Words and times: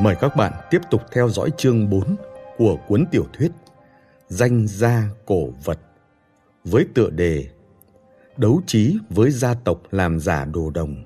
Mời 0.00 0.14
các 0.20 0.36
bạn 0.36 0.52
tiếp 0.70 0.80
tục 0.90 1.02
theo 1.12 1.28
dõi 1.28 1.50
chương 1.56 1.90
4 1.90 2.16
của 2.58 2.76
cuốn 2.88 3.04
tiểu 3.10 3.26
thuyết 3.32 3.50
Danh 4.28 4.66
gia 4.66 5.04
cổ 5.26 5.48
vật 5.64 5.78
với 6.64 6.86
tựa 6.94 7.10
đề 7.10 7.46
Đấu 8.36 8.60
trí 8.66 8.98
với 9.10 9.30
gia 9.30 9.54
tộc 9.54 9.82
làm 9.90 10.20
giả 10.20 10.44
đồ 10.44 10.70
đồng. 10.70 11.04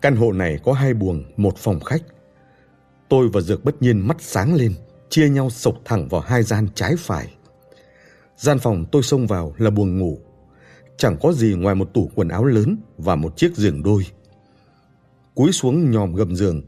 Căn 0.00 0.16
hộ 0.16 0.32
này 0.32 0.58
có 0.64 0.72
hai 0.72 0.94
buồng, 0.94 1.24
một 1.36 1.56
phòng 1.56 1.80
khách. 1.80 2.02
Tôi 3.08 3.28
và 3.32 3.40
Dược 3.40 3.64
bất 3.64 3.82
nhiên 3.82 4.08
mắt 4.08 4.16
sáng 4.20 4.54
lên, 4.54 4.74
chia 5.08 5.28
nhau 5.28 5.50
sộc 5.50 5.74
thẳng 5.84 6.08
vào 6.08 6.20
hai 6.20 6.42
gian 6.42 6.68
trái 6.74 6.94
phải. 6.98 7.34
Gian 8.36 8.58
phòng 8.58 8.84
tôi 8.92 9.02
xông 9.02 9.26
vào 9.26 9.54
là 9.58 9.70
buồng 9.70 9.98
ngủ. 9.98 10.18
Chẳng 10.96 11.16
có 11.22 11.32
gì 11.32 11.54
ngoài 11.54 11.74
một 11.74 11.94
tủ 11.94 12.10
quần 12.14 12.28
áo 12.28 12.44
lớn 12.44 12.76
và 12.98 13.16
một 13.16 13.36
chiếc 13.36 13.56
giường 13.56 13.82
đôi. 13.82 14.06
Cúi 15.40 15.52
xuống 15.52 15.90
nhòm 15.90 16.14
gầm 16.14 16.36
giường, 16.36 16.62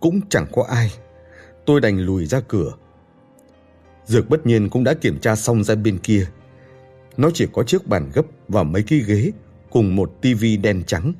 cũng 0.00 0.20
chẳng 0.28 0.46
có 0.52 0.62
ai. 0.68 0.90
Tôi 1.66 1.80
đành 1.80 1.98
lùi 1.98 2.26
ra 2.26 2.40
cửa. 2.48 2.72
Dược 4.06 4.28
bất 4.28 4.46
nhiên 4.46 4.68
cũng 4.68 4.84
đã 4.84 4.94
kiểm 4.94 5.18
tra 5.20 5.36
xong 5.36 5.64
ra 5.64 5.74
bên 5.74 5.98
kia. 5.98 6.26
Nó 7.16 7.30
chỉ 7.34 7.46
có 7.52 7.62
chiếc 7.62 7.86
bàn 7.86 8.10
gấp 8.14 8.22
và 8.48 8.62
mấy 8.62 8.82
cái 8.82 8.98
ghế 8.98 9.30
cùng 9.70 9.96
một 9.96 10.12
tivi 10.22 10.56
đen 10.56 10.82
trắng. 10.86 11.12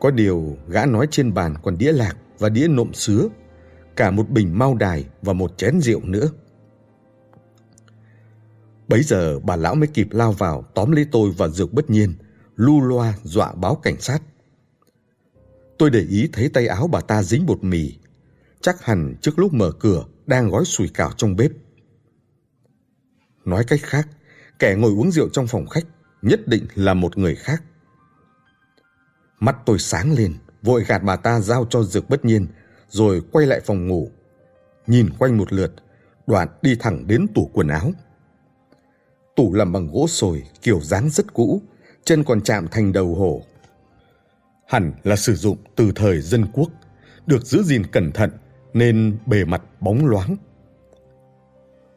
Có 0.00 0.10
điều 0.10 0.56
gã 0.68 0.86
nói 0.86 1.08
trên 1.10 1.34
bàn 1.34 1.54
còn 1.62 1.78
đĩa 1.78 1.92
lạc 1.92 2.16
và 2.38 2.48
đĩa 2.48 2.68
nộm 2.68 2.94
sứa, 2.94 3.28
cả 3.96 4.10
một 4.10 4.30
bình 4.30 4.58
mao 4.58 4.74
đài 4.74 5.04
và 5.22 5.32
một 5.32 5.58
chén 5.58 5.80
rượu 5.80 6.00
nữa. 6.04 6.28
Bấy 8.88 9.02
giờ 9.02 9.40
bà 9.40 9.56
lão 9.56 9.74
mới 9.74 9.86
kịp 9.86 10.08
lao 10.10 10.32
vào 10.32 10.64
tóm 10.74 10.92
lấy 10.92 11.06
tôi 11.12 11.30
và 11.30 11.48
dược 11.48 11.72
bất 11.72 11.90
nhiên, 11.90 12.14
lu 12.56 12.80
loa 12.80 13.14
dọa 13.22 13.52
báo 13.52 13.74
cảnh 13.74 14.00
sát. 14.00 14.22
Tôi 15.80 15.90
để 15.90 16.00
ý 16.00 16.28
thấy 16.32 16.48
tay 16.48 16.66
áo 16.66 16.86
bà 16.86 17.00
ta 17.00 17.22
dính 17.22 17.46
bột 17.46 17.64
mì, 17.64 17.92
chắc 18.60 18.84
hẳn 18.84 19.14
trước 19.20 19.38
lúc 19.38 19.52
mở 19.52 19.72
cửa 19.80 20.04
đang 20.26 20.50
gói 20.50 20.64
sủi 20.64 20.88
cảo 20.88 21.12
trong 21.16 21.36
bếp. 21.36 21.50
Nói 23.44 23.64
cách 23.64 23.80
khác, 23.82 24.08
kẻ 24.58 24.74
ngồi 24.78 24.90
uống 24.90 25.12
rượu 25.12 25.28
trong 25.28 25.46
phòng 25.46 25.66
khách 25.66 25.84
nhất 26.22 26.48
định 26.48 26.66
là 26.74 26.94
một 26.94 27.18
người 27.18 27.34
khác. 27.34 27.62
Mắt 29.40 29.56
tôi 29.66 29.78
sáng 29.78 30.12
lên, 30.12 30.34
vội 30.62 30.84
gạt 30.84 30.98
bà 30.98 31.16
ta 31.16 31.40
giao 31.40 31.66
cho 31.70 31.82
Dược 31.82 32.08
Bất 32.08 32.24
Nhiên, 32.24 32.46
rồi 32.88 33.22
quay 33.32 33.46
lại 33.46 33.60
phòng 33.60 33.88
ngủ. 33.88 34.10
Nhìn 34.86 35.10
quanh 35.18 35.36
một 35.36 35.52
lượt, 35.52 35.74
đoạn 36.26 36.48
đi 36.62 36.76
thẳng 36.80 37.06
đến 37.06 37.26
tủ 37.34 37.50
quần 37.52 37.68
áo. 37.68 37.92
Tủ 39.36 39.54
làm 39.54 39.72
bằng 39.72 39.88
gỗ 39.92 40.06
sồi, 40.08 40.42
kiểu 40.62 40.80
dáng 40.80 41.10
rất 41.10 41.34
cũ, 41.34 41.62
chân 42.04 42.24
còn 42.24 42.40
chạm 42.40 42.68
thành 42.68 42.92
đầu 42.92 43.14
hổ. 43.14 43.42
Hẳn 44.70 44.92
là 45.04 45.16
sử 45.16 45.34
dụng 45.34 45.56
từ 45.76 45.92
thời 45.94 46.20
dân 46.20 46.46
quốc, 46.52 46.70
được 47.26 47.46
giữ 47.46 47.62
gìn 47.62 47.86
cẩn 47.86 48.12
thận 48.12 48.30
nên 48.74 49.18
bề 49.26 49.44
mặt 49.44 49.62
bóng 49.80 50.06
loáng. 50.06 50.36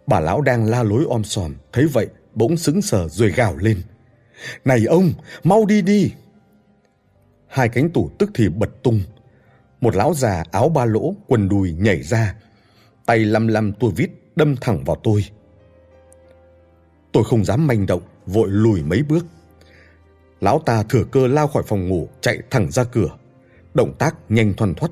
Bà 0.07 0.19
lão 0.19 0.41
đang 0.41 0.65
la 0.65 0.83
lối 0.83 1.05
om 1.09 1.23
sòm, 1.23 1.55
thấy 1.73 1.87
vậy 1.87 2.07
bỗng 2.33 2.57
sững 2.57 2.81
sờ 2.81 3.07
rồi 3.07 3.31
gào 3.31 3.57
lên. 3.57 3.81
Này 4.65 4.85
ông, 4.85 5.13
mau 5.43 5.65
đi 5.65 5.81
đi! 5.81 6.11
Hai 7.47 7.69
cánh 7.69 7.89
tủ 7.89 8.09
tức 8.19 8.31
thì 8.33 8.49
bật 8.49 8.83
tung. 8.83 9.01
Một 9.81 9.95
lão 9.95 10.13
già 10.13 10.43
áo 10.51 10.69
ba 10.69 10.85
lỗ, 10.85 11.15
quần 11.27 11.49
đùi 11.49 11.73
nhảy 11.73 12.03
ra, 12.03 12.35
tay 13.05 13.19
lăm 13.19 13.47
lăm 13.47 13.73
tua 13.73 13.89
vít 13.89 14.09
đâm 14.35 14.55
thẳng 14.61 14.83
vào 14.83 14.95
tôi. 15.03 15.25
Tôi 17.11 17.23
không 17.23 17.45
dám 17.45 17.67
manh 17.67 17.85
động, 17.85 18.01
vội 18.25 18.47
lùi 18.51 18.83
mấy 18.83 19.03
bước. 19.03 19.25
Lão 20.43 20.59
ta 20.65 20.83
thừa 20.83 21.03
cơ 21.03 21.27
lao 21.27 21.47
khỏi 21.47 21.63
phòng 21.67 21.87
ngủ, 21.87 22.09
chạy 22.21 22.39
thẳng 22.49 22.71
ra 22.71 22.83
cửa. 22.83 23.17
Động 23.73 23.95
tác 23.99 24.15
nhanh 24.29 24.53
thoăn 24.53 24.75
thoắt. 24.75 24.91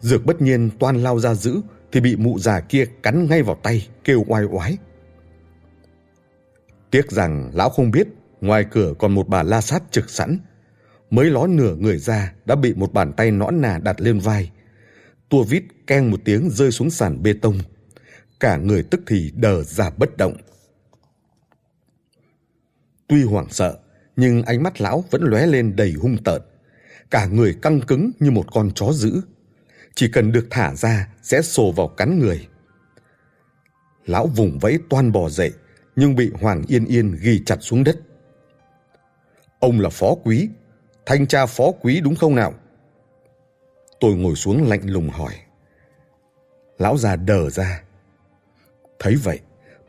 Dược 0.00 0.24
bất 0.26 0.42
nhiên 0.42 0.70
toan 0.78 1.02
lao 1.02 1.18
ra 1.18 1.34
giữ 1.34 1.60
thì 1.92 2.00
bị 2.00 2.16
mụ 2.16 2.38
già 2.38 2.60
kia 2.60 2.84
cắn 3.02 3.26
ngay 3.28 3.42
vào 3.42 3.56
tay, 3.62 3.88
kêu 4.04 4.24
oai 4.28 4.44
oái. 4.44 4.76
Tiếc 6.90 7.10
rằng 7.10 7.50
lão 7.54 7.70
không 7.70 7.90
biết 7.90 8.08
ngoài 8.40 8.64
cửa 8.70 8.94
còn 8.98 9.14
một 9.14 9.28
bà 9.28 9.42
la 9.42 9.60
sát 9.60 9.82
trực 9.90 10.10
sẵn. 10.10 10.38
Mới 11.10 11.26
ló 11.26 11.46
nửa 11.46 11.74
người 11.74 11.98
ra 11.98 12.32
đã 12.44 12.54
bị 12.54 12.74
một 12.74 12.92
bàn 12.92 13.12
tay 13.12 13.30
nõn 13.30 13.60
nà 13.60 13.78
đặt 13.78 14.00
lên 14.00 14.18
vai. 14.18 14.50
Tua 15.28 15.42
vít 15.42 15.62
keng 15.86 16.10
một 16.10 16.20
tiếng 16.24 16.50
rơi 16.50 16.70
xuống 16.70 16.90
sàn 16.90 17.22
bê 17.22 17.34
tông. 17.42 17.58
Cả 18.40 18.56
người 18.56 18.82
tức 18.82 19.00
thì 19.06 19.32
đờ 19.34 19.62
ra 19.62 19.90
bất 19.90 20.16
động. 20.16 20.36
Tuy 23.08 23.24
hoảng 23.24 23.46
sợ, 23.50 23.78
nhưng 24.16 24.42
ánh 24.42 24.62
mắt 24.62 24.80
lão 24.80 25.04
vẫn 25.10 25.22
lóe 25.22 25.46
lên 25.46 25.76
đầy 25.76 25.92
hung 25.92 26.16
tợn. 26.24 26.42
Cả 27.10 27.26
người 27.26 27.56
căng 27.62 27.80
cứng 27.80 28.10
như 28.20 28.30
một 28.30 28.52
con 28.52 28.70
chó 28.74 28.92
dữ. 28.92 29.20
Chỉ 29.94 30.08
cần 30.12 30.32
được 30.32 30.46
thả 30.50 30.74
ra 30.74 31.08
sẽ 31.22 31.42
sồ 31.42 31.72
vào 31.72 31.88
cắn 31.88 32.18
người. 32.18 32.48
Lão 34.06 34.26
vùng 34.26 34.58
vẫy 34.58 34.78
toan 34.90 35.12
bò 35.12 35.28
dậy, 35.28 35.52
nhưng 35.96 36.16
bị 36.16 36.30
Hoàng 36.40 36.62
Yên 36.68 36.84
Yên 36.84 37.16
ghi 37.20 37.42
chặt 37.46 37.56
xuống 37.60 37.84
đất. 37.84 37.98
Ông 39.60 39.80
là 39.80 39.88
phó 39.88 40.14
quý, 40.24 40.48
thanh 41.06 41.26
tra 41.26 41.46
phó 41.46 41.70
quý 41.80 42.00
đúng 42.00 42.16
không 42.16 42.34
nào? 42.34 42.54
Tôi 44.00 44.14
ngồi 44.16 44.34
xuống 44.34 44.68
lạnh 44.68 44.90
lùng 44.90 45.10
hỏi. 45.10 45.34
Lão 46.78 46.98
già 46.98 47.16
đờ 47.16 47.50
ra. 47.50 47.82
Thấy 48.98 49.14
vậy, 49.14 49.40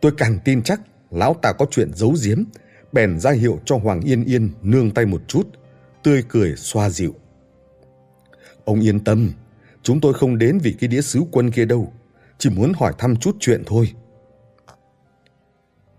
tôi 0.01 0.11
càng 0.17 0.39
tin 0.45 0.63
chắc 0.63 0.81
lão 1.11 1.33
ta 1.33 1.53
có 1.53 1.65
chuyện 1.71 1.91
giấu 1.95 2.15
giếm, 2.23 2.43
bèn 2.91 3.19
ra 3.19 3.31
hiệu 3.31 3.59
cho 3.65 3.77
Hoàng 3.77 4.01
Yên 4.01 4.23
Yên 4.23 4.49
nương 4.61 4.91
tay 4.91 5.05
một 5.05 5.21
chút, 5.27 5.47
tươi 6.03 6.23
cười 6.29 6.55
xoa 6.55 6.89
dịu. 6.89 7.15
Ông 8.65 8.79
yên 8.79 9.03
tâm, 9.03 9.31
chúng 9.83 10.01
tôi 10.01 10.13
không 10.13 10.37
đến 10.37 10.59
vì 10.63 10.75
cái 10.79 10.87
đĩa 10.87 11.01
sứ 11.01 11.21
quân 11.31 11.51
kia 11.51 11.65
đâu, 11.65 11.93
chỉ 12.37 12.49
muốn 12.49 12.73
hỏi 12.73 12.93
thăm 12.97 13.15
chút 13.15 13.37
chuyện 13.39 13.63
thôi. 13.65 13.93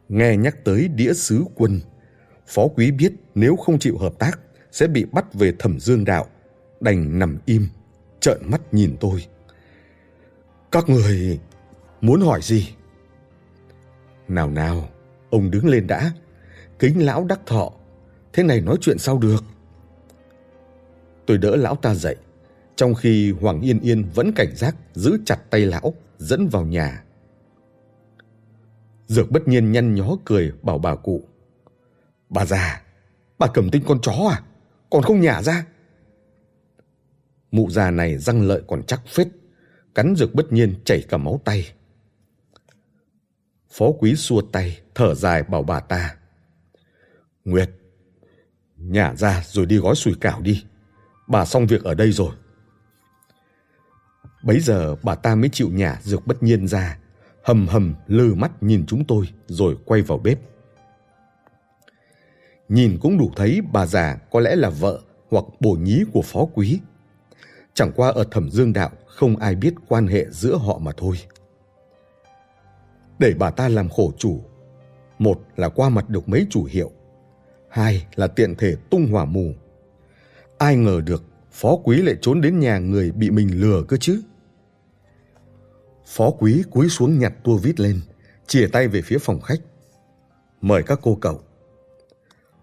Nghe 0.09 0.37
nhắc 0.37 0.65
tới 0.65 0.89
đĩa 0.89 1.13
sứ 1.15 1.45
quân, 1.55 1.81
phó 2.47 2.69
quý 2.77 2.91
biết 2.91 3.13
nếu 3.35 3.57
không 3.57 3.79
chịu 3.79 3.99
hợp 3.99 4.13
tác 4.19 4.41
sẽ 4.73 4.87
bị 4.87 5.05
bắt 5.05 5.35
về 5.35 5.53
thẩm 5.59 5.81
dương 5.81 6.05
đạo, 6.05 6.27
đành 6.81 7.19
nằm 7.19 7.39
im, 7.47 7.69
trợn 8.21 8.39
mắt 8.45 8.75
nhìn 8.75 8.97
tôi. 9.01 9.27
Các 10.73 10.89
người 10.89 11.39
muốn 12.01 12.21
hỏi 12.21 12.41
gì? 12.43 12.69
Nào 14.29 14.51
nào, 14.51 14.89
ông 15.31 15.51
đứng 15.51 15.69
lên 15.69 15.87
đã, 15.87 16.13
kính 16.81 17.07
lão 17.07 17.25
đắc 17.25 17.41
thọ, 17.47 17.73
thế 18.33 18.43
này 18.43 18.61
nói 18.61 18.77
chuyện 18.81 18.99
sao 18.99 19.19
được? 19.19 19.45
Tôi 21.27 21.39
đỡ 21.39 21.57
lão 21.57 21.77
ta 21.77 21.95
dậy, 21.95 22.17
trong 22.77 22.95
khi 22.95 23.33
Hoàng 23.41 23.61
Yên 23.61 23.81
Yên 23.81 24.05
vẫn 24.15 24.33
cảnh 24.33 24.57
giác 24.57 24.77
giữ 24.95 25.19
chặt 25.25 25.51
tay 25.51 25.61
lão, 25.61 25.95
dẫn 26.19 26.49
vào 26.49 26.65
nhà. 26.65 27.05
Dược 29.07 29.31
bất 29.31 29.49
nhiên 29.49 29.73
nhăn 29.73 29.95
nhó 29.95 30.17
cười 30.25 30.53
bảo 30.63 30.79
bà 30.79 30.95
cụ. 30.95 31.25
Bà 32.29 32.45
già, 32.45 32.83
bà 33.39 33.47
cầm 33.47 33.71
tinh 33.71 33.83
con 33.87 34.01
chó 34.03 34.13
à? 34.31 34.43
Còn 34.91 35.03
không 35.03 35.21
nhả 35.21 35.43
ra? 35.43 35.67
Mụ 37.51 37.71
già 37.71 37.91
này 37.91 38.19
răng 38.19 38.43
lợi 38.43 38.63
còn 38.67 38.83
chắc 38.83 39.03
phết, 39.07 39.29
cắn 39.95 40.15
dược 40.17 40.35
bất 40.35 40.53
nhiên 40.53 40.75
chảy 40.85 41.05
cả 41.09 41.17
máu 41.17 41.41
tay. 41.45 41.73
Phó 43.71 43.87
quý 43.99 44.17
xua 44.17 44.43
tay, 44.53 44.81
thở 44.95 45.15
dài 45.15 45.43
bảo 45.43 45.63
bà 45.63 45.81
ta. 45.81 46.17
Nguyệt, 47.51 47.71
nhả 48.77 49.15
ra 49.15 49.43
rồi 49.47 49.67
đi 49.67 49.77
gói 49.79 49.95
sủi 49.95 50.15
cảo 50.21 50.41
đi. 50.41 50.65
Bà 51.29 51.45
xong 51.45 51.67
việc 51.67 51.85
ở 51.85 51.95
đây 51.95 52.13
rồi. 52.13 52.31
Bấy 54.43 54.61
giờ 54.61 54.97
bà 55.03 55.15
ta 55.15 55.35
mới 55.35 55.49
chịu 55.53 55.69
nhả 55.71 55.99
dược 56.03 56.27
bất 56.27 56.43
nhiên 56.43 56.69
ra, 56.69 56.99
hầm 57.45 57.69
hầm 57.69 57.95
lừ 58.07 58.35
mắt 58.35 58.63
nhìn 58.63 58.85
chúng 58.87 59.05
tôi 59.05 59.29
rồi 59.47 59.77
quay 59.85 60.03
vào 60.03 60.19
bếp. 60.19 60.39
Nhìn 62.69 62.99
cũng 63.01 63.19
đủ 63.19 63.33
thấy 63.37 63.61
bà 63.73 63.87
già 63.87 64.17
có 64.31 64.41
lẽ 64.41 64.57
là 64.57 64.71
vợ 64.71 65.01
hoặc 65.31 65.45
bổ 65.61 65.73
nhí 65.73 66.05
của 66.13 66.23
phó 66.23 66.47
quý. 66.55 66.81
Chẳng 67.75 67.93
qua 67.97 68.11
ở 68.11 68.25
thẩm 68.31 68.51
dương 68.51 68.73
đạo 68.73 68.91
không 69.07 69.37
ai 69.37 69.55
biết 69.55 69.75
quan 69.89 70.07
hệ 70.07 70.27
giữa 70.31 70.57
họ 70.57 70.79
mà 70.79 70.93
thôi. 70.97 71.17
Để 73.19 73.35
bà 73.39 73.51
ta 73.51 73.69
làm 73.69 73.89
khổ 73.89 74.13
chủ, 74.19 74.45
một 75.19 75.41
là 75.57 75.69
qua 75.69 75.89
mặt 75.89 76.09
được 76.09 76.29
mấy 76.29 76.47
chủ 76.51 76.65
hiệu, 76.65 76.93
hai 77.71 78.07
là 78.15 78.27
tiện 78.27 78.55
thể 78.55 78.77
tung 78.91 79.13
hỏa 79.13 79.25
mù. 79.25 79.55
Ai 80.59 80.77
ngờ 80.77 81.01
được 81.05 81.25
phó 81.53 81.77
quý 81.85 82.03
lại 82.03 82.17
trốn 82.21 82.41
đến 82.41 82.59
nhà 82.59 82.79
người 82.79 83.11
bị 83.13 83.31
mình 83.31 83.61
lừa 83.61 83.83
cơ 83.89 83.97
chứ. 83.97 84.23
Phó 86.07 86.31
quý 86.31 86.63
cúi 86.71 86.89
xuống 86.89 87.19
nhặt 87.19 87.33
tua 87.45 87.57
vít 87.57 87.81
lên, 87.81 88.01
chìa 88.47 88.67
tay 88.73 88.89
về 88.89 89.03
phía 89.03 89.19
phòng 89.19 89.41
khách. 89.41 89.61
Mời 90.61 90.83
các 90.83 90.99
cô 91.03 91.19
cậu. 91.21 91.41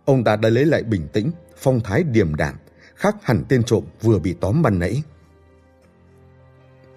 Ông 0.06 0.24
ta 0.24 0.36
đã 0.36 0.50
lấy 0.50 0.66
lại 0.66 0.84
bình 0.84 1.08
tĩnh, 1.14 1.32
phong 1.58 1.80
thái 1.80 2.04
điềm 2.04 2.36
đạm, 2.36 2.56
khác 2.96 3.16
hẳn 3.22 3.44
tên 3.50 3.64
trộm 3.64 3.84
vừa 4.02 4.20
bị 4.20 4.36
tóm 4.42 4.62
ban 4.62 4.80
nãy. 4.80 5.04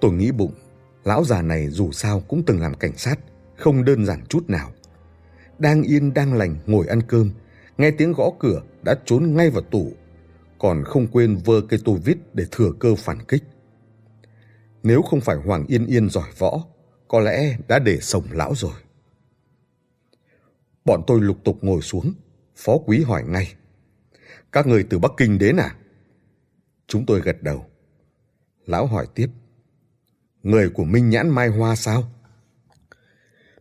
Tôi 0.00 0.12
nghĩ 0.12 0.32
bụng, 0.32 0.54
lão 1.04 1.24
già 1.24 1.42
này 1.42 1.68
dù 1.68 1.92
sao 1.92 2.20
cũng 2.28 2.42
từng 2.46 2.60
làm 2.60 2.74
cảnh 2.74 2.96
sát, 2.96 3.18
không 3.56 3.84
đơn 3.84 4.06
giản 4.06 4.26
chút 4.28 4.50
nào. 4.50 4.72
Đang 5.58 5.82
yên 5.82 6.14
đang 6.14 6.34
lành 6.34 6.56
ngồi 6.66 6.86
ăn 6.86 7.02
cơm, 7.02 7.30
nghe 7.80 7.90
tiếng 7.90 8.12
gõ 8.12 8.30
cửa 8.38 8.62
đã 8.82 8.94
trốn 9.04 9.34
ngay 9.34 9.50
vào 9.50 9.62
tủ. 9.62 9.92
còn 10.58 10.84
không 10.84 11.06
quên 11.06 11.36
vơ 11.36 11.60
cây 11.68 11.80
tô 11.84 11.98
vít 12.04 12.18
để 12.34 12.44
thừa 12.50 12.72
cơ 12.78 12.94
phản 12.94 13.18
kích. 13.28 13.42
Nếu 14.82 15.02
không 15.02 15.20
phải 15.20 15.36
Hoàng 15.36 15.66
Yên 15.66 15.86
Yên 15.86 16.10
giỏi 16.10 16.28
võ, 16.38 16.64
có 17.08 17.20
lẽ 17.20 17.56
đã 17.68 17.78
để 17.78 18.00
sổng 18.00 18.24
lão 18.30 18.54
rồi. 18.54 18.72
Bọn 20.84 21.02
tôi 21.06 21.20
lục 21.20 21.38
tục 21.44 21.58
ngồi 21.62 21.82
xuống, 21.82 22.14
phó 22.56 22.78
quý 22.86 23.02
hỏi 23.02 23.24
ngay. 23.26 23.54
Các 24.52 24.66
người 24.66 24.86
từ 24.90 24.98
Bắc 24.98 25.12
Kinh 25.16 25.38
đến 25.38 25.56
à? 25.56 25.76
Chúng 26.86 27.06
tôi 27.06 27.20
gật 27.20 27.42
đầu. 27.42 27.66
Lão 28.66 28.86
hỏi 28.86 29.06
tiếp. 29.14 29.28
Người 30.42 30.70
của 30.70 30.84
Minh 30.84 31.10
Nhãn 31.10 31.30
Mai 31.30 31.48
Hoa 31.48 31.76
sao? 31.76 32.12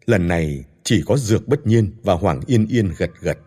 Lần 0.06 0.28
này 0.28 0.64
chỉ 0.84 1.04
có 1.06 1.18
Dược 1.18 1.48
Bất 1.48 1.68
Nhiên 1.68 1.92
và 2.04 2.14
Hoàng 2.14 2.42
Yên 2.48 2.68
Yên 2.68 2.94
gật 2.98 3.12
gật. 3.20 3.38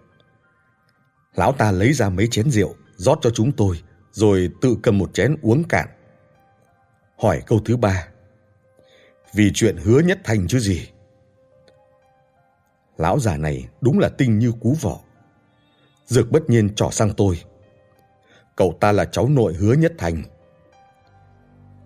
Lão 1.35 1.53
ta 1.53 1.71
lấy 1.71 1.93
ra 1.93 2.09
mấy 2.09 2.27
chén 2.31 2.51
rượu, 2.51 2.75
rót 2.97 3.19
cho 3.23 3.31
chúng 3.31 3.53
tôi, 3.53 3.83
rồi 4.13 4.51
tự 4.61 4.77
cầm 4.83 4.99
một 4.99 5.15
chén 5.15 5.37
uống 5.43 5.65
cạn. 5.65 5.89
Hỏi 7.19 7.43
câu 7.47 7.61
thứ 7.65 7.77
ba. 7.77 8.09
Vì 9.35 9.51
chuyện 9.55 9.77
hứa 9.77 10.01
nhất 10.01 10.21
thành 10.25 10.47
chứ 10.49 10.59
gì? 10.59 10.89
Lão 12.97 13.19
già 13.19 13.37
này 13.37 13.69
đúng 13.81 13.99
là 13.99 14.09
tinh 14.09 14.39
như 14.39 14.53
cú 14.61 14.77
vỏ. 14.81 15.01
Dược 16.07 16.31
bất 16.31 16.51
nhiên 16.51 16.75
trỏ 16.75 16.91
sang 16.91 17.13
tôi. 17.17 17.43
Cậu 18.57 18.77
ta 18.81 18.93
là 18.93 19.05
cháu 19.05 19.29
nội 19.29 19.55
hứa 19.55 19.73
nhất 19.73 19.93
thành. 19.99 20.23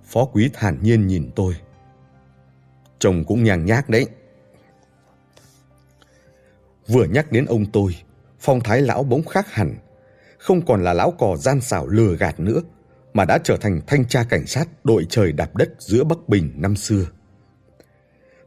Phó 0.05 0.25
quý 0.25 0.51
thản 0.53 0.79
nhiên 0.83 1.07
nhìn 1.07 1.31
tôi. 1.37 1.57
Chồng 2.99 3.25
cũng 3.25 3.45
nhàng 3.45 3.65
nhác 3.65 3.89
đấy. 3.89 4.07
Vừa 6.87 7.05
nhắc 7.05 7.33
đến 7.33 7.47
ông 7.47 7.67
tôi, 7.73 7.97
phong 8.41 8.61
thái 8.61 8.81
lão 8.83 9.03
bỗng 9.03 9.25
khác 9.25 9.53
hẳn. 9.53 9.77
Không 10.39 10.67
còn 10.67 10.85
là 10.85 10.93
lão 10.93 11.11
cò 11.11 11.37
gian 11.37 11.61
xảo 11.61 11.87
lừa 11.87 12.17
gạt 12.17 12.41
nữa, 12.41 12.61
mà 13.13 13.25
đã 13.25 13.39
trở 13.45 13.57
thành 13.57 13.81
thanh 13.87 14.05
tra 14.05 14.25
cảnh 14.25 14.47
sát 14.47 14.69
đội 14.85 15.07
trời 15.09 15.33
đạp 15.33 15.57
đất 15.57 15.69
giữa 15.79 16.05
Bắc 16.05 16.29
Bình 16.29 16.53
năm 16.57 16.77
xưa. 16.77 17.05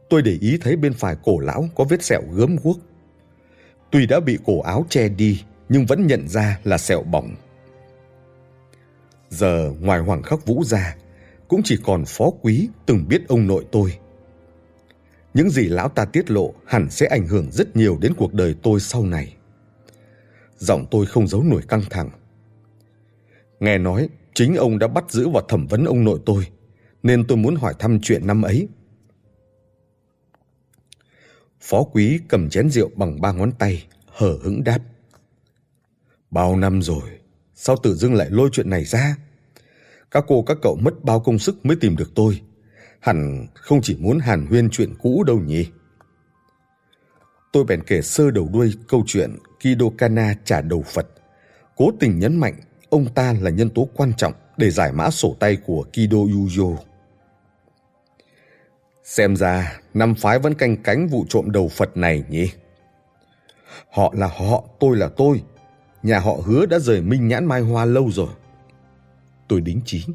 Tôi 0.08 0.22
để 0.22 0.38
ý 0.40 0.58
thấy 0.60 0.76
bên 0.76 0.94
phải 0.94 1.16
cổ 1.22 1.38
lão 1.38 1.68
có 1.76 1.84
vết 1.84 2.02
sẹo 2.02 2.22
gớm 2.32 2.56
guốc. 2.62 2.78
Tuy 3.90 4.06
đã 4.06 4.20
bị 4.20 4.38
cổ 4.44 4.60
áo 4.60 4.86
che 4.88 5.08
đi, 5.08 5.44
nhưng 5.68 5.86
vẫn 5.86 6.06
nhận 6.06 6.28
ra 6.28 6.58
là 6.64 6.78
sẹo 6.78 7.02
bỏng. 7.02 7.34
Giờ 9.30 9.72
ngoài 9.80 10.00
Hoàng 10.00 10.22
Khắc 10.22 10.46
Vũ 10.46 10.64
ra, 10.64 10.96
cũng 11.48 11.60
chỉ 11.64 11.78
còn 11.84 12.04
phó 12.04 12.30
quý 12.42 12.68
từng 12.86 13.08
biết 13.08 13.28
ông 13.28 13.46
nội 13.46 13.66
tôi. 13.72 13.98
Những 15.34 15.50
gì 15.50 15.68
lão 15.68 15.88
ta 15.88 16.04
tiết 16.04 16.30
lộ 16.30 16.54
hẳn 16.66 16.90
sẽ 16.90 17.06
ảnh 17.06 17.26
hưởng 17.26 17.50
rất 17.52 17.76
nhiều 17.76 17.98
đến 18.00 18.12
cuộc 18.16 18.34
đời 18.34 18.54
tôi 18.62 18.80
sau 18.80 19.06
này. 19.06 19.36
Giọng 20.60 20.86
tôi 20.90 21.06
không 21.06 21.28
giấu 21.28 21.42
nổi 21.42 21.62
căng 21.68 21.82
thẳng. 21.90 22.10
Nghe 23.60 23.78
nói 23.78 24.08
chính 24.34 24.54
ông 24.54 24.78
đã 24.78 24.88
bắt 24.88 25.04
giữ 25.10 25.28
và 25.28 25.42
thẩm 25.48 25.66
vấn 25.66 25.84
ông 25.84 26.04
nội 26.04 26.20
tôi, 26.26 26.46
nên 27.02 27.26
tôi 27.26 27.38
muốn 27.38 27.56
hỏi 27.56 27.74
thăm 27.78 28.00
chuyện 28.02 28.26
năm 28.26 28.42
ấy. 28.42 28.68
Phó 31.60 31.82
quý 31.82 32.20
cầm 32.28 32.50
chén 32.50 32.70
rượu 32.70 32.90
bằng 32.94 33.20
ba 33.20 33.32
ngón 33.32 33.52
tay, 33.52 33.86
hở 34.06 34.38
hững 34.42 34.64
đáp. 34.64 34.78
Bao 36.30 36.56
năm 36.56 36.82
rồi, 36.82 37.02
sao 37.54 37.76
tự 37.82 37.94
dưng 37.94 38.14
lại 38.14 38.30
lôi 38.30 38.48
chuyện 38.52 38.70
này 38.70 38.84
ra? 38.84 39.16
Các 40.10 40.24
cô 40.28 40.42
các 40.42 40.58
cậu 40.62 40.78
mất 40.82 41.04
bao 41.04 41.20
công 41.20 41.38
sức 41.38 41.66
mới 41.66 41.76
tìm 41.76 41.96
được 41.96 42.12
tôi. 42.14 42.40
Hẳn 43.00 43.46
không 43.54 43.82
chỉ 43.82 43.96
muốn 44.00 44.18
hàn 44.18 44.46
huyên 44.46 44.70
chuyện 44.70 44.94
cũ 45.02 45.24
đâu 45.26 45.40
nhỉ? 45.40 45.66
Tôi 47.52 47.64
bèn 47.64 47.82
kể 47.82 48.02
sơ 48.02 48.30
đầu 48.30 48.48
đuôi 48.52 48.74
câu 48.88 49.04
chuyện 49.06 49.36
Kido 49.60 49.86
Kana 49.98 50.34
trả 50.44 50.60
đầu 50.60 50.82
Phật. 50.82 51.06
Cố 51.76 51.90
tình 52.00 52.18
nhấn 52.18 52.36
mạnh 52.36 52.54
ông 52.90 53.14
ta 53.14 53.34
là 53.40 53.50
nhân 53.50 53.70
tố 53.70 53.88
quan 53.96 54.12
trọng 54.16 54.32
để 54.56 54.70
giải 54.70 54.92
mã 54.92 55.10
sổ 55.10 55.36
tay 55.40 55.56
của 55.66 55.84
Kido 55.92 56.18
Yuyo. 56.18 56.76
Xem 59.04 59.36
ra 59.36 59.80
năm 59.94 60.14
phái 60.14 60.38
vẫn 60.38 60.54
canh 60.54 60.76
cánh 60.76 61.08
vụ 61.08 61.24
trộm 61.28 61.50
đầu 61.50 61.68
Phật 61.68 61.96
này 61.96 62.24
nhỉ? 62.28 62.50
Họ 63.90 64.12
là 64.16 64.26
họ, 64.26 64.64
tôi 64.80 64.96
là 64.96 65.08
tôi. 65.16 65.42
Nhà 66.02 66.18
họ 66.18 66.32
hứa 66.44 66.66
đã 66.66 66.78
rời 66.78 67.02
Minh 67.02 67.28
Nhãn 67.28 67.44
Mai 67.44 67.60
Hoa 67.60 67.84
lâu 67.84 68.10
rồi. 68.10 68.28
Tôi 69.48 69.60
đính 69.60 69.80
chính. 69.84 70.12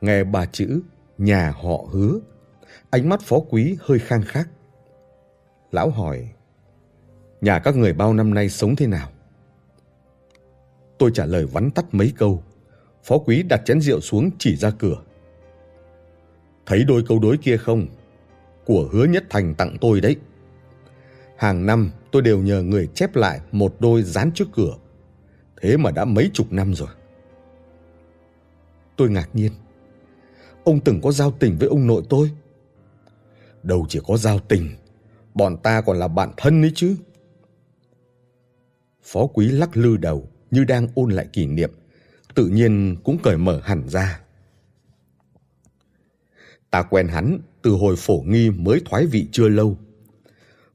Nghe 0.00 0.24
ba 0.24 0.46
chữ 0.46 0.80
nhà 1.18 1.50
họ 1.50 1.84
hứa, 1.90 2.18
ánh 2.90 3.08
mắt 3.08 3.20
phó 3.22 3.38
quý 3.50 3.76
hơi 3.80 3.98
khang 3.98 4.22
khắc. 4.22 4.48
Lão 5.72 5.90
hỏi, 5.90 6.28
nhà 7.40 7.58
các 7.58 7.76
người 7.76 7.92
bao 7.92 8.14
năm 8.14 8.34
nay 8.34 8.48
sống 8.48 8.76
thế 8.76 8.86
nào? 8.86 9.08
Tôi 10.98 11.10
trả 11.14 11.26
lời 11.26 11.46
vắn 11.46 11.70
tắt 11.70 11.84
mấy 11.92 12.12
câu. 12.18 12.42
Phó 13.04 13.18
quý 13.18 13.42
đặt 13.42 13.62
chén 13.64 13.80
rượu 13.80 14.00
xuống 14.00 14.30
chỉ 14.38 14.56
ra 14.56 14.70
cửa. 14.70 15.02
Thấy 16.66 16.84
đôi 16.84 17.04
câu 17.08 17.18
đối 17.18 17.36
kia 17.36 17.56
không? 17.56 17.86
Của 18.64 18.88
hứa 18.92 19.04
nhất 19.04 19.24
thành 19.30 19.54
tặng 19.54 19.76
tôi 19.80 20.00
đấy. 20.00 20.16
Hàng 21.36 21.66
năm 21.66 21.90
tôi 22.12 22.22
đều 22.22 22.38
nhờ 22.38 22.62
người 22.62 22.88
chép 22.94 23.16
lại 23.16 23.40
một 23.52 23.76
đôi 23.78 24.02
dán 24.02 24.30
trước 24.34 24.48
cửa. 24.52 24.74
Thế 25.60 25.76
mà 25.76 25.90
đã 25.90 26.04
mấy 26.04 26.30
chục 26.34 26.52
năm 26.52 26.74
rồi. 26.74 26.88
Tôi 28.96 29.10
ngạc 29.10 29.28
nhiên. 29.32 29.52
Ông 30.64 30.80
từng 30.80 31.00
có 31.00 31.12
giao 31.12 31.30
tình 31.30 31.58
với 31.58 31.68
ông 31.68 31.86
nội 31.86 32.02
tôi. 32.08 32.30
Đâu 33.62 33.86
chỉ 33.88 34.00
có 34.06 34.16
giao 34.16 34.38
tình, 34.38 34.70
bọn 35.34 35.56
ta 35.56 35.80
còn 35.80 35.98
là 35.98 36.08
bạn 36.08 36.30
thân 36.36 36.62
ấy 36.62 36.72
chứ. 36.74 36.96
Phó 39.02 39.26
quý 39.26 39.48
lắc 39.48 39.76
lư 39.76 39.96
đầu 39.96 40.28
như 40.50 40.64
đang 40.64 40.88
ôn 40.94 41.10
lại 41.10 41.26
kỷ 41.32 41.46
niệm, 41.46 41.70
tự 42.34 42.46
nhiên 42.46 42.96
cũng 43.04 43.18
cởi 43.22 43.36
mở 43.36 43.60
hẳn 43.64 43.88
ra. 43.88 44.20
Ta 46.70 46.82
quen 46.82 47.08
hắn 47.08 47.38
từ 47.62 47.70
hồi 47.70 47.96
phổ 47.96 48.24
nghi 48.26 48.50
mới 48.50 48.82
thoái 48.84 49.06
vị 49.06 49.28
chưa 49.32 49.48
lâu. 49.48 49.78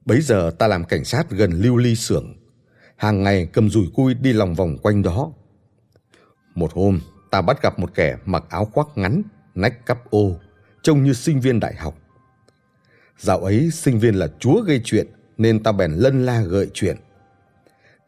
Bấy 0.05 0.21
giờ 0.21 0.51
ta 0.59 0.67
làm 0.67 0.83
cảnh 0.85 1.05
sát 1.05 1.29
gần 1.29 1.51
lưu 1.51 1.77
ly 1.77 1.95
xưởng, 1.95 2.35
hàng 2.95 3.23
ngày 3.23 3.49
cầm 3.53 3.69
dùi 3.69 3.85
cui 3.93 4.13
đi 4.13 4.33
lòng 4.33 4.55
vòng 4.55 4.77
quanh 4.77 5.01
đó. 5.01 5.31
Một 6.55 6.73
hôm, 6.73 6.99
ta 7.31 7.41
bắt 7.41 7.61
gặp 7.61 7.79
một 7.79 7.91
kẻ 7.95 8.17
mặc 8.25 8.43
áo 8.49 8.65
khoác 8.65 8.87
ngắn, 8.95 9.21
nách 9.55 9.85
cắp 9.85 10.09
ô, 10.09 10.39
trông 10.83 11.03
như 11.03 11.13
sinh 11.13 11.39
viên 11.39 11.59
đại 11.59 11.75
học. 11.75 11.97
Dạo 13.17 13.39
ấy 13.39 13.69
sinh 13.71 13.99
viên 13.99 14.15
là 14.15 14.27
chúa 14.39 14.61
gây 14.61 14.81
chuyện 14.83 15.07
nên 15.37 15.63
ta 15.63 15.71
bèn 15.71 15.91
lân 15.91 16.25
la 16.25 16.41
gợi 16.41 16.69
chuyện. 16.73 16.97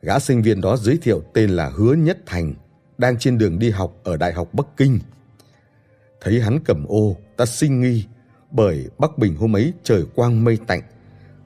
Gã 0.01 0.19
sinh 0.19 0.41
viên 0.41 0.61
đó 0.61 0.77
giới 0.77 0.97
thiệu 0.97 1.21
tên 1.33 1.49
là 1.49 1.69
Hứa 1.69 1.93
Nhất 1.93 2.17
Thành, 2.25 2.53
đang 2.97 3.19
trên 3.19 3.37
đường 3.37 3.59
đi 3.59 3.69
học 3.69 3.97
ở 4.03 4.17
Đại 4.17 4.33
học 4.33 4.53
Bắc 4.53 4.67
Kinh. 4.77 4.99
Thấy 6.21 6.41
hắn 6.41 6.59
cầm 6.65 6.85
ô, 6.87 7.15
ta 7.37 7.45
sinh 7.45 7.81
nghi, 7.81 8.05
bởi 8.51 8.87
Bắc 8.97 9.17
Bình 9.17 9.35
hôm 9.35 9.55
ấy 9.55 9.73
trời 9.83 10.03
quang 10.15 10.43
mây 10.43 10.57
tạnh, 10.67 10.81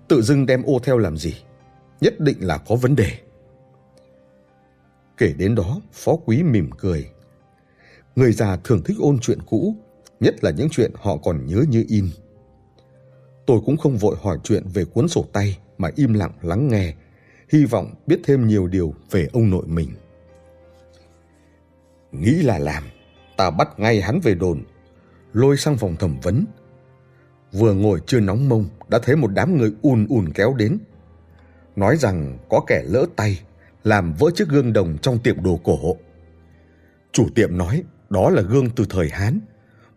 tự 0.08 0.22
dưng 0.22 0.46
đem 0.46 0.63
ô 0.63 0.79
theo 0.84 0.98
làm 0.98 1.17
gì? 1.17 1.36
Nhất 2.01 2.20
định 2.20 2.38
là 2.39 2.58
có 2.58 2.75
vấn 2.75 2.96
đề. 2.96 3.12
Kể 5.17 5.34
đến 5.38 5.55
đó, 5.55 5.81
Phó 5.93 6.15
Quý 6.25 6.43
mỉm 6.43 6.70
cười. 6.77 7.10
Người 8.15 8.31
già 8.31 8.58
thường 8.63 8.84
thích 8.84 8.98
ôn 9.00 9.20
chuyện 9.20 9.39
cũ, 9.46 9.75
nhất 10.20 10.43
là 10.43 10.51
những 10.51 10.70
chuyện 10.72 10.91
họ 10.96 11.17
còn 11.17 11.46
nhớ 11.46 11.63
như 11.70 11.86
in. 11.88 12.10
Tôi 13.46 13.60
cũng 13.65 13.77
không 13.77 13.98
vội 13.98 14.15
hỏi 14.22 14.38
chuyện 14.43 14.63
về 14.74 14.86
cuốn 14.86 15.08
sổ 15.08 15.25
tay 15.34 15.58
mà 15.77 15.89
im 15.96 16.13
lặng 16.13 16.34
lắng 16.41 16.67
nghe, 16.67 16.93
hy 17.51 17.65
vọng 17.65 17.93
biết 18.08 18.20
thêm 18.24 18.48
nhiều 18.48 18.67
điều 18.67 18.93
về 19.12 19.27
ông 19.34 19.50
nội 19.50 19.65
mình. 19.67 19.89
Nghĩ 22.12 22.31
là 22.31 22.60
làm, 22.60 22.84
ta 23.38 23.51
bắt 23.51 23.79
ngay 23.79 24.01
hắn 24.01 24.20
về 24.20 24.36
đồn, 24.36 24.63
lôi 25.34 25.58
sang 25.58 25.77
phòng 25.77 25.96
thẩm 25.96 26.20
vấn. 26.24 26.46
Vừa 27.51 27.74
ngồi 27.74 28.01
chưa 28.05 28.20
nóng 28.20 28.50
mông 28.50 28.65
đã 28.88 29.00
thấy 29.03 29.15
một 29.15 29.31
đám 29.34 29.58
người 29.58 29.74
ùn 29.81 30.08
ùn 30.10 30.34
kéo 30.34 30.53
đến. 30.53 30.77
Nói 31.75 31.98
rằng 31.98 32.38
có 32.50 32.63
kẻ 32.67 32.84
lỡ 32.86 33.05
tay, 33.15 33.41
làm 33.84 34.13
vỡ 34.13 34.31
chiếc 34.36 34.48
gương 34.48 34.74
đồng 34.74 34.98
trong 35.01 35.20
tiệm 35.20 35.43
đồ 35.43 35.60
cổ. 35.63 35.98
Chủ 37.12 37.27
tiệm 37.36 37.58
nói 37.58 37.84
đó 38.10 38.29
là 38.29 38.41
gương 38.41 38.70
từ 38.75 38.86
thời 38.89 39.10
Hán, 39.10 39.39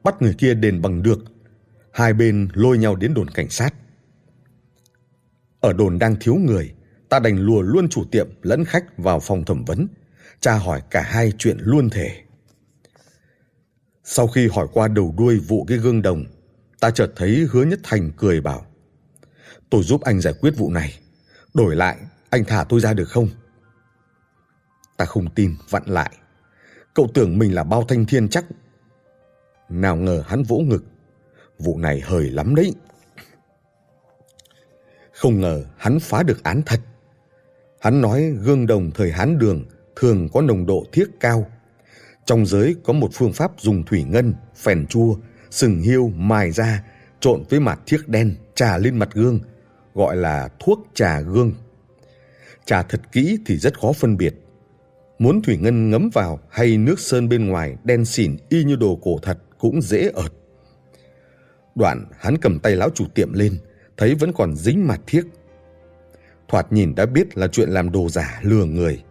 bắt 0.03 0.23
người 0.23 0.35
kia 0.39 0.55
đền 0.55 0.83
bằng 0.83 1.03
được. 1.03 1.19
Hai 1.91 2.13
bên 2.13 2.49
lôi 2.55 2.79
nhau 2.79 2.97
đến 2.97 3.15
đồn 3.15 3.31
cảnh 3.31 3.49
sát. 3.49 3.75
Ở 5.61 5.73
đồn 5.73 5.99
đang 5.99 6.17
thiếu 6.21 6.35
người, 6.35 6.75
ta 7.15 7.21
đành 7.21 7.39
lùa 7.39 7.63
luôn 7.63 7.89
chủ 7.89 8.05
tiệm 8.11 8.29
lẫn 8.43 8.65
khách 8.65 8.99
vào 8.99 9.21
phòng 9.21 9.45
thẩm 9.45 9.65
vấn, 9.65 9.89
tra 10.41 10.55
hỏi 10.55 10.83
cả 10.91 11.03
hai 11.03 11.33
chuyện 11.39 11.57
luôn 11.61 11.91
thể. 11.91 12.23
Sau 14.05 14.27
khi 14.27 14.49
hỏi 14.49 14.67
qua 14.73 14.89
đầu 14.89 15.15
đuôi 15.19 15.39
vụ 15.39 15.65
cái 15.65 15.79
gương 15.79 16.03
đồng, 16.03 16.25
ta 16.81 16.91
chợt 16.91 17.13
thấy 17.17 17.47
Hứa 17.51 17.65
Nhất 17.65 17.81
Thành 17.83 18.11
cười 18.17 18.41
bảo: 18.41 18.67
"Tôi 19.71 19.83
giúp 19.83 20.01
anh 20.01 20.21
giải 20.21 20.35
quyết 20.41 20.51
vụ 20.57 20.71
này, 20.71 20.99
đổi 21.55 21.77
lại 21.77 21.97
anh 22.31 22.45
thả 22.45 22.65
tôi 22.69 22.81
ra 22.81 22.95
được 22.95 23.09
không?" 23.09 23.29
Ta 24.97 25.05
không 25.05 25.35
tin, 25.35 25.55
vặn 25.71 25.83
lại. 25.87 26.13
Cậu 26.95 27.09
tưởng 27.15 27.39
mình 27.39 27.55
là 27.55 27.65
bao 27.65 27.85
thanh 27.89 28.07
thiên 28.07 28.29
chắc. 28.29 28.45
Nào 29.69 29.97
ngờ 29.97 30.23
hắn 30.27 30.43
vỗ 30.43 30.59
ngực. 30.59 30.85
Vụ 31.59 31.79
này 31.79 32.01
hời 32.01 32.31
lắm 32.31 32.55
đấy. 32.55 32.75
Không 35.13 35.41
ngờ 35.41 35.65
hắn 35.77 36.01
phá 36.01 36.23
được 36.23 36.43
án 36.43 36.63
thật. 36.67 36.81
Hắn 37.85 38.01
nói 38.01 38.35
gương 38.43 38.67
đồng 38.67 38.91
thời 38.91 39.13
Hán 39.13 39.39
Đường 39.39 39.65
thường 39.97 40.29
có 40.33 40.41
nồng 40.41 40.67
độ 40.67 40.85
thiếc 40.93 41.05
cao. 41.21 41.47
Trong 42.25 42.47
giới 42.47 42.77
có 42.85 42.93
một 42.93 43.11
phương 43.13 43.33
pháp 43.33 43.53
dùng 43.59 43.85
thủy 43.85 44.05
ngân, 44.05 44.35
phèn 44.57 44.87
chua, 44.87 45.17
sừng 45.51 45.81
hiêu 45.81 46.09
mài 46.17 46.51
ra, 46.51 46.85
trộn 47.21 47.43
với 47.51 47.61
mặt 47.61 47.81
thiếc 47.87 48.09
đen, 48.09 48.35
trà 48.55 48.79
lên 48.79 48.97
mặt 48.97 49.09
gương, 49.13 49.41
gọi 49.95 50.17
là 50.17 50.49
thuốc 50.59 50.87
trà 50.95 51.21
gương. 51.21 51.53
Trà 52.65 52.83
thật 52.83 53.01
kỹ 53.13 53.39
thì 53.47 53.57
rất 53.57 53.81
khó 53.81 53.93
phân 53.93 54.17
biệt. 54.17 54.35
Muốn 55.19 55.43
thủy 55.43 55.57
ngân 55.57 55.91
ngấm 55.91 56.11
vào 56.13 56.41
hay 56.51 56.77
nước 56.79 57.01
sơn 57.01 57.29
bên 57.29 57.47
ngoài 57.47 57.77
đen 57.85 58.05
xỉn 58.05 58.37
y 58.49 58.65
như 58.65 58.77
đồ 58.77 58.99
cổ 59.03 59.19
thật 59.23 59.39
cũng 59.59 59.83
dễ 59.83 60.11
ợt. 60.15 60.33
Đoạn 61.75 62.05
hắn 62.19 62.39
cầm 62.39 62.59
tay 62.59 62.77
lão 62.77 62.91
chủ 62.91 63.07
tiệm 63.15 63.33
lên, 63.33 63.59
thấy 63.97 64.15
vẫn 64.15 64.33
còn 64.33 64.57
dính 64.57 64.87
mặt 64.87 65.01
thiếc. 65.07 65.25
Thoạt 66.55 66.73
nhìn 66.73 66.95
đã 66.95 67.07
biết 67.07 67.39
là 67.39 67.49
chuyện 67.49 67.69
làm 67.69 67.93
đồ 67.93 68.09
giả 68.09 68.41
lừa 68.43 68.65
người. 68.65 69.03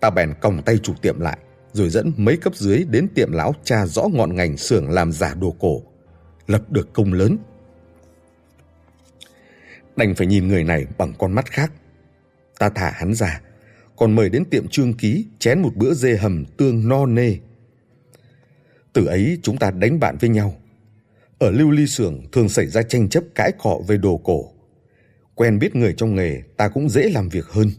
Ta 0.00 0.10
bèn 0.10 0.34
còng 0.40 0.62
tay 0.62 0.78
chủ 0.78 0.94
tiệm 1.02 1.20
lại, 1.20 1.38
rồi 1.72 1.88
dẫn 1.88 2.12
mấy 2.16 2.36
cấp 2.36 2.54
dưới 2.56 2.84
đến 2.90 3.08
tiệm 3.14 3.32
lão 3.32 3.54
tra 3.64 3.86
rõ 3.86 4.02
ngọn 4.12 4.34
ngành 4.34 4.56
xưởng 4.56 4.90
làm 4.90 5.12
giả 5.12 5.34
đồ 5.34 5.56
cổ, 5.58 5.82
lập 6.46 6.70
được 6.70 6.92
công 6.92 7.12
lớn. 7.12 7.38
Đành 9.96 10.14
phải 10.14 10.26
nhìn 10.26 10.48
người 10.48 10.64
này 10.64 10.86
bằng 10.98 11.12
con 11.18 11.32
mắt 11.32 11.50
khác. 11.50 11.72
Ta 12.58 12.68
thả 12.68 12.90
hắn 12.90 13.14
ra, 13.14 13.40
còn 13.96 14.14
mời 14.14 14.28
đến 14.28 14.44
tiệm 14.44 14.68
trương 14.68 14.92
ký 14.92 15.26
chén 15.38 15.62
một 15.62 15.76
bữa 15.76 15.94
dê 15.94 16.16
hầm 16.16 16.44
tương 16.44 16.88
no 16.88 17.06
nê. 17.06 17.36
Từ 18.92 19.06
ấy 19.06 19.38
chúng 19.42 19.56
ta 19.56 19.70
đánh 19.70 20.00
bạn 20.00 20.16
với 20.20 20.30
nhau. 20.30 20.54
Ở 21.38 21.50
lưu 21.50 21.70
ly 21.70 21.86
xưởng 21.86 22.22
thường 22.32 22.48
xảy 22.48 22.66
ra 22.66 22.82
tranh 22.82 23.08
chấp 23.08 23.24
cãi 23.34 23.52
cọ 23.58 23.78
về 23.86 23.96
đồ 23.96 24.20
cổ. 24.24 24.52
Quen 25.40 25.58
biết 25.58 25.76
người 25.76 25.94
trong 25.96 26.14
nghề 26.14 26.42
ta 26.56 26.68
cũng 26.68 26.88
dễ 26.88 27.10
làm 27.10 27.28
việc 27.28 27.46
hơn. 27.46 27.70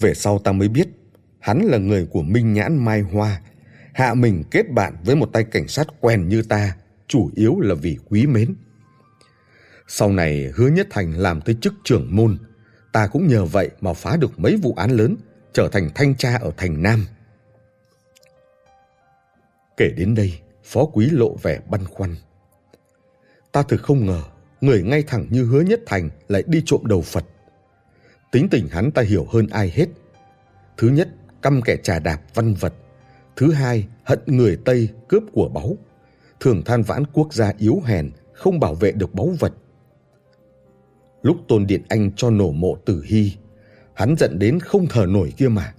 Về 0.00 0.14
sau 0.14 0.38
ta 0.38 0.52
mới 0.52 0.68
biết 0.68 0.88
hắn 1.38 1.60
là 1.60 1.78
người 1.78 2.06
của 2.10 2.22
Minh 2.22 2.52
Nhãn 2.52 2.84
Mai 2.84 3.00
Hoa, 3.00 3.40
hạ 3.92 4.14
mình 4.14 4.42
kết 4.50 4.70
bạn 4.70 4.96
với 5.04 5.16
một 5.16 5.30
tay 5.32 5.44
cảnh 5.44 5.68
sát 5.68 5.86
quen 6.00 6.28
như 6.28 6.42
ta, 6.42 6.76
chủ 7.08 7.30
yếu 7.34 7.60
là 7.60 7.74
vì 7.74 7.98
quý 8.08 8.26
mến. 8.26 8.54
Sau 9.88 10.12
này 10.12 10.52
Hứa 10.54 10.68
Nhất 10.68 10.86
Thành 10.90 11.12
làm 11.12 11.40
tới 11.40 11.56
chức 11.60 11.74
trưởng 11.84 12.16
môn, 12.16 12.38
ta 12.92 13.06
cũng 13.06 13.26
nhờ 13.26 13.44
vậy 13.44 13.70
mà 13.80 13.92
phá 13.92 14.16
được 14.16 14.38
mấy 14.38 14.56
vụ 14.56 14.74
án 14.76 14.90
lớn, 14.90 15.16
trở 15.52 15.68
thành 15.72 15.90
thanh 15.94 16.14
tra 16.14 16.36
ở 16.36 16.52
thành 16.56 16.82
Nam. 16.82 17.06
Kể 19.76 19.90
đến 19.96 20.14
đây, 20.14 20.38
Phó 20.64 20.84
Quý 20.84 21.06
lộ 21.10 21.36
vẻ 21.42 21.60
băn 21.70 21.84
khoăn. 21.84 22.16
Ta 23.52 23.62
thực 23.62 23.82
không 23.82 24.06
ngờ, 24.06 24.22
người 24.60 24.82
ngay 24.82 25.02
thẳng 25.02 25.26
như 25.30 25.44
Hứa 25.44 25.60
Nhất 25.60 25.80
Thành 25.86 26.10
lại 26.28 26.42
đi 26.46 26.62
trộm 26.66 26.80
đầu 26.84 27.02
Phật. 27.02 27.24
Tính 28.32 28.48
tình 28.50 28.68
hắn 28.68 28.90
ta 28.90 29.02
hiểu 29.02 29.26
hơn 29.32 29.46
ai 29.46 29.70
hết. 29.70 29.86
Thứ 30.76 30.88
nhất, 30.88 31.08
căm 31.42 31.62
kẻ 31.62 31.76
trà 31.82 31.98
đạp 31.98 32.20
văn 32.34 32.54
vật. 32.54 32.74
Thứ 33.36 33.52
hai, 33.52 33.86
hận 34.04 34.18
người 34.26 34.58
Tây 34.64 34.88
cướp 35.08 35.22
của 35.32 35.48
báu. 35.48 35.76
Thường 36.40 36.62
than 36.64 36.82
vãn 36.82 37.04
quốc 37.12 37.34
gia 37.34 37.52
yếu 37.58 37.80
hèn, 37.84 38.10
không 38.32 38.60
bảo 38.60 38.74
vệ 38.74 38.92
được 38.92 39.14
báu 39.14 39.34
vật. 39.38 39.52
Lúc 41.22 41.36
Tôn 41.48 41.66
Điện 41.66 41.82
Anh 41.88 42.10
cho 42.16 42.30
nổ 42.30 42.52
mộ 42.52 42.76
tử 42.84 43.02
hy, 43.06 43.32
hắn 43.94 44.16
giận 44.18 44.38
đến 44.38 44.60
không 44.60 44.86
thở 44.90 45.06
nổi 45.06 45.32
kia 45.36 45.48
mà. 45.48 45.74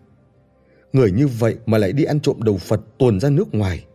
Người 0.94 1.12
như 1.12 1.28
vậy 1.28 1.58
mà 1.66 1.78
lại 1.78 1.94
đi 1.94 2.04
ăn 2.04 2.20
trộm 2.20 2.44
đầu 2.44 2.58
Phật 2.58 2.82
tuồn 2.98 3.20
ra 3.20 3.30
nước 3.30 3.54
ngoài. 3.54 3.86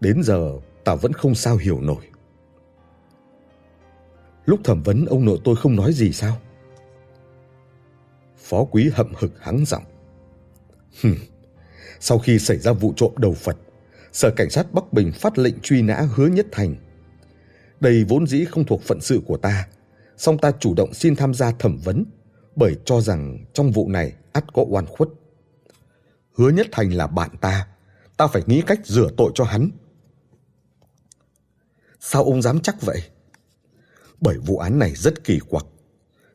Đến 0.00 0.22
giờ 0.22 0.52
ta 0.84 0.94
vẫn 0.94 1.12
không 1.12 1.34
sao 1.34 1.56
hiểu 1.56 1.80
nổi. 1.80 2.04
Lúc 4.44 4.60
thẩm 4.64 4.82
vấn 4.82 5.04
ông 5.04 5.24
nội 5.24 5.38
tôi 5.44 5.56
không 5.56 5.76
nói 5.76 5.92
gì 5.92 6.12
sao? 6.12 6.40
Phó 8.36 8.64
quý 8.64 8.90
hậm 8.92 9.12
hực 9.18 9.40
hắng 9.40 9.64
giọng. 9.66 9.84
Hừm, 11.02 11.16
sau 12.00 12.18
khi 12.18 12.38
xảy 12.38 12.58
ra 12.58 12.72
vụ 12.72 12.92
trộm 12.96 13.12
đầu 13.16 13.34
Phật, 13.34 13.56
Sở 14.12 14.30
Cảnh 14.30 14.50
sát 14.50 14.72
Bắc 14.72 14.92
Bình 14.92 15.12
phát 15.12 15.38
lệnh 15.38 15.60
truy 15.60 15.82
nã 15.82 16.06
hứa 16.14 16.26
nhất 16.26 16.46
thành. 16.52 16.74
Đây 17.80 18.04
vốn 18.04 18.26
dĩ 18.26 18.44
không 18.44 18.64
thuộc 18.64 18.82
phận 18.82 19.00
sự 19.00 19.20
của 19.26 19.36
ta, 19.36 19.68
song 20.16 20.38
ta 20.38 20.50
chủ 20.60 20.74
động 20.74 20.94
xin 20.94 21.16
tham 21.16 21.34
gia 21.34 21.50
thẩm 21.50 21.78
vấn 21.84 22.04
bởi 22.56 22.76
cho 22.84 23.00
rằng 23.00 23.44
trong 23.52 23.70
vụ 23.70 23.88
này 23.88 24.12
ắt 24.32 24.52
có 24.52 24.64
oan 24.68 24.86
khuất. 24.86 25.08
Hứa 26.36 26.48
nhất 26.48 26.66
thành 26.72 26.90
là 26.90 27.06
bạn 27.06 27.30
ta, 27.40 27.66
ta 28.16 28.26
phải 28.26 28.42
nghĩ 28.46 28.62
cách 28.66 28.80
rửa 28.84 29.08
tội 29.16 29.32
cho 29.34 29.44
hắn. 29.44 29.70
Sao 32.00 32.24
ông 32.24 32.42
dám 32.42 32.60
chắc 32.60 32.82
vậy? 32.82 33.02
Bởi 34.24 34.38
vụ 34.38 34.58
án 34.58 34.78
này 34.78 34.92
rất 34.94 35.24
kỳ 35.24 35.38
quặc. 35.48 35.66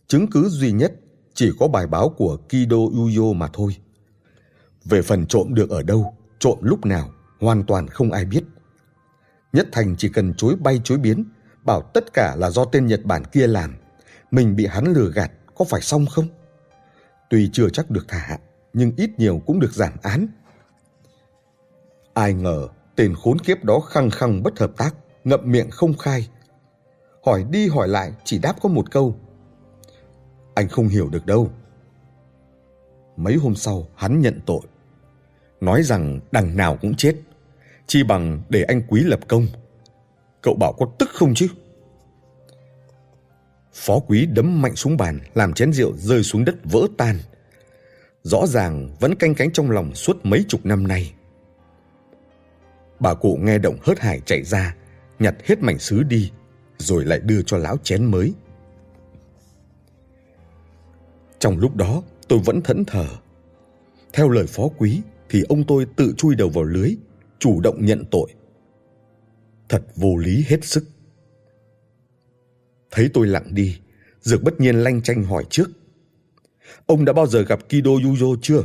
Chứng 0.08 0.28
cứ 0.32 0.50
duy 0.50 0.72
nhất 0.72 0.94
chỉ 1.34 1.52
có 1.60 1.68
bài 1.68 1.88
báo 1.88 2.10
của 2.10 2.38
Kido 2.38 2.78
Uyo 2.78 3.34
mà 3.34 3.48
thôi. 3.54 3.76
Về 4.86 5.02
phần 5.02 5.26
trộm 5.26 5.54
được 5.54 5.70
ở 5.70 5.84
đâu, 5.84 6.14
trộm 6.40 6.58
lúc 6.62 6.86
nào, 6.86 7.12
hoàn 7.40 7.64
toàn 7.64 7.88
không 7.88 8.12
ai 8.12 8.26
biết. 8.26 8.44
Nhất 9.54 9.68
Thành 9.72 9.96
chỉ 9.98 10.10
cần 10.10 10.34
chối 10.34 10.56
bay 10.56 10.82
chối 10.84 10.98
biến, 10.98 11.26
bảo 11.64 11.82
tất 11.94 12.14
cả 12.14 12.36
là 12.36 12.50
do 12.50 12.66
tên 12.66 12.88
Nhật 12.88 13.06
Bản 13.06 13.24
kia 13.26 13.48
làm. 13.48 13.76
Mình 14.32 14.56
bị 14.56 14.66
hắn 14.66 14.94
lừa 14.94 15.12
gạt, 15.12 15.32
có 15.56 15.66
phải 15.66 15.82
xong 15.82 16.06
không? 16.06 16.28
Tuy 17.30 17.50
chưa 17.54 17.70
chắc 17.70 17.90
được 17.90 18.06
thả, 18.08 18.38
nhưng 18.74 18.92
ít 18.98 19.10
nhiều 19.18 19.42
cũng 19.46 19.60
được 19.60 19.74
giảm 19.74 19.94
án. 20.02 20.28
Ai 22.14 22.34
ngờ 22.34 22.68
tên 22.96 23.16
khốn 23.16 23.40
kiếp 23.40 23.64
đó 23.64 23.80
khăng 23.80 24.10
khăng 24.10 24.44
bất 24.44 24.60
hợp 24.60 24.72
tác, 24.78 24.96
ngậm 25.24 25.40
miệng 25.44 25.70
không 25.70 25.98
khai. 25.98 26.28
Hỏi 27.26 27.46
đi 27.52 27.68
hỏi 27.68 27.88
lại 27.88 28.12
chỉ 28.24 28.40
đáp 28.40 28.56
có 28.62 28.70
một 28.70 28.92
câu. 28.92 29.16
Anh 30.56 30.70
không 30.70 30.88
hiểu 30.88 31.10
được 31.10 31.26
đâu. 31.26 31.52
Mấy 33.16 33.36
hôm 33.36 33.56
sau 33.56 33.88
hắn 33.96 34.22
nhận 34.22 34.40
tội 34.46 34.62
nói 35.62 35.84
rằng 35.84 36.20
đằng 36.32 36.58
nào 36.58 36.78
cũng 36.82 36.96
chết, 36.96 37.16
chi 37.88 38.04
bằng 38.04 38.42
để 38.50 38.64
anh 38.64 38.82
Quý 38.88 39.04
lập 39.04 39.20
công. 39.28 39.48
Cậu 40.42 40.54
bảo 40.54 40.74
có 40.74 40.86
tức 41.00 41.10
không 41.14 41.34
chứ? 41.34 41.48
Phó 43.74 44.00
Quý 44.08 44.26
đấm 44.26 44.62
mạnh 44.62 44.76
xuống 44.76 44.98
bàn, 44.98 45.20
làm 45.34 45.54
chén 45.54 45.74
rượu 45.74 45.98
rơi 45.98 46.24
xuống 46.24 46.46
đất 46.46 46.56
vỡ 46.64 46.88
tan. 46.98 47.16
Rõ 48.24 48.48
ràng 48.48 48.96
vẫn 49.00 49.16
canh 49.16 49.36
cánh 49.36 49.52
trong 49.52 49.72
lòng 49.72 49.96
suốt 49.96 50.18
mấy 50.24 50.46
chục 50.48 50.66
năm 50.66 50.88
nay. 50.88 51.14
Bà 53.00 53.14
cụ 53.14 53.38
nghe 53.42 53.58
động 53.58 53.78
hớt 53.82 54.00
hải 54.00 54.22
chạy 54.26 54.44
ra, 54.44 54.76
nhặt 55.20 55.36
hết 55.46 55.60
mảnh 55.60 55.80
sứ 55.80 56.04
đi, 56.04 56.32
rồi 56.80 57.06
lại 57.06 57.20
đưa 57.20 57.42
cho 57.42 57.58
lão 57.58 57.78
chén 57.84 58.06
mới. 58.06 58.34
Trong 61.40 61.58
lúc 61.58 61.76
đó, 61.76 62.04
tôi 62.28 62.40
vẫn 62.40 62.62
thẫn 62.62 62.86
thờ. 62.86 63.08
Theo 64.14 64.30
lời 64.30 64.46
phó 64.48 64.68
quý, 64.78 65.02
thì 65.30 65.44
ông 65.50 65.64
tôi 65.64 65.86
tự 65.96 66.14
chui 66.18 66.36
đầu 66.36 66.50
vào 66.50 66.64
lưới, 66.64 66.96
chủ 67.40 67.62
động 67.62 67.86
nhận 67.86 68.04
tội. 68.12 68.30
Thật 69.70 69.84
vô 69.96 70.18
lý 70.18 70.46
hết 70.48 70.66
sức. 70.66 70.84
Thấy 72.92 73.10
tôi 73.14 73.28
lặng 73.28 73.54
đi, 73.54 73.80
Dược 74.22 74.44
bất 74.44 74.60
nhiên 74.60 74.76
lanh 74.76 75.02
chanh 75.02 75.24
hỏi 75.24 75.46
trước. 75.50 75.70
Ông 76.86 77.06
đã 77.06 77.14
bao 77.14 77.28
giờ 77.28 77.42
gặp 77.42 77.60
Kido 77.70 77.92
Yuzo 77.92 78.38
chưa? 78.42 78.64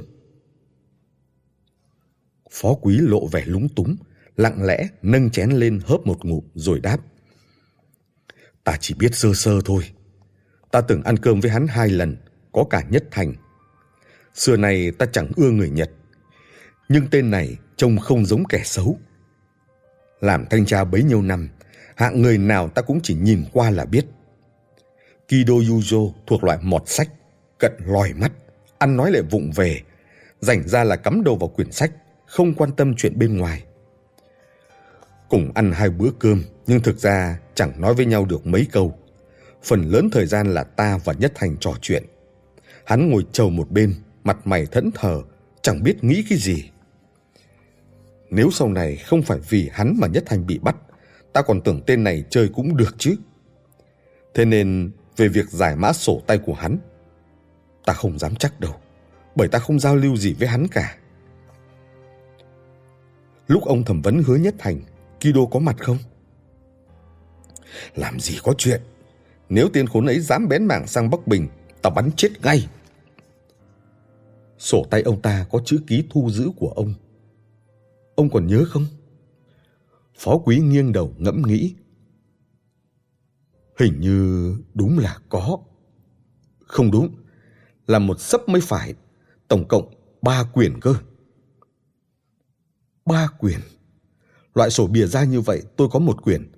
Phó 2.51 2.75
quý 2.75 2.99
lộ 3.01 3.27
vẻ 3.27 3.45
lúng 3.47 3.69
túng, 3.69 3.97
lặng 4.37 4.65
lẽ 4.65 4.89
nâng 5.03 5.31
chén 5.31 5.51
lên 5.51 5.81
hớp 5.85 6.07
một 6.07 6.25
ngụm 6.25 6.45
rồi 6.55 6.81
đáp. 6.81 6.99
Ta 8.65 8.77
chỉ 8.81 8.95
biết 8.95 9.15
sơ 9.15 9.35
sơ 9.35 9.61
thôi. 9.65 9.85
Ta 10.71 10.81
từng 10.81 11.03
ăn 11.03 11.17
cơm 11.17 11.41
với 11.41 11.51
hắn 11.51 11.67
hai 11.67 11.89
lần, 11.89 12.17
có 12.53 12.65
cả 12.71 12.83
nhất 12.91 13.05
thành. 13.11 13.35
Xưa 14.35 14.57
này 14.57 14.91
ta 14.99 15.07
chẳng 15.13 15.29
ưa 15.37 15.51
người 15.51 15.71
Nhật, 15.71 15.91
nhưng 16.89 17.07
tên 17.11 17.31
này 17.31 17.57
trông 17.77 17.99
không 17.99 18.27
giống 18.27 18.45
kẻ 18.49 18.61
xấu. 18.65 18.99
Làm 20.21 20.45
thanh 20.51 20.67
tra 20.67 20.85
bấy 20.85 21.03
nhiêu 21.03 21.23
năm, 21.23 21.49
hạng 21.97 22.23
người 22.23 22.39
nào 22.39 22.69
ta 22.69 22.83
cũng 22.83 23.01
chỉ 23.03 23.15
nhìn 23.15 23.45
qua 23.53 23.71
là 23.71 23.85
biết. 23.85 24.07
Kido 25.29 25.55
Yuzo 25.55 26.13
thuộc 26.27 26.45
loại 26.45 26.59
mọt 26.63 26.83
sách, 26.87 27.09
cận 27.59 27.73
lòi 27.87 28.13
mắt, 28.13 28.33
ăn 28.79 28.97
nói 28.97 29.11
lại 29.11 29.23
vụng 29.31 29.51
về, 29.55 29.81
rảnh 30.41 30.69
ra 30.69 30.85
là 30.85 30.97
cắm 30.97 31.25
đầu 31.25 31.37
vào 31.37 31.49
quyển 31.49 31.73
sách, 31.73 31.93
không 32.27 32.55
quan 32.55 32.71
tâm 32.77 32.95
chuyện 32.97 33.19
bên 33.19 33.37
ngoài. 33.37 33.65
Cùng 35.29 35.53
ăn 35.55 35.73
hai 35.73 35.91
bữa 35.91 36.11
cơm, 36.19 36.43
nhưng 36.67 36.81
thực 36.81 36.99
ra 36.99 37.39
chẳng 37.55 37.81
nói 37.81 37.95
với 37.95 38.07
nhau 38.07 38.25
được 38.25 38.47
mấy 38.47 38.67
câu. 38.73 38.99
Phần 39.63 39.83
lớn 39.83 40.09
thời 40.13 40.27
gian 40.27 40.55
là 40.55 40.65
ta 40.65 40.99
và 41.05 41.13
Nhất 41.13 41.33
Thành 41.35 41.57
trò 41.61 41.73
chuyện. 41.83 42.05
Hắn 42.85 43.11
ngồi 43.11 43.27
chầu 43.33 43.51
một 43.51 43.71
bên, 43.71 43.95
mặt 44.25 44.47
mày 44.47 44.67
thẫn 44.67 44.91
thờ, 44.95 45.23
chẳng 45.63 45.83
biết 45.83 46.05
nghĩ 46.05 46.25
cái 46.29 46.39
gì. 46.39 46.71
Nếu 48.31 48.51
sau 48.51 48.69
này 48.69 48.97
không 48.97 49.23
phải 49.23 49.39
vì 49.49 49.71
hắn 49.73 49.95
mà 49.99 50.07
Nhất 50.07 50.23
Thành 50.27 50.47
bị 50.47 50.59
bắt, 50.59 50.77
ta 51.33 51.43
còn 51.43 51.61
tưởng 51.61 51.83
tên 51.87 52.05
này 52.05 52.25
chơi 52.31 52.49
cũng 52.55 52.77
được 52.77 52.95
chứ. 52.99 53.17
Thế 54.35 54.45
nên 54.45 54.91
về 55.17 55.29
việc 55.29 55.51
giải 55.51 55.77
mã 55.77 55.93
sổ 55.93 56.23
tay 56.27 56.39
của 56.39 56.55
hắn, 56.55 56.79
ta 57.85 57.93
không 57.93 58.19
dám 58.19 58.37
chắc 58.37 58.61
đâu, 58.61 58.75
bởi 59.35 59.49
ta 59.49 59.59
không 59.59 59.81
giao 59.81 59.97
lưu 59.97 60.17
gì 60.17 60.33
với 60.33 60.49
hắn 60.49 60.69
cả. 60.69 60.97
Lúc 63.47 63.65
ông 63.65 63.85
thẩm 63.85 64.03
vấn 64.03 64.23
hứa 64.27 64.37
Nhất 64.37 64.55
Thành, 64.59 64.81
Kido 65.21 65.45
có 65.51 65.59
mặt 65.59 65.77
không? 65.79 65.99
Làm 67.95 68.21
gì 68.21 68.39
có 68.43 68.55
chuyện, 68.59 68.81
nếu 69.49 69.69
tên 69.73 69.87
khốn 69.87 70.07
ấy 70.07 70.21
dám 70.21 70.49
bén 70.49 70.67
mảng 70.67 70.87
sang 70.87 71.11
Bắc 71.11 71.27
Bình, 71.27 71.49
ta 71.83 71.91
bắn 71.91 72.11
chết 72.17 72.29
ngay. 72.43 72.69
Sổ 74.59 74.87
tay 74.91 75.03
ông 75.03 75.23
ta 75.23 75.47
có 75.51 75.61
chữ 75.65 75.81
ký 75.87 76.05
thu 76.11 76.31
giữ 76.31 76.51
của 76.57 76.69
ông. 76.69 76.95
Ông 78.15 78.31
còn 78.31 78.47
nhớ 78.47 78.65
không? 78.69 78.87
Phó 80.15 80.39
quý 80.39 80.59
nghiêng 80.59 80.93
đầu 80.93 81.15
ngẫm 81.19 81.43
nghĩ. 81.47 81.75
Hình 83.79 84.01
như 84.01 84.57
đúng 84.75 84.99
là 84.99 85.19
có. 85.29 85.59
Không 86.67 86.91
đúng, 86.91 87.15
là 87.87 87.99
một 87.99 88.21
sấp 88.21 88.49
mới 88.49 88.61
phải, 88.61 88.95
tổng 89.49 89.69
cộng 89.69 89.95
ba 90.23 90.45
quyển 90.45 90.81
cơ. 90.81 90.95
Ba 93.07 93.29
quyển. 93.39 93.61
Loại 94.55 94.71
sổ 94.71 94.87
bìa 94.87 95.07
ra 95.07 95.25
như 95.25 95.41
vậy 95.41 95.63
tôi 95.77 95.89
có 95.93 95.99
một 95.99 96.23
quyển. 96.23 96.53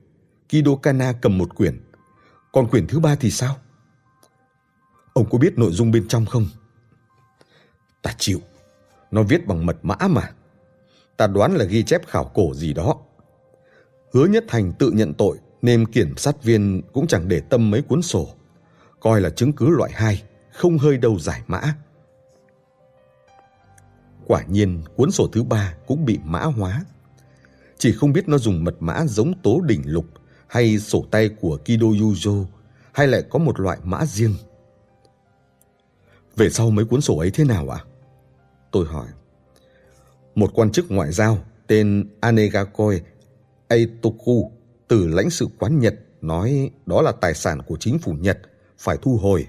Kido 0.48 0.76
Kana 0.82 1.12
cầm 1.12 1.38
một 1.38 1.56
quyển. 1.56 1.80
Còn 2.52 2.68
quyển 2.68 2.86
thứ 2.86 3.00
ba 3.00 3.14
thì 3.14 3.30
sao? 3.30 3.56
Ông 5.12 5.30
có 5.30 5.38
biết 5.38 5.58
nội 5.58 5.72
dung 5.72 5.90
bên 5.90 6.08
trong 6.08 6.26
không? 6.26 6.46
Ta 8.02 8.14
chịu. 8.18 8.40
Nó 9.10 9.22
viết 9.22 9.46
bằng 9.46 9.66
mật 9.66 9.76
mã 9.82 9.96
mà. 10.10 10.30
Ta 11.16 11.26
đoán 11.26 11.56
là 11.56 11.64
ghi 11.64 11.82
chép 11.82 12.06
khảo 12.06 12.24
cổ 12.34 12.54
gì 12.54 12.72
đó. 12.72 12.96
Hứa 14.12 14.26
Nhất 14.26 14.44
Thành 14.48 14.72
tự 14.72 14.90
nhận 14.90 15.14
tội 15.14 15.38
nên 15.62 15.86
kiểm 15.86 16.16
sát 16.16 16.42
viên 16.42 16.82
cũng 16.92 17.06
chẳng 17.06 17.28
để 17.28 17.40
tâm 17.40 17.70
mấy 17.70 17.82
cuốn 17.82 18.02
sổ. 18.02 18.28
Coi 19.00 19.20
là 19.20 19.30
chứng 19.30 19.52
cứ 19.52 19.68
loại 19.68 19.90
hai, 19.94 20.22
không 20.52 20.78
hơi 20.78 20.96
đâu 20.98 21.18
giải 21.18 21.42
mã. 21.46 21.60
Quả 24.26 24.42
nhiên 24.42 24.82
cuốn 24.96 25.10
sổ 25.10 25.28
thứ 25.32 25.42
ba 25.42 25.74
cũng 25.86 26.04
bị 26.04 26.18
mã 26.24 26.40
hóa. 26.40 26.84
Chỉ 27.78 27.92
không 27.92 28.12
biết 28.12 28.28
nó 28.28 28.38
dùng 28.38 28.64
mật 28.64 28.74
mã 28.80 29.06
giống 29.06 29.42
tố 29.42 29.60
đỉnh 29.60 29.82
lục 29.84 30.06
hay 30.46 30.78
sổ 30.78 31.04
tay 31.10 31.28
của 31.40 31.58
Kido 31.64 31.86
Yuzo, 31.86 32.44
hay 32.92 33.06
lại 33.06 33.22
có 33.30 33.38
một 33.38 33.60
loại 33.60 33.78
mã 33.84 34.04
riêng. 34.06 34.34
Về 36.36 36.50
sau 36.50 36.70
mấy 36.70 36.84
cuốn 36.84 37.00
sổ 37.00 37.18
ấy 37.18 37.30
thế 37.30 37.44
nào 37.44 37.68
ạ? 37.68 37.78
À? 37.84 37.86
Tôi 38.70 38.86
hỏi. 38.86 39.06
Một 40.34 40.50
quan 40.54 40.72
chức 40.72 40.90
ngoại 40.90 41.12
giao 41.12 41.38
tên 41.66 42.08
Anegakoi 42.20 43.00
Eitoku 43.68 44.52
từ 44.88 45.08
lãnh 45.08 45.30
sự 45.30 45.48
quán 45.58 45.78
Nhật 45.78 45.94
nói 46.20 46.70
đó 46.86 47.02
là 47.02 47.12
tài 47.12 47.34
sản 47.34 47.62
của 47.66 47.76
chính 47.80 47.98
phủ 47.98 48.12
Nhật, 48.12 48.38
phải 48.78 48.96
thu 49.02 49.16
hồi. 49.16 49.46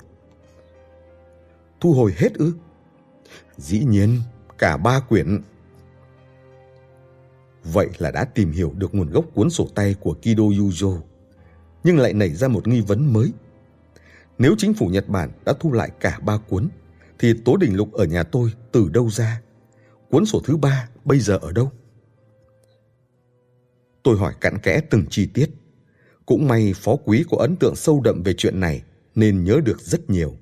Thu 1.82 1.94
hồi 1.94 2.14
hết 2.18 2.34
ư? 2.34 2.54
Dĩ 3.58 3.80
nhiên, 3.80 4.22
cả 4.58 4.78
ba 4.78 5.00
quyển. 5.00 5.42
Vậy 7.74 7.90
là 7.98 8.12
đã 8.12 8.26
tìm 8.26 8.52
hiểu 8.52 8.74
được 8.78 8.96
nguồn 8.96 9.10
gốc 9.10 9.26
cuốn 9.34 9.50
sổ 9.50 9.68
tay 9.76 9.96
của 10.00 10.14
Kido 10.14 10.44
Yuzo, 10.44 11.02
nhưng 11.84 11.98
lại 11.98 12.14
nảy 12.14 12.30
ra 12.30 12.48
một 12.48 12.68
nghi 12.68 12.82
vấn 12.82 13.14
mới. 13.14 13.32
Nếu 14.38 14.56
chính 14.58 14.74
phủ 14.74 14.88
Nhật 14.88 15.10
Bản 15.10 15.32
đã 15.46 15.54
thu 15.60 15.72
lại 15.72 15.92
cả 16.00 16.20
ba 16.20 16.38
cuốn, 16.38 16.70
thì 17.20 17.34
Tố 17.46 17.58
Đình 17.58 17.76
Lục 17.76 17.94
ở 17.94 18.06
nhà 18.06 18.24
tôi 18.24 18.52
từ 18.72 18.90
đâu 18.90 19.10
ra? 19.10 19.42
Cuốn 20.10 20.26
sổ 20.26 20.42
thứ 20.46 20.58
ba 20.58 20.90
bây 21.06 21.20
giờ 21.20 21.38
ở 21.38 21.52
đâu? 21.52 21.72
Tôi 24.04 24.18
hỏi 24.18 24.34
cặn 24.42 24.58
kẽ 24.58 24.82
từng 24.90 25.06
chi 25.10 25.26
tiết. 25.34 25.50
Cũng 26.26 26.48
may 26.48 26.74
phó 26.76 26.96
quý 26.96 27.24
có 27.32 27.38
ấn 27.38 27.56
tượng 27.56 27.76
sâu 27.76 28.02
đậm 28.02 28.24
về 28.24 28.34
chuyện 28.38 28.60
này 28.60 28.84
nên 29.16 29.44
nhớ 29.44 29.60
được 29.66 29.82
rất 29.82 30.10
nhiều. 30.10 30.38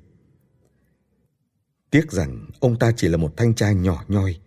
Tiếc 1.90 2.12
rằng 2.12 2.46
ông 2.60 2.80
ta 2.80 2.92
chỉ 2.96 3.08
là 3.08 3.18
một 3.18 3.38
thanh 3.38 3.56
tra 3.56 3.72
nhỏ 3.72 4.04
nhoi, 4.08 4.40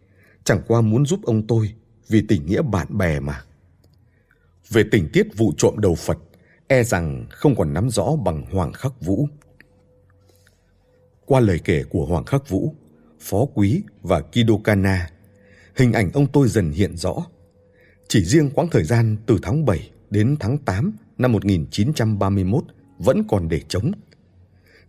chẳng 0.44 0.62
qua 0.66 0.80
muốn 0.80 1.06
giúp 1.06 1.20
ông 1.22 1.46
tôi 1.46 1.74
vì 2.08 2.22
tình 2.28 2.46
nghĩa 2.46 2.62
bạn 2.62 2.98
bè 2.98 3.20
mà. 3.20 3.44
Về 4.68 4.84
tình 4.90 5.08
tiết 5.12 5.26
vụ 5.36 5.52
trộm 5.56 5.74
đầu 5.78 5.94
Phật, 5.94 6.18
e 6.66 6.82
rằng 6.82 7.26
không 7.30 7.56
còn 7.56 7.74
nắm 7.74 7.90
rõ 7.90 8.16
bằng 8.24 8.44
Hoàng 8.52 8.72
Khắc 8.72 9.00
Vũ. 9.00 9.28
Qua 11.26 11.40
lời 11.40 11.60
kể 11.64 11.84
của 11.84 12.06
Hoàng 12.06 12.24
Khắc 12.24 12.48
Vũ, 12.48 12.74
Phó 13.20 13.46
Quý 13.54 13.82
và 14.02 14.20
Kido 14.20 14.54
Kana, 14.64 15.10
hình 15.76 15.92
ảnh 15.92 16.12
ông 16.12 16.26
tôi 16.32 16.48
dần 16.48 16.70
hiện 16.70 16.96
rõ. 16.96 17.14
Chỉ 18.08 18.24
riêng 18.24 18.50
quãng 18.50 18.68
thời 18.70 18.84
gian 18.84 19.16
từ 19.26 19.38
tháng 19.42 19.64
7 19.64 19.90
đến 20.10 20.36
tháng 20.40 20.58
8 20.58 20.92
năm 21.18 21.32
1931 21.32 22.64
vẫn 22.98 23.22
còn 23.28 23.48
để 23.48 23.60
trống. 23.68 23.92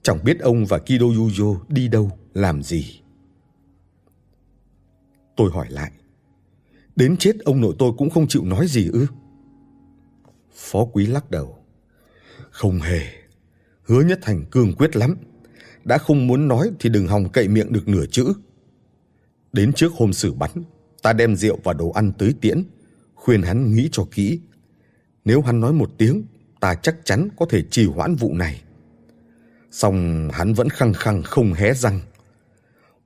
Chẳng 0.01 0.23
biết 0.23 0.39
ông 0.39 0.65
và 0.65 0.79
Kido 0.79 1.05
Yujo 1.05 1.59
đi 1.67 1.87
đâu, 1.87 2.11
làm 2.33 2.63
gì. 2.63 3.01
Tôi 5.35 5.51
hỏi 5.51 5.67
lại. 5.69 5.91
Đến 6.99 7.17
chết 7.17 7.39
ông 7.39 7.61
nội 7.61 7.75
tôi 7.79 7.91
cũng 7.97 8.09
không 8.09 8.27
chịu 8.27 8.45
nói 8.45 8.67
gì 8.67 8.89
ư? 8.93 9.05
Phó 10.55 10.85
quý 10.85 11.05
lắc 11.05 11.31
đầu. 11.31 11.57
Không 12.51 12.79
hề. 12.79 13.01
Hứa 13.83 14.01
nhất 14.01 14.19
thành 14.21 14.45
cương 14.51 14.73
quyết 14.73 14.95
lắm. 14.95 15.15
Đã 15.83 15.97
không 15.97 16.27
muốn 16.27 16.47
nói 16.47 16.71
thì 16.79 16.89
đừng 16.89 17.07
hòng 17.07 17.29
cậy 17.29 17.47
miệng 17.47 17.73
được 17.73 17.87
nửa 17.87 18.05
chữ. 18.05 18.33
Đến 19.53 19.73
trước 19.73 19.93
hôm 19.93 20.13
xử 20.13 20.33
bắn, 20.33 20.51
ta 21.01 21.13
đem 21.13 21.35
rượu 21.35 21.59
và 21.63 21.73
đồ 21.73 21.89
ăn 21.89 22.11
tới 22.17 22.33
tiễn, 22.41 22.63
khuyên 23.15 23.41
hắn 23.41 23.73
nghĩ 23.73 23.89
cho 23.91 24.05
kỹ. 24.11 24.39
Nếu 25.25 25.41
hắn 25.41 25.59
nói 25.59 25.73
một 25.73 25.91
tiếng, 25.97 26.23
ta 26.59 26.75
chắc 26.75 26.95
chắn 27.03 27.29
có 27.37 27.45
thể 27.49 27.61
trì 27.61 27.85
hoãn 27.85 28.15
vụ 28.15 28.33
này. 28.33 28.61
Xong 29.71 30.29
hắn 30.33 30.53
vẫn 30.53 30.69
khăng 30.69 30.93
khăng 30.93 31.23
không 31.23 31.53
hé 31.53 31.73
răng. 31.73 31.99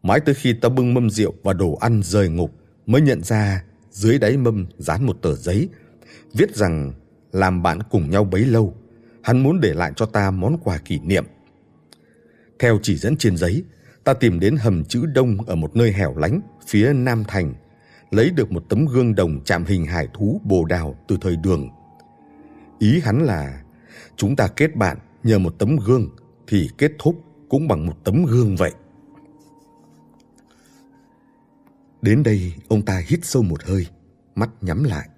Mãi 0.04 0.20
tới 0.20 0.36
khi 0.36 0.54
ta 0.54 0.70
bưng 0.70 0.94
mâm 0.94 1.10
rượu 1.10 1.34
và 1.44 1.54
đồ 1.54 1.76
ăn 1.76 2.02
rời 2.04 2.30
ngục 2.30 2.52
mới 2.86 3.02
nhận 3.02 3.24
ra 3.24 3.64
dưới 3.94 4.20
đáy 4.20 4.38
mâm 4.38 4.66
dán 4.78 5.06
một 5.06 5.18
tờ 5.22 5.36
giấy 5.36 5.70
viết 6.34 6.56
rằng 6.56 6.94
làm 7.32 7.64
bạn 7.64 7.80
cùng 7.90 8.10
nhau 8.10 8.24
bấy 8.24 8.46
lâu, 8.46 8.74
hắn 9.24 9.44
muốn 9.44 9.60
để 9.60 9.74
lại 9.74 9.92
cho 9.96 10.06
ta 10.06 10.32
món 10.32 10.58
quà 10.64 10.78
kỷ 10.78 11.00
niệm. 11.00 11.26
Theo 12.60 12.80
chỉ 12.82 12.98
dẫn 12.98 13.18
trên 13.18 13.38
giấy, 13.38 13.64
ta 14.04 14.14
tìm 14.14 14.40
đến 14.40 14.56
hầm 14.56 14.84
chữ 14.84 15.06
đông 15.06 15.38
ở 15.48 15.56
một 15.56 15.76
nơi 15.76 15.92
hẻo 15.92 16.18
lánh 16.18 16.42
phía 16.68 16.94
Nam 16.94 17.24
Thành, 17.28 17.54
lấy 18.12 18.30
được 18.30 18.52
một 18.52 18.64
tấm 18.70 18.86
gương 18.86 19.16
đồng 19.16 19.44
chạm 19.44 19.66
hình 19.66 19.86
hải 19.86 20.08
thú 20.14 20.42
bồ 20.44 20.66
đào 20.66 20.96
từ 21.08 21.18
thời 21.22 21.36
đường. 21.36 21.70
Ý 22.80 23.00
hắn 23.00 23.24
là 23.24 23.64
chúng 24.16 24.36
ta 24.36 24.48
kết 24.48 24.76
bạn 24.76 24.98
nhờ 25.24 25.40
một 25.40 25.56
tấm 25.60 25.78
gương 25.86 26.10
thì 26.48 26.70
kết 26.78 26.92
thúc 27.00 27.24
cũng 27.50 27.68
bằng 27.68 27.86
một 27.86 27.96
tấm 28.04 28.26
gương 28.26 28.56
vậy. 28.56 28.72
Đến 32.04 32.24
đây, 32.24 32.54
ông 32.68 32.86
ta 32.86 33.02
hít 33.08 33.20
sâu 33.24 33.44
một 33.44 33.64
hơi, 33.64 33.88
mắt 34.36 34.50
nhắm 34.62 34.84
lại. 34.84 35.10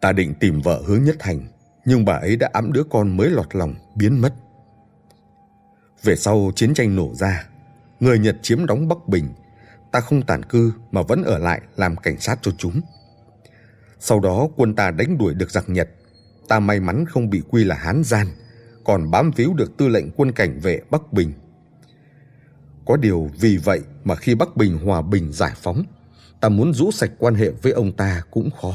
Ta 0.00 0.12
định 0.12 0.34
tìm 0.40 0.60
vợ 0.60 0.82
hướng 0.86 1.04
nhất 1.04 1.16
thành, 1.18 1.40
nhưng 1.84 2.04
bà 2.04 2.12
ấy 2.12 2.36
đã 2.36 2.50
ẵm 2.52 2.72
đứa 2.72 2.82
con 2.90 3.16
mới 3.16 3.30
lọt 3.30 3.54
lòng 3.54 3.74
biến 3.96 4.20
mất. 4.20 4.34
Về 6.02 6.16
sau 6.16 6.52
chiến 6.56 6.74
tranh 6.74 6.96
nổ 6.96 7.14
ra, 7.14 7.48
người 8.00 8.18
Nhật 8.18 8.36
chiếm 8.42 8.66
đóng 8.66 8.88
Bắc 8.88 9.08
Bình, 9.08 9.28
ta 9.92 10.00
không 10.00 10.22
tản 10.22 10.42
cư 10.42 10.72
mà 10.90 11.02
vẫn 11.02 11.24
ở 11.24 11.38
lại 11.38 11.60
làm 11.76 11.96
cảnh 11.96 12.20
sát 12.20 12.38
cho 12.42 12.52
chúng. 12.58 12.80
Sau 13.98 14.20
đó 14.20 14.48
quân 14.56 14.74
ta 14.74 14.90
đánh 14.90 15.18
đuổi 15.18 15.34
được 15.34 15.50
giặc 15.50 15.68
Nhật, 15.68 15.88
ta 16.48 16.60
may 16.60 16.80
mắn 16.80 17.04
không 17.06 17.30
bị 17.30 17.42
quy 17.50 17.64
là 17.64 17.74
Hán 17.74 18.04
gian, 18.04 18.26
còn 18.84 19.10
bám 19.10 19.30
víu 19.36 19.54
được 19.54 19.76
tư 19.76 19.88
lệnh 19.88 20.10
quân 20.10 20.32
cảnh 20.32 20.60
vệ 20.60 20.80
Bắc 20.90 21.12
Bình. 21.12 21.32
Có 22.86 22.96
điều 22.96 23.30
vì 23.40 23.56
vậy 23.56 23.80
mà 24.04 24.14
khi 24.14 24.34
Bắc 24.34 24.56
Bình 24.56 24.78
hòa 24.78 25.02
bình 25.02 25.32
giải 25.32 25.52
phóng, 25.56 25.84
ta 26.40 26.48
muốn 26.48 26.74
rũ 26.74 26.90
sạch 26.90 27.10
quan 27.18 27.34
hệ 27.34 27.50
với 27.50 27.72
ông 27.72 27.92
ta 27.92 28.22
cũng 28.30 28.50
khó. 28.50 28.74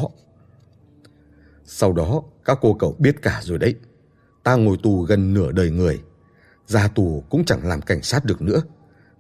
Sau 1.66 1.94
đó, 1.94 2.24
các 2.46 2.58
cô 2.62 2.74
cậu 2.74 2.96
biết 3.00 3.22
cả 3.22 3.42
rồi 3.44 3.58
đấy. 3.58 3.76
Ta 4.44 4.56
ngồi 4.56 4.78
tù 4.84 5.02
gần 5.02 5.34
nửa 5.34 5.52
đời 5.52 5.70
người. 5.70 6.02
Ra 6.68 6.88
tù 6.88 7.24
cũng 7.30 7.46
chẳng 7.46 7.68
làm 7.68 7.82
cảnh 7.82 8.02
sát 8.02 8.26
được 8.26 8.42
nữa. 8.42 8.62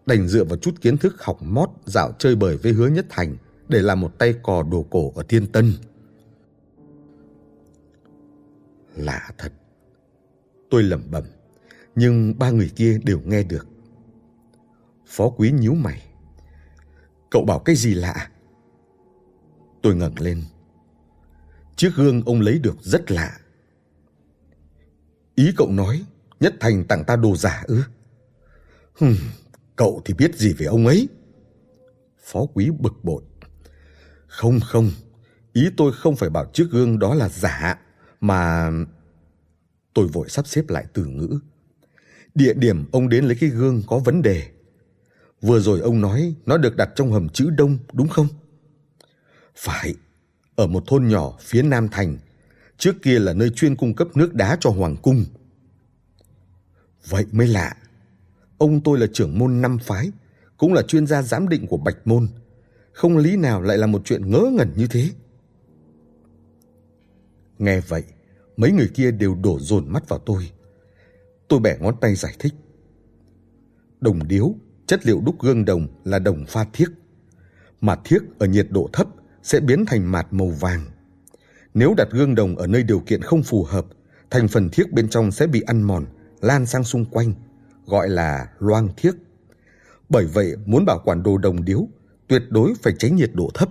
Đành 0.06 0.28
dựa 0.28 0.44
vào 0.44 0.58
chút 0.58 0.82
kiến 0.82 0.98
thức 0.98 1.16
học 1.24 1.38
mót 1.42 1.70
dạo 1.86 2.12
chơi 2.20 2.36
bời 2.36 2.58
với 2.58 2.72
hứa 2.72 2.88
nhất 2.88 3.06
thành 3.10 3.38
để 3.68 3.82
làm 3.82 4.02
một 4.02 4.18
tay 4.18 4.34
cò 4.44 4.64
đồ 4.64 4.86
cổ 4.90 5.12
ở 5.16 5.24
Thiên 5.30 5.48
Tân. 5.48 5.74
Lạ 8.96 9.32
thật. 9.38 9.52
Tôi 10.70 10.84
lẩm 10.84 11.12
bẩm, 11.12 11.24
nhưng 11.96 12.40
ba 12.40 12.50
người 12.50 12.72
kia 12.76 13.00
đều 13.04 13.20
nghe 13.26 13.44
được. 13.44 13.68
Phó 15.08 15.30
quý 15.30 15.52
nhíu 15.52 15.74
mày. 15.74 16.04
Cậu 17.32 17.46
bảo 17.46 17.60
cái 17.60 17.76
gì 17.76 17.94
lạ? 17.94 18.30
Tôi 19.82 19.96
ngẩng 19.96 20.20
lên. 20.20 20.44
Chiếc 21.76 21.90
gương 21.96 22.24
ông 22.26 22.42
lấy 22.42 22.60
được 22.60 22.78
rất 22.82 23.12
lạ. 23.12 23.38
Ý 25.36 25.52
cậu 25.58 25.72
nói, 25.72 26.04
Nhất 26.40 26.56
Thành 26.60 26.84
tặng 26.84 27.04
ta 27.08 27.16
đồ 27.16 27.36
giả 27.36 27.64
ư? 27.68 27.84
Hừm, 29.00 29.16
cậu 29.76 30.02
thì 30.06 30.14
biết 30.14 30.36
gì 30.36 30.54
về 30.54 30.66
ông 30.66 30.88
ấy? 30.88 31.08
Phó 32.20 32.46
quý 32.54 32.70
bực 32.80 33.04
bội. 33.04 33.24
Không 34.28 34.60
không, 34.60 34.92
ý 35.54 35.70
tôi 35.78 35.92
không 35.94 36.16
phải 36.16 36.30
bảo 36.30 36.46
chiếc 36.54 36.68
gương 36.72 37.00
đó 37.00 37.14
là 37.14 37.30
giả, 37.30 37.80
mà... 38.22 38.72
Tôi 39.94 40.08
vội 40.08 40.30
sắp 40.30 40.48
xếp 40.48 40.70
lại 40.70 40.86
từ 40.94 41.06
ngữ. 41.06 41.40
Địa 42.36 42.54
điểm 42.54 42.86
ông 42.92 43.10
đến 43.10 43.26
lấy 43.26 43.38
cái 43.40 43.50
gương 43.50 43.84
có 43.88 44.00
vấn 44.00 44.22
đề. 44.22 44.52
Vừa 45.42 45.60
rồi 45.60 45.80
ông 45.80 46.02
nói 46.02 46.36
nó 46.46 46.58
được 46.58 46.76
đặt 46.76 46.90
trong 46.96 47.12
hầm 47.12 47.30
chữ 47.30 47.50
đông 47.50 47.78
đúng 47.94 48.08
không? 48.08 48.28
Phải, 49.56 49.96
ở 50.56 50.68
một 50.68 50.84
thôn 50.88 51.08
nhỏ 51.08 51.38
phía 51.40 51.62
Nam 51.62 51.88
Thành. 51.92 52.18
Trước 52.78 52.96
kia 53.02 53.20
là 53.20 53.34
nơi 53.34 53.50
chuyên 53.50 53.76
cung 53.76 53.96
cấp 53.96 54.08
nước 54.16 54.34
đá 54.34 54.58
cho 54.60 54.70
Hoàng 54.70 54.96
Cung. 55.02 55.26
Vậy 57.08 57.26
mới 57.32 57.48
lạ. 57.48 57.76
Ông 58.58 58.82
tôi 58.82 59.00
là 59.00 59.08
trưởng 59.14 59.40
môn 59.40 59.62
năm 59.62 59.78
phái, 59.80 60.12
cũng 60.58 60.74
là 60.74 60.82
chuyên 60.82 61.08
gia 61.08 61.22
giám 61.22 61.50
định 61.50 61.68
của 61.68 61.78
Bạch 61.78 62.08
Môn. 62.08 62.28
Không 62.92 63.18
lý 63.18 63.36
nào 63.36 63.62
lại 63.62 63.78
là 63.78 63.88
một 63.88 64.02
chuyện 64.06 64.32
ngớ 64.32 64.52
ngẩn 64.54 64.74
như 64.76 64.88
thế. 64.88 65.10
Nghe 67.60 67.80
vậy, 67.80 68.04
mấy 68.58 68.72
người 68.72 68.90
kia 68.94 69.12
đều 69.12 69.36
đổ 69.36 69.60
dồn 69.60 69.90
mắt 69.90 70.10
vào 70.10 70.20
tôi. 70.20 70.52
Tôi 71.48 71.60
bẻ 71.60 71.78
ngón 71.80 71.96
tay 72.02 72.16
giải 72.16 72.36
thích. 72.40 72.54
Đồng 74.02 74.28
điếu, 74.28 74.56
chất 74.88 75.06
liệu 75.06 75.22
đúc 75.26 75.36
gương 75.42 75.66
đồng 75.66 75.88
là 76.04 76.20
đồng 76.20 76.46
pha 76.46 76.66
thiếc. 76.74 76.88
Mạt 77.82 78.00
thiếc 78.04 78.20
ở 78.40 78.48
nhiệt 78.48 78.68
độ 78.70 78.90
thấp 78.94 79.08
sẽ 79.44 79.60
biến 79.60 79.86
thành 79.86 80.12
mạt 80.12 80.28
màu 80.32 80.48
vàng. 80.48 80.86
Nếu 81.74 81.94
đặt 81.98 82.08
gương 82.12 82.36
đồng 82.36 82.56
ở 82.56 82.68
nơi 82.68 82.84
điều 82.84 83.00
kiện 83.00 83.22
không 83.22 83.44
phù 83.44 83.64
hợp, 83.64 83.86
thành 84.30 84.48
phần 84.48 84.70
thiếc 84.70 84.92
bên 84.92 85.10
trong 85.10 85.32
sẽ 85.32 85.48
bị 85.48 85.62
ăn 85.62 85.82
mòn, 85.82 86.06
lan 86.42 86.66
sang 86.66 86.84
xung 86.84 87.06
quanh, 87.06 87.34
gọi 87.86 88.10
là 88.10 88.48
loang 88.60 88.90
thiếc. 88.98 89.16
Bởi 90.10 90.26
vậy, 90.26 90.56
muốn 90.66 90.86
bảo 90.86 91.02
quản 91.06 91.24
đồ 91.24 91.38
đồng 91.38 91.66
điếu, 91.66 91.88
tuyệt 92.28 92.42
đối 92.50 92.74
phải 92.82 92.94
tránh 93.00 93.16
nhiệt 93.16 93.32
độ 93.34 93.50
thấp. 93.54 93.70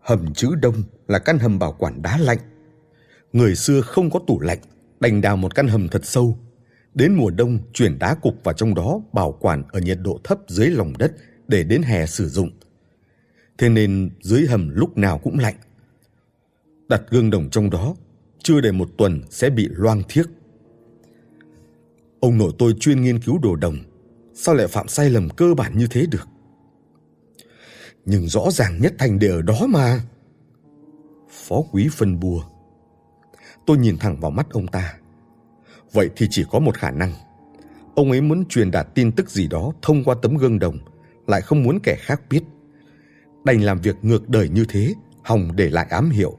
Hầm 0.00 0.34
chữ 0.34 0.54
đông 0.62 0.82
là 1.08 1.18
căn 1.18 1.38
hầm 1.38 1.58
bảo 1.58 1.72
quản 1.78 2.02
đá 2.02 2.18
lạnh. 2.18 2.38
Người 3.32 3.54
xưa 3.54 3.80
không 3.80 4.10
có 4.10 4.20
tủ 4.26 4.40
lạnh, 4.40 4.58
đành 5.00 5.20
đào 5.20 5.36
một 5.36 5.54
căn 5.54 5.68
hầm 5.68 5.88
thật 5.88 6.04
sâu. 6.04 6.38
Đến 6.98 7.14
mùa 7.14 7.30
đông 7.30 7.58
chuyển 7.72 7.98
đá 7.98 8.14
cục 8.14 8.44
vào 8.44 8.54
trong 8.54 8.74
đó 8.74 9.00
bảo 9.12 9.32
quản 9.40 9.62
ở 9.72 9.80
nhiệt 9.80 9.98
độ 10.02 10.20
thấp 10.24 10.38
dưới 10.48 10.70
lòng 10.70 10.92
đất 10.98 11.12
để 11.48 11.64
đến 11.64 11.82
hè 11.82 12.06
sử 12.06 12.28
dụng. 12.28 12.50
Thế 13.58 13.68
nên 13.68 14.10
dưới 14.20 14.46
hầm 14.46 14.68
lúc 14.68 14.98
nào 14.98 15.18
cũng 15.18 15.38
lạnh. 15.38 15.54
Đặt 16.88 17.02
gương 17.10 17.30
đồng 17.30 17.50
trong 17.50 17.70
đó, 17.70 17.94
chưa 18.42 18.60
đầy 18.60 18.72
một 18.72 18.88
tuần 18.98 19.22
sẽ 19.30 19.50
bị 19.50 19.68
loang 19.70 20.02
thiếc. 20.08 20.24
Ông 22.20 22.38
nội 22.38 22.52
tôi 22.58 22.74
chuyên 22.80 23.02
nghiên 23.02 23.20
cứu 23.20 23.38
đồ 23.38 23.56
đồng, 23.56 23.76
sao 24.34 24.54
lại 24.54 24.66
phạm 24.66 24.88
sai 24.88 25.10
lầm 25.10 25.28
cơ 25.28 25.54
bản 25.54 25.78
như 25.78 25.86
thế 25.90 26.06
được? 26.10 26.28
Nhưng 28.04 28.28
rõ 28.28 28.50
ràng 28.50 28.80
nhất 28.80 28.94
thành 28.98 29.18
để 29.18 29.28
ở 29.28 29.42
đó 29.42 29.66
mà. 29.68 30.00
Phó 31.30 31.62
quý 31.72 31.88
phân 31.92 32.20
bùa. 32.20 32.44
Tôi 33.66 33.78
nhìn 33.78 33.96
thẳng 33.98 34.20
vào 34.20 34.30
mắt 34.30 34.46
ông 34.50 34.66
ta. 34.66 34.94
Vậy 35.92 36.10
thì 36.16 36.26
chỉ 36.30 36.44
có 36.50 36.58
một 36.58 36.76
khả 36.76 36.90
năng. 36.90 37.12
Ông 37.94 38.10
ấy 38.10 38.20
muốn 38.20 38.44
truyền 38.48 38.70
đạt 38.70 38.86
tin 38.94 39.12
tức 39.12 39.30
gì 39.30 39.48
đó 39.48 39.72
thông 39.82 40.04
qua 40.04 40.14
tấm 40.22 40.36
gương 40.36 40.58
đồng, 40.58 40.78
lại 41.26 41.40
không 41.40 41.62
muốn 41.62 41.78
kẻ 41.82 41.96
khác 41.98 42.22
biết. 42.30 42.42
Đành 43.44 43.62
làm 43.62 43.80
việc 43.80 43.96
ngược 44.02 44.28
đời 44.28 44.48
như 44.48 44.64
thế, 44.68 44.94
hòng 45.24 45.56
để 45.56 45.70
lại 45.70 45.86
ám 45.90 46.10
hiệu. 46.10 46.38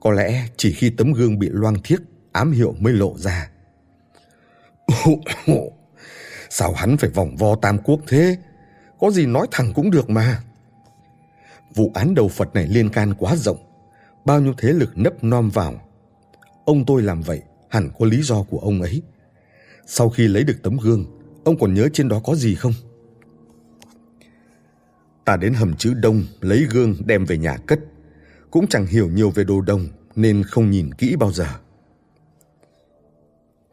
Có 0.00 0.10
lẽ 0.10 0.44
chỉ 0.56 0.72
khi 0.72 0.90
tấm 0.90 1.12
gương 1.12 1.38
bị 1.38 1.48
loang 1.52 1.76
thiếc, 1.84 1.98
ám 2.32 2.52
hiệu 2.52 2.74
mới 2.78 2.92
lộ 2.92 3.14
ra. 3.16 3.50
Sao 6.50 6.72
hắn 6.72 6.96
phải 6.96 7.10
vòng 7.10 7.36
vo 7.36 7.54
tam 7.54 7.78
quốc 7.78 8.00
thế? 8.06 8.36
Có 9.00 9.10
gì 9.10 9.26
nói 9.26 9.46
thẳng 9.50 9.72
cũng 9.74 9.90
được 9.90 10.10
mà. 10.10 10.42
Vụ 11.74 11.90
án 11.94 12.14
đầu 12.14 12.28
Phật 12.28 12.54
này 12.54 12.66
liên 12.66 12.90
can 12.90 13.14
quá 13.14 13.36
rộng, 13.36 13.58
bao 14.24 14.40
nhiêu 14.40 14.54
thế 14.58 14.72
lực 14.72 14.98
nấp 14.98 15.24
nom 15.24 15.50
vào. 15.50 15.74
Ông 16.64 16.84
tôi 16.84 17.02
làm 17.02 17.22
vậy 17.22 17.42
hẳn 17.68 17.90
có 17.98 18.06
lý 18.06 18.22
do 18.22 18.42
của 18.42 18.58
ông 18.58 18.82
ấy. 18.82 19.02
Sau 19.86 20.08
khi 20.08 20.28
lấy 20.28 20.44
được 20.44 20.56
tấm 20.62 20.76
gương, 20.76 21.04
ông 21.44 21.58
còn 21.58 21.74
nhớ 21.74 21.88
trên 21.92 22.08
đó 22.08 22.20
có 22.24 22.34
gì 22.34 22.54
không? 22.54 22.72
Ta 25.24 25.36
đến 25.36 25.54
hầm 25.54 25.76
chữ 25.76 25.94
đông 25.94 26.24
lấy 26.40 26.66
gương 26.70 26.94
đem 27.06 27.24
về 27.24 27.38
nhà 27.38 27.56
cất. 27.56 27.80
Cũng 28.50 28.66
chẳng 28.66 28.86
hiểu 28.86 29.08
nhiều 29.08 29.30
về 29.30 29.44
đồ 29.44 29.60
đồng 29.60 29.88
nên 30.16 30.42
không 30.42 30.70
nhìn 30.70 30.94
kỹ 30.94 31.16
bao 31.16 31.32
giờ. 31.32 31.46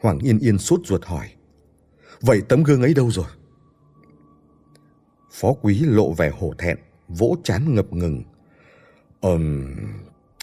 Hoàng 0.01 0.19
Yên 0.19 0.39
Yên 0.39 0.57
sốt 0.57 0.79
ruột 0.85 1.05
hỏi. 1.05 1.29
Vậy 2.21 2.41
tấm 2.49 2.63
gương 2.63 2.81
ấy 2.81 2.93
đâu 2.93 3.11
rồi? 3.11 3.25
Phó 5.31 5.53
quý 5.61 5.79
lộ 5.79 6.13
vẻ 6.13 6.31
hổ 6.39 6.53
thẹn, 6.57 6.77
vỗ 7.07 7.35
chán 7.43 7.75
ngập 7.75 7.93
ngừng. 7.93 8.23
Ờm, 9.21 9.75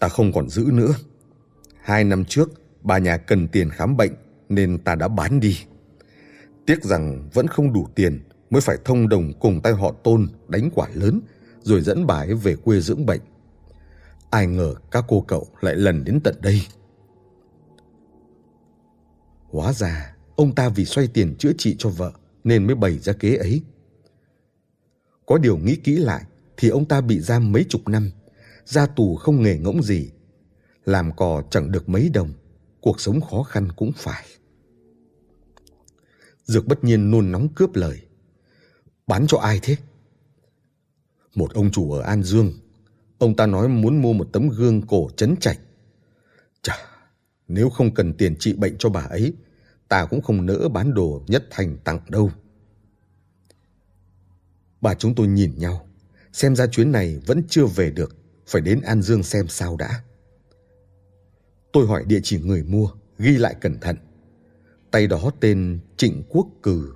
ta 0.00 0.08
không 0.08 0.32
còn 0.32 0.48
giữ 0.48 0.68
nữa. 0.72 0.94
Hai 1.80 2.04
năm 2.04 2.24
trước, 2.24 2.50
bà 2.82 2.98
nhà 2.98 3.16
cần 3.16 3.48
tiền 3.48 3.70
khám 3.70 3.96
bệnh 3.96 4.12
nên 4.48 4.78
ta 4.78 4.94
đã 4.94 5.08
bán 5.08 5.40
đi. 5.40 5.58
Tiếc 6.66 6.84
rằng 6.84 7.28
vẫn 7.32 7.46
không 7.46 7.72
đủ 7.72 7.88
tiền 7.94 8.20
mới 8.50 8.60
phải 8.60 8.76
thông 8.84 9.08
đồng 9.08 9.32
cùng 9.40 9.60
tay 9.60 9.72
họ 9.72 9.92
tôn 10.04 10.28
đánh 10.48 10.70
quả 10.74 10.88
lớn 10.94 11.20
rồi 11.62 11.80
dẫn 11.80 12.06
bà 12.06 12.14
ấy 12.14 12.34
về 12.34 12.56
quê 12.56 12.80
dưỡng 12.80 13.06
bệnh. 13.06 13.20
Ai 14.30 14.46
ngờ 14.46 14.74
các 14.90 15.04
cô 15.08 15.20
cậu 15.20 15.46
lại 15.60 15.76
lần 15.76 16.04
đến 16.04 16.20
tận 16.24 16.34
đây. 16.40 16.62
Hóa 19.48 19.72
ra, 19.72 20.16
ông 20.36 20.54
ta 20.54 20.68
vì 20.68 20.84
xoay 20.84 21.06
tiền 21.06 21.34
chữa 21.38 21.52
trị 21.58 21.76
cho 21.78 21.88
vợ 21.88 22.12
nên 22.44 22.66
mới 22.66 22.74
bày 22.74 22.98
ra 22.98 23.12
kế 23.12 23.36
ấy. 23.36 23.62
Có 25.26 25.38
điều 25.38 25.56
nghĩ 25.56 25.76
kỹ 25.76 25.96
lại 25.96 26.24
thì 26.56 26.68
ông 26.68 26.84
ta 26.84 27.00
bị 27.00 27.20
giam 27.20 27.52
mấy 27.52 27.64
chục 27.68 27.88
năm, 27.88 28.10
ra 28.64 28.86
tù 28.86 29.16
không 29.16 29.42
nghề 29.42 29.58
ngỗng 29.58 29.82
gì. 29.82 30.10
Làm 30.84 31.16
cò 31.16 31.42
chẳng 31.50 31.72
được 31.72 31.88
mấy 31.88 32.10
đồng, 32.14 32.32
cuộc 32.82 33.00
sống 33.00 33.20
khó 33.20 33.42
khăn 33.42 33.68
cũng 33.76 33.92
phải. 33.96 34.24
Dược 36.44 36.66
bất 36.66 36.84
nhiên 36.84 37.10
nôn 37.10 37.32
nóng 37.32 37.48
cướp 37.54 37.74
lời. 37.74 38.00
Bán 39.06 39.26
cho 39.26 39.38
ai 39.38 39.60
thế? 39.62 39.76
Một 41.34 41.54
ông 41.54 41.70
chủ 41.70 41.92
ở 41.92 42.02
An 42.02 42.22
Dương. 42.22 42.52
Ông 43.18 43.36
ta 43.36 43.46
nói 43.46 43.68
muốn 43.68 44.02
mua 44.02 44.12
một 44.12 44.28
tấm 44.32 44.48
gương 44.48 44.86
cổ 44.86 45.10
chấn 45.16 45.36
chạch. 45.36 45.58
Chà, 46.62 46.76
nếu 47.48 47.70
không 47.70 47.94
cần 47.94 48.14
tiền 48.14 48.36
trị 48.38 48.52
bệnh 48.52 48.76
cho 48.78 48.88
bà 48.88 49.00
ấy, 49.00 49.32
ta 49.88 50.06
cũng 50.06 50.22
không 50.22 50.46
nỡ 50.46 50.68
bán 50.68 50.94
đồ 50.94 51.22
nhất 51.26 51.44
thành 51.50 51.76
tặng 51.84 52.00
đâu. 52.08 52.30
Bà 54.80 54.94
chúng 54.94 55.14
tôi 55.14 55.26
nhìn 55.26 55.58
nhau, 55.58 55.88
xem 56.32 56.56
ra 56.56 56.66
chuyến 56.66 56.92
này 56.92 57.18
vẫn 57.26 57.42
chưa 57.48 57.66
về 57.66 57.90
được, 57.90 58.16
phải 58.46 58.62
đến 58.62 58.80
An 58.80 59.02
Dương 59.02 59.22
xem 59.22 59.48
sao 59.48 59.76
đã. 59.76 60.02
Tôi 61.72 61.86
hỏi 61.86 62.04
địa 62.06 62.20
chỉ 62.22 62.40
người 62.40 62.62
mua, 62.62 62.88
ghi 63.18 63.36
lại 63.36 63.54
cẩn 63.60 63.80
thận. 63.80 63.96
Tay 64.90 65.06
đó 65.06 65.30
tên 65.40 65.78
Trịnh 65.96 66.22
Quốc 66.28 66.46
Cử. 66.62 66.94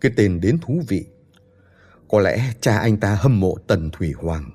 Cái 0.00 0.12
tên 0.16 0.40
đến 0.40 0.58
thú 0.62 0.82
vị. 0.88 1.06
Có 2.08 2.20
lẽ 2.20 2.54
cha 2.60 2.78
anh 2.78 2.96
ta 2.96 3.14
hâm 3.14 3.40
mộ 3.40 3.56
Tần 3.66 3.90
Thủy 3.90 4.12
Hoàng. 4.12 4.50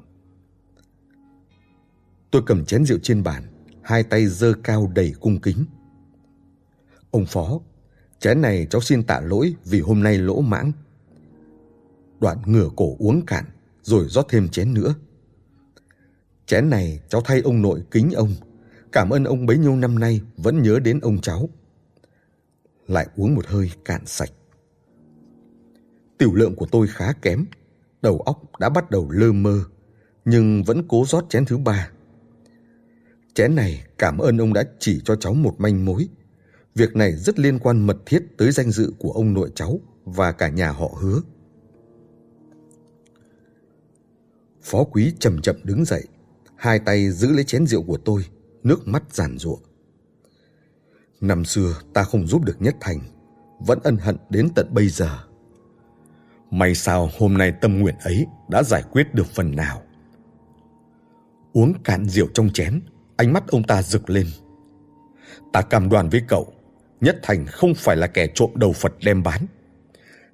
Tôi 2.31 2.41
cầm 2.45 2.65
chén 2.65 2.85
rượu 2.85 2.99
trên 3.03 3.23
bàn, 3.23 3.43
hai 3.81 4.03
tay 4.03 4.27
giơ 4.27 4.53
cao 4.63 4.91
đầy 4.95 5.13
cung 5.19 5.41
kính. 5.41 5.65
Ông 7.11 7.25
Phó, 7.25 7.59
chén 8.19 8.41
này 8.41 8.67
cháu 8.69 8.81
xin 8.81 9.03
tạ 9.03 9.19
lỗi 9.19 9.55
vì 9.65 9.79
hôm 9.79 10.03
nay 10.03 10.17
lỗ 10.17 10.41
mãng. 10.41 10.71
Đoạn 12.19 12.37
ngửa 12.45 12.69
cổ 12.75 12.95
uống 12.99 13.25
cạn, 13.25 13.45
rồi 13.81 14.05
rót 14.09 14.25
thêm 14.29 14.49
chén 14.49 14.73
nữa. 14.73 14.95
Chén 16.45 16.69
này 16.69 16.99
cháu 17.09 17.21
thay 17.25 17.41
ông 17.41 17.61
nội 17.61 17.83
kính 17.91 18.11
ông, 18.11 18.35
cảm 18.95 19.09
ơn 19.09 19.23
ông 19.23 19.45
bấy 19.45 19.57
nhiêu 19.57 19.75
năm 19.75 19.99
nay 19.99 20.21
vẫn 20.37 20.61
nhớ 20.61 20.79
đến 20.79 20.99
ông 20.99 21.21
cháu. 21.21 21.49
Lại 22.87 23.07
uống 23.15 23.35
một 23.35 23.47
hơi 23.47 23.71
cạn 23.85 24.05
sạch. 24.05 24.31
Tiểu 26.17 26.33
lượng 26.33 26.55
của 26.55 26.65
tôi 26.71 26.87
khá 26.87 27.13
kém, 27.21 27.45
đầu 28.01 28.19
óc 28.19 28.59
đã 28.59 28.69
bắt 28.69 28.91
đầu 28.91 29.09
lơ 29.09 29.31
mơ, 29.31 29.63
nhưng 30.25 30.63
vẫn 30.63 30.87
cố 30.87 31.05
rót 31.07 31.29
chén 31.29 31.45
thứ 31.45 31.57
ba. 31.57 31.89
Chén 33.33 33.55
này 33.55 33.83
cảm 33.97 34.17
ơn 34.17 34.37
ông 34.37 34.53
đã 34.53 34.63
chỉ 34.79 35.01
cho 35.05 35.15
cháu 35.15 35.33
một 35.33 35.55
manh 35.57 35.85
mối. 35.85 36.07
Việc 36.75 36.95
này 36.95 37.11
rất 37.11 37.39
liên 37.39 37.59
quan 37.59 37.87
mật 37.87 37.97
thiết 38.05 38.23
tới 38.37 38.51
danh 38.51 38.71
dự 38.71 38.93
của 38.99 39.11
ông 39.11 39.33
nội 39.33 39.51
cháu 39.55 39.79
và 40.05 40.31
cả 40.31 40.49
nhà 40.49 40.71
họ 40.71 40.87
hứa. 41.01 41.21
Phó 44.61 44.83
quý 44.83 45.13
chậm 45.19 45.41
chậm 45.41 45.55
đứng 45.63 45.85
dậy, 45.85 46.03
hai 46.55 46.79
tay 46.79 47.11
giữ 47.11 47.31
lấy 47.31 47.43
chén 47.43 47.67
rượu 47.67 47.83
của 47.83 47.97
tôi, 47.97 48.25
nước 48.65 48.87
mắt 48.87 49.03
giàn 49.13 49.37
giụa. 49.37 49.57
Năm 51.21 51.45
xưa 51.45 51.73
ta 51.93 52.03
không 52.03 52.27
giúp 52.27 52.43
được 52.45 52.61
Nhất 52.61 52.75
Thành, 52.81 52.99
vẫn 53.59 53.79
ân 53.83 53.97
hận 53.97 54.17
đến 54.29 54.49
tận 54.55 54.67
bây 54.73 54.89
giờ. 54.89 55.19
May 56.51 56.75
sao 56.75 57.09
hôm 57.19 57.37
nay 57.37 57.53
tâm 57.61 57.79
nguyện 57.79 57.95
ấy 58.03 58.25
đã 58.49 58.63
giải 58.63 58.83
quyết 58.91 59.13
được 59.13 59.27
phần 59.27 59.55
nào. 59.55 59.81
Uống 61.53 61.73
cạn 61.83 62.05
rượu 62.05 62.27
trong 62.33 62.49
chén, 62.49 62.81
ánh 63.15 63.33
mắt 63.33 63.47
ông 63.47 63.63
ta 63.63 63.81
rực 63.81 64.09
lên. 64.09 64.27
Ta 65.53 65.61
cam 65.61 65.89
đoan 65.89 66.09
với 66.09 66.21
cậu, 66.27 66.53
Nhất 67.01 67.19
Thành 67.23 67.45
không 67.45 67.73
phải 67.75 67.95
là 67.95 68.07
kẻ 68.07 68.27
trộm 68.35 68.51
đầu 68.55 68.73
Phật 68.73 68.93
đem 69.05 69.23
bán. 69.23 69.45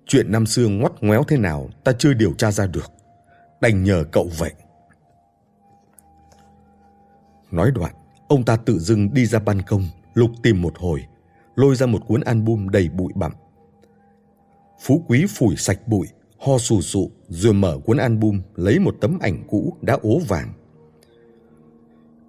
Chuyện 0.07 0.31
năm 0.31 0.45
xưa 0.45 0.67
ngoắt 0.67 0.91
ngoéo 1.01 1.23
thế 1.23 1.37
nào 1.37 1.69
ta 1.83 1.91
chưa 1.91 2.13
điều 2.13 2.33
tra 2.33 2.51
ra 2.51 2.67
được. 2.67 2.91
Đành 3.61 3.83
nhờ 3.83 4.03
cậu 4.11 4.29
vậy. 4.37 4.53
Nói 7.51 7.71
đoạn, 7.71 7.93
ông 8.31 8.45
ta 8.45 8.55
tự 8.55 8.79
dưng 8.79 9.13
đi 9.13 9.25
ra 9.25 9.39
ban 9.39 9.61
công, 9.61 9.83
lục 10.13 10.31
tìm 10.43 10.61
một 10.61 10.73
hồi, 10.77 11.05
lôi 11.55 11.75
ra 11.75 11.85
một 11.85 12.07
cuốn 12.07 12.21
album 12.21 12.69
đầy 12.69 12.89
bụi 12.89 13.13
bặm. 13.15 13.31
Phú 14.81 15.05
Quý 15.07 15.25
phủi 15.29 15.55
sạch 15.55 15.87
bụi, 15.87 16.07
ho 16.39 16.57
sù 16.57 16.81
sụ, 16.81 17.11
rồi 17.27 17.53
mở 17.53 17.79
cuốn 17.85 17.97
album 17.97 18.41
lấy 18.55 18.79
một 18.79 18.95
tấm 19.01 19.19
ảnh 19.21 19.43
cũ 19.47 19.77
đã 19.81 19.97
ố 20.01 20.19
vàng. 20.27 20.53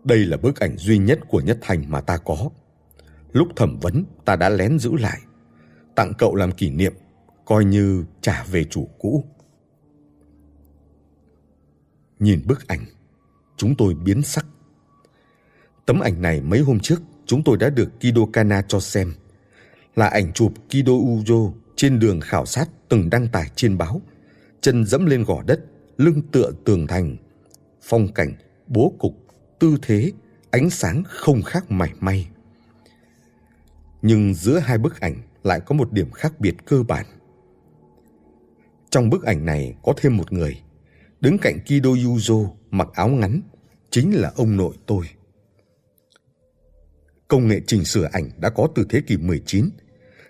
Đây 0.05 0.19
là 0.19 0.37
bức 0.37 0.61
ảnh 0.61 0.77
duy 0.77 0.99
nhất 0.99 1.21
của 1.29 1.41
Nhất 1.41 1.59
Thành 1.61 1.85
mà 1.89 2.01
ta 2.01 2.17
có. 2.17 2.51
Lúc 3.33 3.49
thẩm 3.57 3.79
vấn, 3.81 4.05
ta 4.25 4.37
đã 4.37 4.49
lén 4.49 4.79
giữ 4.79 4.97
lại. 4.97 5.21
Tặng 5.95 6.13
cậu 6.19 6.35
làm 6.35 6.53
kỷ 6.53 6.71
niệm, 6.71 6.93
coi 7.45 7.65
như 7.65 8.05
trả 8.21 8.45
về 8.45 8.65
chủ 8.65 8.89
cũ. 8.99 9.25
Nhìn 12.19 12.43
bức 12.47 12.69
ảnh, 12.69 12.85
chúng 13.57 13.75
tôi 13.77 13.95
biến 13.95 14.23
sắc. 14.23 14.47
Tấm 15.87 16.01
ảnh 16.01 16.23
này 16.23 16.41
mấy 16.41 16.61
hôm 16.61 16.81
trước 16.81 17.03
chúng 17.27 17.45
tôi 17.45 17.57
đã 17.57 17.71
được 17.71 17.89
Kido 18.01 18.27
Kana 18.33 18.63
cho 18.69 18.81
xem. 18.81 19.13
Là 19.97 20.07
ảnh 20.07 20.33
chụp 20.33 20.53
Kido 20.69 20.93
Ujo 20.93 21.53
trên 21.77 21.99
đường 21.99 22.21
khảo 22.21 22.47
sát 22.47 22.69
từng 22.89 23.11
đăng 23.11 23.29
tải 23.29 23.51
trên 23.57 23.79
báo. 23.79 24.01
Chân 24.61 24.87
dẫm 24.87 25.07
lên 25.07 25.25
gò 25.25 25.43
đất, 25.47 25.61
lưng 25.99 26.23
tựa 26.33 26.53
tường 26.65 26.87
thành. 26.87 27.17
Phong 27.83 28.13
cảnh, 28.13 28.33
bố 28.67 28.93
cục, 28.99 29.15
tư 29.59 29.77
thế, 29.83 30.13
ánh 30.51 30.71
sáng 30.71 31.03
không 31.07 31.43
khác 31.43 31.71
mảy 31.71 31.93
may. 32.01 32.29
Nhưng 34.03 34.35
giữa 34.35 34.59
hai 34.59 34.79
bức 34.79 35.01
ảnh 35.01 35.17
lại 35.43 35.61
có 35.61 35.75
một 35.75 35.93
điểm 35.93 36.11
khác 36.11 36.41
biệt 36.41 36.55
cơ 36.65 36.83
bản. 36.83 37.07
Trong 38.91 39.11
bức 39.11 39.23
ảnh 39.23 39.45
này 39.45 39.75
có 39.83 39.93
thêm 39.97 40.17
một 40.17 40.33
người, 40.33 40.61
đứng 41.21 41.39
cạnh 41.39 41.59
Kido 41.67 41.91
Yuzo 41.91 42.49
mặc 42.71 42.89
áo 42.95 43.09
ngắn, 43.09 43.41
chính 43.91 44.15
là 44.15 44.33
ông 44.37 44.57
nội 44.57 44.75
tôi. 44.87 45.07
Công 47.33 47.49
nghệ 47.49 47.61
chỉnh 47.67 47.85
sửa 47.85 48.09
ảnh 48.13 48.31
đã 48.39 48.51
có 48.51 48.69
từ 48.75 48.87
thế 48.89 49.01
kỷ 49.01 49.17
19, 49.17 49.71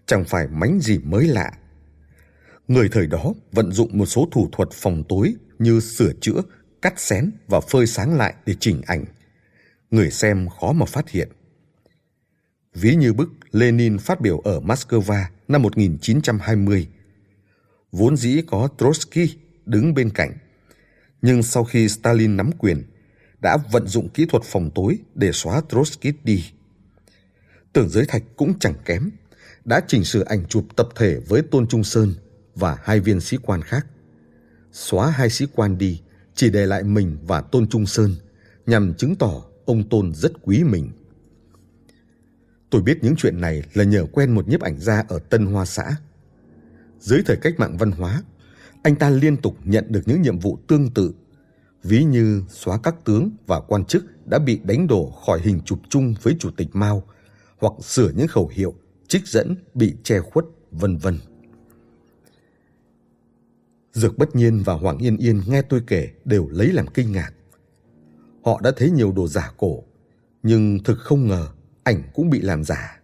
chẳng 0.06 0.24
phải 0.24 0.48
mánh 0.48 0.80
gì 0.80 0.98
mới 0.98 1.24
lạ. 1.24 1.52
Người 2.68 2.88
thời 2.88 3.06
đó 3.06 3.34
vận 3.52 3.72
dụng 3.72 3.98
một 3.98 4.06
số 4.06 4.28
thủ 4.32 4.48
thuật 4.52 4.68
phòng 4.72 5.04
tối 5.08 5.34
như 5.58 5.80
sửa 5.80 6.12
chữa, 6.20 6.42
cắt 6.82 7.00
xén 7.00 7.30
và 7.48 7.60
phơi 7.60 7.86
sáng 7.86 8.16
lại 8.16 8.34
để 8.46 8.54
chỉnh 8.60 8.82
ảnh. 8.86 9.04
Người 9.90 10.10
xem 10.10 10.48
khó 10.60 10.72
mà 10.72 10.86
phát 10.86 11.10
hiện. 11.10 11.28
Ví 12.74 12.94
như 12.94 13.12
bức 13.12 13.28
Lenin 13.52 13.98
phát 13.98 14.20
biểu 14.20 14.38
ở 14.38 14.60
Moscow 14.60 15.24
năm 15.48 15.62
1920. 15.62 16.88
Vốn 17.92 18.16
dĩ 18.16 18.42
có 18.46 18.68
Trotsky 18.78 19.36
đứng 19.66 19.94
bên 19.94 20.10
cạnh, 20.10 20.32
nhưng 21.22 21.42
sau 21.42 21.64
khi 21.64 21.88
Stalin 21.88 22.36
nắm 22.36 22.50
quyền, 22.58 22.82
đã 23.40 23.56
vận 23.72 23.86
dụng 23.86 24.08
kỹ 24.08 24.26
thuật 24.28 24.42
phòng 24.42 24.70
tối 24.74 24.98
để 25.14 25.32
xóa 25.32 25.62
Trotsky 25.68 26.12
đi. 26.24 26.44
Tưởng 27.72 27.88
Giới 27.88 28.04
Thạch 28.06 28.22
cũng 28.36 28.58
chẳng 28.58 28.74
kém, 28.84 29.10
đã 29.64 29.80
chỉnh 29.86 30.04
sửa 30.04 30.24
ảnh 30.24 30.44
chụp 30.48 30.64
tập 30.76 30.88
thể 30.96 31.20
với 31.28 31.42
Tôn 31.42 31.66
Trung 31.66 31.84
Sơn 31.84 32.14
và 32.54 32.78
hai 32.82 33.00
viên 33.00 33.20
sĩ 33.20 33.36
quan 33.42 33.62
khác. 33.62 33.86
Xóa 34.72 35.10
hai 35.10 35.30
sĩ 35.30 35.46
quan 35.54 35.78
đi, 35.78 36.00
chỉ 36.34 36.50
để 36.50 36.66
lại 36.66 36.82
mình 36.82 37.18
và 37.26 37.40
Tôn 37.40 37.68
Trung 37.68 37.86
Sơn, 37.86 38.14
nhằm 38.66 38.94
chứng 38.94 39.16
tỏ 39.16 39.42
ông 39.64 39.88
Tôn 39.88 40.12
rất 40.14 40.32
quý 40.42 40.64
mình. 40.64 40.90
Tôi 42.70 42.82
biết 42.82 42.98
những 43.02 43.16
chuyện 43.16 43.40
này 43.40 43.62
là 43.74 43.84
nhờ 43.84 44.06
quen 44.12 44.34
một 44.34 44.48
nhiếp 44.48 44.60
ảnh 44.60 44.78
gia 44.78 45.04
ở 45.08 45.18
Tân 45.18 45.46
Hoa 45.46 45.64
xã. 45.64 45.96
Dưới 47.00 47.22
thời 47.26 47.36
cách 47.36 47.54
mạng 47.58 47.76
văn 47.76 47.90
hóa, 47.90 48.22
anh 48.82 48.96
ta 48.96 49.10
liên 49.10 49.36
tục 49.36 49.56
nhận 49.64 49.84
được 49.88 50.02
những 50.06 50.22
nhiệm 50.22 50.38
vụ 50.38 50.58
tương 50.68 50.90
tự, 50.90 51.12
ví 51.82 52.04
như 52.04 52.42
xóa 52.48 52.78
các 52.82 52.94
tướng 53.04 53.30
và 53.46 53.60
quan 53.60 53.84
chức 53.84 54.04
đã 54.26 54.38
bị 54.38 54.60
đánh 54.64 54.86
đổ 54.86 55.10
khỏi 55.26 55.40
hình 55.40 55.60
chụp 55.64 55.78
chung 55.88 56.14
với 56.22 56.36
Chủ 56.38 56.50
tịch 56.50 56.68
Mao 56.72 57.02
hoặc 57.62 57.72
sửa 57.80 58.10
những 58.16 58.28
khẩu 58.28 58.48
hiệu, 58.48 58.74
trích 59.08 59.26
dẫn 59.26 59.56
bị 59.74 59.94
che 60.02 60.20
khuất, 60.20 60.44
vân 60.70 60.96
vân. 60.96 61.18
Dược 63.92 64.18
Bất 64.18 64.36
Nhiên 64.36 64.62
và 64.64 64.74
Hoàng 64.74 64.98
Yên 64.98 65.16
Yên 65.16 65.40
nghe 65.46 65.62
tôi 65.62 65.82
kể 65.86 66.10
đều 66.24 66.48
lấy 66.48 66.72
làm 66.72 66.86
kinh 66.86 67.12
ngạc. 67.12 67.32
Họ 68.44 68.60
đã 68.62 68.72
thấy 68.76 68.90
nhiều 68.90 69.12
đồ 69.12 69.28
giả 69.28 69.52
cổ, 69.56 69.82
nhưng 70.42 70.78
thực 70.84 70.98
không 70.98 71.28
ngờ 71.28 71.48
ảnh 71.82 72.02
cũng 72.14 72.30
bị 72.30 72.40
làm 72.40 72.64
giả. 72.64 73.00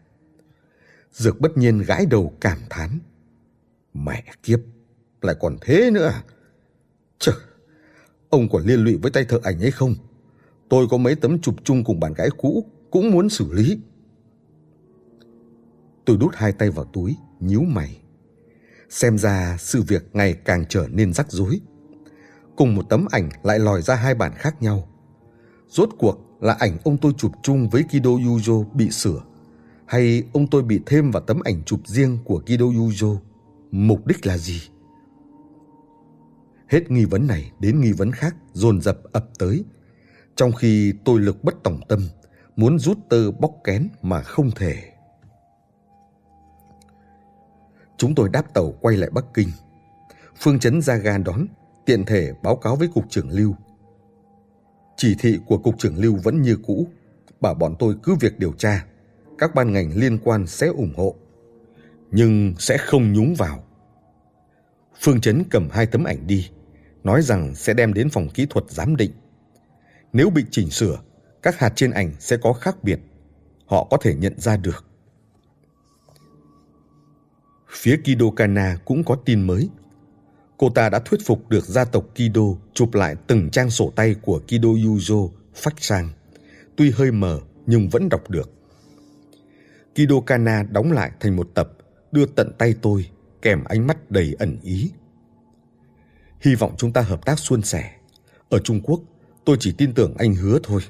Dược 1.12 1.40
Bất 1.40 1.56
Nhiên 1.56 1.78
gãi 1.78 2.06
đầu 2.06 2.32
cảm 2.40 2.58
thán. 2.70 2.98
Mẹ 3.94 4.24
kiếp, 4.42 4.60
lại 5.22 5.36
còn 5.40 5.56
thế 5.60 5.90
nữa 5.90 6.06
à? 6.06 6.22
Trời, 7.18 7.36
ông 8.28 8.48
còn 8.48 8.62
liên 8.62 8.84
lụy 8.84 8.96
với 8.96 9.10
tay 9.10 9.24
thợ 9.24 9.40
ảnh 9.42 9.60
ấy 9.60 9.70
không? 9.70 9.94
Tôi 10.68 10.86
có 10.90 10.96
mấy 10.96 11.14
tấm 11.14 11.40
chụp 11.40 11.54
chung 11.64 11.84
cùng 11.84 12.00
bạn 12.00 12.14
gái 12.14 12.28
cũ, 12.38 12.64
cũng 12.90 13.10
muốn 13.10 13.28
xử 13.28 13.52
lý. 13.52 13.78
Tôi 16.08 16.16
đút 16.16 16.34
hai 16.34 16.52
tay 16.52 16.70
vào 16.70 16.84
túi, 16.84 17.16
nhíu 17.40 17.60
mày. 17.60 17.98
Xem 18.90 19.18
ra 19.18 19.56
sự 19.58 19.82
việc 19.82 20.08
ngày 20.12 20.34
càng 20.44 20.64
trở 20.68 20.86
nên 20.90 21.12
rắc 21.12 21.32
rối. 21.32 21.60
Cùng 22.56 22.74
một 22.74 22.82
tấm 22.88 23.06
ảnh 23.10 23.28
lại 23.42 23.58
lòi 23.58 23.82
ra 23.82 23.94
hai 23.94 24.14
bản 24.14 24.32
khác 24.34 24.62
nhau. 24.62 24.88
Rốt 25.68 25.88
cuộc 25.98 26.18
là 26.40 26.52
ảnh 26.52 26.78
ông 26.84 26.98
tôi 26.98 27.12
chụp 27.18 27.32
chung 27.42 27.68
với 27.68 27.82
Kido 27.82 28.10
Yujo 28.10 28.64
bị 28.74 28.90
sửa 28.90 29.22
hay 29.86 30.22
ông 30.32 30.46
tôi 30.46 30.62
bị 30.62 30.80
thêm 30.86 31.10
vào 31.10 31.22
tấm 31.22 31.40
ảnh 31.44 31.62
chụp 31.64 31.80
riêng 31.86 32.18
của 32.24 32.40
Kido 32.46 32.66
Yujo. 32.66 33.16
Mục 33.70 34.06
đích 34.06 34.26
là 34.26 34.38
gì? 34.38 34.62
Hết 36.68 36.90
nghi 36.90 37.04
vấn 37.04 37.26
này 37.26 37.52
đến 37.60 37.80
nghi 37.80 37.92
vấn 37.92 38.12
khác 38.12 38.36
dồn 38.52 38.80
dập 38.80 38.98
ập 39.12 39.28
tới. 39.38 39.64
Trong 40.36 40.52
khi 40.52 40.92
tôi 41.04 41.20
lực 41.20 41.44
bất 41.44 41.54
tòng 41.62 41.80
tâm, 41.88 42.00
muốn 42.56 42.78
rút 42.78 42.98
tơ 43.08 43.30
bóc 43.30 43.52
kén 43.64 43.88
mà 44.02 44.22
không 44.22 44.50
thể. 44.50 44.97
Chúng 47.98 48.14
tôi 48.14 48.28
đáp 48.28 48.54
tàu 48.54 48.72
quay 48.80 48.96
lại 48.96 49.10
Bắc 49.10 49.24
Kinh. 49.34 49.48
Phương 50.36 50.58
Chấn 50.58 50.82
ra 50.82 50.96
ga 50.96 51.18
đón, 51.18 51.46
tiện 51.86 52.04
thể 52.04 52.32
báo 52.42 52.56
cáo 52.56 52.76
với 52.76 52.88
Cục 52.94 53.04
trưởng 53.10 53.30
Lưu. 53.30 53.54
Chỉ 54.96 55.16
thị 55.18 55.38
của 55.46 55.58
Cục 55.58 55.78
trưởng 55.78 55.98
Lưu 55.98 56.16
vẫn 56.22 56.42
như 56.42 56.58
cũ, 56.66 56.86
bảo 57.40 57.54
bọn 57.54 57.74
tôi 57.78 57.94
cứ 58.02 58.14
việc 58.14 58.38
điều 58.38 58.52
tra. 58.52 58.84
Các 59.38 59.54
ban 59.54 59.72
ngành 59.72 59.96
liên 59.96 60.18
quan 60.18 60.46
sẽ 60.46 60.66
ủng 60.66 60.92
hộ, 60.96 61.14
nhưng 62.10 62.54
sẽ 62.58 62.78
không 62.78 63.12
nhúng 63.12 63.34
vào. 63.34 63.64
Phương 65.00 65.20
Chấn 65.20 65.42
cầm 65.50 65.68
hai 65.72 65.86
tấm 65.86 66.04
ảnh 66.04 66.26
đi, 66.26 66.50
nói 67.04 67.22
rằng 67.22 67.54
sẽ 67.54 67.74
đem 67.74 67.94
đến 67.94 68.10
phòng 68.10 68.28
kỹ 68.34 68.46
thuật 68.50 68.64
giám 68.68 68.96
định. 68.96 69.10
Nếu 70.12 70.30
bị 70.30 70.44
chỉnh 70.50 70.70
sửa, 70.70 70.98
các 71.42 71.58
hạt 71.58 71.72
trên 71.76 71.90
ảnh 71.90 72.12
sẽ 72.18 72.36
có 72.36 72.52
khác 72.52 72.76
biệt. 72.82 73.00
Họ 73.66 73.86
có 73.90 73.96
thể 74.00 74.14
nhận 74.14 74.40
ra 74.40 74.56
được. 74.56 74.87
Phía 77.70 77.96
Kido 77.96 78.30
Kana 78.36 78.76
cũng 78.84 79.04
có 79.04 79.14
tin 79.14 79.40
mới. 79.40 79.68
Cô 80.56 80.70
ta 80.70 80.88
đã 80.88 80.98
thuyết 80.98 81.20
phục 81.26 81.48
được 81.48 81.64
gia 81.64 81.84
tộc 81.84 82.04
Kido 82.14 82.42
chụp 82.74 82.94
lại 82.94 83.16
từng 83.26 83.50
trang 83.50 83.70
sổ 83.70 83.92
tay 83.96 84.14
của 84.22 84.40
Kido 84.48 84.68
Yuzo 84.68 85.30
phách 85.54 85.74
sang. 85.78 86.08
Tuy 86.76 86.90
hơi 86.90 87.12
mờ 87.12 87.40
nhưng 87.66 87.88
vẫn 87.88 88.08
đọc 88.08 88.30
được. 88.30 88.50
Kido 89.94 90.20
Kana 90.26 90.62
đóng 90.62 90.92
lại 90.92 91.10
thành 91.20 91.36
một 91.36 91.50
tập, 91.54 91.72
đưa 92.12 92.26
tận 92.26 92.52
tay 92.58 92.74
tôi, 92.82 93.10
kèm 93.42 93.64
ánh 93.64 93.86
mắt 93.86 94.10
đầy 94.10 94.36
ẩn 94.38 94.58
ý. 94.62 94.92
Hy 96.40 96.54
vọng 96.54 96.74
chúng 96.78 96.92
ta 96.92 97.00
hợp 97.00 97.24
tác 97.26 97.38
suôn 97.38 97.62
sẻ. 97.62 97.92
Ở 98.48 98.58
Trung 98.58 98.80
Quốc, 98.80 99.00
tôi 99.44 99.56
chỉ 99.60 99.72
tin 99.72 99.94
tưởng 99.94 100.14
anh 100.18 100.34
hứa 100.34 100.58
thôi. 100.62 100.80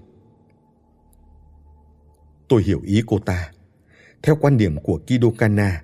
Tôi 2.49 2.63
hiểu 2.63 2.81
ý 2.85 3.03
cô 3.07 3.19
ta. 3.19 3.51
Theo 4.23 4.37
quan 4.41 4.57
điểm 4.57 4.77
của 4.83 5.01
Kido 5.07 5.29
Kana, 5.39 5.83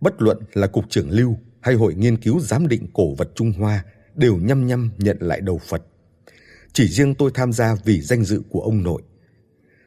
bất 0.00 0.22
luận 0.22 0.38
là 0.52 0.66
cục 0.66 0.84
trưởng 0.90 1.10
lưu 1.10 1.36
hay 1.60 1.74
hội 1.74 1.94
nghiên 1.94 2.16
cứu 2.16 2.40
giám 2.40 2.68
định 2.68 2.86
cổ 2.92 3.14
vật 3.14 3.30
Trung 3.34 3.52
Hoa 3.52 3.84
đều 4.14 4.36
nhăm 4.36 4.66
nhăm 4.66 4.90
nhận 4.98 5.16
lại 5.20 5.40
đầu 5.40 5.58
Phật. 5.58 5.82
Chỉ 6.72 6.88
riêng 6.88 7.14
tôi 7.14 7.30
tham 7.34 7.52
gia 7.52 7.74
vì 7.74 8.00
danh 8.00 8.24
dự 8.24 8.42
của 8.50 8.60
ông 8.60 8.82
nội. 8.82 9.02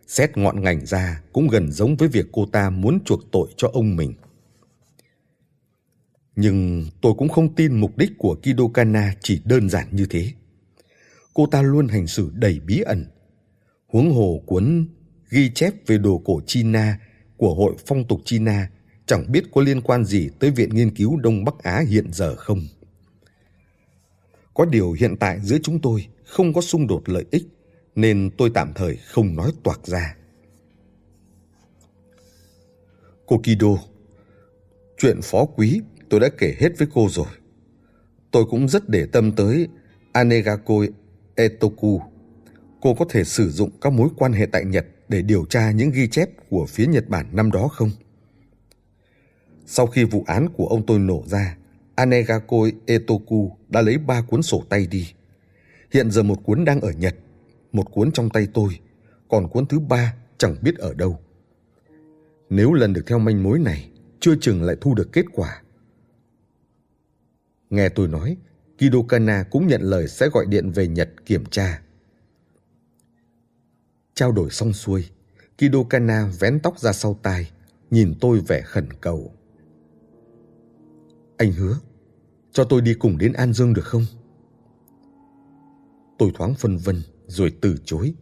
Xét 0.08 0.38
ngọn 0.38 0.62
ngành 0.62 0.86
ra 0.86 1.22
cũng 1.34 1.48
gần 1.48 1.72
giống 1.72 1.96
với 1.96 2.08
việc 2.08 2.26
cô 2.32 2.46
ta 2.46 2.70
muốn 2.70 3.00
chuộc 3.06 3.32
tội 3.32 3.48
cho 3.58 3.70
ông 3.74 3.96
mình. 3.96 4.14
Nhưng 6.36 6.86
tôi 7.02 7.14
cũng 7.18 7.30
không 7.30 7.56
tin 7.56 7.76
mục 7.76 7.98
đích 7.98 8.12
của 8.18 8.36
Kido 8.36 8.64
Kana 8.74 9.14
chỉ 9.22 9.42
đơn 9.46 9.70
giản 9.70 9.88
như 9.92 10.06
thế. 10.10 10.32
Cô 11.34 11.46
ta 11.46 11.62
luôn 11.62 11.88
hành 11.88 12.08
xử 12.08 12.32
đầy 12.34 12.60
bí 12.60 12.80
ẩn. 12.80 13.06
Huống 13.88 14.12
hồ 14.12 14.44
cuốn 14.46 14.88
ghi 15.30 15.52
chép 15.56 15.74
về 15.88 15.98
đồ 15.98 16.22
cổ 16.26 16.42
China 16.46 17.00
của 17.38 17.54
Hội 17.54 17.76
Phong 17.86 18.08
tục 18.08 18.22
China 18.26 18.70
chẳng 19.10 19.32
biết 19.32 19.44
có 19.52 19.62
liên 19.62 19.82
quan 19.82 20.06
gì 20.06 20.30
tới 20.40 20.52
Viện 20.52 20.70
Nghiên 20.70 20.96
cứu 20.96 21.18
Đông 21.18 21.46
Bắc 21.46 21.60
Á 21.64 21.84
hiện 21.88 22.14
giờ 22.14 22.36
không. 22.36 22.62
Có 24.54 24.66
điều 24.66 24.92
hiện 24.92 25.18
tại 25.18 25.40
giữa 25.44 25.58
chúng 25.64 25.82
tôi 25.82 26.08
không 26.26 26.54
có 26.54 26.62
xung 26.62 26.88
đột 26.88 27.10
lợi 27.10 27.26
ích, 27.32 27.44
nên 27.96 28.30
tôi 28.38 28.52
tạm 28.54 28.74
thời 28.76 28.96
không 28.96 29.36
nói 29.36 29.52
toạc 29.64 29.88
ra. 29.88 30.16
Cô 33.26 33.38
Kido, 33.38 33.78
chuyện 34.98 35.20
phó 35.24 35.46
quý 35.46 35.82
tôi 36.10 36.20
đã 36.20 36.30
kể 36.38 36.56
hết 36.60 36.70
với 36.78 36.88
cô 36.94 37.08
rồi. 37.10 37.28
Tôi 38.32 38.46
cũng 38.50 38.68
rất 38.68 38.90
để 38.90 39.06
tâm 39.06 39.32
tới 39.32 39.68
Anegakoi 40.12 40.90
Etoku. 41.36 42.02
Cô 42.82 42.94
có 42.94 43.06
thể 43.10 43.24
sử 43.24 43.50
dụng 43.50 43.70
các 43.82 43.94
mối 43.94 44.10
quan 44.18 44.34
hệ 44.34 44.46
tại 44.46 44.66
Nhật 44.66 44.86
để 45.08 45.22
điều 45.22 45.46
tra 45.46 45.72
những 45.72 45.92
ghi 45.92 46.08
chép 46.08 46.30
của 46.50 46.66
phía 46.66 46.86
Nhật 46.86 47.10
Bản 47.10 47.26
năm 47.32 47.52
đó 47.52 47.68
không? 47.68 47.92
Sau 49.72 49.88
khi 49.88 50.04
vụ 50.04 50.24
án 50.28 50.50
của 50.50 50.68
ông 50.68 50.86
tôi 50.86 51.00
nổ 51.00 51.24
ra, 51.28 51.58
Anegakoi 51.96 52.74
Etoku 52.86 53.58
đã 53.68 53.82
lấy 53.82 53.98
ba 53.98 54.22
cuốn 54.22 54.42
sổ 54.42 54.64
tay 54.70 54.88
đi. 54.88 55.14
Hiện 55.92 56.12
giờ 56.12 56.24
một 56.24 56.44
cuốn 56.44 56.66
đang 56.66 56.82
ở 56.82 56.92
Nhật, 56.92 57.16
một 57.72 57.92
cuốn 57.92 58.12
trong 58.12 58.30
tay 58.30 58.48
tôi, 58.54 58.80
còn 59.28 59.48
cuốn 59.48 59.66
thứ 59.66 59.80
ba 59.80 60.16
chẳng 60.38 60.56
biết 60.62 60.78
ở 60.78 60.94
đâu. 60.94 61.20
Nếu 62.50 62.74
lần 62.74 62.94
được 62.94 63.04
theo 63.08 63.20
manh 63.20 63.44
mối 63.44 63.60
này, 63.60 63.90
chưa 64.20 64.36
chừng 64.42 64.64
lại 64.64 64.76
thu 64.82 64.96
được 64.96 65.10
kết 65.14 65.26
quả. 65.34 65.62
Nghe 67.70 67.90
tôi 67.90 68.08
nói, 68.08 68.38
Kido 68.78 69.00
Kana 69.10 69.44
cũng 69.44 69.68
nhận 69.68 69.82
lời 69.82 70.08
sẽ 70.08 70.30
gọi 70.30 70.46
điện 70.46 70.72
về 70.72 70.88
Nhật 70.88 71.10
kiểm 71.26 71.46
tra. 71.46 71.82
Trao 74.14 74.32
đổi 74.32 74.50
xong 74.50 74.74
xuôi, 74.74 75.06
Kido 75.58 75.84
Kana 75.90 76.32
vén 76.40 76.60
tóc 76.60 76.80
ra 76.80 76.94
sau 76.94 77.20
tai, 77.24 77.52
nhìn 77.92 78.14
tôi 78.22 78.40
vẻ 78.48 78.62
khẩn 78.62 78.94
cầu. 79.02 79.34
Anh 81.40 81.52
hứa, 81.52 81.78
cho 82.52 82.64
tôi 82.64 82.82
đi 82.82 82.94
cùng 82.94 83.18
đến 83.18 83.34
An 83.34 83.54
Dương 83.54 83.74
được 83.74 83.86
không? 83.86 84.06
Tôi 86.18 86.32
thoáng 86.34 86.54
phân 86.54 86.78
vân 86.78 87.02
rồi 87.28 87.54
từ 87.62 87.76
chối. 87.86 88.14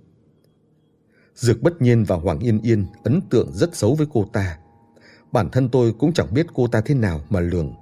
Dược 1.36 1.62
bất 1.62 1.82
nhiên 1.82 2.03
và 2.03 2.15
Hoàng 2.15 2.39
Yên 2.39 2.62
Yên 2.62 2.86
ấn 3.03 3.21
tượng 3.30 3.51
rất 3.53 3.75
xấu 3.75 3.95
với 3.95 4.08
cô 4.13 4.25
ta. 4.34 4.58
Bản 5.32 5.49
thân 5.51 5.69
tôi 5.69 5.93
cũng 5.99 6.13
chẳng 6.13 6.34
biết 6.34 6.45
cô 6.53 6.67
ta 6.67 6.82
thế 6.82 6.95
nào 6.95 7.21
mà 7.30 7.39
lường. 7.39 7.73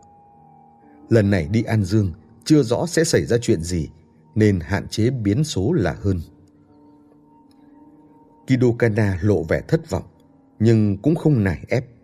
Lần 1.10 1.30
này 1.30 1.48
đi 1.52 1.64
An 1.64 1.84
Dương 1.84 2.12
chưa 2.46 2.64
rõ 2.64 2.86
sẽ 2.86 3.04
xảy 3.04 3.26
ra 3.26 3.38
chuyện 3.42 3.62
gì 3.62 3.90
nên 4.36 4.60
hạn 4.60 4.88
chế 4.88 5.10
biến 5.10 5.44
số 5.44 5.74
là 5.74 5.94
hơn. 6.02 6.22
Kido 8.48 8.68
Kana 8.80 9.20
lộ 9.22 9.44
vẻ 9.44 9.62
thất 9.68 9.90
vọng 9.90 10.06
nhưng 10.60 10.98
cũng 10.98 11.16
không 11.16 11.44
nài 11.44 11.66
ép. 11.68 11.95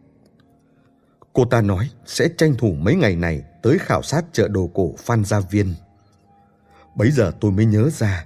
Cô 1.34 1.46
ta 1.46 1.62
nói 1.62 1.90
sẽ 2.06 2.30
tranh 2.38 2.56
thủ 2.56 2.74
mấy 2.74 2.96
ngày 2.96 3.16
này 3.16 3.44
tới 3.62 3.78
khảo 3.80 4.02
sát 4.02 4.26
chợ 4.32 4.48
đồ 4.48 4.70
cổ 4.74 4.94
Phan 4.98 5.26
Gia 5.26 5.40
Viên. 5.40 5.74
Bấy 6.96 7.12
giờ 7.12 7.32
tôi 7.40 7.52
mới 7.52 7.66
nhớ 7.66 7.90
ra, 7.90 8.26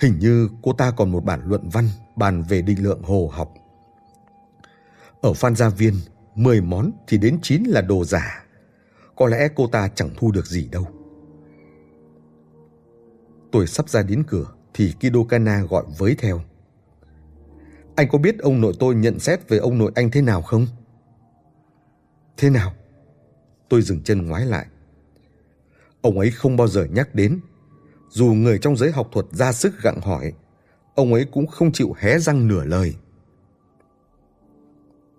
hình 0.00 0.18
như 0.18 0.48
cô 0.62 0.72
ta 0.72 0.90
còn 0.90 1.12
một 1.12 1.24
bản 1.24 1.40
luận 1.44 1.68
văn 1.68 1.88
bàn 2.16 2.42
về 2.42 2.62
định 2.62 2.82
lượng 2.82 3.02
hồ 3.02 3.30
học. 3.32 3.54
Ở 5.20 5.32
Phan 5.32 5.56
Gia 5.56 5.68
Viên, 5.68 5.94
10 6.34 6.60
món 6.60 6.90
thì 7.06 7.18
đến 7.18 7.38
9 7.42 7.64
là 7.64 7.80
đồ 7.80 8.04
giả. 8.04 8.44
Có 9.16 9.26
lẽ 9.26 9.48
cô 9.54 9.66
ta 9.66 9.88
chẳng 9.88 10.10
thu 10.16 10.32
được 10.32 10.46
gì 10.46 10.68
đâu. 10.72 10.86
Tôi 13.52 13.66
sắp 13.66 13.88
ra 13.88 14.02
đến 14.02 14.22
cửa 14.26 14.46
thì 14.74 14.92
Kido 15.00 15.24
Kana 15.28 15.62
gọi 15.62 15.84
với 15.98 16.14
theo. 16.18 16.40
Anh 17.96 18.08
có 18.08 18.18
biết 18.18 18.38
ông 18.38 18.60
nội 18.60 18.72
tôi 18.80 18.94
nhận 18.94 19.18
xét 19.18 19.48
về 19.48 19.58
ông 19.58 19.78
nội 19.78 19.92
anh 19.94 20.10
thế 20.10 20.22
nào 20.22 20.42
không? 20.42 20.66
Thế 22.36 22.50
nào? 22.50 22.74
Tôi 23.68 23.82
dừng 23.82 24.02
chân 24.02 24.26
ngoái 24.26 24.46
lại. 24.46 24.66
Ông 26.00 26.18
ấy 26.18 26.30
không 26.30 26.56
bao 26.56 26.68
giờ 26.68 26.84
nhắc 26.84 27.14
đến. 27.14 27.40
Dù 28.10 28.26
người 28.26 28.58
trong 28.58 28.76
giới 28.76 28.90
học 28.92 29.08
thuật 29.12 29.26
ra 29.30 29.52
sức 29.52 29.74
gặng 29.82 30.00
hỏi, 30.00 30.32
ông 30.94 31.14
ấy 31.14 31.26
cũng 31.32 31.46
không 31.46 31.72
chịu 31.72 31.94
hé 31.98 32.18
răng 32.18 32.48
nửa 32.48 32.64
lời. 32.64 32.94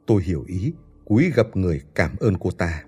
Tôi 0.08 0.24
hiểu 0.24 0.44
ý, 0.48 0.74
cúi 1.06 1.32
gặp 1.36 1.56
người 1.56 1.82
cảm 1.96 2.16
ơn 2.20 2.38
cô 2.40 2.52
ta. 2.52 2.84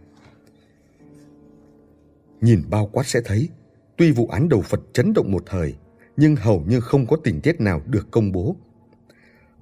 Nhìn 2.42 2.63
bao 2.70 2.90
quát 2.92 3.08
sẽ 3.08 3.22
thấy, 3.26 3.50
tuy 3.98 4.12
vụ 4.12 4.28
án 4.28 4.50
đầu 4.50 4.62
Phật 4.62 4.80
chấn 4.94 5.13
động 5.13 5.32
một 5.32 5.44
thời, 5.46 5.76
nhưng 6.18 6.36
hầu 6.36 6.63
như 6.68 6.80
không 6.80 7.08
có 7.08 7.18
tình 7.24 7.42
tiết 7.42 7.62
nào 7.62 7.82
được 7.86 8.08
công 8.12 8.32
bố. 8.32 8.56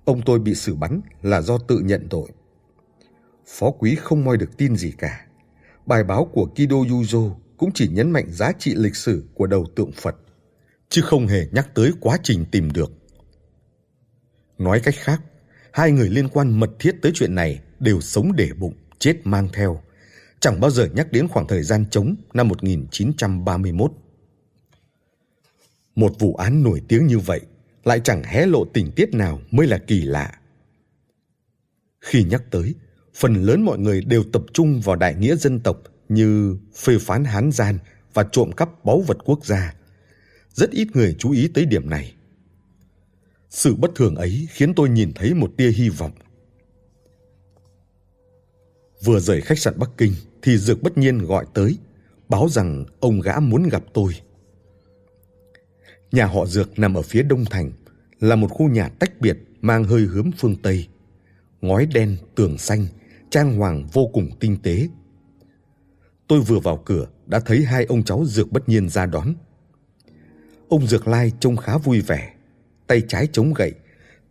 Ông 0.05 0.21
tôi 0.25 0.39
bị 0.39 0.55
xử 0.55 0.75
bắn 0.75 1.01
là 1.21 1.41
do 1.41 1.57
tự 1.57 1.79
nhận 1.79 2.07
tội. 2.09 2.29
Phó 3.47 3.71
quý 3.71 3.95
không 3.95 4.23
moi 4.23 4.37
được 4.37 4.57
tin 4.57 4.75
gì 4.75 4.91
cả. 4.97 5.25
Bài 5.85 6.03
báo 6.03 6.25
của 6.33 6.45
Kido 6.45 6.75
Yuzo 6.75 7.35
cũng 7.57 7.71
chỉ 7.73 7.87
nhấn 7.87 8.11
mạnh 8.11 8.31
giá 8.31 8.51
trị 8.59 8.73
lịch 8.75 8.95
sử 8.95 9.23
của 9.33 9.47
đầu 9.47 9.65
tượng 9.75 9.91
Phật, 9.91 10.15
chứ 10.89 11.01
không 11.01 11.27
hề 11.27 11.47
nhắc 11.51 11.75
tới 11.75 11.91
quá 11.99 12.17
trình 12.23 12.45
tìm 12.51 12.71
được. 12.71 12.91
Nói 14.57 14.79
cách 14.79 14.95
khác, 14.97 15.21
hai 15.71 15.91
người 15.91 16.09
liên 16.09 16.29
quan 16.29 16.59
mật 16.59 16.69
thiết 16.79 16.95
tới 17.01 17.11
chuyện 17.15 17.35
này 17.35 17.59
đều 17.79 18.01
sống 18.01 18.35
để 18.35 18.49
bụng, 18.57 18.73
chết 18.99 19.15
mang 19.23 19.49
theo, 19.53 19.81
chẳng 20.39 20.59
bao 20.59 20.71
giờ 20.71 20.87
nhắc 20.93 21.11
đến 21.11 21.27
khoảng 21.27 21.47
thời 21.47 21.63
gian 21.63 21.85
trống 21.91 22.15
năm 22.33 22.47
1931. 22.47 23.91
Một 25.95 26.11
vụ 26.19 26.35
án 26.35 26.63
nổi 26.63 26.81
tiếng 26.87 27.07
như 27.07 27.19
vậy 27.19 27.41
lại 27.83 28.01
chẳng 28.03 28.23
hé 28.23 28.45
lộ 28.45 28.65
tình 28.65 28.91
tiết 28.91 29.13
nào 29.13 29.41
mới 29.51 29.67
là 29.67 29.77
kỳ 29.77 30.01
lạ. 30.01 30.39
Khi 32.01 32.23
nhắc 32.23 32.43
tới, 32.51 32.75
phần 33.15 33.33
lớn 33.33 33.61
mọi 33.61 33.79
người 33.79 34.01
đều 34.01 34.23
tập 34.23 34.43
trung 34.53 34.81
vào 34.81 34.95
đại 34.95 35.15
nghĩa 35.15 35.35
dân 35.35 35.59
tộc 35.59 35.81
như 36.09 36.57
phê 36.75 36.97
phán 36.99 37.25
hán 37.25 37.51
gian 37.51 37.77
và 38.13 38.25
trộm 38.31 38.51
cắp 38.51 38.85
báu 38.85 39.01
vật 39.01 39.17
quốc 39.25 39.45
gia. 39.45 39.75
Rất 40.53 40.71
ít 40.71 40.87
người 40.93 41.15
chú 41.19 41.31
ý 41.31 41.47
tới 41.47 41.65
điểm 41.65 41.89
này. 41.89 42.15
Sự 43.49 43.75
bất 43.75 43.91
thường 43.95 44.15
ấy 44.15 44.47
khiến 44.51 44.73
tôi 44.75 44.89
nhìn 44.89 45.11
thấy 45.15 45.33
một 45.33 45.51
tia 45.57 45.71
hy 45.71 45.89
vọng. 45.89 46.11
Vừa 49.03 49.19
rời 49.19 49.41
khách 49.41 49.59
sạn 49.59 49.73
Bắc 49.79 49.89
Kinh 49.97 50.13
thì 50.41 50.57
Dược 50.57 50.81
bất 50.81 50.97
nhiên 50.97 51.17
gọi 51.17 51.45
tới, 51.53 51.77
báo 52.29 52.49
rằng 52.49 52.85
ông 52.99 53.21
gã 53.21 53.39
muốn 53.39 53.69
gặp 53.69 53.83
tôi. 53.93 54.13
Nhà 56.11 56.25
họ 56.25 56.45
Dược 56.45 56.79
nằm 56.79 56.93
ở 56.93 57.01
phía 57.01 57.23
đông 57.23 57.45
thành, 57.45 57.71
là 58.19 58.35
một 58.35 58.47
khu 58.47 58.69
nhà 58.69 58.89
tách 58.89 59.21
biệt 59.21 59.37
mang 59.61 59.83
hơi 59.83 60.01
hướng 60.01 60.31
phương 60.37 60.55
Tây. 60.61 60.87
Ngói 61.61 61.85
đen, 61.85 62.17
tường 62.35 62.57
xanh, 62.57 62.87
trang 63.35 63.57
hoàng 63.57 63.87
vô 63.93 64.09
cùng 64.13 64.29
tinh 64.39 64.57
tế. 64.63 64.87
Tôi 66.27 66.41
vừa 66.41 66.59
vào 66.59 66.77
cửa 66.85 67.07
đã 67.25 67.39
thấy 67.39 67.63
hai 67.63 67.85
ông 67.85 68.03
cháu 68.03 68.25
Dược 68.25 68.51
bất 68.51 68.69
nhiên 68.69 68.89
ra 68.89 69.05
đón. 69.05 69.33
Ông 70.69 70.87
Dược 70.87 71.07
Lai 71.07 71.31
trông 71.39 71.57
khá 71.57 71.77
vui 71.77 72.01
vẻ, 72.01 72.33
tay 72.87 73.01
trái 73.07 73.27
chống 73.31 73.53
gậy, 73.53 73.73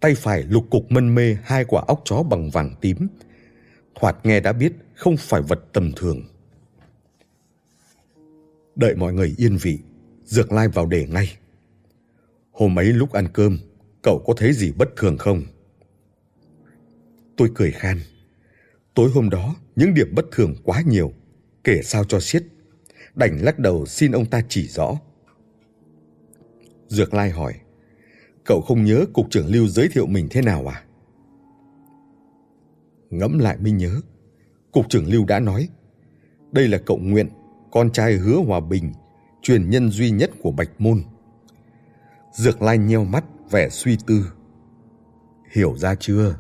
tay 0.01 0.15
phải 0.15 0.43
lục 0.43 0.67
cục 0.71 0.93
mân 0.93 1.15
mê 1.15 1.37
hai 1.45 1.65
quả 1.65 1.83
óc 1.87 2.03
chó 2.05 2.23
bằng 2.23 2.51
vàng 2.51 2.75
tím. 2.81 3.09
Thoạt 3.95 4.27
nghe 4.27 4.41
đã 4.41 4.53
biết 4.53 4.73
không 4.95 5.17
phải 5.17 5.43
vật 5.43 5.61
tầm 5.73 5.93
thường. 5.97 6.23
Đợi 8.77 8.95
mọi 8.95 9.13
người 9.13 9.35
yên 9.37 9.57
vị, 9.57 9.79
Dược 10.25 10.53
Lai 10.53 10.69
vào 10.69 10.87
đề 10.87 11.07
ngay. 11.07 11.37
Hôm 12.53 12.79
ấy 12.79 12.87
lúc 12.87 13.13
ăn 13.13 13.29
cơm, 13.33 13.59
cậu 14.03 14.23
có 14.27 14.35
thấy 14.37 14.53
gì 14.53 14.73
bất 14.73 14.89
thường 14.97 15.19
không? 15.19 15.43
Tôi 17.37 17.51
cười 17.55 17.71
khan. 17.71 17.99
Tối 18.95 19.11
hôm 19.11 19.31
đó, 19.31 19.55
những 19.77 19.95
điểm 19.95 20.15
bất 20.15 20.25
thường 20.33 20.55
quá 20.65 20.83
nhiều, 20.87 21.13
kể 21.65 21.81
sao 21.83 22.05
cho 22.05 22.21
xiết. 22.21 22.45
Đành 23.15 23.39
lắc 23.43 23.59
đầu 23.59 23.87
xin 23.87 24.13
ông 24.13 24.27
ta 24.27 24.43
chỉ 24.49 24.69
rõ. 24.69 24.95
Dược 26.89 27.15
Lai 27.15 27.31
hỏi, 27.31 27.55
cậu 28.45 28.61
không 28.61 28.85
nhớ 28.85 29.05
cục 29.13 29.27
trưởng 29.31 29.47
Lưu 29.47 29.67
giới 29.67 29.89
thiệu 29.89 30.07
mình 30.07 30.29
thế 30.31 30.43
nào 30.43 30.67
à? 30.67 30.85
Ngẫm 33.11 33.39
lại 33.39 33.57
mới 33.61 33.73
nhớ, 33.73 34.01
cục 34.73 34.89
trưởng 34.89 35.07
Lưu 35.07 35.25
đã 35.25 35.41
nói, 35.41 35.69
đây 36.53 36.69
là 36.69 36.79
cậu 36.79 36.99
Nguyện, 36.99 37.29
con 37.73 37.91
trai 37.93 38.13
hứa 38.13 38.37
hòa 38.37 38.61
bình, 38.61 38.93
truyền 39.43 39.71
nhân 39.71 39.91
duy 39.91 40.11
nhất 40.11 40.31
của 40.43 40.51
Bạch 40.51 40.71
Môn. 40.79 41.03
Dược 42.33 42.63
Lai 42.63 42.79
nheo 42.79 43.05
mắt, 43.05 43.25
vẻ 43.51 43.69
suy 43.69 43.99
tư. 44.07 44.33
Hiểu 45.53 45.77
ra 45.77 45.95
chưa? 45.95 46.37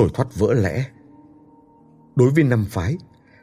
Tôi 0.00 0.08
thoát 0.14 0.34
vỡ 0.34 0.54
lẽ. 0.54 0.84
Đối 2.16 2.30
với 2.30 2.44
năm 2.44 2.66
phái, 2.68 2.96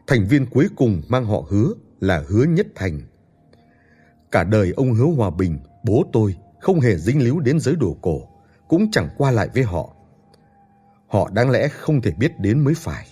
thành 0.07 0.27
viên 0.27 0.45
cuối 0.45 0.67
cùng 0.75 1.01
mang 1.07 1.25
họ 1.25 1.43
hứa 1.49 1.73
là 1.99 2.23
hứa 2.27 2.43
nhất 2.43 2.67
thành. 2.75 3.01
Cả 4.31 4.43
đời 4.43 4.73
ông 4.75 4.93
hứa 4.93 5.05
hòa 5.05 5.29
bình, 5.29 5.59
bố 5.83 6.03
tôi, 6.13 6.35
không 6.59 6.79
hề 6.79 6.97
dính 6.97 7.23
líu 7.23 7.39
đến 7.39 7.59
giới 7.59 7.75
đồ 7.75 7.97
cổ, 8.01 8.21
cũng 8.67 8.91
chẳng 8.91 9.09
qua 9.17 9.31
lại 9.31 9.49
với 9.53 9.63
họ. 9.63 9.93
Họ 11.07 11.29
đáng 11.33 11.49
lẽ 11.49 11.67
không 11.67 12.01
thể 12.01 12.11
biết 12.11 12.39
đến 12.39 12.59
mới 12.59 12.73
phải. 12.73 13.07